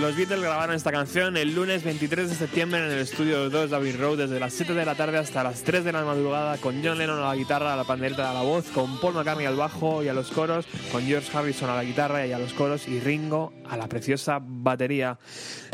Los 0.00 0.14
Beatles 0.14 0.40
grabaron 0.40 0.76
esta 0.76 0.92
canción 0.92 1.36
el 1.36 1.56
lunes 1.56 1.82
23 1.82 2.28
de 2.28 2.36
septiembre 2.36 2.78
en 2.78 2.92
el 2.92 3.00
estudio 3.00 3.50
2 3.50 3.70
de 3.70 3.76
Abbey 3.76 3.90
Road 3.90 4.18
desde 4.18 4.38
las 4.38 4.52
7 4.52 4.72
de 4.72 4.84
la 4.84 4.94
tarde 4.94 5.18
hasta 5.18 5.42
las 5.42 5.64
3 5.64 5.82
de 5.82 5.90
la 5.90 6.04
madrugada 6.04 6.56
con 6.58 6.84
John 6.84 6.98
Lennon 6.98 7.18
a 7.18 7.28
la 7.28 7.34
guitarra, 7.34 7.74
a 7.74 7.76
la 7.76 7.82
pandereta, 7.82 8.30
a 8.30 8.34
la 8.34 8.42
voz, 8.42 8.66
con 8.68 9.00
Paul 9.00 9.14
McCartney 9.14 9.46
al 9.46 9.56
bajo 9.56 10.04
y 10.04 10.08
a 10.08 10.14
los 10.14 10.30
coros, 10.30 10.66
con 10.92 11.02
George 11.02 11.36
Harrison 11.36 11.68
a 11.70 11.74
la 11.74 11.82
guitarra 11.82 12.24
y 12.28 12.32
a 12.32 12.38
los 12.38 12.52
coros 12.52 12.86
y 12.86 13.00
Ringo 13.00 13.52
a 13.68 13.76
la 13.76 13.88
preciosa 13.88 14.38
batería. 14.40 15.18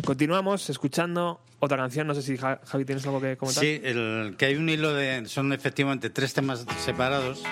Continuamos 0.06 0.70
escuchando 0.70 1.40
otra 1.64 1.76
canción, 1.78 2.06
no 2.06 2.14
sé 2.14 2.22
si 2.22 2.36
Ja- 2.36 2.60
Javi 2.64 2.84
tienes 2.84 3.04
algo 3.06 3.20
que 3.20 3.36
comentar. 3.36 3.62
Sí, 3.64 3.80
el, 3.82 4.34
que 4.38 4.46
hay 4.46 4.56
un 4.56 4.68
hilo 4.68 4.92
de. 4.94 5.24
Son 5.26 5.52
efectivamente 5.52 6.10
tres 6.10 6.34
temas 6.34 6.64
separados, 6.84 7.42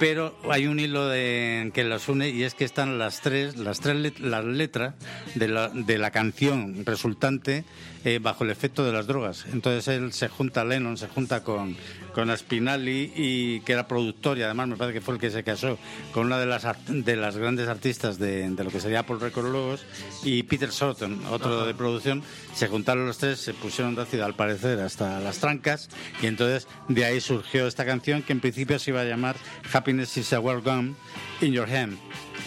pero 0.00 0.36
hay 0.50 0.66
un 0.66 0.80
hilo 0.80 1.08
de, 1.08 1.70
que 1.74 1.84
los 1.84 2.08
une 2.08 2.28
y 2.30 2.42
es 2.44 2.54
que 2.54 2.64
están 2.64 2.98
las 2.98 3.20
tres, 3.20 3.56
las 3.56 3.80
tres 3.80 3.96
let- 3.96 4.18
las 4.20 4.44
letras 4.44 4.94
de 5.34 5.48
la, 5.48 5.68
de 5.68 5.98
la 5.98 6.10
canción 6.10 6.84
resultante 6.86 7.64
eh, 8.04 8.18
bajo 8.20 8.44
el 8.44 8.50
efecto 8.50 8.84
de 8.84 8.92
las 8.92 9.06
drogas. 9.06 9.46
Entonces 9.52 9.88
él 9.88 10.12
se 10.12 10.28
junta, 10.28 10.64
Lennon 10.64 10.96
se 10.96 11.08
junta 11.08 11.42
con, 11.42 11.76
con 12.14 12.36
Spinelli, 12.36 13.12
y, 13.14 13.60
que 13.60 13.72
era 13.72 13.86
productor 13.86 14.38
y 14.38 14.42
además 14.42 14.68
me 14.68 14.76
parece 14.76 14.94
que 14.98 15.00
fue 15.00 15.14
el 15.14 15.20
que 15.20 15.30
se 15.30 15.44
casó 15.44 15.78
con 16.12 16.26
una 16.26 16.38
de 16.38 16.46
las, 16.46 16.66
de 16.88 17.16
las 17.16 17.36
grandes 17.36 17.68
artistas 17.68 18.18
de, 18.18 18.48
de 18.50 18.64
lo 18.64 18.70
que 18.70 18.80
sería 18.80 19.04
Paul 19.04 19.20
Record 19.20 19.50
luego, 19.50 19.76
y 20.24 20.42
Peter 20.42 20.70
Shorten, 20.70 21.24
otro 21.26 21.66
de 21.66 21.74
producción. 21.74 22.22
Se 22.54 22.68
juntaron 22.68 23.06
los 23.06 23.18
tres, 23.18 23.38
se 23.38 23.54
pusieron 23.54 23.94
de 23.94 24.02
ácido 24.02 24.24
al 24.24 24.34
parecer 24.34 24.80
hasta 24.80 25.20
las 25.20 25.38
trancas 25.38 25.88
y 26.20 26.26
entonces 26.26 26.68
de 26.88 27.04
ahí 27.04 27.20
surgió 27.20 27.66
esta 27.66 27.84
canción 27.84 28.22
que 28.22 28.32
en 28.32 28.40
principio 28.40 28.78
se 28.78 28.90
iba 28.90 29.00
a 29.00 29.04
llamar 29.04 29.36
Happiness 29.72 30.16
is 30.16 30.32
a 30.32 30.40
World 30.40 30.64
Gun 30.64 30.96
in 31.40 31.52
Your 31.52 31.68
Hand. 31.68 31.98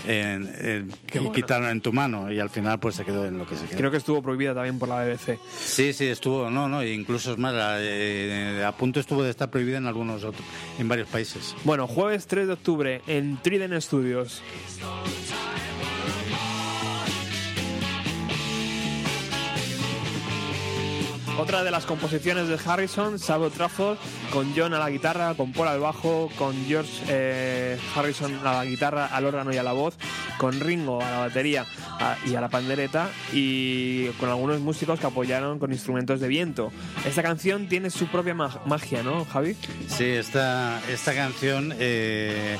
En, 0.08 0.48
en- 0.60 0.92
y 1.14 1.18
bueno. 1.18 1.32
quitaron 1.32 1.70
en 1.70 1.82
tu 1.82 1.92
mano 1.94 2.32
y 2.32 2.40
al 2.40 2.50
final 2.50 2.80
pues 2.80 2.96
se 2.96 3.06
quedó 3.06 3.26
en 3.26 3.38
lo 3.38 3.48
que 3.48 3.56
se 3.56 3.66
quedó. 3.66 3.78
Creo 3.78 3.92
que 3.92 3.98
estuvo 3.98 4.22
prohibida 4.22 4.54
también 4.54 4.78
por 4.78 4.90
la 4.90 5.04
BBC. 5.04 5.40
Sí, 5.60 5.94
sí, 5.94 6.06
estuvo, 6.06 6.50
no, 6.50 6.68
no, 6.68 6.84
incluso 6.84 7.32
es 7.32 7.38
más, 7.38 7.54
eh, 7.80 8.64
a 8.66 8.72
punto 8.74 9.00
estuvo 9.00 9.24
de 9.24 9.30
estar 9.32 9.50
prohibida 9.50 9.78
en 9.78 9.88
algunos 9.88 10.24
otros, 10.24 10.46
en 10.78 10.88
varios 10.88 11.08
países. 11.08 11.56
Bueno, 11.64 11.88
jueves 11.88 12.28
3 12.28 12.48
de 12.48 12.54
octubre 12.54 13.02
en 13.08 13.38
Trident 13.42 13.82
Studios. 13.82 14.42
Otra 21.38 21.64
de 21.66 21.72
las 21.72 21.86
composiciones 21.86 22.48
de 22.48 22.58
Harrison, 22.66 23.20
Sabo 23.20 23.50
Trafford, 23.50 23.98
con 24.32 24.54
John 24.56 24.74
a 24.74 24.80
la 24.80 24.90
guitarra, 24.90 25.34
con 25.36 25.52
Paul 25.52 25.68
al 25.68 25.80
bajo, 25.82 26.30
con 26.38 26.56
George 26.66 27.04
eh, 27.10 27.78
Harrison 27.94 28.40
a 28.48 28.54
la 28.54 28.66
guitarra, 28.66 29.08
al 29.08 29.26
órgano 29.26 29.54
y 29.54 29.58
a 29.58 29.64
la 29.64 29.74
voz, 29.74 29.96
con 30.38 30.58
Ringo 30.62 31.02
a 31.04 31.12
la 31.12 31.20
batería 31.20 31.66
a- 32.00 32.16
y 32.26 32.36
a 32.36 32.42
la 32.42 32.48
pandereta 32.48 33.10
y 33.34 34.08
con 34.12 34.30
algunos 34.30 34.62
músicos 34.62 34.98
que 35.00 35.08
apoyaron 35.08 35.60
con 35.60 35.74
instrumentos 35.74 36.22
de 36.22 36.30
viento. 36.30 36.72
Esta 37.06 37.22
canción 37.22 37.68
tiene 37.68 37.90
su 37.90 38.08
propia 38.08 38.34
ma- 38.34 38.62
magia, 38.66 39.04
¿no, 39.04 39.26
Javi? 39.26 39.58
Sí, 39.90 40.06
esta, 40.06 40.80
esta 40.90 41.14
canción 41.14 41.74
eh, 41.78 42.58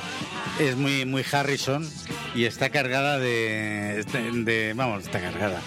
es 0.60 0.76
muy, 0.76 1.06
muy 1.06 1.24
Harrison 1.32 1.88
y 2.34 2.44
está 2.44 2.68
cargada 2.68 3.18
de- 3.18 4.04
Vamos, 4.76 5.04
está 5.04 5.18
cargada. 5.20 5.60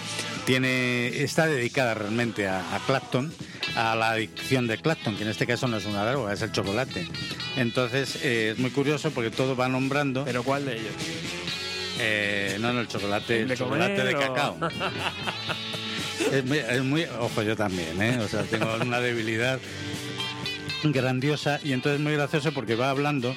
Tiene, 0.50 1.22
está 1.22 1.46
dedicada 1.46 1.94
realmente 1.94 2.48
a, 2.48 2.74
a 2.74 2.80
Clapton, 2.80 3.32
a 3.76 3.94
la 3.94 4.10
adicción 4.10 4.66
de 4.66 4.78
Clapton, 4.78 5.14
que 5.14 5.22
en 5.22 5.28
este 5.28 5.46
caso 5.46 5.68
no 5.68 5.76
es 5.76 5.86
una 5.86 6.04
droga, 6.04 6.32
es 6.32 6.42
el 6.42 6.50
chocolate. 6.50 7.06
Entonces 7.56 8.18
eh, 8.24 8.50
es 8.54 8.58
muy 8.58 8.70
curioso 8.72 9.12
porque 9.12 9.30
todo 9.30 9.54
va 9.54 9.68
nombrando. 9.68 10.24
¿Pero 10.24 10.42
cuál 10.42 10.64
de 10.66 10.72
ellos? 10.80 10.92
Eh, 12.00 12.56
no, 12.58 12.72
no, 12.72 12.80
el 12.80 12.88
chocolate, 12.88 13.42
¿El 13.42 13.56
chocolate 13.56 14.02
de 14.02 14.16
o- 14.16 14.18
cacao. 14.18 14.58
es, 16.32 16.44
muy, 16.44 16.58
es 16.58 16.82
muy- 16.82 17.04
ojo, 17.20 17.42
yo 17.44 17.54
también, 17.54 18.02
¿eh? 18.02 18.18
O 18.18 18.26
sea, 18.26 18.42
tengo 18.42 18.74
una 18.82 18.98
debilidad 18.98 19.60
grandiosa 20.82 21.60
y 21.62 21.74
entonces 21.74 22.00
es 22.00 22.02
muy 22.04 22.14
gracioso 22.14 22.50
porque 22.50 22.74
va 22.74 22.90
hablando. 22.90 23.36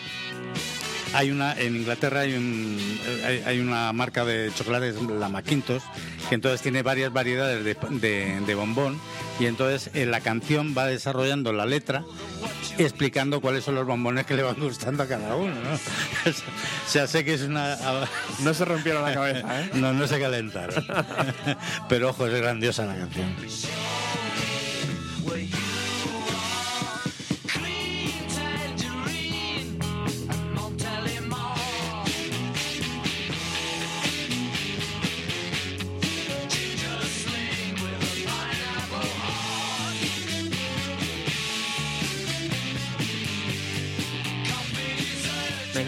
Hay 1.13 1.29
una 1.31 1.53
en 1.53 1.75
Inglaterra 1.75 2.21
hay, 2.21 2.33
un, 2.33 2.99
hay, 3.25 3.43
hay 3.45 3.59
una 3.59 3.91
marca 3.93 4.25
de 4.25 4.51
chocolates, 4.55 4.95
la 5.03 5.29
Macintosh, 5.29 5.81
que 6.29 6.35
entonces 6.35 6.61
tiene 6.61 6.81
varias 6.81 7.13
variedades 7.13 7.63
de, 7.63 7.75
de- 7.99 8.41
de 8.45 8.55
bombón 8.55 8.99
y 9.39 9.45
entonces 9.45 9.91
en 9.93 10.11
la 10.11 10.21
canción 10.21 10.73
va 10.77 10.85
desarrollando 10.87 11.53
la 11.53 11.65
letra 11.65 12.03
explicando 12.79 13.41
cuáles 13.41 13.63
son 13.63 13.75
los 13.75 13.85
bombones 13.85 14.25
que 14.25 14.35
le 14.35 14.41
van 14.43 14.55
gustando 14.59 15.03
a 15.03 15.07
cada 15.07 15.35
uno, 15.35 15.53
¿no? 15.53 15.73
o 16.31 16.89
sea, 16.89 17.05
sé 17.07 17.23
que 17.23 17.35
es 17.35 17.41
una 17.41 17.77
No 18.39 18.53
se 18.55 18.65
rompieron 18.65 19.03
la 19.03 19.13
cabeza, 19.13 19.61
¿eh? 19.61 19.69
no, 19.75 19.93
no 19.93 20.07
se 20.07 20.19
calentaron. 20.19 20.83
Pero 21.89 22.09
ojo, 22.09 22.25
es 22.27 22.33
grandiosa 22.41 22.85
la 22.85 22.95
canción. 22.95 23.35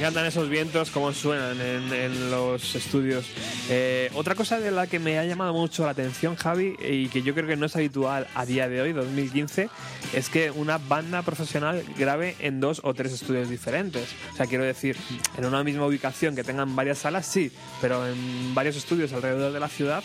Encantan 0.06 0.28
esos 0.28 0.50
vientos, 0.50 0.92
cómo 0.92 1.12
suenan 1.14 1.60
en, 1.60 1.92
en 1.92 2.30
los 2.30 2.76
estudios. 2.76 3.26
Eh, 3.72 4.12
otra 4.14 4.36
cosa 4.36 4.60
de 4.60 4.70
la 4.70 4.86
que 4.86 5.00
me 5.00 5.18
ha 5.18 5.26
llamado 5.26 5.52
mucho 5.54 5.84
la 5.84 5.90
atención, 5.92 6.36
Javi, 6.36 6.76
y 6.80 7.08
que 7.08 7.24
yo 7.24 7.34
creo 7.34 7.48
que 7.48 7.56
no 7.56 7.66
es 7.66 7.76
habitual 7.76 8.28
a 8.36 8.46
día 8.46 8.70
de 8.70 8.82
hoy, 8.84 8.94
2015, 8.94 9.68
es 10.14 10.30
que 10.30 10.52
una 10.52 10.78
banda 10.78 11.24
profesional 11.24 11.84
grabe 11.98 12.36
en 12.38 12.60
dos 12.60 12.82
o 12.84 12.94
tres 12.94 13.14
estudios 13.14 13.50
diferentes. 13.50 14.14
O 14.34 14.36
sea, 14.38 14.46
quiero 14.46 14.64
decir, 14.64 14.96
en 15.40 15.46
una 15.46 15.64
misma 15.64 15.88
ubicación 15.88 16.36
que 16.36 16.44
tengan 16.44 16.76
varias 16.76 17.00
salas, 17.00 17.26
sí, 17.26 17.52
pero 17.82 18.06
en 18.08 18.54
varios 18.54 18.76
estudios 18.76 19.12
alrededor 19.12 19.54
de 19.54 19.60
la 19.60 19.70
ciudad, 19.70 20.04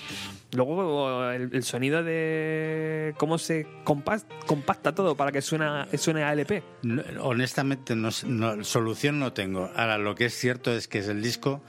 luego 0.52 1.28
el, 1.30 1.50
el 1.52 1.62
sonido 1.62 2.02
de 2.02 3.12
cómo 3.18 3.36
se 3.36 3.66
compacta 3.84 4.94
todo 4.94 5.14
para 5.14 5.30
que 5.30 5.42
suena, 5.42 5.86
suene 5.98 6.22
a 6.24 6.32
LP. 6.32 6.62
No, 6.84 7.02
honestamente, 7.20 7.94
no, 7.94 8.08
no- 8.24 8.64
solución 8.64 9.18
no 9.20 9.32
tengo. 9.34 9.70
Lo 9.98 10.14
que 10.14 10.26
es 10.26 10.34
cierto 10.34 10.72
es 10.74 10.88
que 10.88 10.98
es 10.98 11.08
el 11.08 11.22
disco 11.22 11.62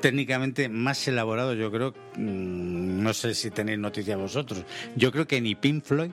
técnicamente 0.00 0.68
más 0.68 1.06
elaborado, 1.08 1.54
yo 1.54 1.70
creo. 1.70 1.94
mm, 2.16 3.02
No 3.02 3.12
sé 3.14 3.34
si 3.34 3.50
tenéis 3.50 3.78
noticia 3.78 4.16
vosotros. 4.16 4.64
Yo 4.96 5.12
creo 5.12 5.26
que 5.26 5.40
ni 5.40 5.54
Pink 5.54 5.84
Floyd. 5.84 6.10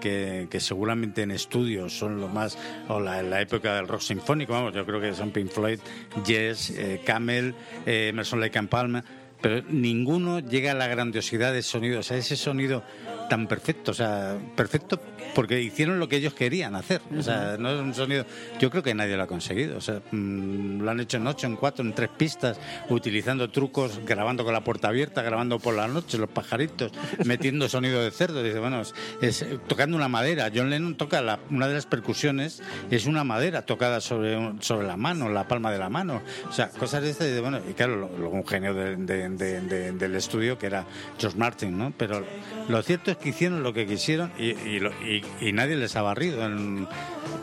Que, 0.00 0.48
seguramente 0.60 1.20
en 1.20 1.30
estudios 1.30 1.92
son 1.92 2.22
lo 2.22 2.28
más, 2.28 2.56
o 2.88 3.00
la, 3.00 3.22
la 3.22 3.42
época 3.42 3.74
del 3.76 3.86
rock 3.86 4.00
sinfónico, 4.00 4.54
vamos, 4.54 4.72
yo 4.72 4.86
creo 4.86 4.98
que 4.98 5.12
son 5.12 5.30
Pink 5.30 5.50
Floyd, 5.50 5.78
Yes, 6.26 6.70
eh, 6.70 7.02
Camel, 7.04 7.54
eh, 7.84 8.08
Emerson 8.08 8.40
Lake 8.40 8.58
and 8.58 8.70
Palmer, 8.70 9.04
pero 9.42 9.62
ninguno 9.68 10.40
llega 10.40 10.72
a 10.72 10.74
la 10.74 10.86
grandiosidad 10.86 11.52
del 11.52 11.64
sonido, 11.64 12.00
o 12.00 12.02
sea, 12.02 12.16
ese 12.16 12.36
sonido 12.36 12.82
tan 13.30 13.46
perfecto, 13.46 13.92
o 13.92 13.94
sea, 13.94 14.36
perfecto 14.56 15.00
porque 15.34 15.62
hicieron 15.62 16.00
lo 16.00 16.08
que 16.08 16.16
ellos 16.16 16.34
querían 16.34 16.74
hacer, 16.74 17.00
o 17.16 17.22
sea, 17.22 17.56
no 17.58 17.70
es 17.70 17.80
un 17.80 17.94
sonido, 17.94 18.26
yo 18.58 18.68
creo 18.70 18.82
que 18.82 18.92
nadie 18.92 19.16
lo 19.16 19.22
ha 19.22 19.26
conseguido, 19.28 19.78
o 19.78 19.80
sea, 19.80 20.02
mm, 20.10 20.80
lo 20.82 20.90
han 20.90 20.98
hecho 20.98 21.16
en 21.18 21.26
ocho, 21.28 21.46
en 21.46 21.54
cuatro, 21.54 21.84
en 21.84 21.94
tres 21.94 22.10
pistas, 22.18 22.58
utilizando 22.88 23.48
trucos, 23.48 24.00
grabando 24.04 24.44
con 24.44 24.52
la 24.52 24.64
puerta 24.64 24.88
abierta, 24.88 25.22
grabando 25.22 25.60
por 25.60 25.74
la 25.76 25.86
noche, 25.86 26.18
los 26.18 26.28
pajaritos, 26.28 26.90
metiendo 27.24 27.68
sonido 27.68 28.02
de 28.02 28.10
cerdo, 28.10 28.42
dice, 28.42 28.58
bueno, 28.58 28.80
es, 28.80 28.92
es, 29.22 29.42
eh, 29.42 29.58
tocando 29.68 29.96
una 29.96 30.08
madera, 30.08 30.50
John 30.52 30.68
Lennon 30.68 30.96
toca 30.96 31.22
la- 31.22 31.38
una 31.50 31.68
de 31.68 31.74
las 31.74 31.86
percusiones, 31.86 32.60
es 32.90 33.06
una 33.06 33.22
madera 33.22 33.62
tocada 33.62 34.00
sobre, 34.00 34.36
sobre 34.58 34.86
la 34.88 34.96
mano, 34.96 35.28
la 35.28 35.46
palma 35.46 35.70
de 35.70 35.78
la 35.78 35.88
mano, 35.88 36.20
o 36.48 36.52
sea, 36.52 36.68
cosas 36.70 37.02
de 37.02 37.10
este, 37.10 37.40
bueno, 37.40 37.60
y 37.70 37.74
claro, 37.74 37.96
lo- 38.18 38.30
un 38.30 38.44
genio 38.44 38.74
de- 38.74 38.96
de- 38.96 39.28
de- 39.28 39.60
de- 39.60 39.92
del 39.92 40.16
estudio 40.16 40.58
que 40.58 40.66
era 40.66 40.84
George 41.18 41.38
Martin, 41.38 41.78
¿no? 41.78 41.92
Pero 41.96 42.24
lo 42.68 42.82
cierto 42.82 43.12
es 43.12 43.16
que 43.20 43.30
hicieron 43.30 43.62
lo 43.62 43.72
que 43.72 43.86
quisieron 43.86 44.32
y, 44.38 45.52
nadie 45.52 45.76
les 45.76 45.96
ha 45.96 46.02
barrido 46.02 46.40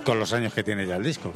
con 0.04 0.20
los 0.20 0.34
años 0.34 0.54
que 0.54 0.64
tiene 0.64 0.86
ya 0.88 0.96
el 0.96 1.04
disco. 1.04 1.32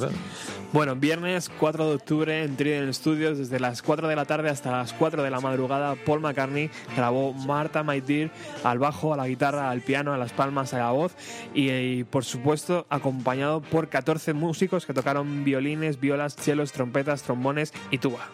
Bueno, 0.74 0.96
viernes 0.96 1.50
4 1.60 1.90
de 1.90 1.96
octubre 1.96 2.44
en 2.44 2.56
Trident 2.56 2.94
Studios, 2.94 3.38
desde 3.38 3.60
las 3.60 3.82
4 3.82 4.08
de 4.08 4.16
la 4.16 4.26
tarde 4.26 4.50
hasta 4.50 4.72
las 4.72 4.94
4 4.94 5.22
de 5.22 5.30
la 5.30 5.42
madrugada, 5.42 5.96
Paul 6.06 6.22
McCartney 6.22 6.70
grabó 6.96 7.34
Martha 7.34 7.84
My 7.84 8.00
Dear 8.00 8.32
al 8.64 8.80
bajo, 8.80 9.14
a 9.14 9.18
la 9.18 9.28
guitarra, 9.28 9.70
al 9.70 9.82
piano, 9.82 10.14
a 10.14 10.18
las 10.18 10.32
palmas, 10.32 10.74
a 10.74 10.80
la 10.80 10.92
voz 10.92 11.14
y, 11.54 12.06
por 12.06 12.24
supuesto 12.24 12.86
acompañado 12.90 13.62
por 13.62 13.90
14 13.90 14.34
músicos 14.34 14.86
que 14.86 14.94
tocaron 14.94 15.44
violines, 15.44 16.00
violas, 16.00 16.38
chelos, 16.38 16.72
trompetas, 16.72 17.24
trombones 17.24 17.74
y 17.92 17.98
tuba. 17.98 18.30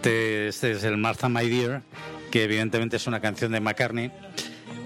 Este, 0.00 0.48
este 0.48 0.70
es 0.70 0.84
el 0.84 0.96
Martha 0.96 1.28
My 1.28 1.46
Dear, 1.46 1.82
que 2.30 2.44
evidentemente 2.44 2.96
es 2.96 3.06
una 3.06 3.20
canción 3.20 3.52
de 3.52 3.60
McCartney, 3.60 4.10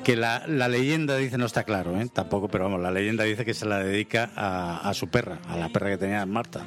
que 0.02 0.16
la, 0.16 0.42
la 0.48 0.66
leyenda 0.66 1.16
dice, 1.16 1.38
no 1.38 1.46
está 1.46 1.62
claro, 1.62 2.00
¿eh? 2.00 2.08
tampoco, 2.12 2.48
pero 2.48 2.64
vamos, 2.64 2.80
la 2.80 2.90
leyenda 2.90 3.22
dice 3.22 3.44
que 3.44 3.54
se 3.54 3.64
la 3.64 3.78
dedica 3.78 4.32
a, 4.34 4.92
su 4.92 5.06
perra, 5.06 5.38
a 5.48 5.56
la 5.56 5.68
perra 5.68 5.90
que 5.90 5.98
tenía 5.98 6.26
Marta. 6.26 6.66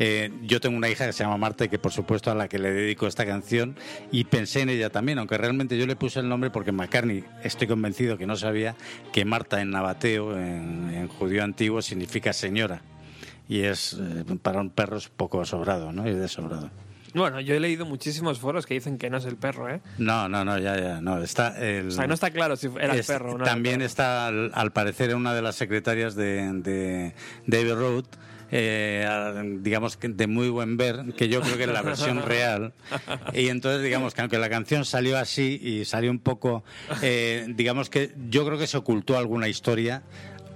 Eh, 0.00 0.32
yo 0.42 0.60
tengo 0.60 0.76
una 0.76 0.88
hija 0.88 1.06
que 1.06 1.12
se 1.12 1.22
llama 1.22 1.36
Marta 1.36 1.66
y 1.66 1.68
que 1.68 1.78
por 1.78 1.92
supuesto 1.92 2.28
a 2.28 2.34
la 2.34 2.48
que 2.48 2.58
le 2.58 2.72
dedico 2.72 3.06
esta 3.06 3.24
canción 3.24 3.76
y 4.10 4.24
pensé 4.24 4.62
en 4.62 4.70
ella 4.70 4.90
también, 4.90 5.20
aunque 5.20 5.38
realmente 5.38 5.78
yo 5.78 5.86
le 5.86 5.94
puse 5.94 6.18
el 6.18 6.28
nombre 6.28 6.50
porque 6.50 6.72
McCartney, 6.72 7.22
estoy 7.44 7.68
convencido 7.68 8.18
que 8.18 8.26
no 8.26 8.34
sabía 8.34 8.74
que 9.12 9.24
Marta 9.24 9.60
en 9.60 9.70
nabateo, 9.70 10.36
en, 10.36 11.06
judío 11.06 11.44
antiguo, 11.44 11.82
significa 11.82 12.32
señora 12.32 12.82
y 13.48 13.60
es 13.60 13.92
eh, 13.92 14.24
para 14.42 14.60
un 14.60 14.70
perro 14.70 14.96
es 14.96 15.08
poco 15.08 15.44
sobrado, 15.44 15.92
¿no? 15.92 16.04
Es 16.04 16.18
de 16.18 16.26
sobrado. 16.26 16.68
Bueno, 17.16 17.40
yo 17.40 17.54
he 17.54 17.60
leído 17.60 17.86
muchísimos 17.86 18.38
foros 18.38 18.66
que 18.66 18.74
dicen 18.74 18.98
que 18.98 19.08
no 19.10 19.16
es 19.16 19.24
el 19.24 19.36
perro, 19.36 19.68
¿eh? 19.68 19.80
No, 19.98 20.28
no, 20.28 20.44
no, 20.44 20.58
ya, 20.58 20.78
ya, 20.78 21.00
no. 21.00 21.22
Está 21.22 21.58
el, 21.58 21.88
O 21.88 21.90
sea, 21.90 22.06
no 22.06 22.14
está 22.14 22.30
claro 22.30 22.56
si 22.56 22.66
era 22.78 22.92
el 22.94 23.00
es- 23.00 23.06
perro 23.06 23.32
o 23.32 23.38
no. 23.38 23.44
También 23.44 23.76
perro. 23.76 23.86
está, 23.86 24.26
al, 24.26 24.50
al 24.54 24.72
parecer, 24.72 25.14
una 25.14 25.34
de 25.34 25.42
las 25.42 25.56
secretarias 25.56 26.14
de, 26.14 26.52
de 26.62 27.14
David 27.46 27.72
Road, 27.74 28.04
eh, 28.50 29.58
digamos 29.60 29.96
que 29.96 30.08
de 30.08 30.26
muy 30.26 30.48
buen 30.50 30.76
ver, 30.76 31.14
que 31.16 31.28
yo 31.28 31.40
creo 31.40 31.56
que 31.56 31.64
es 31.64 31.70
la 31.70 31.82
versión 31.82 32.22
real. 32.26 32.74
Y 33.32 33.48
entonces, 33.48 33.82
digamos 33.82 34.14
que 34.14 34.20
aunque 34.20 34.38
la 34.38 34.48
canción 34.50 34.84
salió 34.84 35.18
así 35.18 35.58
y 35.62 35.84
salió 35.84 36.10
un 36.10 36.20
poco, 36.20 36.64
eh, 37.02 37.46
digamos 37.48 37.90
que 37.90 38.12
yo 38.28 38.44
creo 38.46 38.58
que 38.58 38.66
se 38.66 38.76
ocultó 38.76 39.16
alguna 39.18 39.48
historia 39.48 40.02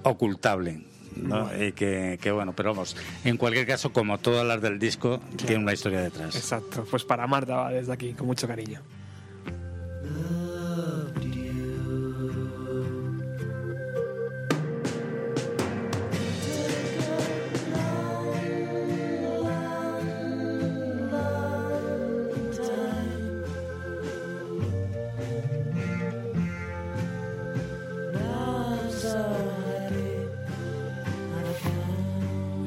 ocultable. 0.02 0.82
¿No? 1.16 1.50
Y 1.62 1.72
que, 1.72 2.18
que 2.20 2.30
bueno, 2.30 2.52
pero 2.54 2.70
vamos, 2.70 2.96
en 3.24 3.36
cualquier 3.36 3.66
caso, 3.66 3.92
como 3.92 4.18
todas 4.18 4.46
las 4.46 4.60
del 4.60 4.78
disco, 4.78 5.20
tiene 5.36 5.62
una 5.62 5.72
historia 5.72 6.00
detrás. 6.00 6.34
Exacto, 6.36 6.86
pues 6.90 7.04
para 7.04 7.26
Marta 7.26 7.56
va 7.56 7.70
desde 7.70 7.92
aquí, 7.92 8.12
con 8.12 8.26
mucho 8.26 8.46
cariño. 8.46 8.80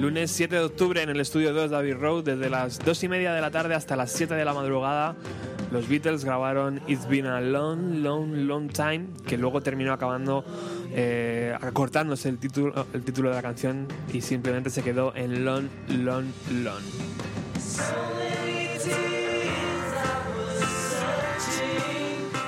Lunes 0.03 0.31
7 0.31 0.53
de 0.53 0.61
octubre 0.63 1.01
en 1.01 1.09
el 1.09 1.21
estudio 1.21 1.53
2 1.53 1.71
de 1.71 1.77
Abbey 1.77 1.93
Road, 1.93 2.25
desde 2.25 2.49
las 2.49 2.77
2 2.77 3.03
y 3.05 3.07
media 3.07 3.34
de 3.34 3.39
la 3.39 3.51
tarde 3.51 3.73
hasta 3.73 3.95
las 3.95 4.11
7 4.11 4.34
de 4.34 4.43
la 4.43 4.53
madrugada, 4.53 5.15
los 5.71 5.88
Beatles 5.88 6.25
grabaron 6.25 6.81
It's 6.89 7.07
Been 7.07 7.25
a 7.25 7.39
Long, 7.39 8.03
Long, 8.03 8.34
Long 8.45 8.67
Time, 8.67 9.05
que 9.25 9.38
luego 9.38 9.61
terminó 9.61 9.93
acabando 9.93 10.43
eh, 10.91 11.55
acortándose 11.57 12.27
el 12.27 12.38
título, 12.38 12.85
el 12.93 13.01
título 13.03 13.30
de 13.30 13.35
la 13.35 13.41
canción 13.41 13.88
y 14.11 14.19
simplemente 14.19 14.69
se 14.71 14.84
quedó 14.84 15.15
en 15.15 15.45
Long, 15.45 15.69
Long, 15.88 16.25
Long. 16.51 16.84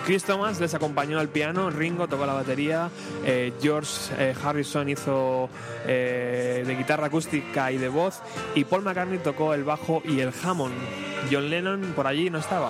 Chris 0.05 0.23
Thomas 0.23 0.59
les 0.59 0.75
acompañó 0.75 1.19
al 1.19 1.29
piano, 1.29 1.71
Ringo 1.71 2.07
tocó 2.07 2.27
la 2.27 2.33
batería, 2.33 2.91
eh, 3.25 3.53
George 3.59 4.13
eh, 4.19 4.35
Harrison 4.39 4.87
hizo 4.87 5.49
eh, 5.87 6.63
de 6.63 6.75
guitarra 6.75 7.07
acústica 7.07 7.71
y 7.71 7.79
de 7.79 7.89
voz, 7.89 8.21
y 8.53 8.65
Paul 8.65 8.83
McCartney 8.83 9.17
tocó 9.17 9.55
el 9.55 9.63
bajo 9.63 10.03
y 10.05 10.19
el 10.19 10.31
Hammond. 10.43 10.75
John 11.31 11.49
Lennon 11.49 11.93
por 11.95 12.05
allí 12.05 12.29
no 12.29 12.37
estaba. 12.37 12.69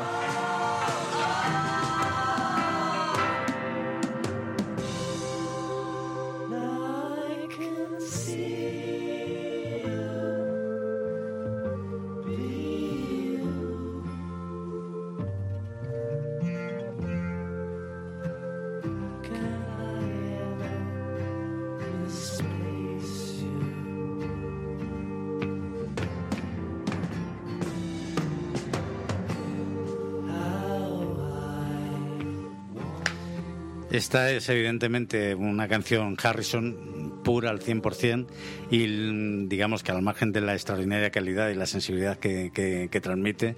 Esta 34.16 34.32
es 34.32 34.48
evidentemente 34.48 35.36
una 35.36 35.68
canción 35.68 36.16
Harrison 36.24 37.20
pura 37.22 37.50
al 37.50 37.60
100% 37.60 38.26
y 38.72 38.88
mm, 38.88 39.50
digamos 39.50 39.84
que 39.84 39.92
al 39.92 40.02
margen 40.02 40.32
de 40.32 40.40
la 40.40 40.54
extraordinaria 40.54 41.10
calidad 41.10 41.50
y 41.50 41.56
la 41.56 41.66
sensibilidad 41.66 42.18
que, 42.18 42.50
que- 42.54 42.88
que 42.90 43.02
transmite, 43.02 43.58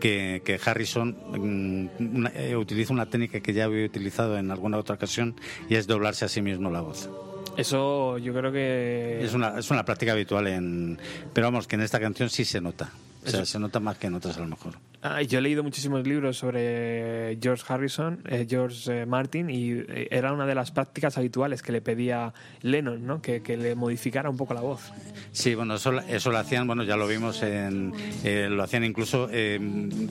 que, 0.00 0.42
que 0.44 0.58
Harrison 0.64 1.16
mm, 1.30 2.16
una- 2.16 2.32
eh, 2.34 2.56
utiliza 2.56 2.92
una 2.92 3.06
técnica 3.06 3.38
que 3.38 3.52
ya 3.52 3.66
había 3.66 3.86
utilizado 3.86 4.36
en 4.38 4.50
alguna 4.50 4.76
otra 4.76 4.96
ocasión 4.96 5.36
y 5.68 5.76
es 5.76 5.86
doblarse 5.86 6.24
a 6.24 6.28
sí 6.28 6.42
mismo 6.42 6.68
la 6.68 6.80
voz. 6.80 7.08
Eso 7.56 8.18
yo 8.18 8.34
creo 8.34 8.50
que... 8.50 9.20
Es 9.22 9.34
una, 9.34 9.56
es 9.56 9.70
una 9.70 9.84
práctica 9.84 10.14
habitual 10.14 10.48
en... 10.48 10.98
Pero 11.32 11.46
vamos, 11.46 11.68
que 11.68 11.76
en 11.76 11.82
esta 11.82 12.00
canción 12.00 12.28
sí 12.28 12.44
se 12.44 12.60
nota. 12.60 12.90
O 13.24 13.30
sea, 13.30 13.44
se 13.44 13.60
nota 13.60 13.78
más 13.78 13.98
que 13.98 14.08
en 14.08 14.14
otras 14.14 14.36
a 14.36 14.40
lo 14.40 14.48
mejor. 14.48 14.74
Ah, 15.02 15.22
yo 15.22 15.38
he 15.38 15.42
leído 15.42 15.62
muchísimos 15.64 16.06
libros 16.06 16.36
sobre 16.36 17.36
George 17.42 17.64
Harrison, 17.66 18.20
eh, 18.28 18.46
George 18.48 19.02
eh, 19.02 19.06
Martin, 19.06 19.50
y 19.50 19.72
eh, 19.72 20.08
era 20.10 20.32
una 20.32 20.46
de 20.46 20.54
las 20.54 20.70
prácticas 20.70 21.18
habituales 21.18 21.60
que 21.60 21.72
le 21.72 21.80
pedía 21.80 22.32
Lennon, 22.60 23.04
¿no? 23.04 23.20
Que, 23.20 23.42
que 23.42 23.56
le 23.56 23.74
modificara 23.74 24.30
un 24.30 24.36
poco 24.36 24.54
la 24.54 24.60
voz. 24.60 24.92
Sí, 25.32 25.54
bueno, 25.54 25.74
eso, 25.74 25.98
eso 26.02 26.30
lo 26.30 26.38
hacían, 26.38 26.66
bueno, 26.66 26.84
ya 26.84 26.96
lo 26.96 27.08
vimos 27.08 27.42
en, 27.42 27.92
eh, 28.22 28.48
lo 28.50 28.62
hacían 28.62 28.84
incluso 28.84 29.28
eh, 29.32 29.58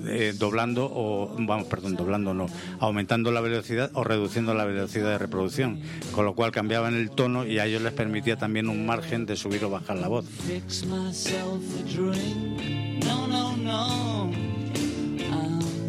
eh, 0.08 0.34
doblando 0.38 0.90
o, 0.92 1.36
vamos, 1.40 1.68
perdón, 1.68 1.96
doblando 1.96 2.34
no, 2.34 2.48
aumentando 2.80 3.32
la 3.32 3.40
velocidad 3.40 3.92
o 3.94 4.04
reduciendo 4.04 4.54
la 4.54 4.66
velocidad 4.66 5.10
de 5.12 5.18
reproducción, 5.18 5.80
con 6.14 6.26
lo 6.26 6.36
cual 6.36 6.52
cambiaban 6.52 6.96
el 6.96 7.12
tono 7.12 7.46
y 7.46 7.60
a 7.60 7.66
ellos 7.66 7.82
les 7.82 7.94
permitía 7.94 8.36
también 8.36 8.68
un 8.68 8.86
margen 8.86 9.26
de 9.26 9.36
subir 9.36 9.64
o 9.64 9.70
bajar 9.70 9.98
la 9.98 10.08
voz. 10.08 10.26
fix 10.26 10.86
myself 10.86 11.62
a 11.80 11.84
drink. 11.86 13.06
No, 13.06 13.28
no, 13.28 13.56
no. 13.56 14.51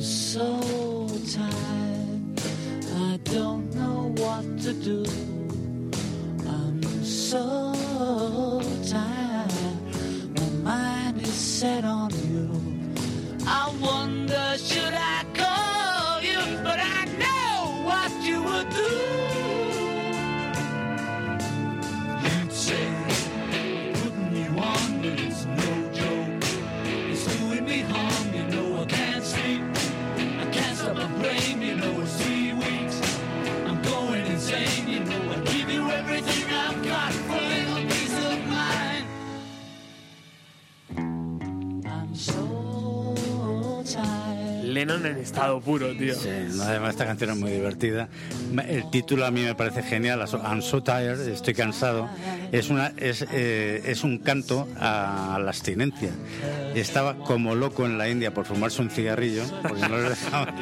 So 0.02 1.06
tired. 1.32 2.40
I 2.96 3.20
don't 3.22 3.72
know 3.72 4.12
what 4.16 4.60
to 4.62 4.72
do. 4.72 5.04
I'm 6.44 6.82
so 7.04 8.60
tired. 8.90 10.34
My 10.36 10.48
mind 10.64 11.22
is 11.22 11.32
set 11.32 11.84
on 11.84 12.10
you. 12.32 12.50
I 13.46 13.72
wonder, 13.80 14.56
should 14.58 14.92
I 14.92 15.24
call 15.34 16.20
you? 16.20 16.58
But 16.64 16.80
I 16.80 17.04
know 17.22 17.84
what 17.86 18.10
you 18.24 18.42
would 18.42 18.70
do. 18.70 19.21
Estado 45.32 45.60
puro, 45.60 45.96
tío. 45.96 46.14
Sí, 46.14 46.28
no, 46.54 46.62
además 46.62 46.90
esta 46.90 47.06
canción 47.06 47.30
es 47.30 47.36
muy 47.36 47.50
divertida. 47.50 48.08
El 48.68 48.90
título 48.90 49.24
a 49.24 49.30
mí 49.30 49.42
me 49.42 49.54
parece 49.54 49.82
genial, 49.82 50.24
I'm 50.44 50.62
so 50.62 50.82
tired, 50.82 51.20
estoy 51.28 51.54
cansado. 51.54 52.08
Es, 52.52 52.68
una, 52.68 52.92
es, 52.98 53.26
eh, 53.32 53.82
es 53.86 54.04
un 54.04 54.18
canto 54.18 54.68
a 54.78 55.38
la 55.42 55.48
abstinencia. 55.48 56.10
Estaba 56.74 57.16
como 57.16 57.54
loco 57.54 57.86
en 57.86 57.96
la 57.96 58.08
India 58.10 58.34
por 58.34 58.44
fumarse 58.44 58.82
un 58.82 58.90
cigarrillo, 58.90 59.42
porque 59.62 59.88
no 59.88 59.96
dejaban. 59.96 60.54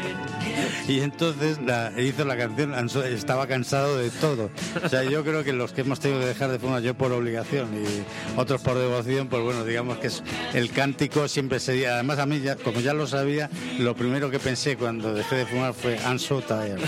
Y 0.88 1.00
entonces 1.00 1.58
hizo 1.98 2.24
la 2.24 2.36
canción, 2.36 2.74
estaba 3.04 3.46
cansado 3.46 3.98
de 3.98 4.10
todo. 4.10 4.50
O 4.84 4.88
sea, 4.88 5.02
yo 5.04 5.24
creo 5.24 5.44
que 5.44 5.52
los 5.52 5.72
que 5.72 5.80
hemos 5.82 6.00
tenido 6.00 6.20
que 6.20 6.26
dejar 6.26 6.50
de 6.50 6.58
fumar, 6.58 6.80
yo 6.82 6.94
por 6.94 7.12
obligación 7.12 7.68
y 7.74 8.38
otros 8.38 8.62
por 8.62 8.78
devoción, 8.78 9.28
pues 9.28 9.42
bueno, 9.42 9.64
digamos 9.64 9.98
que 9.98 10.06
es 10.06 10.22
el 10.54 10.70
cántico 10.70 11.26
siempre 11.28 11.58
sería, 11.60 11.94
además 11.94 12.18
a 12.18 12.26
mí, 12.26 12.40
ya, 12.40 12.56
como 12.56 12.80
ya 12.80 12.94
lo 12.94 13.06
sabía, 13.06 13.50
lo 13.78 13.94
primero 13.96 14.30
que 14.30 14.38
pensé 14.38 14.76
cuando 14.76 15.12
dejé 15.12 15.36
de 15.36 15.46
fumar 15.46 15.74
fue 15.74 15.96
I'm 16.04 16.18
so 16.18 16.40
tired. 16.40 16.78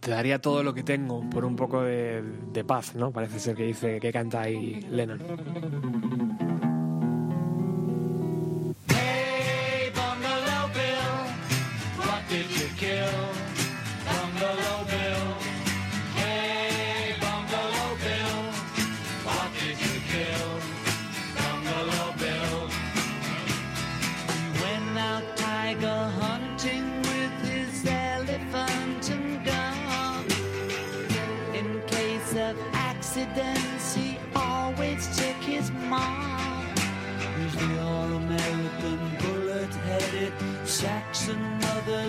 Te 0.00 0.10
daría 0.10 0.40
todo 0.40 0.62
lo 0.62 0.72
que 0.72 0.82
tengo 0.82 1.28
por 1.28 1.44
un 1.44 1.56
poco 1.56 1.82
de, 1.82 2.22
de 2.52 2.64
paz, 2.64 2.94
¿no? 2.94 3.12
Parece 3.12 3.38
ser 3.38 3.54
que 3.56 3.64
dice 3.64 4.00
que 4.00 4.10
canta 4.12 4.42
ahí 4.42 4.80
Lennon. 4.90 5.20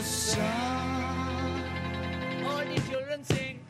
Son. 0.02 0.42
All 2.46 2.66
the 2.66 2.82
children 2.90 3.24
sing. 3.24 3.61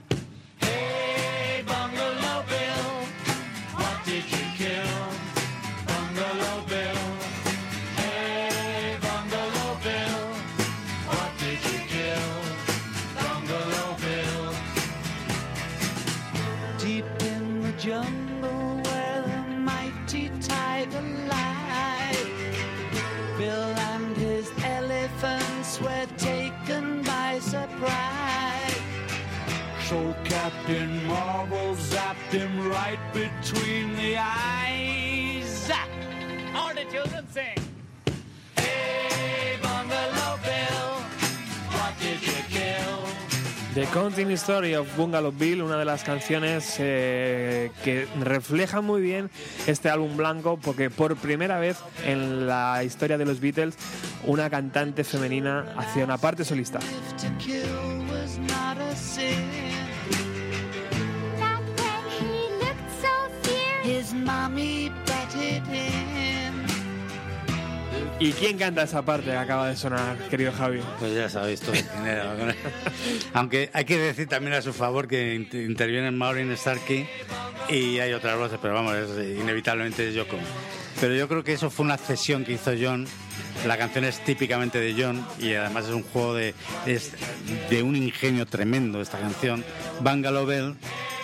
So 30.52 30.68
Captain 30.68 31.07
Marvel 31.07 31.76
zapped 31.76 32.32
him 32.32 32.69
right 32.69 32.99
between 33.14 33.95
the 33.95 34.18
eyes. 34.18 35.72
All 36.56 36.73
the 36.73 36.86
children 36.91 37.26
sing. 37.32 37.57
Hey, 38.56 39.57
Bungalow 39.61 40.38
Bill, 40.44 41.02
what 41.72 41.94
did 41.99 42.22
you 42.22 42.44
kill? 42.49 43.06
The 43.73 43.86
Continuing 43.91 44.38
Story 44.38 44.76
of 44.76 44.88
Bungalow 44.95 45.32
Bill, 45.32 45.61
una 45.61 45.78
de 45.78 45.86
las 45.86 46.03
canciones 46.03 46.76
eh, 46.80 47.72
que 47.84 48.07
refleja 48.19 48.82
muy 48.82 49.02
bien 49.02 49.30
este 49.68 49.90
álbum 49.90 50.15
blanco, 50.15 50.57
porque 50.61 50.90
por 50.90 51.15
primera 51.15 51.60
vez 51.60 51.78
en 52.06 52.48
la 52.48 52.84
historia 52.84 53.18
de 53.18 53.26
los 53.26 53.40
Beatles, 53.40 53.76
una 54.26 54.49
cantante 54.49 55.03
femenina 55.03 55.73
hacía 55.78 56.03
una 56.03 56.18
parte 56.18 56.45
solista. 56.45 56.80
¿Y 68.19 68.33
quién 68.33 68.57
canta 68.57 68.83
esa 68.83 69.01
parte 69.03 69.31
que 69.31 69.35
acaba 69.38 69.69
de 69.69 69.75
sonar, 69.75 70.15
querido 70.29 70.51
Javi? 70.51 70.79
Pues 70.99 71.15
ya 71.15 71.27
sabéis 71.27 71.59
todo 71.61 71.71
quién 71.71 72.05
era. 72.05 72.35
Aunque 73.33 73.71
hay 73.73 73.85
que 73.85 73.97
decir 73.97 74.27
también 74.27 74.53
a 74.53 74.61
su 74.61 74.73
favor 74.73 75.07
que 75.07 75.35
int- 75.35 75.65
intervienen 75.65 76.15
Maureen 76.17 76.55
Starkey 76.55 77.07
y 77.69 77.97
hay 77.99 78.13
otras 78.13 78.38
voces, 78.38 78.59
pero 78.61 78.75
vamos, 78.75 78.95
es- 78.95 79.39
inevitablemente 79.39 80.07
es 80.09 80.13
Yoko. 80.13 80.38
Pero 80.99 81.15
yo 81.15 81.27
creo 81.27 81.43
que 81.43 81.53
eso 81.53 81.71
fue 81.71 81.83
una 81.85 81.97
cesión 81.97 82.45
que 82.45 82.53
hizo 82.53 82.71
John. 82.79 83.07
La 83.65 83.75
canción 83.77 84.05
es 84.05 84.23
típicamente 84.23 84.79
de 84.79 84.93
John 85.01 85.25
y 85.39 85.53
además 85.55 85.85
es 85.85 85.91
un 85.95 86.03
juego 86.03 86.35
de, 86.35 86.53
es 86.85 87.13
de 87.71 87.81
un 87.81 87.95
ingenio 87.95 88.45
tremendo 88.45 89.01
esta 89.01 89.17
canción. 89.19 89.63
Bungalow 90.01 90.45
Bell 90.45 90.75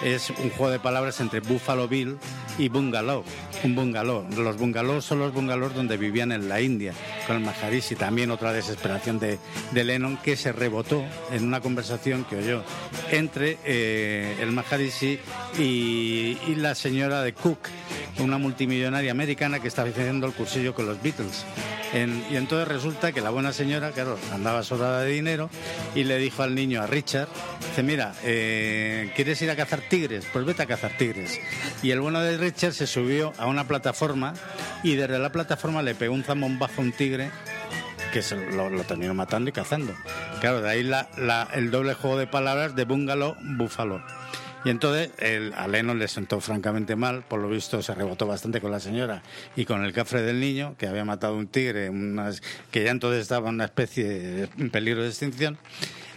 es 0.03 0.30
un 0.30 0.49
juego 0.52 0.69
de 0.72 0.80
palabras 0.80 1.19
entre 1.19 1.40
Buffalo 1.40 1.88
Bill 1.88 2.18
y 2.57 2.69
Bungalow. 2.69 3.24
Un 3.64 3.76
bungalow. 3.76 4.26
Los 4.38 4.57
bungalows 4.57 5.03
son 5.06 5.19
los 5.19 5.34
bungalows 5.34 5.74
donde 5.74 5.98
vivían 5.98 6.32
en 6.32 6.48
la 6.49 6.61
India. 6.61 6.94
con 7.26 7.38
el 7.38 7.44
Maharishi, 7.44 7.95
también 7.95 8.32
otra 8.32 8.53
desesperación 8.53 9.19
de, 9.19 9.38
de 9.72 9.84
Lennon 9.84 10.18
que 10.18 10.36
se 10.36 10.52
rebotó 10.52 11.03
en 11.32 11.44
una 11.44 11.60
conversación 11.61 12.24
que 12.26 12.38
oyó 12.38 12.64
entre 13.11 13.57
eh, 13.65 14.38
el 14.41 14.52
Maharishi 14.52 15.19
y, 15.60 16.38
y 16.48 16.56
la 16.56 16.76
señora 16.76 17.22
de 17.24 17.34
Cook, 17.34 17.60
una 18.19 18.38
multimillonaria 18.38 19.11
americana 19.11 19.60
que 19.60 19.68
estaba 19.68 19.90
haciendo 19.90 20.26
el 20.28 20.34
cursillo 20.34 20.74
con 20.74 20.86
los 20.86 21.02
Beatles. 21.02 21.45
En- 21.94 22.24
y 22.30 22.36
entonces 22.36 22.68
resulta 22.68 23.11
que 23.11 23.22
la 23.22 23.30
buena 23.30 23.53
señora, 23.53 23.91
claro, 23.91 24.18
andaba 24.34 24.61
sobrada 24.64 25.02
de 25.03 25.11
dinero 25.11 25.49
y 25.95 26.03
le 26.03 26.18
dijo 26.18 26.44
al 26.44 26.53
niño, 26.53 26.82
a 26.82 26.88
Richard, 26.88 27.28
dice, 27.69 27.82
mira, 27.84 28.14
eh, 28.24 29.11
¿quieres 29.15 29.41
ir 29.41 29.49
a 29.52 29.56
cazar 29.56 29.82
tigres? 29.89 30.26
Pues 30.31 30.45
vete 30.45 30.64
a 30.64 30.65
cazar 30.65 30.97
tigres. 30.97 31.39
Y 31.81 31.91
el 31.91 31.99
bueno 32.01 32.22
de 32.22 32.38
Richard 32.38 32.73
se 32.73 32.88
subió 32.88 33.34
a 33.38 33.47
una 33.47 33.68
plataforma 33.68 34.34
y 34.84 34.95
desde 34.95 35.19
la 35.19 35.31
plataforma 35.31 35.81
le 35.81 35.95
pegó 35.95 36.14
un 36.14 36.23
zambombazo 36.23 36.81
a 36.81 36.85
un 36.85 36.91
tigre 36.91 37.31
que 38.14 38.22
se 38.22 38.35
lo, 38.35 38.69
lo 38.69 38.84
terminó 38.84 39.14
matando 39.14 39.49
y 39.49 39.53
cazando. 39.53 39.93
Claro, 40.39 40.61
de 40.61 40.69
ahí 40.69 40.91
el 41.53 41.72
doble 41.72 41.93
juego 41.93 42.18
de 42.18 42.27
palabras 42.27 42.76
de 42.76 42.85
bungalow, 42.85 43.35
búfalo. 43.41 44.01
Y 44.68 44.69
entonces 44.69 45.11
el, 45.19 45.53
a 45.53 45.65
Lennon 45.69 45.98
le 45.98 46.10
sentó 46.10 46.41
francamente 46.41 46.98
mal, 46.98 47.23
por 47.26 47.39
lo 47.39 47.48
visto 47.48 47.81
se 47.81 47.94
rebotó 47.95 48.27
bastante 48.27 48.60
con 48.60 48.69
la 48.69 48.81
señora 48.81 49.23
y 49.56 49.64
con 49.64 49.85
el 49.85 49.94
cafre 49.94 50.22
del 50.23 50.41
niño, 50.41 50.76
que 50.77 50.88
había 50.88 51.06
matado 51.06 51.38
un 51.38 51.48
tigre, 51.48 51.89
unas- 51.89 52.41
que 52.69 52.84
ya 52.84 52.91
entonces 52.91 53.22
estaba 53.22 53.48
en 53.48 53.56
una 53.56 53.64
especie 53.65 54.49
en 54.57 54.69
peligro 54.69 55.03
de 55.03 55.07
extinción. 55.07 55.57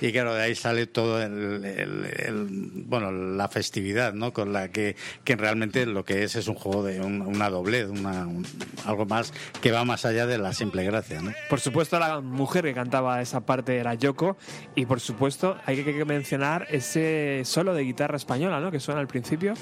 Y 0.02 0.12
claro, 0.12 0.32
de 0.34 0.42
ahí 0.42 0.54
sale 0.54 0.86
todo 0.86 1.22
el, 1.22 1.62
el- 1.62 2.06
el- 2.16 2.46
bueno, 2.86 3.12
la 3.12 3.48
festividad, 3.48 4.14
¿no? 4.14 4.32
Con 4.32 4.50
la 4.54 4.68
que, 4.70 4.96
que 5.24 5.36
realmente 5.36 5.84
lo 5.84 6.06
que 6.06 6.22
es 6.24 6.36
es 6.36 6.48
un 6.48 6.54
juego 6.54 6.82
de 6.82 7.02
un- 7.02 7.20
una 7.20 7.50
doblez, 7.50 7.86
una, 7.90 8.26
un- 8.26 8.46
algo 8.86 9.04
más 9.04 9.34
que 9.60 9.70
va 9.72 9.84
más 9.84 10.06
allá 10.06 10.26
de 10.26 10.38
la 10.38 10.54
simple 10.54 10.84
gracia, 10.84 11.20
¿no? 11.20 11.32
Por 11.50 11.60
supuesto, 11.60 11.98
la 11.98 12.20
mujer 12.20 12.64
que 12.64 12.72
cantaba 12.72 13.20
esa 13.20 13.42
parte 13.42 13.76
era 13.76 13.92
Yoko. 13.92 14.38
Y 14.74 14.86
por 14.86 15.00
supuesto, 15.00 15.58
hay 15.66 15.84
que, 15.84 15.94
que 15.94 16.04
mencionar 16.06 16.66
ese 16.70 17.42
solo 17.44 17.74
de 17.74 17.82
guitarra 17.82 18.16
española, 18.16 18.39
¿no? 18.48 18.70
Que 18.70 18.80
suena 18.80 19.00
al 19.00 19.06
principio. 19.06 19.54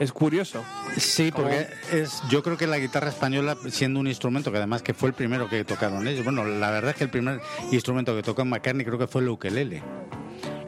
Es 0.00 0.12
curioso. 0.12 0.64
Sí, 0.96 1.32
porque 1.34 1.66
es, 1.92 2.22
yo 2.30 2.42
creo 2.42 2.56
que 2.56 2.66
la 2.66 2.78
guitarra 2.78 3.08
española, 3.08 3.56
siendo 3.68 3.98
un 3.98 4.06
instrumento 4.06 4.52
que 4.52 4.58
además 4.58 4.82
que 4.82 4.94
fue 4.94 5.08
el 5.08 5.14
primero 5.14 5.48
que 5.48 5.64
tocaron 5.64 6.06
ellos, 6.06 6.24
bueno, 6.24 6.44
la 6.44 6.70
verdad 6.70 6.92
es 6.92 6.96
que 6.96 7.04
el 7.04 7.10
primer 7.10 7.40
instrumento 7.72 8.14
que 8.14 8.22
tocó 8.22 8.44
McCartney 8.44 8.86
creo 8.86 8.98
que 8.98 9.08
fue 9.08 9.22
el 9.22 9.28
ukelele. 9.28 9.82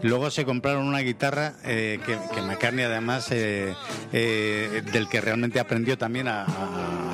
Luego 0.03 0.31
se 0.31 0.45
compraron 0.45 0.87
una 0.87 1.01
guitarra 1.01 1.55
eh, 1.65 2.01
que, 2.07 2.17
McCartney 2.41 2.85
además 2.85 3.29
eh, 3.31 3.75
eh, 4.13 4.83
del 4.93 5.09
que 5.09 5.21
realmente 5.21 5.61
aprendió 5.61 5.99
también 5.99 6.27
a, 6.29 6.47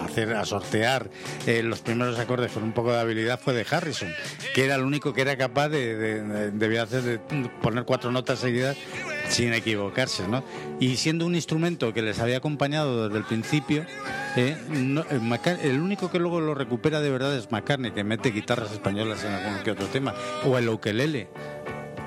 hacer 0.04 0.34
a 0.34 0.44
sortear 0.44 1.10
los 1.64 1.80
primeros 1.80 2.18
acordes 2.18 2.52
con 2.52 2.62
un 2.62 2.72
poco 2.72 2.92
de 2.92 3.00
habilidad 3.00 3.40
fue 3.40 3.54
de 3.54 3.66
Harrison, 3.68 4.08
que 4.54 4.64
era 4.64 4.76
el 4.76 4.82
único 4.82 5.12
que 5.12 5.22
era 5.22 5.36
capaz 5.36 5.68
de, 5.68 5.96
de- 6.52 6.78
hacer 6.78 7.02
de 7.02 7.18
poner 7.62 7.84
cuatro 7.84 8.12
notas 8.12 8.38
seguidas 8.38 8.76
sin 9.28 9.52
equivocarse, 9.52 10.28
¿no? 10.28 10.44
Y 10.78 10.96
siendo 10.96 11.26
un 11.26 11.34
instrumento 11.34 11.92
que 11.92 12.02
les 12.02 12.20
había 12.20 12.36
acompañado 12.36 13.08
desde 13.08 13.18
el 13.18 13.24
principio, 13.24 13.84
eh, 14.36 14.56
no- 14.68 15.04
Maca- 15.22 15.58
el 15.62 15.80
único 15.80 16.10
que 16.10 16.18
luego 16.18 16.40
lo 16.40 16.54
recupera 16.54 17.00
de 17.00 17.10
verdad 17.10 17.34
es 17.36 17.50
McCartney, 17.50 17.90
que 17.92 18.04
mete 18.04 18.30
guitarras 18.30 18.70
españolas 18.72 19.24
en 19.24 19.32
algún 19.32 19.62
que 19.64 19.70
otro 19.72 19.86
tema, 19.86 20.14
o 20.44 20.56
el 20.58 20.68
ukelele 20.68 21.28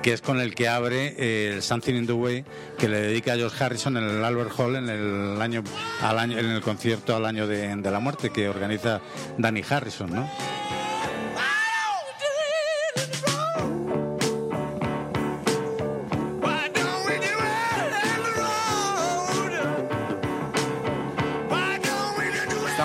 que 0.02 0.12
es 0.12 0.20
con 0.20 0.40
el 0.40 0.54
que 0.54 0.68
abre 0.68 1.14
eh, 1.18 1.52
el 1.54 1.62
Something 1.62 1.94
in 1.94 2.06
the 2.06 2.12
Way 2.12 2.44
que 2.78 2.88
le 2.88 3.00
dedica 3.00 3.34
a 3.34 3.36
George 3.36 3.62
Harrison 3.62 3.96
en 3.96 4.04
el 4.04 4.24
Albert 4.24 4.52
Hall 4.58 4.76
en 4.76 4.88
el 4.88 5.40
año 5.40 5.62
al 6.02 6.18
año 6.18 6.38
en 6.38 6.46
el 6.46 6.60
concierto 6.60 7.14
al 7.14 7.26
año 7.26 7.46
de, 7.46 7.74
de 7.76 7.90
la 7.90 8.00
muerte 8.00 8.30
que 8.30 8.48
organiza 8.48 9.00
Danny 9.38 9.62
Harrison, 9.68 10.14
¿no? 10.14 10.28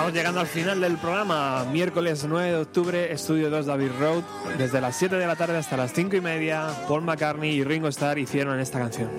Estamos 0.06 0.18
llegando 0.18 0.40
al 0.40 0.46
final 0.46 0.80
del 0.80 0.98
programa. 0.98 1.64
Miércoles 1.72 2.24
9 2.28 2.52
de 2.52 2.56
octubre, 2.58 3.12
Estudio 3.12 3.50
2 3.50 3.66
David 3.66 3.90
Road. 3.98 4.22
Desde 4.56 4.80
las 4.80 4.94
7 4.94 5.16
de 5.16 5.26
la 5.26 5.34
tarde 5.34 5.56
hasta 5.56 5.76
las 5.76 5.92
5 5.94 6.14
y 6.14 6.20
media, 6.20 6.68
Paul 6.86 7.02
McCartney 7.02 7.50
y 7.50 7.64
Ringo 7.64 7.88
Starr 7.88 8.16
hicieron 8.20 8.60
esta 8.60 8.78
canción. 8.78 9.10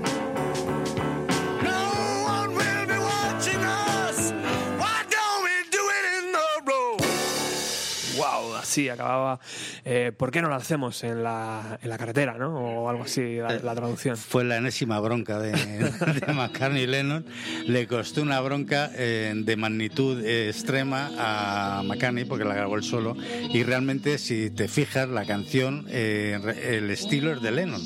Así 8.77 8.89
acababa. 8.89 9.39
Eh, 9.85 10.11
¿Por 10.15 10.29
qué 10.29 10.39
no 10.39 10.49
lo 10.49 10.53
hacemos 10.53 11.03
en 11.03 11.23
la, 11.23 11.79
en 11.81 11.89
la 11.89 11.97
carretera, 11.97 12.37
no? 12.37 12.83
O 12.83 12.89
algo 12.91 13.05
así, 13.05 13.37
la, 13.37 13.57
la 13.57 13.73
traducción. 13.73 14.15
Fue 14.15 14.43
la 14.43 14.57
enésima 14.57 14.99
bronca 14.99 15.39
de, 15.39 15.53
de 15.53 16.33
McCartney 16.33 16.83
y 16.83 16.85
Lennon. 16.85 17.25
Le 17.65 17.87
costó 17.87 18.21
una 18.21 18.39
bronca 18.39 18.91
eh, 18.93 19.33
de 19.35 19.55
magnitud 19.55 20.23
eh, 20.23 20.49
extrema 20.49 21.09
a 21.17 21.81
McCartney 21.85 22.25
porque 22.25 22.45
la 22.45 22.53
grabó 22.53 22.75
él 22.75 22.83
solo. 22.83 23.17
Y 23.51 23.63
realmente, 23.63 24.19
si 24.19 24.51
te 24.51 24.67
fijas, 24.67 25.09
la 25.09 25.25
canción, 25.25 25.87
eh, 25.89 26.37
el 26.63 26.91
estilo 26.91 27.33
es 27.33 27.41
de 27.41 27.49
Lennon. 27.49 27.81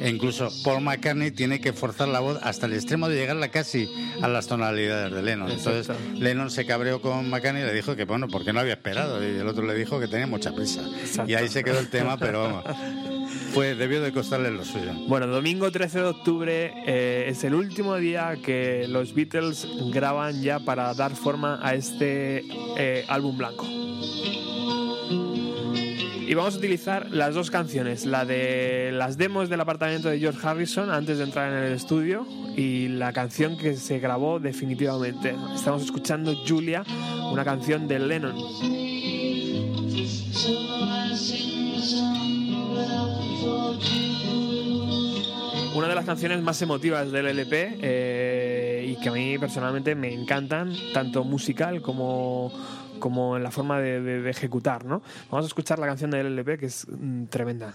E 0.00 0.08
incluso 0.08 0.48
Paul 0.64 0.82
McCartney 0.82 1.32
tiene 1.32 1.60
que 1.60 1.74
forzar 1.74 2.08
la 2.08 2.20
voz 2.20 2.38
hasta 2.42 2.64
el 2.64 2.72
extremo 2.72 3.10
de 3.10 3.16
llegarla 3.16 3.50
casi 3.50 3.86
a 4.22 4.28
las 4.28 4.46
tonalidades 4.46 5.12
de 5.12 5.20
Lennon. 5.20 5.50
Entonces, 5.50 5.90
Exacto. 5.90 6.18
Lennon 6.18 6.50
se 6.50 6.64
cabreó 6.64 7.02
con 7.02 7.28
McCartney 7.28 7.64
y 7.64 7.66
le 7.66 7.74
dijo 7.74 7.96
que, 7.96 8.06
bueno, 8.06 8.28
porque 8.28 8.54
no 8.54 8.60
había 8.60 8.72
esperado. 8.72 9.22
Y 9.22 9.42
el 9.42 9.46
otro 9.46 9.66
le 9.66 9.74
dijo 9.74 10.00
que 10.00 10.08
tenía 10.08 10.21
mucha 10.26 10.52
prisa. 10.52 10.82
Exacto. 11.00 11.30
Y 11.30 11.34
ahí 11.34 11.48
se 11.48 11.62
quedó 11.64 11.78
el 11.78 11.88
tema, 11.88 12.16
pero 12.16 12.62
fue, 13.52 13.74
debió 13.74 14.00
de 14.00 14.12
costarle 14.12 14.50
lo 14.50 14.64
suyo. 14.64 14.92
Bueno, 15.08 15.26
domingo 15.26 15.70
13 15.70 15.98
de 15.98 16.04
octubre 16.04 16.72
eh, 16.86 17.26
es 17.28 17.44
el 17.44 17.54
último 17.54 17.96
día 17.96 18.36
que 18.42 18.86
los 18.88 19.14
Beatles 19.14 19.66
graban 19.92 20.42
ya 20.42 20.60
para 20.60 20.92
dar 20.94 21.14
forma 21.14 21.58
a 21.62 21.74
este 21.74 22.44
eh, 22.76 23.04
álbum 23.08 23.36
blanco. 23.36 23.66
Y 26.32 26.34
vamos 26.34 26.54
a 26.54 26.58
utilizar 26.58 27.10
las 27.10 27.34
dos 27.34 27.50
canciones, 27.50 28.06
la 28.06 28.24
de 28.24 28.90
las 28.90 29.18
demos 29.18 29.50
del 29.50 29.60
apartamento 29.60 30.08
de 30.08 30.18
George 30.18 30.38
Harrison 30.42 30.90
antes 30.90 31.18
de 31.18 31.24
entrar 31.24 31.52
en 31.52 31.58
el 31.62 31.72
estudio 31.74 32.26
y 32.56 32.88
la 32.88 33.12
canción 33.12 33.58
que 33.58 33.76
se 33.76 33.98
grabó 33.98 34.40
definitivamente. 34.40 35.34
Estamos 35.54 35.82
escuchando 35.82 36.34
Julia, 36.48 36.84
una 37.30 37.44
canción 37.44 37.86
de 37.86 37.98
Lennon. 37.98 38.34
Una 45.74 45.88
de 45.88 45.94
las 45.94 46.04
canciones 46.04 46.42
más 46.42 46.60
emotivas 46.62 47.10
del 47.10 47.26
LP 47.26 47.78
eh, 47.80 48.86
y 48.88 48.96
que 49.02 49.08
a 49.08 49.12
mí 49.12 49.38
personalmente 49.38 49.94
me 49.94 50.12
encantan, 50.12 50.74
tanto 50.92 51.24
musical 51.24 51.82
como, 51.82 52.52
como 52.98 53.36
en 53.36 53.42
la 53.42 53.50
forma 53.50 53.80
de, 53.80 54.28
ejecutar, 54.28 54.84
¿no? 54.84 55.02
Vamos 55.30 55.44
a 55.44 55.48
escuchar 55.48 55.78
la 55.78 55.86
canción 55.86 56.10
del 56.10 56.26
LP 56.26 56.58
que 56.58 56.66
es 56.66 56.86
mm, 56.88 57.24
tremenda. 57.26 57.74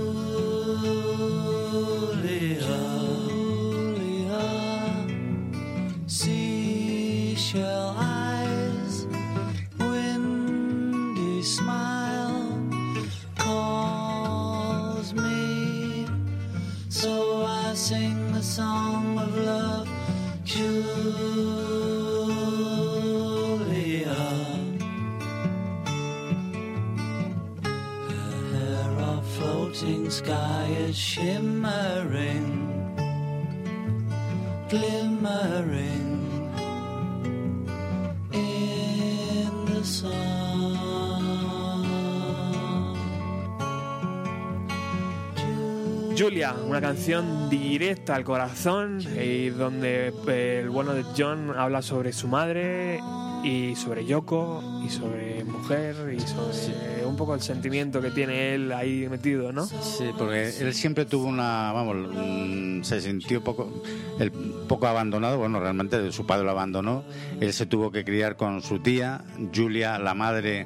una 46.81 46.87
canción 46.87 47.47
directa 47.47 48.15
al 48.15 48.23
corazón 48.23 49.01
y 49.01 49.49
donde 49.49 50.11
eh, 50.27 50.61
el 50.63 50.71
bueno 50.71 50.93
de 50.93 51.03
John 51.15 51.53
habla 51.55 51.83
sobre 51.83 52.11
su 52.11 52.27
madre 52.27 52.99
y 53.43 53.75
sobre 53.75 54.03
Yoko 54.03 54.81
y 54.83 54.89
sobre 54.89 55.43
mujer 55.43 55.95
y 56.11 56.19
sobre 56.21 57.05
un 57.05 57.15
poco 57.15 57.35
el 57.35 57.41
sentimiento 57.41 58.01
que 58.01 58.09
tiene 58.09 58.55
él 58.55 58.71
ahí 58.71 59.07
metido, 59.09 59.51
¿no? 59.51 59.67
Sí, 59.67 60.05
porque 60.17 60.49
él 60.59 60.73
siempre 60.73 61.05
tuvo 61.05 61.25
una, 61.25 61.71
vamos, 61.71 62.87
se 62.87 62.99
sintió 62.99 63.43
poco, 63.43 63.83
el, 64.17 64.31
poco 64.71 64.87
abandonado. 64.87 65.37
Bueno, 65.37 65.59
realmente 65.59 66.13
su 66.13 66.25
padre 66.25 66.45
lo 66.45 66.51
abandonó. 66.51 67.03
Él 67.41 67.51
se 67.51 67.65
tuvo 67.65 67.91
que 67.91 68.05
criar 68.05 68.37
con 68.37 68.61
su 68.61 68.79
tía, 68.79 69.21
Julia, 69.53 69.99
la 69.99 70.13
madre. 70.13 70.65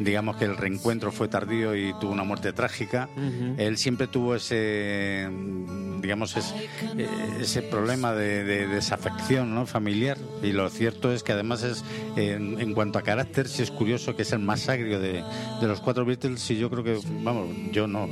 Digamos 0.00 0.36
que 0.36 0.44
el 0.44 0.56
reencuentro 0.56 1.12
fue 1.12 1.28
tardío 1.28 1.76
y 1.76 1.94
tuvo 2.00 2.10
una 2.10 2.24
muerte 2.24 2.52
trágica. 2.52 3.08
Él 3.56 3.76
siempre 3.78 4.08
tuvo 4.08 4.34
ese, 4.34 5.28
digamos, 6.04 6.36
es- 6.36 6.54
eh, 6.98 7.08
ese 7.40 7.62
problema 7.62 8.12
de, 8.12 8.44
de 8.44 8.66
desafección 8.68 9.54
¿no? 9.54 9.66
familiar. 9.66 10.18
Y 10.42 10.52
lo 10.52 10.68
cierto 10.68 11.10
es 11.12 11.22
que 11.22 11.32
además 11.32 11.62
es, 11.62 11.82
en, 12.16 12.60
en 12.60 12.74
cuanto 12.74 12.98
a 12.98 13.02
carácter, 13.02 13.48
sí 13.48 13.62
es 13.62 13.70
curioso 13.70 14.14
que 14.14 14.22
es 14.22 14.32
el 14.32 14.40
más 14.40 14.68
agrio 14.68 15.00
de, 15.00 15.24
de 15.60 15.66
los 15.66 15.80
cuatro 15.80 16.04
Beatles. 16.04 16.50
Y 16.50 16.58
yo 16.58 16.68
creo 16.70 16.84
que, 16.84 16.98
vamos, 17.22 17.48
yo 17.72 17.86
no, 17.86 18.06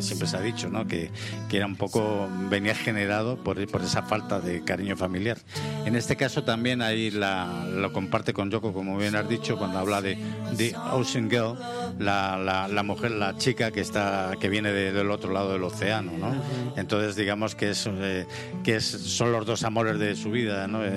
siempre 0.00 0.26
se 0.26 0.36
ha 0.36 0.40
dicho, 0.40 0.68
¿no? 0.70 0.86
Que, 0.86 1.10
que 1.48 1.58
era 1.58 1.66
un 1.66 1.76
poco, 1.76 2.28
venía 2.50 2.74
generado 2.74 3.36
por, 3.36 3.64
por 3.68 3.82
esa 3.82 4.02
falta 4.02 4.40
de 4.40 4.62
cariño 4.64 4.96
familiar. 4.96 5.38
En 5.84 5.94
este 5.94 6.16
caso 6.16 6.42
también 6.42 6.80
ahí 6.82 7.10
la, 7.10 7.66
lo 7.70 7.92
comparte 7.92 8.32
con 8.32 8.50
Yoko, 8.50 8.72
como 8.72 8.96
bien 8.96 9.14
has 9.14 9.28
dicho, 9.28 9.56
cuando 9.58 9.78
habla 9.78 10.00
de, 10.00 10.16
de 10.56 10.74
Ocean 10.92 11.30
Girl, 11.30 11.56
la, 11.98 12.36
la, 12.38 12.68
la 12.68 12.82
mujer, 12.82 13.10
la 13.12 13.36
chica 13.36 13.70
que 13.70 13.80
está 13.80 14.32
que 14.40 14.48
viene 14.48 14.70
de- 14.72 14.92
del 14.92 15.10
otro 15.10 15.32
lado 15.32 15.52
del 15.52 15.62
océano, 15.64 16.12
¿no? 16.18 16.34
Entonces 16.76 17.16
digamos 17.16 17.54
que 17.54 17.70
es 17.70 17.88
eh, 17.90 18.26
que 18.64 18.76
es, 18.76 18.84
son 18.84 19.32
los 19.32 19.46
dos 19.46 19.62
amores 19.64 19.98
de 19.98 20.14
su 20.16 20.30
vida, 20.30 20.66
¿no? 20.68 20.84
Eh, 20.84 20.90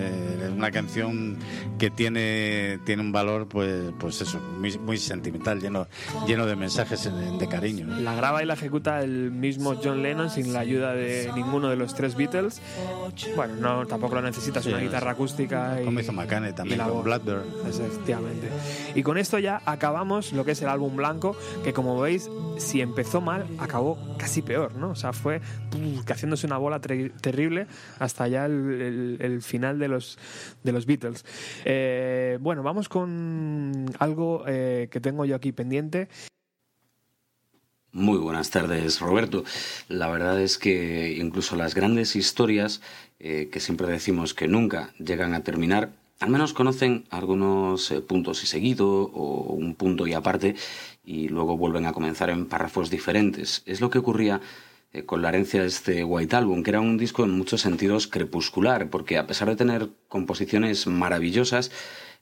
es 0.45 0.49
una 0.51 0.71
canción 0.71 1.37
que 1.77 1.89
tiene 1.89 2.79
tiene 2.85 3.01
un 3.01 3.11
valor, 3.11 3.47
pues 3.47 3.91
pues 3.99 4.21
eso, 4.21 4.39
muy, 4.59 4.77
muy 4.79 4.97
sentimental, 4.97 5.59
lleno 5.61 5.87
lleno 6.27 6.45
de 6.45 6.55
mensajes 6.55 7.05
eh, 7.05 7.11
de 7.39 7.47
cariño. 7.47 7.85
¿no? 7.87 7.99
La 7.99 8.15
graba 8.15 8.43
y 8.43 8.45
la 8.45 8.55
ejecuta 8.55 9.01
el 9.01 9.31
mismo 9.31 9.75
John 9.81 10.03
Lennon 10.03 10.29
sin 10.29 10.51
la 10.53 10.59
ayuda 10.59 10.93
de 10.93 11.31
ninguno 11.35 11.69
de 11.69 11.75
los 11.77 11.95
tres 11.95 12.15
Beatles. 12.15 12.61
Bueno, 13.35 13.55
no 13.55 13.85
tampoco 13.87 14.15
lo 14.15 14.21
necesitas 14.21 14.63
Sí, 14.63 14.69
una 14.69 14.79
guitarra 14.79 15.11
acústica. 15.11 15.81
y- 15.81 15.85
Como 15.85 15.99
hizo 15.99 16.11
McCartney 16.11 16.51
y 16.51 16.53
también 16.53 16.77
la 16.79 16.87
con. 16.87 17.03
Blackbird. 17.03 17.43
Efectivamente. 17.67 18.49
Y 18.95 19.03
con 19.03 19.17
esto 19.17 19.39
ya 19.39 19.61
acabamos 19.65 20.33
lo 20.33 20.43
que 20.45 20.51
es 20.51 20.61
el 20.61 20.67
álbum 20.69 20.88
blanco, 20.95 21.35
que 21.63 21.73
como 21.73 21.99
veis, 21.99 22.29
si 22.57 22.81
empezó 22.81 23.21
mal, 23.21 23.45
acabó 23.59 23.97
casi 24.17 24.41
peor, 24.41 24.75
¿no? 24.75 24.91
O 24.91 24.95
sea, 24.95 25.13
fue 25.13 25.41
haciéndose 26.07 26.47
una 26.47 26.57
bola 26.57 26.79
terrible 26.79 27.67
hasta 27.99 28.27
ya 28.27 28.45
el 28.45 29.39
final 29.41 29.79
de 29.79 29.87
los, 29.87 30.17
de 30.63 30.71
los 30.71 30.85
Beatles. 30.85 31.25
Eh, 31.65 32.37
bueno, 32.41 32.63
vamos 32.63 32.89
con 32.89 33.85
algo 33.99 34.43
eh, 34.47 34.87
que 34.91 34.99
tengo 34.99 35.25
yo 35.25 35.35
aquí 35.35 35.51
pendiente. 35.51 36.09
Muy 37.91 38.19
buenas 38.19 38.51
tardes, 38.51 38.99
Roberto. 38.99 39.43
La 39.87 40.09
verdad 40.09 40.39
es 40.39 40.59
que 40.59 41.17
incluso 41.17 41.55
las 41.55 41.73
grandes 41.73 42.15
historias, 42.15 42.81
eh, 43.19 43.49
que 43.51 43.59
siempre 43.59 43.87
decimos 43.87 44.35
que 44.35 44.47
nunca 44.47 44.93
llegan 44.99 45.33
a 45.33 45.43
terminar, 45.43 45.93
al 46.19 46.29
menos 46.29 46.53
conocen 46.53 47.05
algunos 47.09 47.91
eh, 47.91 48.01
puntos 48.01 48.43
y 48.43 48.47
seguido 48.47 48.87
o 48.89 49.53
un 49.53 49.75
punto 49.75 50.05
y 50.05 50.13
aparte 50.13 50.55
y 51.03 51.29
luego 51.29 51.57
vuelven 51.57 51.85
a 51.85 51.93
comenzar 51.93 52.29
en 52.29 52.45
párrafos 52.45 52.89
diferentes. 52.89 53.63
Es 53.65 53.81
lo 53.81 53.89
que 53.89 53.99
ocurría 53.99 54.41
eh, 54.91 55.05
con 55.05 55.21
la 55.21 55.29
herencia 55.29 55.61
de 55.61 55.67
este 55.67 56.03
White 56.03 56.35
Album, 56.35 56.63
que 56.63 56.71
era 56.71 56.81
un 56.81 56.97
disco 56.97 57.23
en 57.23 57.31
muchos 57.31 57.61
sentidos 57.61 58.07
crepuscular, 58.07 58.89
porque 58.89 59.17
a 59.17 59.27
pesar 59.27 59.47
de 59.47 59.55
tener 59.55 59.89
composiciones 60.07 60.87
maravillosas, 60.87 61.71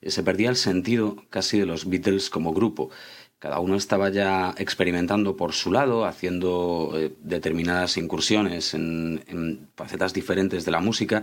eh, 0.02 0.11
se 0.11 0.22
perdía 0.22 0.49
el 0.49 0.57
sentido 0.57 1.15
casi 1.30 1.60
de 1.60 1.65
los 1.65 1.90
Beatles 1.90 2.30
como 2.30 2.53
grupo. 2.53 2.90
Cada 3.39 3.59
uno 3.59 3.76
estaba 3.76 4.09
ya 4.09 4.55
experimentando 4.57 5.38
por 5.38 5.53
su 5.53 5.72
lado, 5.72 6.05
haciendo 6.05 6.91
eh, 6.95 7.14
determinadas 7.22 7.97
incursiones 7.97 8.73
en, 8.73 9.69
facetas 9.76 10.14
diferentes 10.14 10.65
de 10.65 10.72
la 10.72 10.80
música 10.80 11.22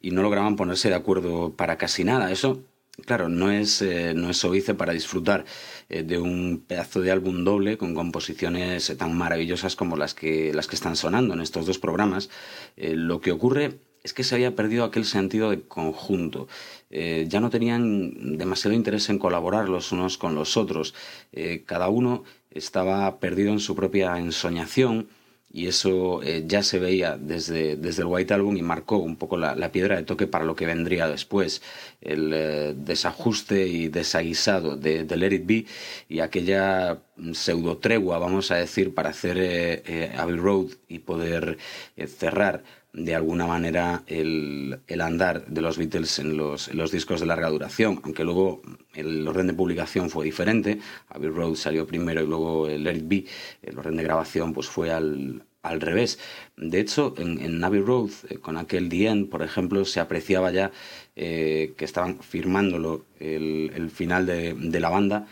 y 0.00 0.12
no 0.12 0.22
lograban 0.22 0.54
ponerse 0.54 0.88
de 0.88 0.94
acuerdo 0.94 1.54
para 1.54 1.76
casi 1.76 2.04
nada. 2.04 2.30
Eso, 2.30 2.62
claro, 3.04 3.28
no 3.28 3.50
es, 3.50 3.82
eh, 3.82 4.14
no 4.14 4.30
es 4.30 4.44
óbice 4.44 4.74
para 4.74 4.92
disfrutar 4.92 5.44
eh, 5.88 6.02
de 6.02 6.18
un 6.18 6.64
pedazo 6.66 7.00
de 7.00 7.10
álbum 7.10 7.44
doble 7.44 7.76
con 7.76 7.94
composiciones 7.94 8.90
eh, 8.90 8.96
tan 8.96 9.16
maravillosas 9.16 9.76
como 9.76 9.96
las 9.96 10.14
que, 10.14 10.52
las 10.54 10.68
que 10.68 10.76
están 10.76 10.96
sonando 10.96 11.34
en 11.34 11.40
estos 11.40 11.66
dos 11.66 11.78
programas. 11.78 12.30
Lo 12.76 13.20
que 13.20 13.32
ocurre 13.32 13.80
es 14.02 14.12
que 14.12 14.24
se 14.24 14.34
había 14.34 14.54
perdido 14.54 14.84
aquel 14.84 15.04
sentido 15.04 15.50
de 15.50 15.62
conjunto. 15.62 16.48
Eh, 16.90 17.26
ya 17.28 17.40
no 17.40 17.50
tenían 17.50 18.38
demasiado 18.38 18.74
interés 18.74 19.08
en 19.10 19.18
colaborar 19.18 19.68
los 19.68 19.92
unos 19.92 20.16
con 20.18 20.34
los 20.34 20.56
otros. 20.56 20.94
Eh, 21.32 21.64
cada 21.66 21.88
uno 21.88 22.24
estaba 22.50 23.18
perdido 23.20 23.52
en 23.52 23.60
su 23.60 23.74
propia 23.74 24.18
ensoñación 24.18 25.08
y 25.52 25.66
eso 25.66 26.22
eh, 26.22 26.44
ya 26.46 26.62
se 26.62 26.78
veía 26.78 27.16
desde, 27.16 27.76
desde 27.76 28.02
el 28.02 28.08
White 28.08 28.34
Album 28.34 28.56
y 28.56 28.62
marcó 28.62 28.98
un 28.98 29.16
poco 29.16 29.36
la, 29.36 29.54
la 29.54 29.72
piedra 29.72 29.96
de 29.96 30.02
toque 30.02 30.26
para 30.26 30.44
lo 30.44 30.56
que 30.56 30.66
vendría 30.66 31.08
después. 31.08 31.62
El 32.00 32.74
desajuste 32.84 33.66
y 33.66 33.88
desaguisado 33.88 34.76
de, 34.76 35.04
de 35.04 35.16
Let 35.16 35.34
It 35.34 35.46
Be 35.46 35.66
y 36.08 36.20
aquella 36.20 36.98
pseudo 37.32 37.78
tregua, 37.78 38.18
vamos 38.18 38.50
a 38.50 38.56
decir, 38.56 38.94
para 38.94 39.10
hacer 39.10 39.38
eh, 39.38 39.82
eh, 39.86 40.12
Abbey 40.16 40.36
Road 40.36 40.66
y 40.88 41.00
poder 41.00 41.58
eh, 41.96 42.06
cerrar 42.06 42.62
de 42.92 43.14
alguna 43.14 43.46
manera 43.46 44.02
el, 44.06 44.80
el 44.86 45.00
andar 45.00 45.46
de 45.46 45.60
los 45.60 45.76
Beatles 45.76 46.18
en 46.18 46.36
los, 46.36 46.68
en 46.68 46.78
los 46.78 46.90
discos 46.90 47.20
de 47.20 47.26
larga 47.26 47.50
duración, 47.50 48.00
aunque 48.02 48.24
luego 48.24 48.62
el 48.94 49.26
orden 49.28 49.46
de 49.46 49.52
publicación 49.52 50.10
fue 50.10 50.24
diferente, 50.24 50.80
Abbey 51.08 51.28
Road 51.28 51.54
salió 51.54 51.86
primero 51.86 52.22
y 52.22 52.26
luego 52.26 52.66
el 52.66 52.84
Let 52.84 52.96
It 52.96 53.08
Be, 53.08 53.24
el 53.62 53.78
orden 53.78 53.96
de 53.96 54.02
grabación 54.02 54.52
pues 54.52 54.68
fue 54.68 54.90
al, 54.90 55.44
al 55.62 55.80
revés. 55.80 56.18
De 56.56 56.80
hecho, 56.80 57.14
en, 57.18 57.62
Abbey 57.62 57.80
Road, 57.80 58.10
con 58.40 58.56
aquel 58.56 58.88
The 58.88 59.06
End, 59.06 59.28
por 59.28 59.42
ejemplo, 59.42 59.84
se 59.84 60.00
apreciaba 60.00 60.50
ya 60.50 60.72
que 61.14 61.74
estaban 61.78 62.20
firmándolo 62.20 63.04
el, 63.20 63.70
el 63.74 63.90
final 63.90 64.24
de, 64.24 64.54
de 64.54 64.80
la 64.80 64.88
banda, 64.88 65.26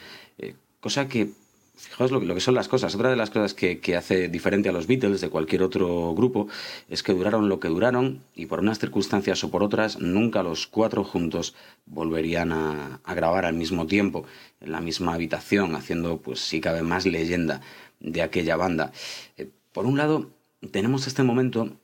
cosa 0.81 1.09
que 1.09 1.31
Fijaos 1.79 2.11
lo, 2.11 2.21
que- 2.35 2.41
son 2.41 2.55
las 2.55 2.69
cosas. 2.69 2.95
Otra 2.95 3.11
de 3.11 3.17
las 3.17 3.29
cosas 3.31 3.53
que, 3.53 3.81
que 3.81 3.97
hace 3.97 4.29
diferente 4.29 4.69
a 4.71 4.73
los 4.73 4.87
Beatles 4.87 5.21
de 5.21 5.29
cualquier 5.29 5.63
otro 5.63 6.15
grupo 6.15 6.49
es 6.89 7.03
que 7.03 7.13
duraron 7.13 7.49
lo 7.51 7.61
que 7.61 7.69
duraron 7.69 8.23
y 8.35 8.47
por 8.47 8.61
unas 8.61 8.79
circunstancias 8.79 9.45
o 9.45 9.51
por 9.51 9.63
otras 9.63 9.99
nunca 10.01 10.43
los 10.43 10.67
cuatro 10.67 11.05
juntos 11.05 11.55
volverían 11.85 12.53
a, 12.53 13.01
a 13.05 13.15
grabar 13.15 13.45
al 13.45 13.55
mismo 13.55 13.87
tiempo 13.87 14.25
en 14.61 14.73
la 14.73 14.81
misma 14.81 15.15
habitación, 15.15 15.75
haciendo 15.77 16.17
pues 16.19 16.41
si 16.41 16.61
cabe 16.61 16.83
más 16.83 17.05
leyenda 17.05 17.61
de 18.01 18.23
aquella 18.23 18.57
banda. 18.57 18.93
Eh, 19.37 19.51
por 19.73 19.85
un 19.87 19.99
lado 19.99 20.31
tenemos 20.73 21.07
este 21.07 21.23
momento 21.23 21.77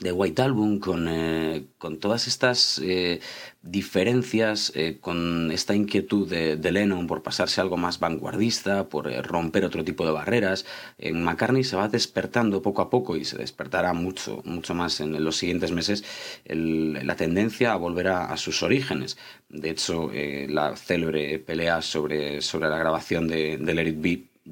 de 0.00 0.12
White 0.12 0.42
Album, 0.42 0.78
con, 0.78 1.06
eh, 1.08 1.64
con 1.78 1.98
todas 1.98 2.26
estas 2.26 2.80
eh, 2.84 3.20
diferencias, 3.62 4.72
eh, 4.74 4.98
con 5.00 5.50
esta 5.50 5.74
inquietud 5.74 6.28
de, 6.28 6.72
Lennon 6.72 7.06
por 7.06 7.22
pasarse 7.22 7.60
algo 7.60 7.76
más 7.76 7.98
vanguardista, 7.98 8.88
por 8.88 9.10
eh, 9.10 9.22
romper 9.22 9.64
otro 9.64 9.84
tipo 9.84 10.04
de 10.06 10.12
barreras. 10.12 10.66
McCartney 11.12 11.64
se 11.64 11.76
va 11.76 11.88
despertando 11.88 12.62
poco 12.62 12.82
a 12.82 12.90
poco 12.90 13.16
y 13.16 13.24
se 13.24 13.38
despertará 13.38 13.92
mucho, 13.92 14.42
mucho 14.44 14.74
más 14.74 15.00
en 15.00 15.22
los 15.24 15.36
siguientes 15.36 15.72
meses 15.72 16.04
el- 16.44 17.06
la 17.06 17.16
tendencia 17.16 17.72
a 17.72 17.76
volver 17.76 18.08
a, 18.08 18.36
sus 18.36 18.62
orígenes. 18.62 19.16
De 19.48 19.70
hecho, 19.70 20.10
la 20.48 20.76
célebre 20.76 21.38
pelea 21.38 21.82
sobre, 21.82 22.40
sobre 22.42 22.68
la 22.68 22.78
grabación 22.78 23.26
de, 23.28 23.56
de 23.58 23.74
Let 23.74 23.88
It 23.88 23.96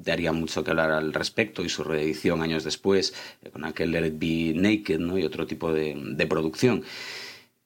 daría 0.03 0.31
mucho 0.31 0.63
que 0.63 0.71
hablar 0.71 0.91
al 0.91 1.13
respecto 1.13 1.63
y 1.63 1.69
su 1.69 1.83
reedición 1.83 2.41
años 2.41 2.63
después 2.63 3.13
eh, 3.41 3.49
con 3.49 3.65
aquel 3.65 3.91
Let 3.91 4.07
It 4.07 4.13
Be 4.17 4.53
Naked 4.55 4.99
¿no? 4.99 5.17
y 5.17 5.23
otro 5.23 5.47
tipo 5.47 5.73
de, 5.73 5.95
de 5.95 6.27
producción. 6.27 6.83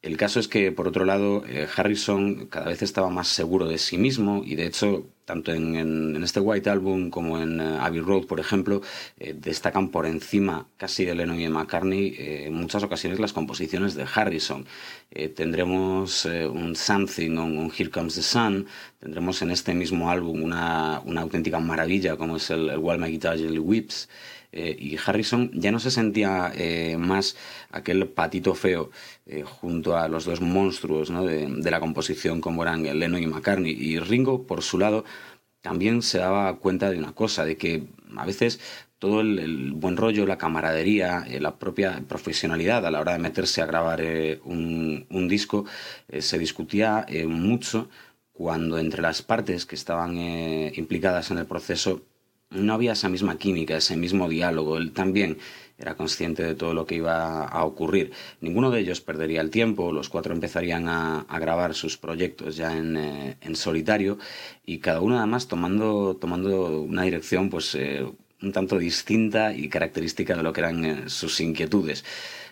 El 0.01 0.17
caso 0.17 0.39
es 0.39 0.47
que, 0.47 0.71
por 0.71 0.87
otro 0.87 1.05
lado, 1.05 1.43
eh, 1.47 1.67
Harrison 1.75 2.47
cada 2.47 2.65
vez 2.69 2.81
estaba 2.81 3.11
más 3.11 3.27
seguro 3.27 3.67
de 3.67 3.77
sí 3.77 3.99
mismo 3.99 4.41
y, 4.43 4.55
de 4.55 4.65
hecho, 4.65 5.05
tanto 5.25 5.53
en, 5.53 6.23
este 6.23 6.39
White 6.39 6.71
Album 6.71 7.11
como 7.11 7.39
en 7.39 7.59
eh, 7.61 7.77
Abbey 7.79 7.99
Road, 7.99 8.25
por 8.25 8.39
ejemplo, 8.39 8.81
eh, 9.19 9.35
destacan 9.37 9.89
por 9.89 10.07
encima 10.07 10.65
casi 10.77 11.05
de 11.05 11.13
Lennon 11.13 11.39
y 11.39 11.47
McCartney 11.49 12.15
en 12.17 12.53
muchas 12.55 12.81
ocasiones 12.81 13.19
las 13.19 13.31
composiciones 13.31 13.93
de 13.93 14.07
Harrison. 14.11 14.65
Tendremos 15.35 16.25
un 16.25 16.75
Something, 16.75 17.37
un 17.37 17.71
Here 17.77 17.91
Comes 17.91 18.15
the 18.15 18.23
Sun, 18.23 18.65
tendremos 18.99 19.41
en 19.43 19.51
este 19.51 19.75
mismo 19.75 20.09
álbum 20.09 20.41
una, 20.41 21.01
una 21.05 21.21
auténtica 21.21 21.59
maravilla 21.59 22.15
como 22.15 22.37
es 22.37 22.49
el, 22.49 22.69
el 22.69 22.79
While 22.79 22.97
My 22.97 23.11
Guitar 23.11 23.37
Gently 23.37 23.59
Whips. 23.59 24.07
Eh, 24.53 24.75
y 24.77 24.97
Harrison 24.97 25.49
ya 25.53 25.71
no 25.71 25.79
se 25.79 25.91
sentía 25.91 26.51
eh, 26.55 26.97
más 26.97 27.37
aquel 27.71 28.07
patito 28.07 28.53
feo 28.53 28.91
eh, 29.25 29.43
junto 29.43 29.97
a 29.97 30.09
los 30.09 30.25
dos 30.25 30.41
monstruos 30.41 31.09
de, 31.09 31.71
la 31.71 31.79
composición 31.79 32.41
como 32.41 32.63
eran 32.63 32.83
Lennon 32.83 33.23
y 33.23 33.27
McCartney. 33.27 33.71
Y 33.71 33.99
Ringo, 33.99 34.43
por 34.45 34.61
su 34.61 34.77
lado, 34.77 35.05
también 35.61 36.01
se 36.01 36.17
daba 36.19 36.57
cuenta 36.57 36.89
de 36.91 36.97
una 36.97 37.13
cosa, 37.13 37.45
de 37.45 37.57
que 37.57 37.83
A 38.17 38.25
veces 38.25 38.59
todo 38.99 39.21
el, 39.21 39.71
buen 39.73 39.97
rollo, 39.97 40.25
la 40.25 40.37
camaradería, 40.37 41.25
la 41.39 41.57
propia 41.57 42.03
profesionalidad 42.07 42.85
a 42.85 42.91
la 42.91 42.99
hora 42.99 43.13
de 43.13 43.19
meterse 43.19 43.61
a 43.61 43.65
grabar 43.65 44.01
un, 44.43 45.27
disco 45.29 45.65
se 46.19 46.37
discutía 46.37 47.05
mucho 47.27 47.89
cuando 48.33 48.77
entre 48.77 49.01
las 49.01 49.21
partes 49.21 49.65
que 49.65 49.75
estaban 49.75 50.17
implicadas 50.75 51.31
en 51.31 51.39
el 51.39 51.45
proceso 51.45 52.01
no 52.51 52.73
había 52.73 52.93
esa 52.93 53.09
misma 53.09 53.37
química, 53.37 53.77
ese 53.77 53.97
mismo 53.97 54.29
diálogo. 54.29 54.77
Él 54.77 54.91
también 54.91 55.37
era 55.81 55.95
consciente 55.95 56.43
de 56.43 56.53
todo 56.55 56.73
lo 56.73 56.85
que 56.85 56.95
iba 56.95 57.45
a 57.45 57.65
ocurrir. 57.65 58.11
Ninguno 58.39 58.69
de 58.69 58.81
ellos 58.81 59.01
perdería 59.01 59.41
el 59.41 59.49
tiempo, 59.49 59.91
los 59.91 60.09
cuatro 60.09 60.33
empezarían 60.33 60.87
a, 60.87 61.25
grabar 61.39 61.73
sus 61.73 61.97
proyectos 61.97 62.55
ya 62.55 62.77
en, 62.77 62.97
eh, 62.97 63.37
en 63.41 63.55
solitario 63.55 64.19
y 64.65 64.77
cada 64.77 65.01
uno 65.01 65.17
además 65.17 65.47
tomando, 65.47 66.17
tomando 66.17 66.81
una 66.81 67.01
dirección 67.01 67.49
pues 67.49 67.73
eh, 67.73 68.05
un 68.41 68.51
tanto 68.51 68.77
distinta 68.77 69.53
y 69.53 69.69
característica 69.69 70.35
de 70.35 70.43
lo 70.43 70.53
que 70.53 70.61
eran 70.61 70.85
eh, 70.85 71.09
sus 71.09 71.41
inquietudes. 71.41 72.05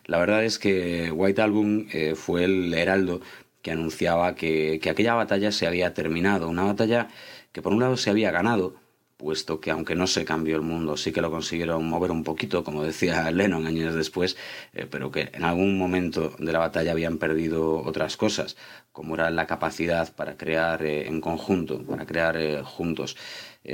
La 0.05 0.17
verdad 0.17 0.43
es 0.43 0.57
que 0.57 1.11
White 1.11 1.41
Album 1.41 1.87
fue 2.15 2.45
el 2.45 2.73
heraldo 2.73 3.21
que 3.61 3.71
anunciaba 3.71 4.33
que, 4.33 4.79
que 4.81 4.89
aquella 4.89 5.13
batalla 5.13 5.51
se 5.51 5.67
había 5.67 5.93
terminado, 5.93 6.49
una 6.49 6.63
batalla 6.63 7.09
que 7.51 7.61
por 7.61 7.73
un 7.73 7.81
lado 7.81 7.95
se 7.95 8.09
había 8.09 8.31
ganado, 8.31 8.75
puesto 9.19 9.59
que 9.59 9.69
aunque 9.69 9.95
no 9.95 10.07
se 10.07 10.23
cambió 10.23 10.55
el 10.55 10.61
mundo, 10.61 10.95
sí 10.95 11.11
que 11.11 11.21
lo 11.21 11.29
consiguieron 11.29 11.85
mover 11.87 12.09
un 12.09 12.23
poquito, 12.23 12.63
como 12.63 12.83
decía 12.83 13.29
Lennon 13.37 13.67
años 13.67 13.93
después, 13.93 14.37
eh, 14.73 14.87
pero 14.89 15.11
que 15.11 15.29
en 15.33 15.43
algún 15.43 15.77
momento 15.77 16.33
de 16.39 16.53
la 16.53 16.59
batalla 16.59 16.93
habían 16.93 17.17
perdido 17.17 17.83
otras 17.83 18.15
cosas, 18.15 18.55
como 18.93 19.15
era 19.15 19.29
la 19.29 19.45
capacidad 19.45 20.15
para 20.15 20.37
crear 20.37 20.85
eh, 20.85 21.07
en 21.07 21.19
conjunto, 21.19 21.83
para 21.83 22.05
crear 22.05 22.37
eh, 22.37 22.61
juntos. 22.63 23.17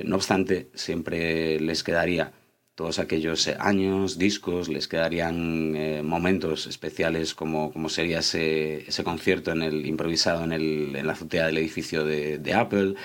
No 0.03 0.15
obstante, 0.15 0.69
siempre 0.73 1.59
les 1.59 1.83
quedaría 1.83 2.33
todos 2.73 2.97
aquellos 2.97 3.47
años, 3.59 4.17
discos, 4.17 4.67
les 4.67 4.87
quedarían 4.87 6.03
momentos 6.05 6.65
especiales 6.67 7.33
como, 7.35 7.71
como 7.71 7.87
sería 7.87 8.19
ese, 8.19 8.89
ese 8.89 9.03
concierto 9.03 9.51
en 9.51 9.61
el 9.61 9.85
improvisado 9.85 10.43
en, 10.43 10.51
el, 10.51 10.95
en 10.95 11.07
la 11.07 11.13
azotea 11.13 11.45
del 11.45 11.59
edificio 11.59 12.03
de 12.03 12.53
Apple 12.53 12.95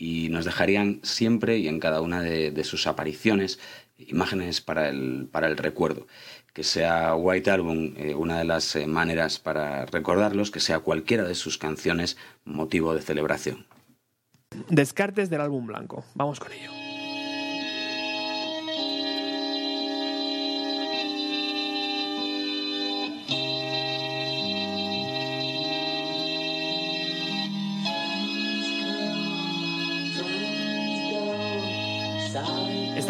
y 0.00 0.30
nos 0.30 0.46
dejarían 0.46 0.98
siempre 1.02 1.58
y 1.58 1.68
en 1.68 1.78
cada 1.78 2.00
una 2.00 2.22
de, 2.22 2.64
sus 2.64 2.86
apariciones 2.86 3.60
imágenes 3.98 4.62
para 4.62 4.88
el, 4.88 5.28
para 5.30 5.46
el 5.46 5.58
recuerdo. 5.58 6.06
Que 6.54 6.64
sea 6.64 7.14
White 7.14 7.50
Album 7.50 7.92
eh, 7.98 8.14
una 8.14 8.38
de 8.38 8.46
las 8.46 8.74
eh, 8.76 8.86
maneras 8.86 9.38
para 9.38 9.84
recordarlos, 9.84 10.50
que 10.50 10.58
sea 10.58 10.78
cualquiera 10.78 11.24
de 11.24 11.34
sus 11.34 11.58
canciones 11.58 12.16
motivo 12.46 12.94
de 12.94 13.02
celebración. 13.02 13.66
Descartes 14.70 15.28
del 15.28 15.42
álbum 15.42 15.66
blanco. 15.66 16.02
Vamos 16.14 16.40
con 16.40 16.50
ello. 16.50 16.79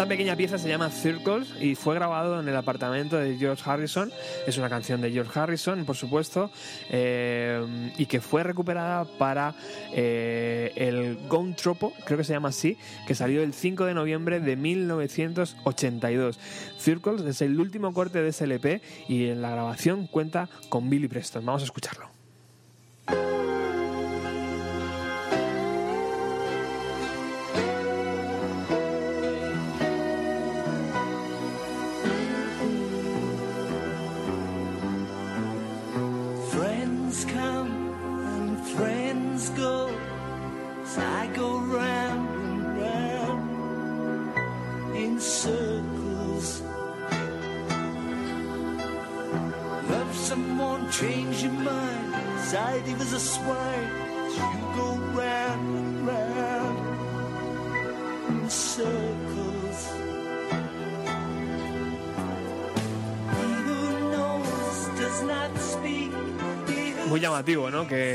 Esta 0.01 0.09
pequeña 0.09 0.35
pieza 0.35 0.57
se 0.57 0.67
llama 0.67 0.89
Circles 0.89 1.53
y 1.61 1.75
fue 1.75 1.95
grabado 1.95 2.41
en 2.41 2.49
el 2.49 2.57
apartamento 2.57 3.19
de 3.19 3.37
George 3.37 3.63
Harrison. 3.67 4.11
Es 4.47 4.57
una 4.57 4.71
canción 4.71 5.03
de 5.03 5.11
George 5.11 5.39
Harrison, 5.39 5.85
por 5.85 5.95
supuesto, 5.95 6.51
eh, 6.89 7.93
y 7.99 8.07
que 8.07 8.23
fue 8.23 8.43
recuperada 8.43 9.05
para 9.05 9.55
eh, 9.93 10.73
el 10.75 11.19
Gone 11.29 11.53
Tropo, 11.53 11.93
creo 12.07 12.17
que 12.17 12.25
se 12.25 12.33
llama 12.33 12.49
así, 12.49 12.79
que 13.07 13.15
salió 13.15 13.43
el 13.43 13.53
5 13.53 13.85
de 13.85 13.93
noviembre 13.93 14.41
de 14.41 14.57
1982. 14.57 16.39
Circles 16.79 17.21
es 17.21 17.43
el 17.43 17.61
último 17.61 17.93
corte 17.93 18.23
de 18.23 18.31
ese 18.31 18.45
LP 18.45 18.81
y 19.07 19.27
en 19.27 19.43
la 19.43 19.51
grabación 19.51 20.07
cuenta 20.07 20.49
con 20.71 20.89
Billy 20.89 21.09
Preston. 21.09 21.45
Vamos 21.45 21.61
a 21.61 21.67
escucharlo. 21.67 22.20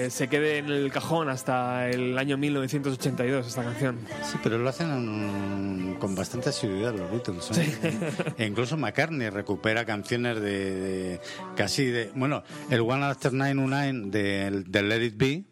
Se 0.10 0.28
quede 0.28 0.58
en 0.60 0.68
el 0.70 0.92
cajón 0.92 1.30
hasta 1.30 1.90
el 1.90 2.18
año 2.18 2.38
1982 2.38 3.48
esta 3.48 3.64
canción. 3.64 3.98
Sí, 4.24 4.38
pero 4.44 4.58
lo 4.58 4.70
hacen 4.70 5.96
con 6.00 6.16
bastante 6.16 6.50
asiduidad 6.50 6.94
los 6.96 7.12
Beatles. 7.12 7.52
¿eh? 7.58 8.10
E 8.38 8.46
incluso 8.46 8.78
McCartney 8.78 9.30
recupera 9.30 9.86
canciones 9.86 10.40
de, 10.42 10.76
de- 10.76 11.22
casi 11.56 11.86
de... 11.86 12.12
Bueno, 12.16 12.44
el 12.70 12.82
One 12.82 13.06
After 13.06 13.34
Nine 13.34 13.56
Nine 13.56 14.10
de, 14.12 14.64
de 14.68 14.82
Let 14.84 15.04
It 15.06 15.18
Be, 15.18 15.44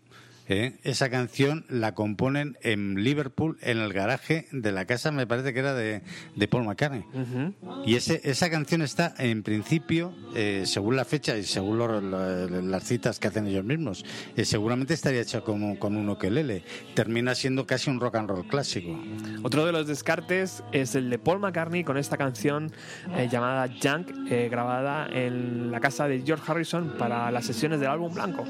¿eh? 0.48 0.80
esa 0.84 1.10
canción 1.10 1.66
la 1.70 1.94
componen 1.94 2.58
en 2.62 3.04
Liverpool, 3.04 3.58
en 3.62 3.78
el 3.80 3.94
garaje 3.94 4.48
de 4.52 4.72
la 4.72 4.86
casa, 4.86 5.12
me 5.12 5.26
parece 5.28 5.54
que 5.54 5.60
era 5.60 5.74
de, 5.74 6.02
de 6.36 6.48
Paul 6.48 6.66
McCartney. 6.66 7.04
Y 7.86 7.96
ese, 7.96 8.22
esa 8.24 8.50
canción 8.50 8.82
está, 8.82 9.14
en 9.18 9.44
principio, 9.44 10.14
eh, 10.36 10.64
según 10.66 10.96
la 10.96 11.06
fecha 11.06 11.38
y 11.38 11.44
según 11.44 11.78
los- 11.78 12.04
la- 12.04 12.46
las 12.48 12.84
citas 12.84 13.20
que 13.20 13.28
hacen 13.28 13.48
ellos 13.48 13.64
mismos, 13.66 14.06
eh, 14.36 14.46
seguramente 14.46 14.94
estaría 14.94 15.22
hecha 15.22 15.42
como, 15.42 15.78
con 15.80 15.96
un 15.98 16.10
ukelele. 16.10 16.64
Termina 16.96 17.36
siendo 17.36 17.66
casi 17.66 17.90
un 17.90 18.00
rock 18.00 18.16
and 18.16 18.30
roll 18.30 18.48
clásico. 18.48 18.98
Otro 19.44 19.66
de 19.66 19.72
los 19.72 19.88
descartes 19.88 20.64
es 20.72 20.96
el 20.96 21.10
de 21.10 21.20
Paul 21.20 21.40
McCartney 21.40 21.84
con 21.84 21.98
esta 21.98 22.18
canción 22.18 22.72
eh, 23.18 23.28
llamada 23.32 23.68
Junk, 23.82 24.10
eh, 24.30 24.50
grabada 24.50 25.08
en 25.12 25.72
la 25.72 25.80
casa 25.80 26.08
de 26.08 26.22
George 26.22 26.44
Harrison 26.52 26.96
para 26.98 27.30
las 27.32 27.46
sesiones 27.46 27.80
del 27.80 27.90
álbum 27.90 28.14
blanco. 28.14 28.44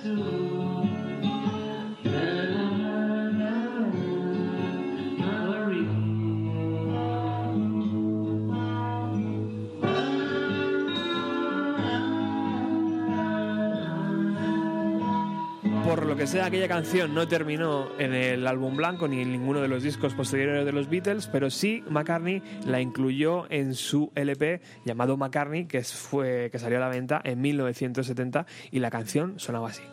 Por 15.94 16.08
lo 16.08 16.16
que 16.16 16.26
sea, 16.26 16.46
aquella 16.46 16.68
canción 16.68 17.14
no 17.14 17.28
terminó 17.28 17.90
en 18.00 18.14
el 18.14 18.48
álbum 18.48 18.76
blanco 18.76 19.08
ni 19.08 19.22
en 19.22 19.32
ninguno 19.32 19.62
de 19.62 19.68
los 19.68 19.84
discos 19.84 20.16
posteriores 20.16 20.66
de 20.66 20.72
los 20.72 20.90
Beatles, 20.90 21.28
pero 21.28 21.52
sí 21.52 21.84
McCartney 21.88 22.42
la 22.66 22.82
incluyó 22.82 23.46
en 23.52 23.76
su 23.76 24.12
LP 24.16 24.62
llamado 24.86 25.18
McCartney, 25.18 25.66
que, 25.66 25.84
fue, 25.84 26.50
que 26.52 26.58
salió 26.58 26.78
a 26.78 26.82
la 26.82 26.90
venta 26.90 27.22
en 27.24 27.42
1970 27.42 28.48
y 28.72 28.80
la 28.80 28.90
canción 28.90 29.40
sonaba 29.40 29.70
así. 29.70 29.84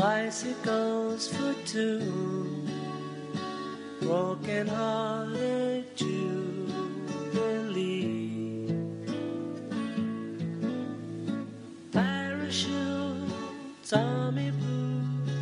Bicycles 0.00 1.28
for 1.28 1.54
two, 1.66 2.00
broken 4.00 4.66
hearted 4.66 5.84
jubilee, 5.94 7.14
parachutes, 11.92 13.92
army 13.92 14.50
boots, 14.52 15.32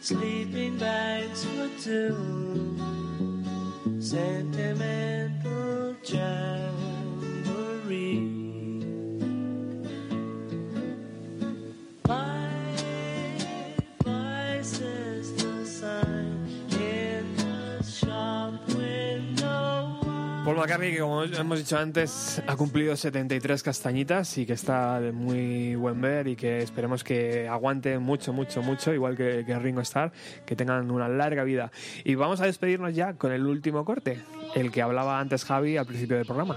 sleeping 0.00 0.76
bags 0.78 1.44
for 1.44 1.68
two, 1.80 2.76
sentimental 4.00 5.94
jamboree. 6.02 7.28
Paul 20.48 20.56
McCartney, 20.56 20.92
que 20.92 21.00
como 21.00 21.24
hemos 21.24 21.58
dicho 21.58 21.76
antes, 21.76 22.42
ha 22.46 22.56
cumplido 22.56 22.96
73 22.96 23.62
castañitas 23.62 24.38
y 24.38 24.46
que 24.46 24.54
está 24.54 24.98
de 24.98 25.12
muy 25.12 25.74
buen 25.74 26.00
ver 26.00 26.26
y 26.26 26.36
que 26.36 26.62
esperemos 26.62 27.04
que 27.04 27.46
aguante 27.46 27.98
mucho, 27.98 28.32
mucho, 28.32 28.62
mucho, 28.62 28.94
igual 28.94 29.14
que, 29.14 29.44
que 29.44 29.58
Ringo 29.58 29.82
Starr, 29.82 30.10
que 30.46 30.56
tengan 30.56 30.90
una 30.90 31.06
larga 31.06 31.44
vida. 31.44 31.70
Y 32.02 32.14
vamos 32.14 32.40
a 32.40 32.46
despedirnos 32.46 32.94
ya 32.94 33.12
con 33.12 33.30
el 33.32 33.46
último 33.46 33.84
corte, 33.84 34.22
el 34.54 34.72
que 34.72 34.80
hablaba 34.80 35.20
antes 35.20 35.44
Javi 35.44 35.76
al 35.76 35.84
principio 35.84 36.16
del 36.16 36.24
programa. 36.24 36.56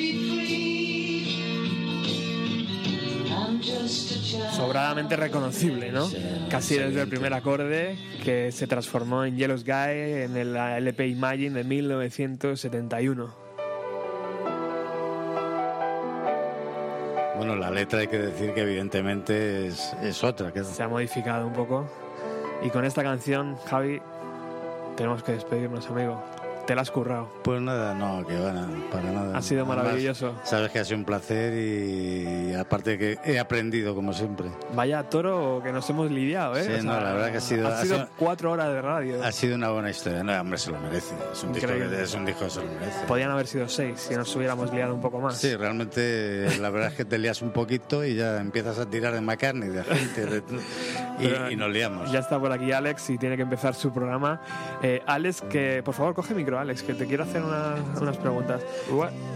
sobradamente 3.91 5.15
reconocible, 5.15 5.91
¿no? 5.91 6.07
Casi 6.49 6.77
desde 6.77 7.01
el 7.01 7.07
primer 7.07 7.33
acorde 7.33 7.97
que 8.23 8.51
se 8.51 8.67
transformó 8.67 9.25
en 9.25 9.37
Yellow 9.37 9.57
Sky 9.57 10.23
en 10.23 10.37
el 10.37 10.55
LP 10.55 11.07
Imagine 11.07 11.57
de 11.57 11.63
1971. 11.63 13.51
Bueno, 17.37 17.55
la 17.55 17.71
letra 17.71 18.01
hay 18.01 18.07
que 18.07 18.19
decir 18.19 18.53
que 18.53 18.61
evidentemente 18.61 19.67
es, 19.67 19.93
es 20.03 20.23
otra. 20.23 20.51
Que 20.53 20.63
Se 20.63 20.83
ha 20.83 20.87
modificado 20.87 21.47
un 21.47 21.53
poco. 21.53 21.89
Y 22.63 22.69
con 22.69 22.85
esta 22.85 23.01
canción, 23.01 23.57
Javi, 23.65 23.99
tenemos 24.95 25.23
que 25.23 25.31
despedirnos, 25.31 25.87
amigo. 25.87 26.23
Te 26.67 26.75
la 26.75 26.83
has 26.83 26.91
currado. 26.91 27.27
Pues 27.43 27.59
nada, 27.61 27.93
no, 27.93 28.25
que 28.25 28.37
van 28.39 28.83
para 28.91 29.11
nada. 29.11 29.37
Ha 29.37 29.41
sido 29.41 29.61
Además, 29.65 29.83
maravilloso. 29.83 30.35
sabes 30.43 30.71
que 30.71 30.79
ha 30.79 30.85
sido 30.85 30.97
un 30.99 31.05
placer 31.05 31.53
y, 31.57 32.53
aparte 32.53 32.97
que 32.97 33.17
he 33.25 33.39
aprendido 33.39 33.95
como 33.95 34.13
siempre. 34.13 34.47
Vaya 34.73 35.03
toro 35.09 35.59
que 35.63 35.71
nos 35.71 35.89
hemos 35.89 36.11
lidiado, 36.11 36.55
¿eh? 36.55 36.63
Sí, 36.63 36.85
no, 36.85 36.93
la 37.01 37.13
verdad 37.13 37.31
que 37.31 37.37
ha 37.37 37.41
sido- 37.41 37.67
Ha 37.67 37.79
ha 37.79 37.81
sido 37.83 37.95
sido- 37.97 38.09
cuatro 38.17 38.51
horas 38.51 38.69
de 38.69 38.81
radio. 38.81 39.23
Ha 39.23 39.31
sido 39.31 39.55
una 39.55 39.69
buena 39.71 39.89
historia. 39.89 40.23
No, 40.23 40.39
hombre, 40.39 40.57
se 40.59 40.71
lo 40.71 40.79
merece. 40.79 41.15
Es 41.33 41.43
un, 41.43 41.51
disco 41.53 41.67
que, 41.67 42.01
es 42.03 42.13
un 42.13 42.25
disco 42.25 42.45
que 42.45 42.49
se 42.51 42.59
lo 42.63 42.71
merece. 42.71 43.05
Podían 43.07 43.31
haber 43.31 43.47
sido 43.47 43.67
seis 43.67 43.99
si 43.99 44.15
nos 44.15 44.33
hubiéramos 44.35 44.71
liado 44.71 44.93
un 44.93 45.01
poco 45.01 45.19
más. 45.19 45.37
Sí, 45.37 45.55
realmente 45.55 46.57
la 46.59 46.69
verdad 46.69 46.89
es 46.89 46.95
que 46.95 47.05
te 47.05 47.17
lías 47.17 47.41
un 47.41 47.51
poquito 47.51 48.05
y 48.05 48.15
ya 48.15 48.39
empiezas 48.39 48.77
a 48.79 48.85
tirar 48.89 49.13
de 49.13 49.21
McCartney, 49.21 49.69
de 49.69 49.83
gente, 49.83 50.25
de- 50.25 50.43
y, 51.21 51.53
y 51.53 51.55
nos 51.55 51.69
liamos. 51.71 52.11
Ya 52.11 52.19
está 52.19 52.39
por 52.39 52.51
aquí 52.51 52.71
Alex 52.71 53.09
y 53.11 53.17
tiene 53.17 53.35
que 53.35 53.43
empezar 53.43 53.73
su 53.75 53.91
programa. 53.93 54.41
Eh, 54.81 55.01
Alex, 55.05 55.41
que 55.41 55.81
por 55.83 55.93
favor 55.93 56.13
coge 56.15 56.33
micro, 56.33 56.59
Alex, 56.59 56.83
que 56.83 56.93
te 56.93 57.05
quiero 57.05 57.23
hacer 57.23 57.41
una- 57.43 57.75
unas 58.01 58.17
preguntas. 58.17 58.61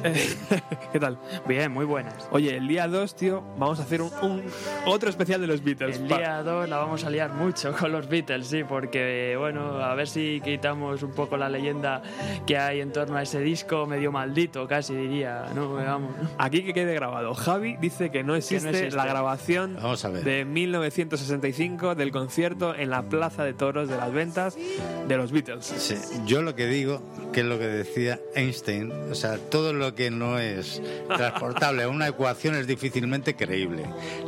¿Qué 0.91 0.99
tal? 0.99 1.17
Bien, 1.47 1.71
muy 1.71 1.85
buenas. 1.85 2.27
Oye, 2.31 2.57
el 2.57 2.67
día 2.67 2.87
2, 2.87 3.15
tío, 3.15 3.43
vamos 3.57 3.79
a 3.79 3.83
hacer 3.83 4.01
un, 4.01 4.11
un- 4.21 4.43
otro 4.85 5.09
especial 5.09 5.41
de 5.41 5.47
los 5.47 5.63
Beatles. 5.63 5.97
El 5.97 6.07
día 6.07 6.41
2 6.43 6.69
la 6.69 6.77
vamos 6.77 7.03
a 7.03 7.09
liar 7.09 7.31
mucho 7.33 7.71
con 7.73 7.91
los 7.91 8.07
Beatles, 8.07 8.47
sí, 8.47 8.63
porque, 8.63 9.35
bueno, 9.37 9.79
a 9.83 9.93
ver 9.95 10.07
si 10.07 10.41
quitamos 10.43 11.03
un 11.03 11.11
poco 11.11 11.37
la 11.37 11.49
leyenda 11.49 12.01
que 12.45 12.57
hay 12.57 12.81
en 12.81 12.91
torno 12.91 13.17
a 13.17 13.23
ese 13.23 13.39
disco 13.39 13.85
medio 13.85 14.11
maldito, 14.11 14.67
casi 14.67 14.95
diría, 14.95 15.45
¿no? 15.53 15.73
Vamos. 15.73 16.11
Aquí 16.37 16.63
que 16.63 16.73
quede 16.73 16.93
grabado. 16.93 17.33
Javi 17.33 17.77
dice 17.77 18.11
que 18.11 18.23
no 18.23 18.35
existe, 18.35 18.69
existe. 18.69 18.95
la 18.95 19.05
grabación 19.05 19.75
Vamos 19.81 20.03
a 20.05 20.09
ver. 20.09 20.23
de 20.23 20.45
1965 20.45 21.74
del 21.75 22.11
concierto 22.11 22.73
en 22.73 22.89
la 22.89 23.03
Plaza 23.03 23.43
de 23.43 23.53
Toros 23.53 23.89
de 23.89 23.97
las 23.97 24.13
Ventas 24.13 24.57
de 25.07 25.17
los 25.17 25.31
Beatles. 25.31 25.65
Sí, 25.65 25.95
yo 26.25 26.41
lo 26.41 26.55
que 26.55 26.67
digo, 26.67 27.01
que 27.33 27.41
es 27.41 27.45
lo 27.45 27.59
que 27.59 27.67
decía 27.67 28.19
Einstein, 28.33 28.91
o 29.11 29.15
sea, 29.15 29.37
todo 29.37 29.73
lo 29.73 29.93
que 29.93 30.09
no 30.09 30.39
es 30.39 30.81
transportable 31.07 31.83
a 31.83 31.89
una 31.89 32.07
ecuación 32.07 32.55
es 32.55 32.65
difícilmente 32.65 33.35
creíble. 33.35 33.83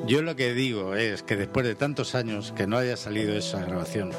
Yo 0.07 0.21
lo 0.21 0.35
que 0.35 0.53
digo 0.53 0.95
es 0.95 1.23
que 1.23 1.37
después 1.37 1.65
de 1.65 1.75
tantos 1.75 2.15
años 2.15 2.53
que 2.55 2.67
no 2.67 2.77
haya 2.77 2.97
salido 2.97 3.33
esa 3.33 3.61
grabación, 3.61 4.11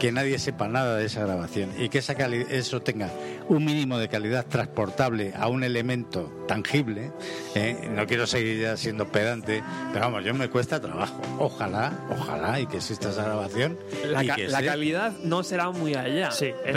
que 0.00 0.10
nadie 0.10 0.38
sepa 0.40 0.66
nada 0.66 0.96
de 0.96 1.04
esa 1.06 1.20
grabación 1.20 1.70
y 1.78 1.88
que 1.90 1.98
esa 1.98 2.14
cali- 2.16 2.46
eso 2.50 2.80
tenga 2.82 3.10
un 3.48 3.64
mínimo 3.64 3.98
de 3.98 4.08
calidad 4.08 4.46
transportable 4.46 5.32
a 5.38 5.46
un 5.48 5.62
elemento 5.62 6.44
tangible, 6.48 7.12
¿eh? 7.54 7.88
no 7.94 8.06
quiero 8.06 8.26
seguir 8.26 8.60
ya 8.62 8.76
siendo 8.76 9.06
pedante, 9.12 9.62
pero 9.92 10.06
vamos, 10.06 10.24
yo 10.24 10.32
me 10.34 10.48
cuesta 10.48 10.80
trabajo. 10.80 11.20
Ojalá, 11.38 11.92
ojalá 12.10 12.58
y 12.60 12.66
que 12.66 12.78
exista 12.78 13.10
esa 13.10 13.24
grabación. 13.24 13.78
La, 14.06 14.24
ca- 14.24 14.36
que 14.36 14.48
la 14.48 14.58
sea- 14.60 14.72
calidad 14.72 15.12
no 15.22 15.42
será 15.42 15.70
muy 15.70 15.94
allá, 15.94 16.30
Sí, 16.32 16.46
eso- 16.64 16.74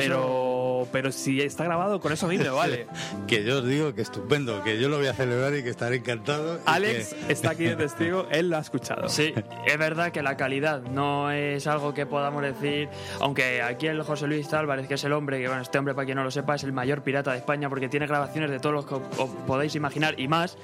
pero, 0.85 1.03
pero 1.03 1.11
si 1.11 1.41
está 1.41 1.63
grabado, 1.65 1.99
con 1.99 2.11
eso 2.11 2.25
a 2.25 2.29
mí 2.29 2.37
me 2.37 2.49
vale. 2.49 2.87
Que 3.27 3.43
yo 3.43 3.59
os 3.59 3.65
digo 3.67 3.93
que 3.93 4.01
estupendo, 4.01 4.63
que 4.63 4.79
yo 4.79 4.89
lo 4.89 4.97
voy 4.97 5.07
a 5.07 5.13
celebrar 5.13 5.55
y 5.55 5.63
que 5.63 5.69
estaré 5.69 5.97
encantado. 5.97 6.59
Alex 6.65 7.13
que- 7.13 7.33
está 7.33 7.51
aquí 7.51 7.63
de 7.65 7.75
testigo, 7.77 8.27
él 8.31 8.49
lo 8.49 8.57
ha 8.57 8.59
escuchado. 8.61 9.07
Sí, 9.09 9.33
es 9.65 9.77
verdad 9.77 10.11
que 10.11 10.21
la 10.21 10.37
calidad 10.37 10.81
no 10.83 11.31
es 11.31 11.65
algo 11.67 11.93
que 11.93 12.05
podamos 12.05 12.41
decir, 12.43 12.89
aunque 13.19 13.61
aquí 13.61 13.87
el 13.87 14.01
José 14.03 14.27
Luis 14.27 14.51
Álvarez, 14.53 14.87
que 14.87 14.95
es 14.95 15.03
el 15.03 15.13
hombre, 15.13 15.39
que 15.39 15.47
bueno, 15.47 15.61
este 15.61 15.77
hombre 15.77 15.93
para 15.93 16.05
quien 16.05 16.17
no 16.17 16.23
lo 16.23 16.31
sepa, 16.31 16.55
es 16.55 16.63
el 16.63 16.73
mayor 16.73 17.01
pirata 17.03 17.31
de 17.31 17.37
España 17.37 17.69
porque 17.69 17.89
tiene 17.89 18.07
grabaciones 18.07 18.49
de 18.51 18.59
todos 18.59 18.73
los 18.75 18.85
que 18.85 18.95
os 18.95 19.29
podéis 19.47 19.75
imaginar 19.75 20.19
y 20.19 20.27
más, 20.27 20.57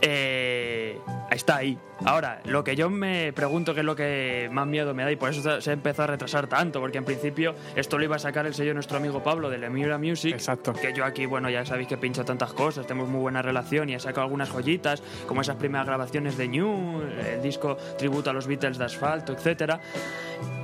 eh, 0.00 0.98
está 1.30 1.56
ahí. 1.56 1.78
Ahora, 2.04 2.40
lo 2.44 2.62
que 2.62 2.76
yo 2.76 2.88
me 2.90 3.32
pregunto 3.32 3.74
que 3.74 3.80
es 3.80 3.86
lo 3.86 3.96
que 3.96 4.48
más 4.52 4.66
miedo 4.68 4.94
me 4.94 5.02
da 5.02 5.10
y 5.10 5.16
por 5.16 5.30
eso 5.30 5.60
se 5.60 5.72
empezó 5.72 6.04
a 6.04 6.06
retrasar 6.06 6.46
tanto, 6.46 6.80
porque 6.80 6.98
en 6.98 7.04
principio 7.04 7.54
esto 7.74 7.98
lo 7.98 8.04
iba 8.04 8.16
a 8.16 8.20
sacar 8.20 8.46
el 8.46 8.54
sello 8.54 8.68
de 8.70 8.74
nuestro 8.74 8.98
amigo 8.98 9.22
Pablo 9.24 9.47
de 9.50 9.58
Lemura 9.58 9.98
Music, 9.98 10.32
Exacto. 10.34 10.72
que 10.72 10.92
yo 10.92 11.04
aquí, 11.04 11.26
bueno, 11.26 11.50
ya 11.50 11.64
sabéis 11.64 11.88
que 11.88 11.96
pincho 11.96 12.24
tantas 12.24 12.52
cosas, 12.52 12.86
tenemos 12.86 13.08
muy 13.08 13.20
buena 13.20 13.42
relación 13.42 13.88
y 13.88 13.94
he 13.94 14.00
sacado 14.00 14.22
algunas 14.22 14.50
joyitas, 14.50 15.02
como 15.26 15.40
esas 15.40 15.56
primeras 15.56 15.86
grabaciones 15.86 16.36
de 16.36 16.48
New, 16.48 17.02
el 17.26 17.42
disco 17.42 17.76
tributo 17.96 18.30
a 18.30 18.32
los 18.32 18.46
Beatles 18.46 18.78
de 18.78 18.84
Asfalto, 18.84 19.32
etcétera. 19.32 19.80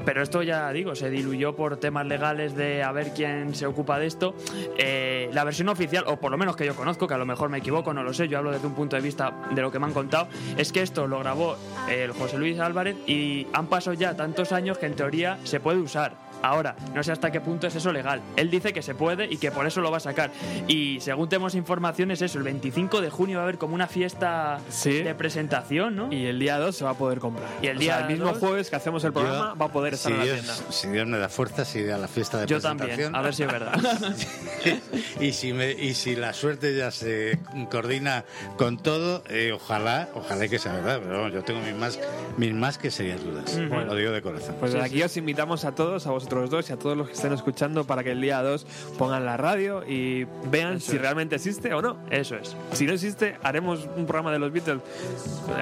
Pero 0.05 0.23
esto 0.23 0.43
ya 0.43 0.71
digo, 0.71 0.95
se 0.95 1.09
diluyó 1.09 1.57
por 1.57 1.79
temas 1.79 2.07
legales 2.07 2.55
de 2.55 2.83
a 2.83 2.93
ver 2.93 3.13
quién 3.15 3.55
se 3.55 3.67
ocupa 3.67 3.99
de 3.99 4.07
esto. 4.07 4.35
Eh, 4.77 5.31
la 5.33 5.45
versión 5.45 5.69
oficial, 5.71 6.05
o 6.07 6.17
por 6.17 6.31
lo 6.31 6.37
menos 6.37 6.57
que 6.57 6.67
yo 6.67 6.75
conozco, 6.75 7.09
que 7.09 7.15
a 7.15 7.19
lo 7.19 7.25
mejor 7.25 7.49
me 7.49 7.59
equivoco, 7.59 7.95
no 7.95 8.03
lo 8.03 8.13
sé, 8.13 8.29
yo 8.29 8.39
hablo 8.39 8.53
desde 8.53 8.67
un 8.67 8.75
punto 8.75 8.97
de 8.97 9.03
vista 9.03 9.33
de 9.55 9.63
lo 9.63 9.73
que 9.73 9.79
me 9.79 9.87
han 9.87 9.95
contado, 9.95 10.29
es 10.59 10.73
que 10.73 10.83
esto 10.83 11.07
lo 11.07 11.21
grabó 11.21 11.57
el 11.89 12.13
José 12.13 12.37
Luis 12.37 12.59
Álvarez 12.59 12.97
y 13.07 13.47
han 13.55 13.67
pasado 13.67 13.95
ya 13.95 14.15
tantos 14.15 14.53
años 14.53 14.77
que 14.77 14.87
en 14.87 14.95
teoría 14.95 15.39
se 15.45 15.59
puede 15.61 15.79
usar. 15.79 16.24
Ahora, 16.45 16.77
no 16.95 17.03
sé 17.03 17.11
hasta 17.11 17.33
qué 17.33 17.41
punto 17.41 17.67
es 17.67 17.75
eso 17.75 17.91
legal. 17.91 18.21
Él 18.37 18.51
dice 18.51 18.75
que 18.75 18.83
se 18.83 18.95
puede 18.95 19.25
y 19.33 19.39
que 19.39 19.51
por 19.51 19.67
eso 19.67 19.81
lo 19.81 19.91
va 19.91 19.97
a 19.97 20.01
sacar. 20.01 20.31
Y 20.69 21.01
según 21.01 21.29
tenemos 21.31 21.55
informaciones, 21.55 22.21
eso, 22.21 22.37
el 22.37 22.45
25 22.45 23.01
de 23.01 23.09
junio 23.09 23.37
va 23.39 23.43
a 23.43 23.45
haber 23.45 23.57
como 23.57 23.75
una 23.75 23.87
fiesta 23.87 24.59
Sí. 24.69 25.03
de 25.03 25.15
presentación, 25.15 25.97
¿no? 25.97 26.13
Y 26.13 26.27
el 26.27 26.39
día 26.39 26.59
2 26.59 26.77
se 26.77 26.85
va 26.85 26.91
a 26.91 26.95
poder 26.99 27.19
comprar. 27.19 27.49
Y 27.63 27.69
el 27.69 27.79
O 27.79 27.81
sea, 27.81 27.97
día 27.97 28.07
el 28.07 28.13
mismo 28.13 28.27
2 28.33 28.39
jueves 28.39 28.69
que 28.69 28.77
hacemos 28.77 29.03
el 29.05 29.15
programa 29.15 29.53
yo, 29.55 29.59
va 29.59 29.67
a 29.67 29.73
poder 29.73 29.95
estar 29.95 30.11
si 30.11 30.13
en 30.13 30.19
la 30.19 30.25
Dios, 30.25 30.45
tienda. 30.45 30.73
Si 30.73 30.89
Dios 30.89 31.07
me 31.07 31.17
da 31.19 31.29
fuerzas, 31.31 31.75
iré 31.77 31.93
a 31.95 31.99
la 31.99 32.09
fiesta 32.09 32.41
de 32.41 32.47
Yo 32.47 32.57
presentación. 32.59 32.91
también, 32.91 33.15
a 33.17 33.23
ver 33.23 33.35
si 33.35 33.43
es 33.45 33.51
verdad. 33.51 33.73
y, 35.21 35.33
si 35.33 35.53
me, 35.55 35.73
y 35.73 35.95
si 35.95 36.15
la 36.17 36.35
suerte 36.35 36.77
ya 36.77 36.91
se 36.91 37.39
coordina 37.71 38.25
con 38.59 38.77
todo, 38.79 39.23
eh, 39.31 39.53
ojalá, 39.55 40.09
ojalá 40.15 40.47
que 40.49 40.59
sea 40.59 40.73
verdad. 40.75 41.01
Pero 41.03 41.17
vamos, 41.19 41.33
yo 41.33 41.43
tengo 41.43 41.61
mis 41.61 41.75
más, 41.75 41.99
mis 42.37 42.53
más 42.53 42.77
que 42.77 42.91
serias 42.91 43.23
dudas. 43.25 43.57
Lo 43.57 43.95
digo 43.97 44.11
de 44.13 44.21
corazón. 44.23 44.57
Pues 44.61 44.73
desde 44.73 44.85
aquí 44.87 45.03
os 45.03 45.17
invitamos 45.17 45.65
a 45.65 45.75
todos, 45.75 46.07
a 46.07 46.11
vosotros 46.11 46.34
dos 46.51 46.69
y 46.71 46.73
a 46.73 46.77
todos 46.79 46.97
los 46.97 47.07
que 47.09 47.15
estén 47.15 47.33
escuchando 47.33 47.85
para 47.85 48.03
que 48.05 48.13
el 48.13 48.21
día 48.21 48.43
2 48.43 48.67
pongan 48.99 49.25
la 49.25 49.37
radio 49.37 49.83
y 49.87 50.27
vean 50.51 50.75
Eso 50.77 50.91
si 50.91 50.97
es. 50.97 51.03
realmente 51.03 51.37
existe 51.37 51.73
o 51.75 51.81
no. 51.83 51.97
Eso 52.11 52.37
es. 52.37 52.57
Si 52.73 52.87
no 52.87 52.93
existe, 52.93 53.37
haremos 53.43 53.89
un 53.97 54.07
programa 54.07 54.33
de 54.33 54.39
los 54.39 54.53
Beatles 54.53 54.81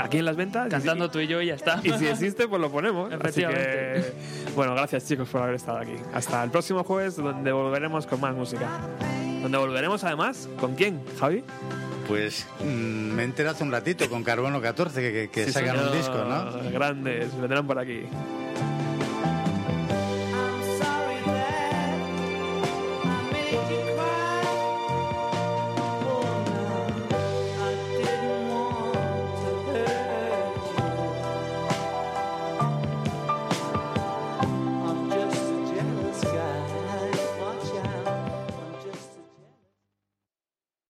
aquí 0.02 0.18
en 0.18 0.24
las 0.24 0.36
ventas. 0.36 0.68
Cantando 0.68 1.10
tú 1.10 1.18
y 1.20 1.26
yo 1.26 1.40
y 1.42 1.46
ya 1.46 1.54
está. 1.54 1.80
Y 1.82 1.90
si 1.92 2.06
existe, 2.06 2.48
pues 2.48 2.60
lo 2.60 2.70
ponemos. 2.70 3.12
Así 3.12 3.42
que, 3.42 4.12
bueno, 4.56 4.74
gracias 4.74 5.06
chicos 5.06 5.28
por 5.28 5.42
haber 5.42 5.54
estado 5.56 5.78
aquí. 5.78 5.94
Hasta 6.14 6.42
el 6.44 6.50
próximo 6.50 6.84
jueves, 6.84 7.16
donde 7.16 7.52
volveremos 7.52 8.06
con 8.06 8.20
más 8.20 8.34
música. 8.34 8.68
Donde 9.42 9.58
volveremos 9.58 10.02
además, 10.04 10.48
¿con 10.60 10.74
quién, 10.74 11.00
Javi? 11.18 11.42
Pues 12.08 12.46
mm, 12.60 12.64
me 13.14 13.22
he 13.22 13.24
enterado 13.24 13.54
hace 13.54 13.64
un 13.64 13.70
ratito 13.72 14.08
con 14.10 14.22
Carbono 14.24 14.60
14 14.60 15.00
que, 15.12 15.30
que, 15.30 15.44
Sí, 15.46 15.52
sacan 15.52 15.76
un 15.76 15.84
señor. 15.84 15.96
disco, 15.96 16.14
¿no? 16.24 16.70
Grandes, 16.70 17.40
vendrán 17.40 17.66
por 17.66 17.78
aquí. 17.78 18.02